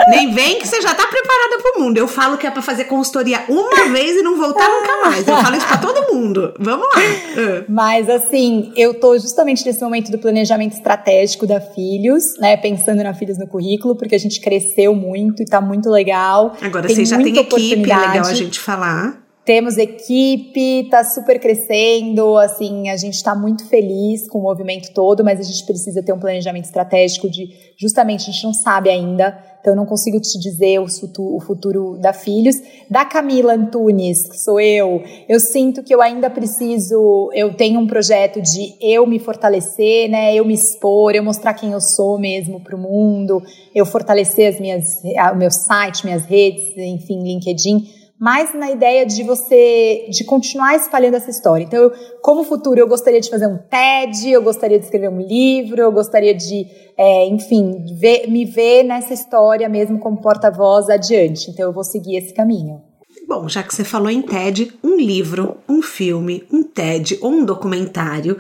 Nem 0.09 0.33
vem 0.33 0.59
que 0.59 0.67
você 0.67 0.81
já 0.81 0.95
tá 0.95 1.07
preparada 1.07 1.59
pro 1.63 1.83
mundo. 1.83 1.99
Eu 1.99 2.09
falo 2.09 2.37
que 2.37 2.47
é 2.47 2.51
pra 2.51 2.63
fazer 2.63 2.85
consultoria 2.85 3.45
uma 3.49 3.89
vez 3.91 4.17
e 4.17 4.23
não 4.23 4.37
voltar 4.37 4.69
nunca 4.69 5.09
mais. 5.09 5.27
Eu 5.27 5.37
falo 5.37 5.57
isso 5.57 5.67
pra 5.67 5.79
todo 5.79 6.15
mundo. 6.15 6.55
Vamos 6.59 6.87
lá. 6.95 7.01
Ah. 7.03 7.65
Mas 7.69 8.09
assim, 8.09 8.73
eu 8.77 8.95
tô 8.95 9.19
justamente 9.19 9.65
nesse 9.65 9.81
momento 9.83 10.11
do 10.11 10.19
planejamento 10.19 10.73
estratégico 10.73 11.47
da 11.47 11.61
Filhos, 11.61 12.39
né? 12.39 12.57
Pensando 12.57 13.03
na 13.03 13.15
Filhos 13.15 13.39
no 13.39 13.47
currículo, 13.47 13.97
porque 13.97 14.15
a 14.15 14.19
gente 14.19 14.41
cresceu 14.41 14.95
muito 14.95 15.43
e 15.43 15.47
tá 15.47 15.61
muito 15.61 15.89
legal. 15.91 16.57
Agora 16.61 16.87
tem 16.87 16.97
você 16.97 17.05
já 17.05 17.17
tem 17.17 17.37
equipe, 17.37 17.91
é 17.91 17.97
legal 17.97 18.27
a 18.27 18.35
gente 18.35 18.59
falar. 18.59 19.20
Temos 19.43 19.79
equipe, 19.79 20.87
tá 20.91 21.03
super 21.03 21.41
crescendo, 21.41 22.37
assim, 22.37 22.91
a 22.91 22.97
gente 22.97 23.15
está 23.15 23.35
muito 23.35 23.67
feliz 23.67 24.29
com 24.29 24.39
o 24.39 24.43
movimento 24.43 24.93
todo, 24.93 25.25
mas 25.25 25.41
a 25.41 25.43
gente 25.43 25.65
precisa 25.65 26.03
ter 26.03 26.13
um 26.13 26.19
planejamento 26.19 26.67
estratégico 26.67 27.29
de, 27.29 27.49
justamente, 27.77 28.29
a 28.29 28.33
gente 28.33 28.45
não 28.45 28.53
sabe 28.53 28.91
ainda, 28.91 29.37
então 29.59 29.73
eu 29.73 29.77
não 29.77 29.87
consigo 29.87 30.21
te 30.21 30.39
dizer 30.39 30.79
o 30.79 30.87
futuro, 30.87 31.37
o 31.37 31.41
futuro 31.41 31.99
da 31.99 32.13
Filhos. 32.13 32.57
Da 32.89 33.05
Camila 33.05 33.55
Antunes, 33.55 34.29
que 34.29 34.39
sou 34.39 34.61
eu, 34.61 35.03
eu 35.27 35.41
sinto 35.41 35.83
que 35.83 35.95
eu 35.95 36.03
ainda 36.03 36.29
preciso, 36.29 37.31
eu 37.33 37.55
tenho 37.55 37.81
um 37.81 37.87
projeto 37.87 38.43
de 38.43 38.75
eu 38.79 39.07
me 39.07 39.19
fortalecer, 39.19 40.11
né, 40.11 40.35
eu 40.35 40.45
me 40.45 40.55
expor, 40.55 41.15
eu 41.15 41.25
mostrar 41.25 41.55
quem 41.55 41.73
eu 41.73 41.81
sou 41.81 42.19
mesmo 42.19 42.61
para 42.61 42.77
o 42.77 42.79
mundo, 42.79 43.43
eu 43.75 43.87
fortalecer 43.87 44.53
as 44.53 44.61
minhas, 44.61 45.03
o 45.33 45.37
meu 45.37 45.51
site, 45.51 46.05
minhas 46.05 46.27
redes, 46.27 46.77
enfim, 46.77 47.23
LinkedIn, 47.23 48.00
mas 48.21 48.53
na 48.53 48.71
ideia 48.71 49.07
de 49.07 49.23
você 49.23 50.07
de 50.11 50.25
continuar 50.25 50.77
espalhando 50.77 51.15
essa 51.15 51.31
história. 51.31 51.65
Então, 51.65 51.85
eu, 51.85 51.91
como 52.21 52.45
futuro, 52.45 52.79
eu 52.79 52.87
gostaria 52.87 53.19
de 53.19 53.31
fazer 53.31 53.47
um 53.47 53.57
TED, 53.57 54.31
eu 54.31 54.43
gostaria 54.43 54.79
de 54.79 54.85
escrever 54.85 55.09
um 55.09 55.23
livro, 55.23 55.81
eu 55.81 55.91
gostaria 55.91 56.35
de, 56.35 56.67
é, 56.99 57.27
enfim, 57.29 57.83
ver, 57.99 58.29
me 58.29 58.45
ver 58.45 58.83
nessa 58.83 59.15
história 59.15 59.67
mesmo 59.71 59.99
como 59.99 60.21
porta-voz 60.21 60.91
adiante. 60.91 61.51
Então, 61.51 61.65
eu 61.65 61.73
vou 61.73 61.83
seguir 61.83 62.19
esse 62.19 62.35
caminho. 62.35 62.83
Bom, 63.27 63.49
já 63.49 63.63
que 63.63 63.75
você 63.75 63.85
falou 63.85 64.11
em 64.11 64.21
TED, 64.21 64.71
um 64.85 64.97
livro, 64.97 65.57
um 65.67 65.81
filme, 65.81 66.45
um 66.53 66.63
TED 66.63 67.19
ou 67.23 67.31
um 67.31 67.45
documentário 67.45 68.37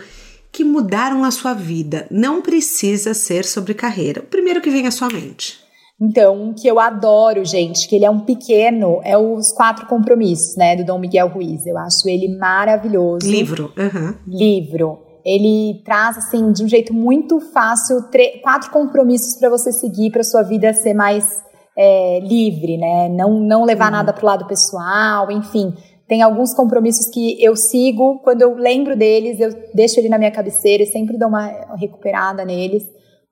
que 0.52 0.62
mudaram 0.62 1.24
a 1.24 1.30
sua 1.30 1.54
vida 1.54 2.06
não 2.10 2.42
precisa 2.42 3.14
ser 3.14 3.46
sobre 3.46 3.72
carreira. 3.72 4.20
O 4.20 4.26
primeiro 4.26 4.60
que 4.60 4.68
vem 4.68 4.86
à 4.86 4.90
sua 4.90 5.08
mente. 5.08 5.69
Então, 6.00 6.44
um 6.44 6.54
que 6.54 6.66
eu 6.66 6.80
adoro, 6.80 7.44
gente, 7.44 7.86
que 7.86 7.94
ele 7.94 8.06
é 8.06 8.10
um 8.10 8.20
pequeno, 8.20 9.00
é 9.04 9.18
os 9.18 9.52
Quatro 9.52 9.86
Compromissos, 9.86 10.56
né, 10.56 10.74
do 10.74 10.82
Dom 10.82 10.98
Miguel 10.98 11.28
Ruiz. 11.28 11.66
Eu 11.66 11.76
acho 11.76 12.08
ele 12.08 12.38
maravilhoso. 12.38 13.30
Livro. 13.30 13.70
Uhum. 13.76 14.14
Livro. 14.26 14.98
Ele 15.22 15.82
traz, 15.84 16.16
assim, 16.16 16.52
de 16.52 16.64
um 16.64 16.68
jeito 16.68 16.94
muito 16.94 17.38
fácil, 17.38 18.02
quatro 18.42 18.70
compromissos 18.70 19.36
para 19.36 19.50
você 19.50 19.70
seguir, 19.70 20.10
para 20.10 20.24
sua 20.24 20.42
vida 20.42 20.72
ser 20.72 20.94
mais 20.94 21.44
é, 21.76 22.20
livre, 22.20 22.78
né? 22.78 23.10
Não, 23.10 23.38
não 23.38 23.64
levar 23.64 23.86
uhum. 23.86 23.98
nada 23.98 24.14
pro 24.14 24.24
lado 24.24 24.46
pessoal, 24.46 25.30
enfim. 25.30 25.74
Tem 26.08 26.22
alguns 26.22 26.54
compromissos 26.54 27.10
que 27.10 27.36
eu 27.44 27.54
sigo, 27.54 28.20
quando 28.24 28.40
eu 28.40 28.54
lembro 28.54 28.96
deles, 28.96 29.38
eu 29.38 29.52
deixo 29.74 30.00
ele 30.00 30.08
na 30.08 30.16
minha 30.16 30.30
cabeceira 30.30 30.82
e 30.82 30.86
sempre 30.86 31.18
dou 31.18 31.28
uma 31.28 31.76
recuperada 31.76 32.42
neles 32.42 32.84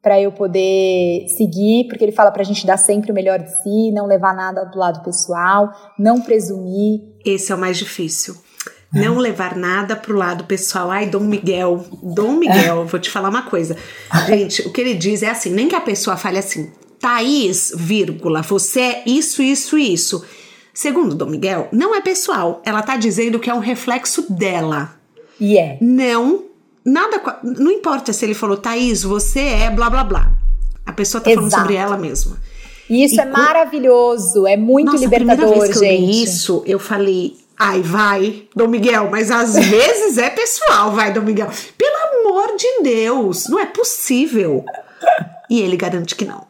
para 0.02 0.20
eu 0.20 0.30
poder 0.30 1.26
seguir, 1.36 1.86
porque 1.88 2.04
ele 2.04 2.12
fala 2.12 2.30
para 2.30 2.42
a 2.42 2.44
gente 2.44 2.66
dar 2.66 2.76
sempre 2.76 3.10
o 3.10 3.14
melhor 3.14 3.38
de 3.38 3.50
si, 3.50 3.90
não 3.92 4.06
levar 4.06 4.34
nada 4.34 4.64
do 4.64 4.78
lado 4.78 5.02
pessoal, 5.02 5.70
não 5.98 6.20
presumir. 6.20 7.02
Esse 7.24 7.52
é 7.52 7.54
o 7.54 7.58
mais 7.58 7.76
difícil. 7.76 8.36
Não 8.92 9.18
levar 9.18 9.54
nada 9.54 9.94
pro 9.94 10.16
lado 10.16 10.44
pessoal. 10.44 10.90
Ai, 10.90 11.06
Dom 11.06 11.20
Miguel, 11.20 11.84
Dom 12.02 12.32
Miguel, 12.32 12.86
vou 12.86 12.98
te 12.98 13.10
falar 13.10 13.28
uma 13.28 13.42
coisa. 13.42 13.76
Gente, 14.26 14.62
o 14.62 14.72
que 14.72 14.80
ele 14.80 14.94
diz 14.94 15.22
é 15.22 15.28
assim: 15.28 15.50
nem 15.50 15.68
que 15.68 15.74
a 15.74 15.80
pessoa 15.80 16.16
fale 16.16 16.38
assim, 16.38 16.72
Thaís, 16.98 17.72
vírgula, 17.76 18.40
você 18.40 18.80
é 18.80 19.02
isso, 19.04 19.42
isso, 19.42 19.76
isso. 19.76 20.24
Segundo 20.72 21.14
Dom 21.14 21.26
Miguel, 21.26 21.68
não 21.70 21.94
é 21.94 22.00
pessoal. 22.00 22.62
Ela 22.64 22.82
tá 22.82 22.96
dizendo 22.96 23.38
que 23.38 23.50
é 23.50 23.54
um 23.54 23.58
reflexo 23.58 24.32
dela. 24.32 24.94
E 25.38 25.54
yeah. 25.54 25.74
é. 25.74 25.78
Não 25.80 26.47
Nada. 26.88 27.40
Não 27.42 27.70
importa 27.70 28.12
se 28.12 28.24
ele 28.24 28.34
falou, 28.34 28.56
Thaís, 28.56 29.02
você 29.02 29.40
é 29.40 29.70
blá 29.70 29.90
blá 29.90 30.04
blá. 30.04 30.32
A 30.86 30.92
pessoa 30.92 31.22
tá 31.22 31.30
Exato. 31.30 31.50
falando 31.50 31.60
sobre 31.60 31.74
ela 31.76 31.96
mesma. 31.96 32.38
E 32.88 33.04
isso 33.04 33.16
e 33.16 33.20
é 33.20 33.26
maravilhoso, 33.26 34.46
é 34.46 34.56
muito 34.56 34.92
Nossa, 34.92 35.04
libertador, 35.04 35.44
a 35.44 35.58
vez 35.58 35.78
que 35.78 35.86
gente. 35.86 36.02
Eu 36.02 36.06
li 36.06 36.22
isso, 36.22 36.62
eu 36.66 36.78
falei, 36.78 37.36
ai, 37.58 37.82
vai, 37.82 38.44
Dom 38.56 38.68
Miguel, 38.68 39.10
mas 39.10 39.30
às 39.30 39.54
vezes 39.68 40.16
é 40.16 40.30
pessoal, 40.30 40.92
vai, 40.92 41.12
Dom 41.12 41.20
Miguel. 41.20 41.50
Pelo 41.76 42.30
amor 42.30 42.56
de 42.56 42.82
Deus, 42.82 43.46
não 43.48 43.58
é 43.58 43.66
possível. 43.66 44.64
E 45.50 45.60
ele 45.60 45.76
garante 45.76 46.14
que 46.14 46.24
não. 46.24 46.46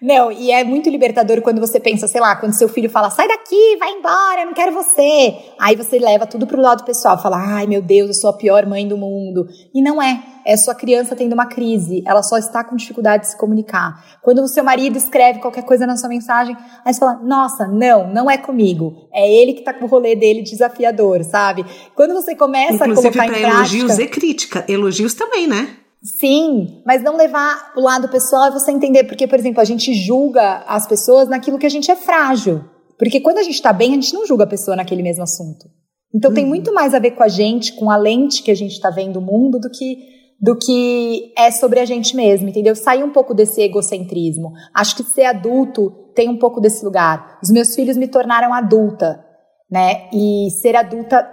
Não, 0.00 0.32
e 0.32 0.50
é 0.50 0.64
muito 0.64 0.88
libertador 0.88 1.42
quando 1.42 1.60
você 1.60 1.78
pensa, 1.78 2.06
sei 2.06 2.20
lá, 2.20 2.36
quando 2.36 2.52
seu 2.52 2.68
filho 2.68 2.88
fala, 2.88 3.10
sai 3.10 3.28
daqui, 3.28 3.76
vai 3.78 3.92
embora, 3.92 4.40
eu 4.40 4.46
não 4.46 4.54
quero 4.54 4.72
você. 4.72 5.36
Aí 5.60 5.76
você 5.76 5.98
leva 5.98 6.26
tudo 6.26 6.46
pro 6.46 6.60
lado 6.60 6.84
pessoal, 6.84 7.20
fala, 7.20 7.36
ai 7.38 7.66
meu 7.66 7.82
Deus, 7.82 8.08
eu 8.08 8.14
sou 8.14 8.30
a 8.30 8.32
pior 8.32 8.66
mãe 8.66 8.86
do 8.86 8.96
mundo. 8.96 9.46
E 9.74 9.82
não 9.82 10.02
é. 10.02 10.22
É 10.44 10.56
sua 10.56 10.74
criança 10.74 11.14
tendo 11.14 11.34
uma 11.34 11.46
crise, 11.46 12.02
ela 12.04 12.20
só 12.20 12.36
está 12.36 12.64
com 12.64 12.74
dificuldade 12.74 13.24
de 13.24 13.30
se 13.30 13.38
comunicar. 13.38 14.18
Quando 14.20 14.42
o 14.42 14.48
seu 14.48 14.64
marido 14.64 14.96
escreve 14.96 15.38
qualquer 15.38 15.62
coisa 15.62 15.86
na 15.86 15.96
sua 15.96 16.08
mensagem, 16.08 16.56
aí 16.84 16.92
você 16.92 16.98
fala, 16.98 17.20
nossa, 17.22 17.68
não, 17.68 18.12
não 18.12 18.28
é 18.28 18.36
comigo. 18.36 19.08
É 19.12 19.32
ele 19.32 19.52
que 19.52 19.62
tá 19.62 19.72
com 19.72 19.84
o 19.84 19.88
rolê 19.88 20.16
dele 20.16 20.42
desafiador, 20.42 21.22
sabe? 21.22 21.64
Quando 21.94 22.12
você 22.12 22.34
começa 22.34 22.74
Inclusive, 22.74 23.08
a 23.08 23.12
colocar 23.12 23.26
pra 23.26 23.38
em 23.38 23.42
prática... 23.42 23.76
elogios 23.76 23.98
e 23.98 24.06
crítica. 24.08 24.64
Elogios 24.66 25.14
também, 25.14 25.46
né? 25.46 25.76
Sim, 26.02 26.82
mas 26.84 27.02
não 27.02 27.16
levar 27.16 27.72
o 27.76 27.80
lado 27.80 28.08
pessoal 28.08 28.46
é 28.46 28.50
você 28.50 28.72
entender, 28.72 29.04
porque, 29.04 29.26
por 29.26 29.38
exemplo, 29.38 29.60
a 29.60 29.64
gente 29.64 29.94
julga 29.94 30.64
as 30.66 30.86
pessoas 30.86 31.28
naquilo 31.28 31.58
que 31.58 31.66
a 31.66 31.70
gente 31.70 31.90
é 31.90 31.96
frágil. 31.96 32.64
Porque 32.98 33.20
quando 33.20 33.38
a 33.38 33.42
gente 33.42 33.54
está 33.54 33.72
bem, 33.72 33.92
a 33.92 33.94
gente 33.94 34.12
não 34.12 34.26
julga 34.26 34.44
a 34.44 34.48
pessoa 34.48 34.76
naquele 34.76 35.02
mesmo 35.02 35.22
assunto. 35.22 35.66
Então 36.14 36.30
uhum. 36.30 36.34
tem 36.34 36.46
muito 36.46 36.74
mais 36.74 36.92
a 36.92 36.98
ver 36.98 37.12
com 37.12 37.22
a 37.22 37.28
gente, 37.28 37.72
com 37.74 37.90
a 37.90 37.96
lente 37.96 38.42
que 38.42 38.50
a 38.50 38.54
gente 38.54 38.72
está 38.72 38.90
vendo 38.90 39.18
o 39.18 39.22
mundo, 39.22 39.60
do 39.60 39.70
que, 39.70 39.96
do 40.40 40.58
que 40.58 41.32
é 41.38 41.50
sobre 41.50 41.78
a 41.78 41.84
gente 41.84 42.16
mesmo, 42.16 42.48
entendeu? 42.48 42.74
Sair 42.74 43.04
um 43.04 43.12
pouco 43.12 43.32
desse 43.32 43.62
egocentrismo. 43.62 44.52
Acho 44.74 44.96
que 44.96 45.04
ser 45.04 45.24
adulto 45.24 45.90
tem 46.14 46.28
um 46.28 46.38
pouco 46.38 46.60
desse 46.60 46.84
lugar. 46.84 47.38
Os 47.42 47.50
meus 47.50 47.74
filhos 47.74 47.96
me 47.96 48.08
tornaram 48.08 48.52
adulta, 48.52 49.24
né? 49.70 50.08
E 50.12 50.50
ser 50.60 50.76
adulta 50.76 51.26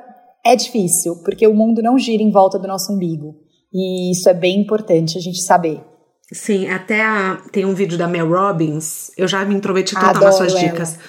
é 0.46 0.56
difícil, 0.56 1.22
porque 1.24 1.46
o 1.46 1.54
mundo 1.54 1.82
não 1.82 1.98
gira 1.98 2.24
em 2.24 2.32
volta 2.32 2.58
do 2.58 2.68
nosso 2.68 2.94
umbigo. 2.94 3.49
E 3.74 4.12
isso 4.12 4.28
é 4.30 4.34
bem 4.34 4.60
importante 4.60 5.18
a 5.18 5.22
gente 5.22 5.42
saber. 5.42 5.82
Sim, 6.32 6.70
até 6.70 7.04
a, 7.04 7.42
tem 7.52 7.66
um 7.66 7.74
vídeo 7.74 7.98
da 7.98 8.08
Mel 8.08 8.30
Robbins, 8.30 9.12
eu 9.18 9.28
já 9.28 9.44
me 9.46 9.56
intrometi 9.56 9.96
total 9.96 10.22
nas 10.22 10.36
suas 10.36 10.54
dicas. 10.54 10.94
Ela. 10.94 11.04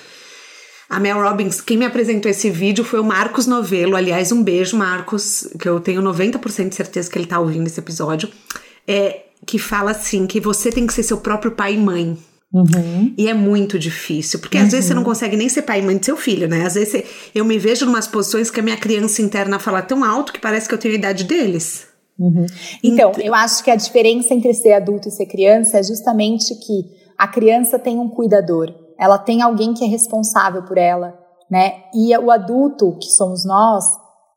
A 0.91 0.99
Mel 0.99 1.23
Robbins, 1.23 1.61
quem 1.61 1.77
me 1.77 1.85
apresentou 1.85 2.29
esse 2.29 2.51
vídeo 2.51 2.85
foi 2.85 2.99
o 2.99 3.05
Marcos 3.05 3.47
Novelo. 3.47 3.95
Aliás, 3.95 4.33
um 4.33 4.43
beijo, 4.43 4.77
Marcos, 4.77 5.49
que 5.61 5.69
eu 5.69 5.79
tenho 5.79 6.03
90% 6.03 6.69
de 6.69 6.75
certeza 6.75 7.09
que 7.09 7.17
ele 7.17 7.27
tá 7.27 7.39
ouvindo 7.39 7.69
esse 7.69 7.79
episódio. 7.79 8.29
É, 8.89 9.21
que 9.47 9.57
fala 9.57 9.93
assim: 9.93 10.27
que 10.27 10.41
você 10.41 10.71
tem 10.71 10.87
que 10.87 10.93
ser 10.93 11.05
seu 11.05 11.19
próprio 11.19 11.53
pai 11.53 11.75
e 11.75 11.79
mãe. 11.79 12.19
Uhum. 12.53 13.15
E 13.17 13.29
é 13.29 13.35
muito 13.35 13.79
difícil, 13.79 14.41
porque 14.41 14.59
uhum. 14.59 14.65
às 14.65 14.73
vezes 14.73 14.87
você 14.87 14.95
não 14.95 15.03
uhum. 15.03 15.09
consegue 15.09 15.37
nem 15.37 15.49
ser 15.49 15.63
pai 15.63 15.79
e 15.79 15.83
mãe 15.83 15.97
do 15.97 16.05
seu 16.05 16.17
filho, 16.17 16.49
né? 16.49 16.67
Às 16.67 16.75
vezes 16.75 17.05
eu 17.33 17.45
me 17.45 17.57
vejo 17.57 17.85
em 17.85 17.89
umas 17.89 18.09
posições 18.09 18.51
que 18.51 18.59
a 18.59 18.63
minha 18.63 18.77
criança 18.77 19.23
interna 19.23 19.61
fala 19.61 19.83
tão 19.83 20.03
alto 20.03 20.33
que 20.33 20.41
parece 20.41 20.69
que 20.69 20.75
eu 20.75 20.79
tenho 20.79 20.95
a 20.95 20.99
idade 20.99 21.23
deles. 21.23 21.87
Uhum. 22.21 22.45
Então, 22.85 23.13
eu 23.13 23.35
acho 23.35 23.65
que 23.65 23.71
a 23.71 23.77
diferença 23.77 24.35
entre 24.35 24.53
ser 24.53 24.75
adulto 24.75 25.09
e 25.09 25.11
ser 25.11 25.25
criança 25.25 25.79
é 25.79 25.83
justamente 25.83 26.55
que 26.55 27.01
a 27.19 27.27
criança 27.27 27.79
tem 27.79 27.99
um 27.99 28.11
cuidador, 28.11 28.69
ela 28.99 29.17
tem 29.17 29.41
alguém 29.41 29.73
que 29.73 29.83
é 29.83 29.89
responsável 29.89 30.63
por 30.65 30.77
ela, 30.77 31.19
né? 31.51 31.85
E 31.95 32.15
o 32.19 32.31
adulto, 32.31 32.99
que 32.99 33.11
somos 33.11 33.47
nós, 33.47 33.85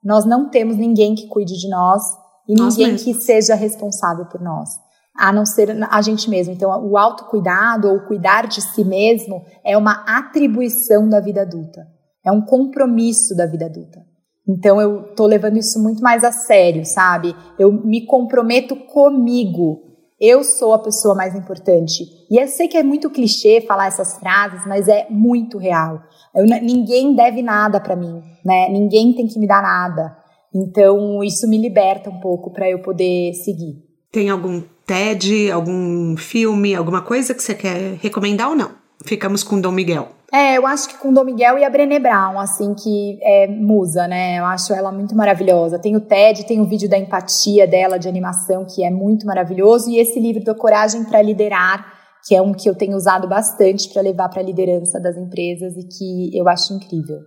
nós 0.02 0.26
não 0.26 0.50
temos 0.50 0.78
ninguém 0.78 1.14
que 1.14 1.28
cuide 1.28 1.58
de 1.58 1.70
nós 1.70 2.02
e 2.48 2.56
nós 2.56 2.78
ninguém 2.78 2.94
mesmos. 2.94 3.04
que 3.04 3.22
seja 3.22 3.54
responsável 3.54 4.26
por 4.26 4.42
nós, 4.42 4.70
a 5.18 5.34
não 5.34 5.46
ser 5.46 5.78
a 5.90 6.02
gente 6.02 6.30
mesmo. 6.30 6.54
Então, 6.54 6.70
o 6.90 6.98
autocuidado 6.98 7.90
ou 7.90 8.00
cuidar 8.02 8.48
de 8.48 8.62
si 8.62 8.86
mesmo 8.86 9.44
é 9.66 9.78
uma 9.78 10.04
atribuição 10.08 11.10
da 11.10 11.20
vida 11.20 11.42
adulta, 11.42 11.86
é 12.26 12.32
um 12.32 12.42
compromisso 12.42 13.36
da 13.36 13.46
vida 13.46 13.66
adulta. 13.66 14.13
Então 14.48 14.82
eu 14.82 15.14
tô 15.16 15.26
levando 15.26 15.58
isso 15.58 15.82
muito 15.82 16.02
mais 16.02 16.24
a 16.24 16.32
sério, 16.32 16.86
sabe? 16.86 17.36
Eu 17.58 17.72
me 17.72 18.06
comprometo 18.06 18.76
comigo. 18.76 19.82
Eu 20.20 20.44
sou 20.44 20.74
a 20.74 20.80
pessoa 20.80 21.16
mais 21.16 21.36
importante. 21.36 22.04
E 22.30 22.42
eu 22.42 22.48
sei 22.48 22.68
que 22.68 22.78
é 22.78 22.84
muito 22.84 23.10
clichê 23.10 23.62
falar 23.62 23.88
essas 23.88 24.18
frases, 24.18 24.66
mas 24.66 24.88
é 24.88 25.08
muito 25.10 25.58
real. 25.58 26.02
Eu, 26.36 26.46
ninguém 26.46 27.16
deve 27.16 27.42
nada 27.42 27.80
para 27.80 27.96
mim, 27.96 28.22
né? 28.46 28.70
Ninguém 28.70 29.14
tem 29.14 29.28
que 29.28 29.40
me 29.40 29.48
dar 29.48 29.62
nada. 29.62 30.16
Então 30.54 31.24
isso 31.24 31.48
me 31.48 31.58
liberta 31.58 32.10
um 32.10 32.20
pouco 32.20 32.52
para 32.52 32.70
eu 32.70 32.80
poder 32.80 33.34
seguir. 33.34 33.84
Tem 34.12 34.30
algum 34.30 34.62
TED, 34.86 35.50
algum 35.52 36.16
filme, 36.18 36.76
alguma 36.76 37.02
coisa 37.02 37.34
que 37.34 37.42
você 37.42 37.56
quer 37.56 37.98
recomendar 38.02 38.50
ou 38.50 38.56
não? 38.56 38.72
Ficamos 39.04 39.44
com 39.44 39.60
Dom 39.60 39.72
Miguel. 39.72 40.10
É, 40.34 40.58
eu 40.58 40.66
acho 40.66 40.90
que 40.90 40.98
com 40.98 41.14
Dom 41.14 41.26
Miguel 41.26 41.60
e 41.60 41.64
a 41.64 41.70
Brené 41.70 42.00
Brown, 42.00 42.40
assim, 42.40 42.74
que 42.74 43.20
é 43.22 43.46
musa, 43.46 44.08
né? 44.08 44.40
Eu 44.40 44.46
acho 44.46 44.74
ela 44.74 44.92
muito 44.92 45.16
maravilhosa. 45.16 45.78
Tem 45.78 45.96
o 45.96 46.02
TED, 46.02 46.48
tem 46.48 46.60
o 46.60 46.66
vídeo 46.66 46.90
da 46.90 46.98
empatia 46.98 47.68
dela, 47.68 48.00
de 48.00 48.08
animação, 48.08 48.66
que 48.66 48.84
é 48.84 48.90
muito 48.90 49.28
maravilhoso. 49.28 49.92
E 49.92 50.00
esse 50.00 50.20
livro 50.20 50.44
da 50.44 50.56
Coragem 50.56 51.04
para 51.04 51.22
Liderar, 51.22 51.86
que 52.28 52.34
é 52.34 52.42
um 52.42 52.52
que 52.52 52.68
eu 52.68 52.74
tenho 52.74 52.98
usado 52.98 53.28
bastante 53.28 53.88
para 53.94 54.02
levar 54.02 54.28
para 54.28 54.42
a 54.42 54.44
liderança 54.44 55.00
das 55.00 55.16
empresas 55.16 55.78
e 55.78 55.84
que 55.84 56.36
eu 56.36 56.50
acho 56.50 56.74
incrível. 56.74 57.20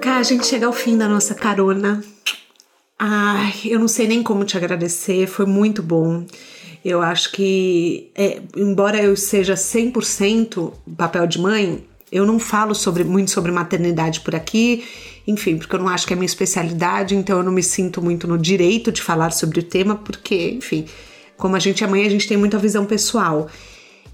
Cá, 0.00 0.18
a 0.18 0.22
gente 0.22 0.46
chega 0.46 0.66
ao 0.66 0.72
fim 0.72 0.96
da 0.96 1.08
nossa 1.08 1.34
carona. 1.34 2.00
Ai, 2.96 3.52
eu 3.64 3.80
não 3.80 3.88
sei 3.88 4.06
nem 4.06 4.22
como 4.22 4.44
te 4.44 4.56
agradecer, 4.56 5.26
foi 5.26 5.44
muito 5.44 5.82
bom. 5.82 6.24
Eu 6.84 7.02
acho 7.02 7.32
que, 7.32 8.10
é, 8.14 8.40
embora 8.56 9.00
eu 9.02 9.16
seja 9.16 9.54
100% 9.54 10.72
papel 10.96 11.26
de 11.26 11.38
mãe, 11.38 11.84
eu 12.10 12.26
não 12.26 12.38
falo 12.38 12.74
sobre, 12.74 13.04
muito 13.04 13.30
sobre 13.30 13.52
maternidade 13.52 14.20
por 14.20 14.34
aqui, 14.34 14.84
enfim, 15.26 15.58
porque 15.58 15.74
eu 15.74 15.78
não 15.78 15.88
acho 15.88 16.06
que 16.06 16.12
é 16.12 16.16
minha 16.16 16.26
especialidade, 16.26 17.14
então 17.14 17.38
eu 17.38 17.44
não 17.44 17.52
me 17.52 17.62
sinto 17.62 18.02
muito 18.02 18.26
no 18.26 18.36
direito 18.36 18.90
de 18.90 19.02
falar 19.02 19.30
sobre 19.30 19.60
o 19.60 19.62
tema, 19.62 19.94
porque, 19.94 20.50
enfim, 20.50 20.86
como 21.36 21.54
a 21.54 21.58
gente 21.58 21.84
é 21.84 21.86
mãe, 21.86 22.04
a 22.04 22.10
gente 22.10 22.26
tem 22.26 22.36
muita 22.36 22.58
visão 22.58 22.84
pessoal. 22.84 23.48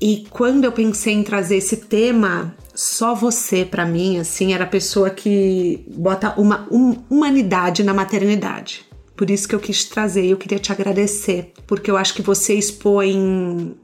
E 0.00 0.26
quando 0.28 0.64
eu 0.64 0.72
pensei 0.72 1.14
em 1.14 1.22
trazer 1.22 1.56
esse 1.56 1.76
tema, 1.78 2.54
só 2.74 3.14
você, 3.14 3.64
para 3.64 3.86
mim, 3.86 4.18
assim, 4.18 4.52
era 4.52 4.64
a 4.64 4.68
pessoa 4.68 5.08
que 5.08 5.84
bota 5.88 6.34
uma 6.36 6.68
um, 6.70 6.96
humanidade 7.08 7.82
na 7.82 7.94
maternidade. 7.94 8.84
Por 9.16 9.30
isso 9.30 9.48
que 9.48 9.54
eu 9.54 9.60
quis 9.60 9.84
trazer, 9.84 10.26
eu 10.26 10.36
queria 10.36 10.58
te 10.58 10.70
agradecer, 10.70 11.52
porque 11.66 11.90
eu 11.90 11.96
acho 11.96 12.14
que 12.14 12.22
você 12.22 12.54
expõe, 12.54 13.76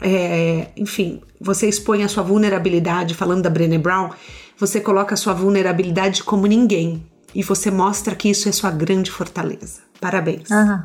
é, 0.00 0.68
enfim, 0.76 1.20
você 1.40 1.68
expõe 1.68 2.04
a 2.04 2.08
sua 2.08 2.22
vulnerabilidade, 2.22 3.14
falando 3.14 3.42
da 3.42 3.50
Brené 3.50 3.78
Brown, 3.78 4.10
você 4.58 4.80
coloca 4.80 5.14
a 5.14 5.16
sua 5.16 5.34
vulnerabilidade 5.34 6.22
como 6.22 6.46
ninguém. 6.46 7.04
E 7.34 7.42
você 7.42 7.70
mostra 7.70 8.14
que 8.14 8.30
isso 8.30 8.48
é 8.48 8.52
sua 8.52 8.70
grande 8.70 9.10
fortaleza. 9.10 9.82
Parabéns. 10.00 10.48
Uhum. 10.50 10.82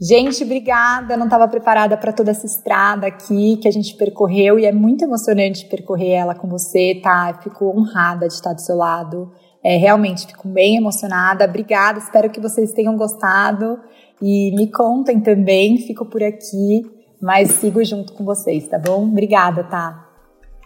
Gente, 0.00 0.44
obrigada. 0.44 1.16
Não 1.16 1.24
estava 1.24 1.48
preparada 1.48 1.96
para 1.96 2.12
toda 2.12 2.30
essa 2.30 2.46
estrada 2.46 3.08
aqui 3.08 3.56
que 3.56 3.66
a 3.66 3.70
gente 3.70 3.96
percorreu 3.96 4.58
e 4.58 4.64
é 4.64 4.72
muito 4.72 5.02
emocionante 5.02 5.66
percorrer 5.66 6.12
ela 6.12 6.34
com 6.34 6.48
você, 6.48 7.00
tá? 7.02 7.30
Eu 7.30 7.42
fico 7.42 7.76
honrada 7.76 8.28
de 8.28 8.34
estar 8.34 8.52
do 8.52 8.60
seu 8.60 8.76
lado. 8.76 9.32
É, 9.62 9.76
realmente 9.76 10.26
fico 10.26 10.48
bem 10.48 10.76
emocionada. 10.76 11.44
Obrigada. 11.44 11.98
Espero 11.98 12.30
que 12.30 12.40
vocês 12.40 12.72
tenham 12.72 12.96
gostado 12.96 13.78
e 14.22 14.54
me 14.56 14.70
contem 14.70 15.20
também. 15.20 15.78
Fico 15.78 16.04
por 16.04 16.22
aqui, 16.22 16.84
mas 17.20 17.52
sigo 17.52 17.84
junto 17.84 18.12
com 18.12 18.24
vocês, 18.24 18.68
tá 18.68 18.78
bom? 18.78 19.04
Obrigada, 19.04 19.64
tá? 19.64 20.08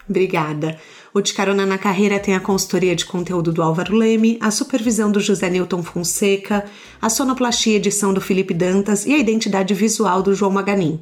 Obrigada. 0.08 0.76
O 1.14 1.20
De 1.20 1.32
Carona 1.32 1.64
na 1.64 1.78
Carreira 1.78 2.18
tem 2.18 2.34
a 2.34 2.40
consultoria 2.40 2.96
de 2.96 3.04
conteúdo 3.04 3.52
do 3.52 3.62
Álvaro 3.62 3.94
Leme, 3.94 4.38
a 4.40 4.50
supervisão 4.50 5.10
do 5.10 5.20
José 5.20 5.48
Newton 5.48 5.82
Fonseca, 5.82 6.64
a 7.00 7.08
sonoplastia 7.08 7.76
edição 7.76 8.12
do 8.12 8.20
Felipe 8.20 8.52
Dantas 8.52 9.06
e 9.06 9.14
a 9.14 9.18
identidade 9.18 9.72
visual 9.74 10.22
do 10.22 10.34
João 10.34 10.50
Maganin. 10.50 11.00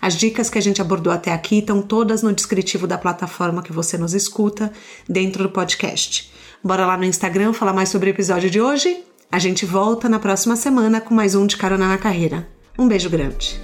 As 0.00 0.14
dicas 0.14 0.48
que 0.48 0.58
a 0.58 0.62
gente 0.62 0.80
abordou 0.80 1.12
até 1.12 1.32
aqui 1.32 1.58
estão 1.58 1.82
todas 1.82 2.22
no 2.22 2.32
descritivo 2.32 2.86
da 2.86 2.96
plataforma 2.96 3.62
que 3.62 3.72
você 3.72 3.98
nos 3.98 4.14
escuta, 4.14 4.72
dentro 5.08 5.42
do 5.42 5.50
podcast. 5.50 6.30
Bora 6.62 6.84
lá 6.86 6.96
no 6.96 7.04
Instagram 7.04 7.52
falar 7.52 7.72
mais 7.72 7.88
sobre 7.88 8.10
o 8.10 8.12
episódio 8.12 8.50
de 8.50 8.60
hoje? 8.60 9.04
A 9.30 9.38
gente 9.38 9.64
volta 9.64 10.08
na 10.08 10.18
próxima 10.18 10.56
semana 10.56 11.00
com 11.00 11.14
mais 11.14 11.34
um 11.34 11.46
De 11.46 11.56
Carona 11.56 11.86
na 11.86 11.98
Carreira. 11.98 12.48
Um 12.78 12.88
beijo 12.88 13.08
grande. 13.08 13.60